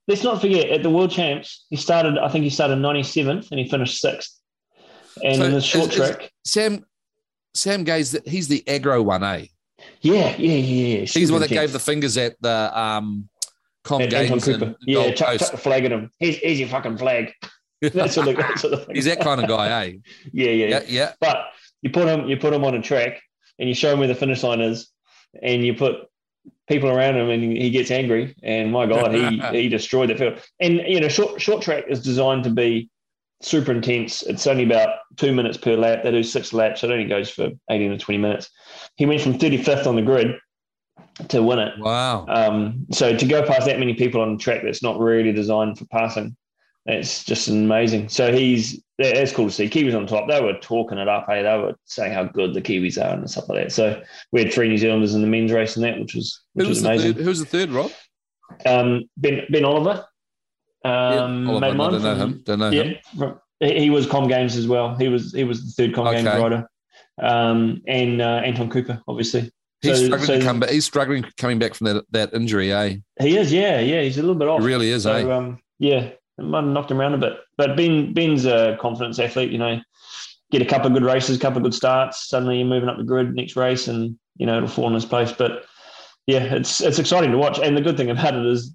let's 0.07 0.23
not 0.23 0.41
forget, 0.41 0.71
at 0.71 0.83
the 0.83 0.91
World 0.91 1.11
Champs, 1.11 1.67
he 1.69 1.77
started. 1.77 2.19
I 2.19 2.29
think 2.29 2.45
he 2.45 2.51
started 2.51 2.77
ninety 2.77 3.03
seventh 3.03 3.51
and 3.51 3.59
he 3.59 3.69
finished 3.69 4.01
sixth. 4.01 4.39
And 5.25 5.37
so 5.37 5.45
in 5.45 5.53
the 5.53 5.61
short 5.61 5.91
is, 5.91 5.97
track, 5.97 6.23
is 6.23 6.31
Sam 6.45 6.87
Sam 7.55 7.85
Gaze, 7.85 8.17
he's 8.25 8.49
the 8.49 8.63
aggro 8.67 9.05
one, 9.05 9.23
eh? 9.23 9.47
Yeah, 10.01 10.35
yeah, 10.37 10.57
yeah. 10.57 10.99
yeah. 10.99 10.99
He's 11.01 11.29
the 11.29 11.33
one 11.33 11.43
that 11.43 11.51
gave 11.51 11.73
the 11.73 11.79
fingers 11.79 12.17
at 12.17 12.41
the 12.41 12.79
um, 12.79 13.29
Com 13.85 14.03
at 14.03 14.11
Games. 14.11 14.49
And 14.49 14.77
yeah, 14.83 15.13
chuck, 15.13 15.39
chuck 15.39 15.51
the 15.51 15.57
flag 15.57 15.85
at 15.85 15.93
him. 15.93 16.11
Here's, 16.19 16.37
here's 16.37 16.61
your 16.61 16.69
fucking 16.69 16.99
flag. 16.99 17.33
That's 17.81 18.17
what 18.17 18.27
the, 18.27 18.35
that's 18.35 18.63
what 18.63 18.87
the 18.87 18.95
He's 18.95 19.07
that 19.07 19.21
kind 19.21 19.43
of 19.43 19.49
guy, 19.49 19.87
eh? 19.87 19.93
yeah, 20.33 20.51
yeah, 20.51 20.67
yeah, 20.67 20.83
yeah. 20.87 21.13
But 21.21 21.47
you 21.83 21.91
put 21.91 22.09
him, 22.09 22.29
you 22.29 22.37
put 22.37 22.55
him 22.55 22.65
on 22.65 22.75
a 22.75 22.83
track, 22.83 23.21
and 23.59 23.69
you 23.69 23.75
show 23.75 23.93
him 23.93 23.99
where 23.99 24.09
the 24.09 24.15
finish 24.15 24.43
line 24.43 24.61
is, 24.61 24.89
and 25.43 25.65
you 25.65 25.75
put 25.75 25.97
people 26.69 26.89
around 26.89 27.17
him, 27.17 27.29
and 27.29 27.43
he 27.43 27.71
gets 27.71 27.91
angry. 27.91 28.35
And 28.43 28.73
my 28.73 28.87
God, 28.87 29.13
he 29.13 29.39
he 29.53 29.69
destroyed 29.69 30.11
the 30.11 30.17
field. 30.17 30.41
And 30.61 30.77
you 30.87 31.01
know, 31.01 31.09
short 31.09 31.41
short 31.41 31.63
track 31.63 31.85
is 31.89 32.03
designed 32.03 32.45
to 32.45 32.51
be 32.51 32.89
super 33.43 33.73
intense. 33.73 34.23
It's 34.23 34.47
only 34.47 34.65
about 34.65 34.99
two 35.17 35.33
minutes 35.33 35.59
per 35.59 35.77
lap. 35.77 36.05
They 36.05 36.13
do 36.13 36.23
six 36.23 36.53
laps. 36.53 36.81
so 36.81 36.89
It 36.89 36.93
only 36.93 37.07
goes 37.07 37.29
for 37.29 37.51
18 37.71 37.91
to 37.91 37.99
20 37.99 38.19
minutes. 38.19 38.49
He 38.97 39.05
went 39.05 39.21
from 39.21 39.37
35th 39.37 39.87
on 39.87 39.97
the 39.97 40.03
grid 40.03 40.37
to 41.29 41.43
win 41.43 41.59
it. 41.59 41.75
Wow. 41.81 42.25
Um, 42.29 42.87
so 42.93 43.17
to 43.17 43.27
go 43.27 43.45
past 43.45 43.67
that 43.67 43.81
many 43.81 43.95
people 43.95 44.21
on 44.21 44.35
a 44.35 44.39
track 44.39 44.63
that's 44.63 44.83
not 44.83 45.01
really 45.01 45.33
designed 45.33 45.77
for 45.77 45.87
passing 45.87 46.37
it's 46.87 47.25
just 47.25 47.49
amazing. 47.49 48.09
So 48.09 48.33
he's 48.33 48.83
it's 49.07 49.33
cool 49.33 49.47
to 49.47 49.53
see 49.53 49.69
Kiwis 49.69 49.97
on 49.97 50.07
top. 50.07 50.29
They 50.29 50.41
were 50.41 50.55
talking 50.55 50.99
it 50.99 51.09
up. 51.09 51.27
Hey, 51.29 51.43
they 51.43 51.59
were 51.59 51.75
saying 51.85 52.13
how 52.13 52.25
good 52.25 52.55
the 52.55 52.63
Kiwis 52.63 53.03
are 53.03 53.15
and 53.15 53.31
stuff 53.31 53.49
like 53.49 53.65
that. 53.65 53.73
So 53.73 54.03
we 54.33 54.43
had 54.43 54.53
three 54.53 54.69
New 54.69 54.79
Zealanders 54.79 55.15
in 55.15 55.23
the 55.23 55.27
men's 55.27 55.53
race 55.53 55.77
in 55.77 55.83
that, 55.83 55.99
which 55.99 56.15
was 56.15 56.43
which 56.55 56.69
was, 56.69 56.79
was 56.79 56.85
amazing. 56.85 57.15
Who's 57.15 57.41
the 57.41 57.47
third, 57.47 57.71
Rob? 57.71 57.91
Um, 58.67 59.09
ben 59.17 59.43
Ben 59.51 59.65
Oliver. 59.65 60.05
Um, 60.85 61.47
yeah, 61.47 61.53
Oliver, 61.53 61.67
I 61.67 61.71
don't 61.71 62.03
know 62.03 62.15
him. 62.17 62.43
Don't 62.45 62.59
know 62.59 62.71
yeah, 62.71 62.83
him. 62.83 63.41
He 63.61 63.91
was 63.91 64.07
Com 64.07 64.29
Games 64.29 64.57
as 64.57 64.67
well. 64.67 64.97
He 64.97 65.09
was 65.09 65.33
he 65.33 65.45
was 65.45 65.65
the 65.65 65.71
third 65.73 65.95
Com 65.95 66.09
okay. 66.09 66.23
Games 66.23 66.41
rider. 66.41 66.69
Um, 67.21 67.83
and 67.87 68.21
uh, 68.21 68.43
Anton 68.45 68.71
Cooper, 68.71 69.01
obviously. 69.07 69.51
He's 69.81 69.99
so, 69.99 70.05
struggling 70.07 70.27
so, 70.27 70.39
to 70.39 70.45
come 70.45 70.61
back. 70.61 70.71
He's 70.71 70.85
struggling 70.85 71.25
coming 71.37 71.59
back 71.59 71.75
from 71.75 71.87
that 71.87 72.05
that 72.11 72.35
injury, 72.35 72.73
eh? 72.73 72.97
He 73.21 73.37
is, 73.37 73.53
yeah, 73.53 73.81
yeah. 73.81 74.03
He's 74.03 74.19
a 74.19 74.23
little 74.23 74.35
bit 74.35 74.49
off. 74.49 74.61
He 74.61 74.67
really 74.67 74.91
is, 74.91 75.03
so, 75.03 75.13
eh? 75.13 75.31
Um, 75.31 75.61
yeah, 75.79 76.11
it 76.39 76.45
might 76.45 76.65
have 76.65 76.73
knocked 76.73 76.91
him 76.91 77.01
around 77.01 77.15
a 77.15 77.19
bit. 77.19 77.35
But 77.57 77.77
Ben 77.77 78.13
Ben's 78.13 78.47
a 78.47 78.77
confidence 78.81 79.19
athlete. 79.19 79.51
You 79.51 79.59
know, 79.59 79.81
get 80.51 80.63
a 80.63 80.67
couple 80.67 80.89
of 80.89 80.93
good 80.95 81.05
races, 81.05 81.37
a 81.37 81.41
couple 81.41 81.59
of 81.59 81.65
good 81.65 81.75
starts. 81.75 82.29
Suddenly 82.29 82.59
you're 82.59 82.67
moving 82.67 82.89
up 82.89 82.97
the 82.97 83.05
grid 83.05 83.35
next 83.35 83.57
race, 83.57 83.89
and 83.89 84.19
you 84.37 84.47
know 84.47 84.57
it'll 84.57 84.69
fall 84.69 84.89
in 84.89 84.95
his 84.95 85.05
place. 85.05 85.33
But 85.33 85.65
yeah, 86.27 86.43
it's 86.43 86.81
it's 86.81 86.99
exciting 86.99 87.33
to 87.33 87.39
watch. 87.39 87.59
And 87.59 87.77
the 87.77 87.83
good 87.83 87.97
thing 87.97 88.11
about 88.11 88.35
it 88.35 88.47
is 88.47 88.75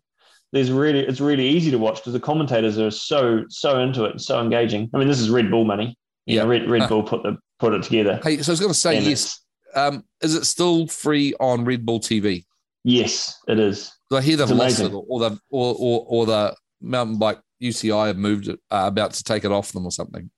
there's 0.52 0.72
really 0.72 1.00
it's 1.00 1.20
really 1.20 1.48
easy 1.48 1.72
to 1.72 1.78
watch 1.78 1.98
because 1.98 2.14
the 2.14 2.20
commentators 2.20 2.78
are 2.78 2.92
so 2.92 3.44
so 3.50 3.80
into 3.80 4.06
it 4.06 4.12
and 4.12 4.22
so 4.22 4.40
engaging. 4.40 4.90
I 4.94 4.98
mean, 4.98 5.08
this 5.08 5.20
is 5.20 5.30
Red 5.30 5.52
Bull 5.52 5.66
money. 5.66 5.98
yeah, 6.26 6.44
Red 6.44 6.70
Red 6.70 6.88
Bull 6.90 7.04
put 7.04 7.24
the 7.24 7.38
put 7.60 7.74
it 7.74 7.84
together. 7.84 8.20
Hey, 8.24 8.38
so 8.42 8.52
I 8.52 8.54
was 8.54 8.60
going 8.60 8.72
to 8.72 8.80
say 8.80 9.00
yes. 9.02 9.42
Um, 9.76 10.04
is 10.22 10.34
it 10.34 10.46
still 10.46 10.88
free 10.88 11.34
on 11.40 11.66
Red 11.66 11.86
Bull 11.86 12.00
TV? 12.00 12.46
Yes, 12.84 13.38
it 13.48 13.60
is. 13.60 13.92
I 14.12 14.22
hear 14.22 14.38
they've 14.38 14.50
lost 14.50 14.80
it, 14.80 14.94
or 14.94 15.20
the 15.20 15.40
or, 15.50 15.76
or 15.78 16.06
or 16.08 16.26
the 16.26 16.56
mountain 16.82 17.18
bike 17.18 17.40
UCI 17.62 18.08
have 18.08 18.18
moved 18.18 18.48
it, 18.48 18.60
uh, 18.72 18.86
about 18.88 19.14
to 19.14 19.24
take 19.24 19.46
it 19.46 19.52
off 19.52 19.72
them 19.72 19.86
or 19.86 19.92
something. 19.92 20.30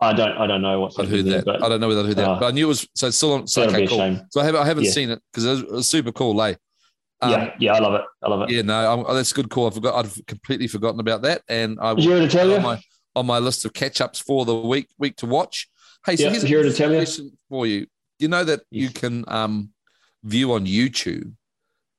I 0.00 0.12
don't. 0.12 0.32
I 0.32 0.46
don't 0.48 0.62
know 0.62 0.80
what's. 0.80 0.98
I 0.98 1.06
heard 1.06 1.26
that. 1.26 1.44
But, 1.44 1.62
I 1.62 1.68
don't 1.68 1.80
know 1.80 1.86
whether 1.86 2.02
I 2.02 2.06
heard 2.06 2.16
that, 2.16 2.28
uh, 2.28 2.40
but 2.40 2.46
I 2.46 2.50
knew 2.50 2.66
it 2.66 2.68
was. 2.68 2.88
So 2.94 3.06
it's 3.06 3.16
still 3.16 3.34
on. 3.34 3.46
So, 3.46 3.62
okay, 3.64 3.86
cool. 3.86 4.20
So 4.30 4.40
I 4.40 4.44
haven't. 4.44 4.60
I 4.60 4.66
haven't 4.66 4.84
yeah. 4.84 4.90
seen 4.90 5.10
it 5.10 5.22
because 5.32 5.44
it, 5.44 5.64
it, 5.64 5.70
was 5.70 5.88
super 5.88 6.10
cool, 6.10 6.40
eh? 6.42 6.54
Um, 7.20 7.30
yeah, 7.30 7.54
yeah, 7.60 7.74
I 7.74 7.78
love 7.78 7.94
it. 7.94 8.02
I 8.20 8.28
love 8.28 8.42
it. 8.42 8.50
Yeah, 8.50 8.62
no, 8.62 8.92
I'm, 8.92 9.04
oh, 9.06 9.14
that's 9.14 9.30
a 9.30 9.34
good 9.34 9.48
call. 9.48 9.68
I 9.68 9.70
forgot. 9.70 10.04
I'd 10.04 10.26
completely 10.26 10.66
forgotten 10.66 10.98
about 10.98 11.22
that, 11.22 11.42
and 11.48 11.78
I 11.80 11.92
was 11.92 12.04
to 12.04 12.28
tell 12.28 12.48
you 12.48 12.56
on 12.56 12.62
my, 12.62 12.80
on 13.14 13.26
my 13.26 13.38
list 13.38 13.64
of 13.64 13.74
catch 13.74 14.00
ups 14.00 14.18
for 14.18 14.44
the 14.44 14.56
week 14.56 14.88
week 14.98 15.16
to 15.18 15.26
watch. 15.26 15.68
Hey, 16.04 16.16
so 16.16 16.24
yeah, 16.24 16.30
here's 16.40 16.80
a 16.80 16.88
question 16.88 17.26
you. 17.26 17.38
for 17.48 17.66
you. 17.68 17.86
You 18.18 18.26
know 18.26 18.42
that 18.42 18.62
yes. 18.72 18.82
you 18.82 18.90
can 18.90 19.24
um, 19.28 19.70
view 20.24 20.52
on 20.52 20.66
YouTube 20.66 21.32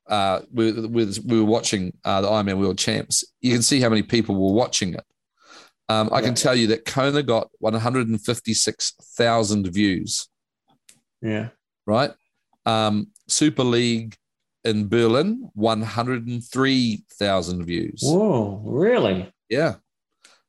uh, 0.08 0.42
we, 0.52 0.72
we, 0.72 1.06
we 1.26 1.40
were 1.40 1.46
watching 1.46 1.98
uh, 2.04 2.22
the 2.22 2.28
Ironman 2.28 2.60
World 2.60 2.78
Champs, 2.78 3.24
you 3.42 3.54
can 3.54 3.62
see 3.62 3.80
how 3.80 3.90
many 3.90 4.04
people 4.04 4.36
were 4.36 4.54
watching 4.54 4.94
it. 4.94 5.06
Um, 5.90 6.10
I 6.14 6.22
can 6.22 6.34
tell 6.34 6.56
you 6.56 6.68
that 6.68 6.86
Kona 6.86 7.24
got 7.24 7.50
156,000 7.60 9.72
views. 9.72 10.30
Yeah. 11.22 11.50
Right. 11.86 12.12
Um, 12.66 13.08
Super 13.28 13.64
League 13.64 14.16
in 14.64 14.88
Berlin, 14.88 15.50
103,000 15.54 17.66
views. 17.66 18.00
Whoa, 18.02 18.62
really? 18.66 19.30
Yeah. 19.50 19.76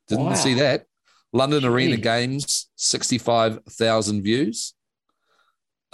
Didn't 0.09 0.27
wow. 0.27 0.35
see 0.35 0.55
that. 0.55 0.87
London 1.33 1.63
Gee. 1.63 1.69
Arena 1.69 1.97
Games, 1.97 2.71
65,000 2.77 4.23
views. 4.23 4.75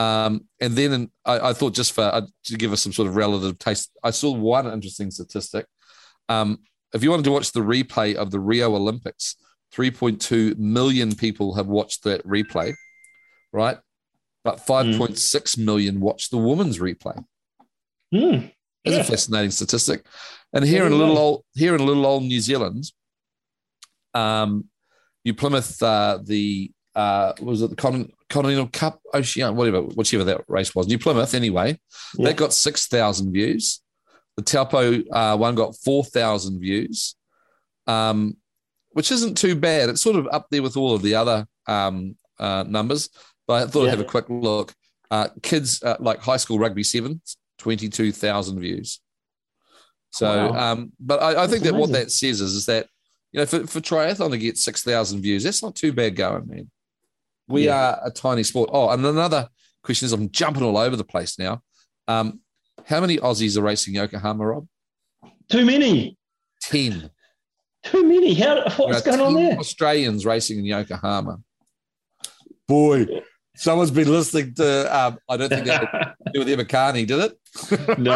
Um, 0.01 0.47
and 0.63 0.75
then 0.75 1.11
I, 1.27 1.51
I, 1.51 1.53
thought 1.53 1.75
just 1.75 1.93
for 1.93 2.05
uh, 2.05 2.23
to 2.45 2.57
give 2.57 2.73
us 2.73 2.81
some 2.81 2.93
sort 2.93 3.07
of 3.07 3.17
relative 3.17 3.59
taste, 3.59 3.91
I 4.03 4.13
saw 4.13 4.33
one 4.33 4.67
interesting 4.67 5.11
statistic. 5.11 5.67
Um, 6.31 6.61
if 6.95 7.03
you 7.03 7.11
wanted 7.11 7.25
to 7.25 7.33
watch 7.33 7.53
the 7.53 7.61
replay 7.61 8.15
of 8.15 8.31
the 8.31 8.41
Rio 8.41 8.75
Olympics, 8.75 9.37
3.2 9.75 10.57
million 10.57 11.15
people 11.15 11.55
have 11.55 11.67
watched 11.67 12.05
that 12.05 12.27
replay, 12.27 12.73
right? 13.53 13.77
But 14.43 14.65
5.6 14.67 15.19
mm. 15.19 15.59
million 15.59 16.01
watched 16.01 16.31
the 16.31 16.39
women's 16.39 16.79
replay. 16.79 17.23
Mm. 18.15 18.53
That's 18.87 18.97
yeah. 18.97 19.03
a 19.03 19.05
fascinating 19.05 19.51
statistic. 19.51 20.07
And 20.55 20.65
here 20.65 20.87
in 20.87 20.93
a 20.93 20.97
little 20.97 21.19
old 21.19 21.45
here 21.55 21.75
in 21.75 21.85
little 21.85 22.07
old 22.07 22.23
New 22.23 22.41
Zealand, 22.41 22.91
um, 24.15 24.65
New 25.27 25.35
Plymouth, 25.35 25.81
uh, 25.83 26.21
the 26.25 26.73
uh, 26.95 27.35
was 27.43 27.61
it 27.61 27.69
the 27.69 27.77
Con- 27.77 28.13
Continental 28.31 28.69
Cup, 28.69 29.01
Ocean, 29.13 29.57
whatever, 29.57 29.83
whichever 29.83 30.25
that 30.25 30.45
race 30.49 30.75
was, 30.75 30.87
New 30.87 30.99
Plymouth 30.99 31.35
anyway. 31.35 31.79
Yeah. 32.17 32.29
That 32.29 32.37
got 32.37 32.55
6,000 32.55 33.33
views. 33.33 33.83
The 34.37 34.43
Taupo 34.43 35.03
uh, 35.11 35.37
one 35.37 35.57
got 35.57 35.77
4,000 35.85 36.61
views, 36.61 37.17
um, 37.87 38.37
which 38.93 39.11
isn't 39.11 39.37
too 39.37 39.57
bad. 39.57 39.91
It's 39.91 40.01
sort 40.01 40.17
of 40.17 40.29
up 40.31 40.47
there 40.51 40.63
with 40.63 40.77
all 40.77 40.95
of 40.95 41.03
the 41.03 41.17
other 41.17 41.47
um, 41.67 42.17
uh, 42.39 42.65
numbers, 42.67 43.11
but 43.47 43.65
I 43.65 43.71
thought 43.71 43.83
yeah. 43.83 43.89
I'd 43.89 43.99
have 43.99 44.01
a 44.01 44.05
quick 44.05 44.31
look. 44.31 44.73
Uh, 45.11 45.29
kids 45.43 45.83
uh, 45.83 45.97
like 45.99 46.21
high 46.21 46.37
school 46.37 46.59
rugby 46.59 46.85
seven, 46.85 47.21
22,000 47.59 48.61
views. 48.61 49.01
So, 50.13 50.51
wow. 50.51 50.73
um, 50.73 50.93
but 51.01 51.21
I, 51.21 51.45
I 51.45 51.47
think 51.49 51.65
that 51.65 51.71
amazing. 51.71 51.81
what 51.81 51.93
that 51.93 52.13
says 52.13 52.41
is, 52.41 52.55
is 52.55 52.67
that, 52.67 52.87
you 53.33 53.41
know, 53.41 53.47
for, 53.47 53.67
for 53.67 53.81
triathlon 53.81 54.31
to 54.31 54.39
get 54.39 54.57
6,000 54.57 55.21
views, 55.21 55.43
that's 55.43 55.63
not 55.63 55.75
too 55.75 55.93
bad 55.93 56.15
going, 56.15 56.47
man. 56.47 56.71
We 57.51 57.67
yeah. 57.67 57.77
are 57.91 58.01
a 58.07 58.11
tiny 58.11 58.43
sport. 58.43 58.71
Oh, 58.73 58.91
and 58.91 59.05
another 59.05 59.49
question 59.83 60.07
is 60.07 60.13
I'm 60.13 60.31
jumping 60.31 60.63
all 60.63 60.79
over 60.79 60.97
the 60.97 61.05
place 61.05 61.39
now. 61.39 61.63
Um, 62.09 62.41
how 62.87 63.01
many 63.01 63.19
Aussies 63.19 63.59
are 63.59 63.63
racing 63.63 63.95
Yokohama, 63.95 64.47
Rob? 64.47 64.67
Too 65.51 65.65
many. 65.65 66.17
10. 66.63 67.11
Too 67.85 68.05
many. 68.05 68.35
How, 68.35 68.63
what's 68.77 69.03
going 69.03 69.21
on 69.21 69.35
there? 69.35 69.59
Australians 69.59 70.25
racing 70.25 70.59
in 70.59 70.65
Yokohama. 70.65 71.39
Boy, 72.69 73.07
someone's 73.57 73.91
been 73.91 74.11
listening 74.11 74.55
to, 74.55 74.97
um, 74.97 75.19
I 75.29 75.37
don't 75.37 75.49
think 75.49 75.67
that 75.67 76.15
do 76.33 76.41
with 76.41 76.49
Emma 76.49 76.65
Carney, 76.65 77.05
did 77.05 77.19
it? 77.19 77.99
no, 77.99 78.13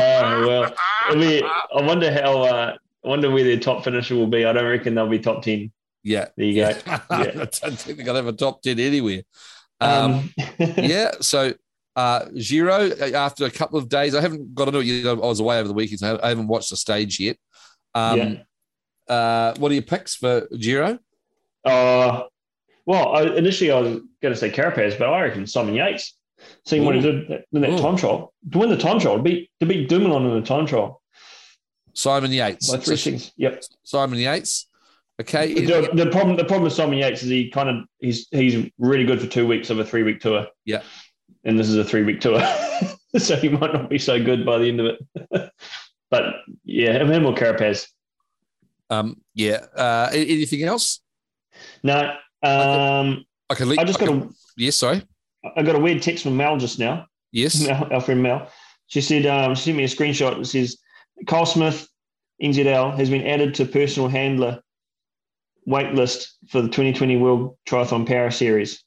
well, 0.46 0.74
I 1.08 1.14
mean, 1.14 1.42
I 1.44 1.82
wonder 1.82 2.12
how, 2.12 2.42
uh, 2.42 2.76
I 3.04 3.08
wonder 3.08 3.30
where 3.30 3.44
their 3.44 3.58
top 3.58 3.84
finisher 3.84 4.14
will 4.14 4.28
be. 4.28 4.44
I 4.44 4.52
don't 4.52 4.68
reckon 4.68 4.94
they'll 4.94 5.08
be 5.08 5.18
top 5.18 5.42
10. 5.42 5.72
Yeah. 6.04 6.28
There 6.36 6.46
you 6.46 6.54
go. 6.62 6.68
Yeah. 6.86 6.98
I 7.10 7.26
don't 7.32 7.50
think 7.50 7.96
they're 7.96 8.06
going 8.06 8.06
to 8.06 8.14
have 8.14 8.26
a 8.26 8.32
top 8.32 8.62
10 8.62 8.78
anywhere. 8.78 9.22
Um, 9.80 10.12
um. 10.12 10.30
yeah. 10.76 11.12
So, 11.20 11.52
Uh, 11.96 12.26
Giro, 12.36 12.90
after 13.14 13.44
a 13.46 13.50
couple 13.50 13.78
of 13.78 13.88
days, 13.88 14.14
I 14.14 14.20
haven't 14.20 14.54
got 14.54 14.64
to 14.66 14.70
know 14.72 14.80
it 14.80 14.86
yet. 14.86 15.06
I 15.10 15.12
was 15.14 15.40
away 15.40 15.58
over 15.58 15.68
the 15.68 15.74
weekend, 15.74 16.00
so 16.00 16.18
I 16.22 16.28
haven't 16.28 16.48
watched 16.48 16.70
the 16.70 16.76
stage 16.76 17.18
yet. 17.20 17.36
Um, 17.94 18.18
Yeah. 19.08 19.14
uh, 19.14 19.54
what 19.58 19.70
are 19.70 19.74
your 19.74 19.82
picks 19.84 20.14
for 20.16 20.46
Giro? 20.58 20.98
Uh, 21.64 22.24
well, 22.84 23.14
I, 23.14 23.22
initially 23.36 23.70
I 23.70 23.78
was 23.80 24.00
going 24.20 24.34
to 24.34 24.36
say 24.36 24.50
Carapaz, 24.50 24.98
but 24.98 25.08
I 25.08 25.22
reckon 25.22 25.46
Simon 25.46 25.74
Yates. 25.74 26.16
Seeing 26.66 26.84
what 26.84 26.94
he 26.96 27.00
did 27.00 27.30
in 27.52 27.60
that 27.62 27.70
Ooh. 27.70 27.78
time 27.78 27.96
trial 27.96 28.34
to 28.52 28.58
win 28.58 28.68
the 28.68 28.76
time 28.76 28.98
trial, 28.98 29.16
to 29.16 29.22
beat 29.22 29.50
to 29.60 29.66
beat 29.66 29.88
Dumoulin 29.88 30.26
in 30.26 30.40
the 30.40 30.46
time 30.46 30.66
trial 30.66 31.00
Simon 31.94 32.32
Yates. 32.32 32.70
by 32.70 32.76
three 32.78 32.96
So 32.96 33.10
seconds. 33.10 33.32
Yep. 33.36 33.62
Simon 33.84 34.18
Yates. 34.18 34.66
Okay. 35.20 35.54
The, 35.54 35.90
the 35.94 36.10
problem 36.10 36.36
the 36.36 36.44
problem 36.44 36.64
with 36.64 36.72
Simon 36.72 36.98
Yates 36.98 37.22
is 37.22 37.28
he 37.28 37.50
kind 37.50 37.68
of 37.68 37.84
he's 38.00 38.26
he's 38.30 38.70
really 38.78 39.04
good 39.04 39.20
for 39.20 39.26
two 39.26 39.46
weeks 39.46 39.70
of 39.70 39.78
a 39.78 39.84
three 39.84 40.02
week 40.02 40.20
tour. 40.20 40.46
Yeah. 40.64 40.82
And 41.44 41.58
this 41.58 41.68
is 41.68 41.76
a 41.76 41.84
three 41.84 42.02
week 42.02 42.20
tour, 42.20 42.40
so 43.18 43.36
he 43.36 43.48
might 43.48 43.72
not 43.72 43.90
be 43.90 43.98
so 43.98 44.22
good 44.22 44.44
by 44.44 44.58
the 44.58 44.68
end 44.68 44.80
of 44.80 44.86
it. 44.86 45.50
but 46.10 46.34
yeah, 46.64 46.92
him 47.04 47.26
or 47.26 47.34
Carapaz. 47.34 47.86
Um, 48.90 49.20
yeah. 49.34 49.66
Uh, 49.76 50.08
anything 50.12 50.62
else? 50.62 51.00
No, 51.82 52.14
um, 52.42 53.24
I 53.50 53.54
can 53.54 53.68
leave. 53.68 53.78
I 53.78 53.84
just 53.84 54.00
got 54.00 54.08
a 54.08 54.28
Yes, 54.56 54.76
sorry. 54.76 55.02
I 55.56 55.62
got 55.62 55.76
a 55.76 55.80
weird 55.80 56.02
text 56.02 56.24
from 56.24 56.36
Mel 56.36 56.56
just 56.56 56.78
now. 56.78 57.06
Yes. 57.32 57.66
Mel, 57.66 57.88
our 57.92 58.00
friend 58.00 58.22
Mel. 58.22 58.48
She 58.86 59.00
said, 59.00 59.26
um, 59.26 59.54
she 59.54 59.62
sent 59.62 59.76
me 59.76 59.84
a 59.84 59.88
screenshot 59.88 60.36
that 60.36 60.44
says, 60.46 60.78
Carl 61.26 61.46
Smith, 61.46 61.88
NZL, 62.42 62.96
has 62.96 63.10
been 63.10 63.26
added 63.26 63.54
to 63.54 63.64
personal 63.64 64.08
handler 64.08 64.60
wait 65.66 65.94
list 65.94 66.36
for 66.48 66.60
the 66.60 66.68
2020 66.68 67.16
World 67.16 67.56
Triathlon 67.66 68.06
Para 68.06 68.30
Series. 68.32 68.82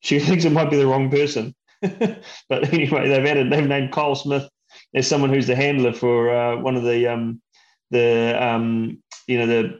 She 0.00 0.18
thinks 0.20 0.44
it 0.44 0.52
might 0.52 0.70
be 0.70 0.76
the 0.76 0.86
wrong 0.86 1.10
person. 1.10 1.54
but 1.80 2.72
anyway, 2.72 3.08
they've 3.08 3.26
added, 3.26 3.50
they've 3.52 3.66
named 3.66 3.92
Kyle 3.92 4.14
Smith 4.14 4.48
as 4.94 5.06
someone 5.06 5.30
who's 5.30 5.46
the 5.46 5.56
handler 5.56 5.92
for 5.92 6.30
uh, 6.34 6.56
one 6.56 6.76
of 6.76 6.82
the, 6.82 7.06
um, 7.06 7.40
the, 7.90 8.36
um, 8.42 9.02
you 9.26 9.38
know, 9.38 9.46
the, 9.46 9.78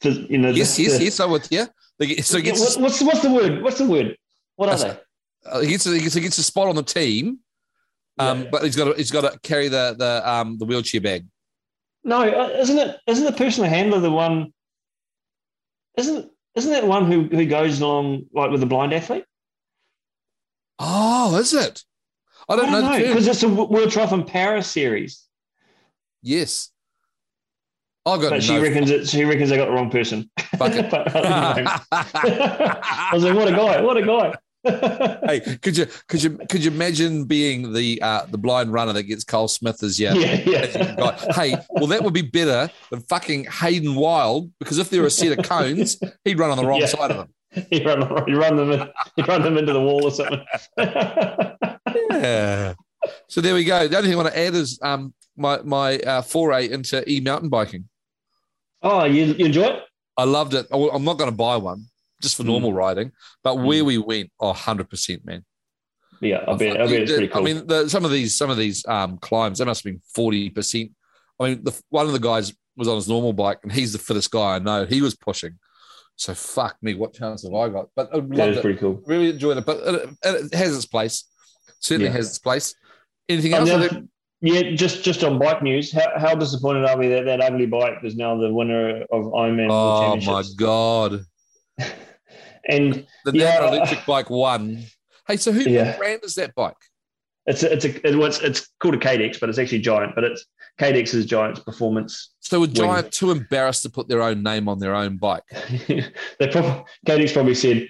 the, 0.00 0.26
you 0.28 0.38
know, 0.38 0.50
Yes, 0.50 0.76
the, 0.76 0.82
yes, 0.84 0.98
the- 0.98 1.04
yes. 1.04 1.20
I'm 1.20 1.30
with 1.30 1.50
you. 1.52 1.66
So 2.22 2.40
gets, 2.40 2.60
What- 2.76 2.82
what's, 2.82 3.02
what's 3.02 3.22
the 3.22 3.30
word? 3.30 3.62
What's 3.62 3.78
the 3.78 3.86
word? 3.86 4.16
What 4.56 4.68
are 4.68 4.78
they? 4.78 4.98
uh, 5.46 5.60
he 5.60 5.68
gets, 5.68 5.84
he 5.84 6.00
gets, 6.00 6.14
he 6.14 6.20
gets 6.20 6.38
a 6.38 6.42
spot 6.42 6.68
on 6.68 6.74
the 6.76 6.82
team, 6.82 7.38
um, 8.18 8.42
Yeah. 8.42 8.48
but 8.50 8.62
he's 8.64 8.76
got 8.76 8.84
to, 8.86 8.94
he's 8.94 9.10
got 9.10 9.30
to 9.32 9.38
carry 9.40 9.68
the 9.68 9.94
the 9.98 10.28
um 10.28 10.58
the 10.58 10.64
wheelchair 10.64 11.00
bag. 11.00 11.26
No, 12.04 12.20
uh, 12.22 12.48
isn't 12.58 12.78
it? 12.78 12.98
Isn't 13.06 13.24
the 13.24 13.32
personal 13.32 13.68
handler 13.70 14.00
the 14.00 14.10
one? 14.10 14.52
Isn't 15.96 16.30
isn't 16.54 16.72
that 16.72 16.86
one 16.86 17.10
who 17.10 17.24
who 17.24 17.46
goes 17.46 17.80
along 17.80 18.26
like 18.32 18.50
with 18.50 18.62
a 18.62 18.66
blind 18.66 18.92
athlete? 18.92 19.24
Oh, 20.78 21.36
is 21.36 21.52
it? 21.54 21.84
I 22.48 22.56
don't, 22.56 22.72
know. 22.72 22.80
the 22.80 22.88
term. 22.88 23.08
because 23.08 23.28
it's 23.28 23.42
a 23.42 23.48
World 23.48 23.90
Triathlon 23.90 24.26
Para 24.26 24.62
series. 24.62 25.26
Yes. 26.22 26.70
I 28.04 28.18
got 28.18 28.30
But 28.30 28.42
she 28.42 28.56
no 28.56 28.62
reckons 28.62 28.90
it. 28.90 29.08
She 29.08 29.24
reckons 29.24 29.50
they 29.50 29.56
got 29.56 29.66
the 29.66 29.72
wrong 29.72 29.90
person. 29.90 30.28
But 30.58 30.74
anyway. 30.74 31.64
I 31.92 33.10
was 33.12 33.24
like, 33.24 33.34
what 33.34 33.48
a 33.48 33.52
guy! 33.52 33.80
What 33.80 33.96
a 33.96 34.02
guy! 34.02 34.34
Hey, 34.64 35.40
could 35.60 35.76
you 35.76 35.86
could 36.08 36.22
you 36.22 36.38
could 36.48 36.64
you 36.64 36.70
imagine 36.70 37.24
being 37.24 37.72
the 37.72 38.00
uh, 38.00 38.26
the 38.26 38.38
blind 38.38 38.72
runner 38.72 38.92
that 38.92 39.02
gets 39.04 39.24
Carl 39.24 39.48
Smith 39.48 39.82
as 39.82 39.98
your 39.98 40.12
yeah, 40.16 40.40
yeah. 40.46 41.32
Hey, 41.34 41.56
well 41.70 41.86
that 41.88 42.02
would 42.02 42.14
be 42.14 42.22
better 42.22 42.70
than 42.90 43.00
fucking 43.02 43.44
Hayden 43.46 43.94
Wilde 43.96 44.50
because 44.58 44.78
if 44.78 44.88
there 44.90 45.00
were 45.00 45.08
a 45.08 45.10
set 45.10 45.36
of 45.38 45.44
cones, 45.44 45.98
he'd 46.24 46.38
run 46.38 46.50
on 46.50 46.56
the 46.58 46.64
wrong 46.66 46.80
Yeah. 46.80 46.86
side 46.86 47.10
of 47.10 47.16
them. 47.16 47.28
you 47.70 47.84
run, 47.84 48.00
you 48.28 48.38
run 48.40 48.56
them, 48.56 48.70
in, 48.72 48.88
you 49.16 49.24
run 49.24 49.42
them 49.42 49.58
into 49.58 49.72
the 49.72 49.80
wall 49.80 50.04
or 50.04 50.10
something. 50.10 50.44
Yeah. 52.10 52.74
So 53.28 53.40
there 53.40 53.54
we 53.54 53.64
go. 53.64 53.88
The 53.88 53.96
only 53.96 54.08
thing 54.10 54.18
I 54.18 54.22
want 54.22 54.32
to 54.34 54.38
add 54.40 54.54
is 54.54 54.78
um 54.82 55.12
my 55.36 55.60
my 55.62 55.98
uh, 55.98 56.22
foray 56.22 56.70
into 56.70 57.02
e 57.10 57.20
mountain 57.20 57.48
biking. 57.48 57.88
oh, 58.82 59.04
you, 59.04 59.24
you 59.26 59.46
enjoy 59.46 59.64
it? 59.64 59.82
I 60.16 60.24
loved 60.24 60.54
it. 60.54 60.66
I'm 60.72 61.04
not 61.04 61.18
going 61.18 61.30
to 61.30 61.36
buy 61.36 61.56
one 61.56 61.86
just 62.22 62.36
for 62.36 62.42
Mm. 62.44 62.46
normal 62.46 62.72
riding, 62.72 63.12
but 63.44 63.56
where 63.56 63.84
we 63.84 63.98
went, 63.98 64.30
oh, 64.40 64.48
100 64.48 64.88
percent, 64.88 65.24
man. 65.24 65.44
Yeah, 66.20 66.44
I 66.46 66.54
bet. 66.54 66.80
I 66.80 66.86
bet 66.86 67.02
it's 67.02 67.12
pretty 67.12 67.28
cool. 67.28 67.40
I 67.42 67.44
mean, 67.44 67.66
the, 67.66 67.88
some 67.88 68.04
of 68.04 68.10
these 68.12 68.36
some 68.36 68.48
of 68.50 68.56
these 68.56 68.86
um, 68.86 69.18
climbs, 69.18 69.58
they 69.58 69.64
must 69.64 69.82
have 69.84 69.92
been 69.92 70.00
forty 70.14 70.50
percent. 70.50 70.92
I 71.40 71.48
mean, 71.48 71.64
the, 71.64 71.72
one 71.90 72.06
of 72.06 72.12
the 72.12 72.20
guys 72.20 72.52
was 72.76 72.86
on 72.88 72.94
his 72.96 73.08
normal 73.08 73.32
bike, 73.32 73.58
and 73.64 73.72
he's 73.72 73.92
the 73.92 73.98
fittest 73.98 74.30
guy 74.30 74.54
I 74.54 74.58
know. 74.60 74.86
He 74.86 75.02
was 75.02 75.16
pushing, 75.16 75.58
so 76.16 76.32
fuck 76.34 76.76
me, 76.80 76.94
what 76.94 77.12
chance 77.12 77.42
have 77.42 77.52
I 77.54 77.68
got? 77.68 77.88
But 77.96 78.10
I 78.14 78.18
loved 78.18 78.38
is 78.38 78.56
it, 78.58 78.62
pretty 78.62 78.78
cool. 78.78 79.02
really 79.04 79.30
enjoyed 79.30 79.56
it. 79.58 79.66
But 79.66 79.78
it, 79.82 80.10
it 80.22 80.54
has 80.54 80.76
its 80.76 80.86
place. 80.86 81.24
Certainly 81.80 82.06
Yeah. 82.10 82.16
has 82.16 82.28
its 82.28 82.38
place. 82.38 82.74
Anything 83.28 83.54
else? 83.54 83.68
I 83.70 84.02
Yeah, 84.42 84.70
just 84.76 85.02
just 85.02 85.24
on 85.24 85.38
bike 85.40 85.62
news, 85.62 85.92
how, 85.92 86.06
how 86.16 86.34
disappointed 86.36 86.84
are 86.84 86.96
we 86.96 87.08
that 87.08 87.24
that 87.24 87.40
ugly 87.40 87.66
bike 87.66 87.98
is 88.04 88.14
now 88.14 88.36
the 88.38 88.52
winner 88.52 89.02
of 89.10 89.24
Ironman 89.32 89.68
Oh 89.70 90.16
my 90.24 90.44
god, 90.56 91.24
And 92.68 93.06
the 93.24 93.32
Yeah. 93.32 93.58
Nano 93.58 93.72
electric 93.74 94.06
bike 94.06 94.30
won. 94.30 94.84
Hey, 95.26 95.36
so 95.36 95.52
who 95.52 95.62
Yeah. 95.68 95.96
brand 95.96 96.20
is 96.24 96.34
that 96.36 96.54
bike? 96.54 96.76
it's 97.46 97.64
a, 97.64 97.72
it's 97.72 97.84
a 97.84 98.06
it, 98.08 98.14
was, 98.16 98.40
it's 98.40 98.68
called 98.80 98.94
a 98.94 98.98
Cadex, 98.98 99.40
but 99.40 99.48
it's 99.48 99.58
actually 99.58 99.80
Giant. 99.80 100.14
But 100.14 100.22
it's 100.24 100.44
Cadex's 100.78 101.26
Giant's 101.26 101.58
performance. 101.60 102.30
So 102.40 102.62
a 102.62 102.68
giant 102.68 103.10
too 103.12 103.30
embarrassed 103.32 103.82
to 103.82 103.90
put 103.90 104.08
their 104.08 104.22
own 104.22 104.42
name 104.44 104.68
on 104.68 104.78
their 104.78 104.94
own 104.94 105.16
bike. 105.16 105.42
they 105.88 106.48
probably 106.50 106.84
Cadex 107.06 107.32
probably 107.32 107.54
said, 107.56 107.88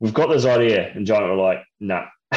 "We've 0.00 0.14
got 0.14 0.28
this 0.30 0.44
idea," 0.46 0.90
and 0.94 1.06
Giant 1.06 1.26
were 1.26 1.36
like, 1.36 1.58
"Nah, 1.80 2.06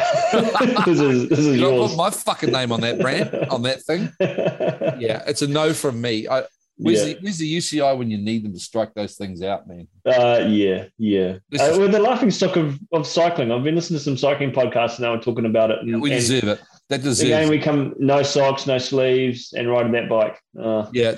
this 0.85 0.99
is 0.99 1.29
this 1.29 1.39
is 1.39 1.55
You 1.55 1.61
don't 1.61 1.75
yours." 1.75 1.91
put 1.91 1.97
my 1.97 2.09
fucking 2.09 2.51
name 2.51 2.71
on 2.73 2.81
that 2.81 2.99
brand 2.99 3.33
on 3.49 3.61
that 3.63 3.81
thing. 3.83 4.11
Yeah, 4.99 5.23
it's 5.27 5.41
a 5.43 5.47
no 5.47 5.73
from 5.73 6.01
me. 6.01 6.27
I, 6.27 6.43
where's, 6.77 6.99
yeah. 7.07 7.13
the, 7.13 7.19
where's 7.21 7.37
the 7.37 7.57
UCI 7.57 7.97
when 7.97 8.09
you 8.09 8.17
need 8.17 8.43
them 8.43 8.53
to 8.53 8.59
strike 8.59 8.93
those 8.93 9.15
things 9.15 9.41
out, 9.41 9.67
man? 9.67 9.87
Uh, 10.05 10.45
yeah, 10.47 10.85
yeah. 10.97 11.37
This 11.49 11.61
Uh, 11.61 11.75
we're 11.77 11.87
the 11.89 11.99
laughing 11.99 12.31
stock 12.31 12.55
of, 12.55 12.79
of 12.93 13.05
cycling. 13.05 13.51
I've 13.51 13.63
been 13.63 13.75
listening 13.75 13.99
to 13.99 14.03
some 14.03 14.17
cycling 14.17 14.51
podcasts 14.51 14.99
now 14.99 15.13
and 15.13 15.21
talking 15.21 15.45
about 15.45 15.71
it. 15.71 15.79
And, 15.81 16.01
We 16.01 16.11
and 16.11 16.19
deserve 16.19 16.45
it. 16.45 16.61
That 16.89 17.01
deserves 17.03 17.21
again, 17.29 17.49
we 17.49 17.59
come 17.59 17.93
no 17.99 18.23
socks, 18.23 18.65
no 18.65 18.77
sleeves, 18.77 19.51
and 19.53 19.69
riding 19.69 19.91
that 19.91 20.07
bike. 20.07 20.39
Uh, 20.57 20.87
Yeah, 20.93 21.15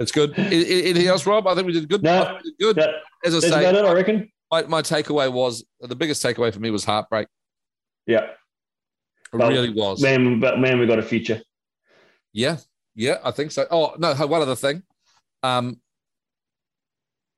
it's 0.00 0.12
good. 0.12 0.36
Anything 0.38 1.06
else, 1.06 1.26
Rob? 1.26 1.46
I 1.46 1.54
think 1.54 1.66
we 1.66 1.72
did 1.72 1.88
good. 1.88 2.02
No. 2.02 2.38
We 2.42 2.50
did 2.50 2.58
good. 2.58 2.76
that, 2.76 2.90
As 3.24 3.34
I 3.34 3.40
that's 3.40 3.52
say, 3.52 3.68
it, 3.68 3.84
I 3.84 3.92
reckon. 3.92 4.30
my, 4.50 4.62
my 4.62 4.82
takeaway 4.82 5.30
was 5.32 5.64
the 5.80 5.96
biggest 5.96 6.24
takeaway 6.24 6.52
for 6.52 6.60
me 6.60 6.70
was 6.70 6.84
heartbreak. 6.84 7.28
Yeah, 8.06 8.24
It 8.24 9.36
Well, 9.36 9.48
really 9.50 9.70
was. 9.70 10.00
man. 10.02 10.40
But 10.40 10.58
man, 10.58 10.78
we 10.78 10.86
got 10.86 10.98
a 10.98 11.02
future. 11.02 11.40
Yeah, 12.32 12.58
yeah, 12.94 13.18
I 13.24 13.30
think 13.30 13.50
so. 13.52 13.66
Oh 13.70 13.94
no, 13.98 14.14
one 14.26 14.42
other 14.42 14.56
thing. 14.56 14.82
Um, 15.42 15.80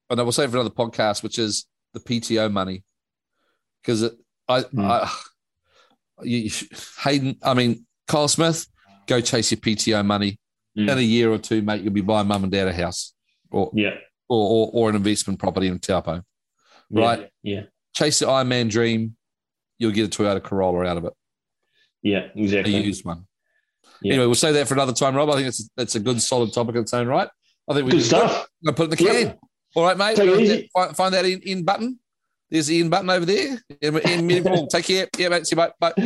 and 0.08 0.18
I 0.18 0.22
will 0.22 0.32
save 0.32 0.50
for 0.50 0.56
another 0.56 0.74
podcast, 0.74 1.22
which 1.22 1.38
is 1.38 1.66
the 1.94 2.00
PTO 2.00 2.50
money, 2.50 2.84
because 3.82 4.10
I, 4.48 4.60
Hmm. 4.62 4.80
I, 4.80 5.12
you, 6.22 6.50
Hayden, 7.02 7.36
I 7.42 7.54
mean, 7.54 7.86
Carl 8.08 8.28
Smith, 8.28 8.66
go 9.06 9.20
chase 9.20 9.52
your 9.52 9.60
PTO 9.60 10.04
money. 10.04 10.38
Hmm. 10.76 10.88
In 10.88 10.98
a 10.98 11.02
year 11.02 11.30
or 11.30 11.38
two, 11.38 11.62
mate, 11.62 11.82
you'll 11.82 11.92
be 11.92 12.00
buying 12.00 12.28
mum 12.28 12.44
and 12.44 12.52
dad 12.52 12.68
a 12.68 12.72
house, 12.72 13.12
or 13.50 13.70
Yeah, 13.74 13.94
or 14.28 14.68
or, 14.68 14.70
or 14.72 14.90
an 14.90 14.96
investment 14.96 15.38
property 15.38 15.66
in 15.66 15.78
Taupo. 15.78 16.22
Right. 16.90 17.28
Yeah, 17.42 17.62
Chase 17.94 18.20
the 18.20 18.26
Ironman 18.26 18.70
dream, 18.70 19.16
you'll 19.78 19.92
get 19.92 20.06
a 20.06 20.22
Toyota 20.22 20.42
Corolla 20.42 20.84
out 20.86 20.96
of 20.96 21.04
it, 21.04 21.12
yeah, 22.02 22.28
exactly. 22.34 22.76
a 22.76 22.80
used 22.80 23.04
one. 23.04 23.26
Yeah. 24.02 24.14
Anyway, 24.14 24.26
we'll 24.26 24.34
say 24.34 24.52
that 24.52 24.68
for 24.68 24.74
another 24.74 24.92
time, 24.92 25.14
Rob. 25.14 25.30
I 25.30 25.34
think 25.34 25.48
it's 25.48 25.68
it's 25.76 25.94
a 25.94 26.00
good, 26.00 26.20
solid 26.20 26.52
topic 26.52 26.76
in 26.76 26.82
its 26.82 26.94
own 26.94 27.06
right. 27.06 27.28
I 27.68 27.74
think 27.74 27.86
we 27.86 27.92
Good 27.92 28.04
stuff. 28.04 28.46
I'm 28.66 28.74
put 28.74 28.92
it 28.92 29.00
in 29.00 29.06
the 29.06 29.12
Yep. 29.12 29.28
can. 29.28 29.38
All 29.76 29.84
right, 29.84 29.96
mate. 29.96 30.16
Take. 30.16 30.70
Find, 30.72 30.96
find 30.96 31.14
that 31.14 31.24
in, 31.24 31.40
in 31.40 31.64
button. 31.64 31.98
There's 32.50 32.66
the 32.66 32.80
in 32.80 32.88
button 32.88 33.10
over 33.10 33.24
there. 33.24 33.62
In, 33.80 33.96
in, 33.98 34.30
in, 34.30 34.68
take 34.68 34.86
care. 34.86 35.08
Yeah, 35.16 35.28
mate. 35.28 35.46
See 35.46 35.54
you. 35.54 35.56
Bye. 35.56 35.72
Bye. 35.78 35.92
bye. 35.96 36.02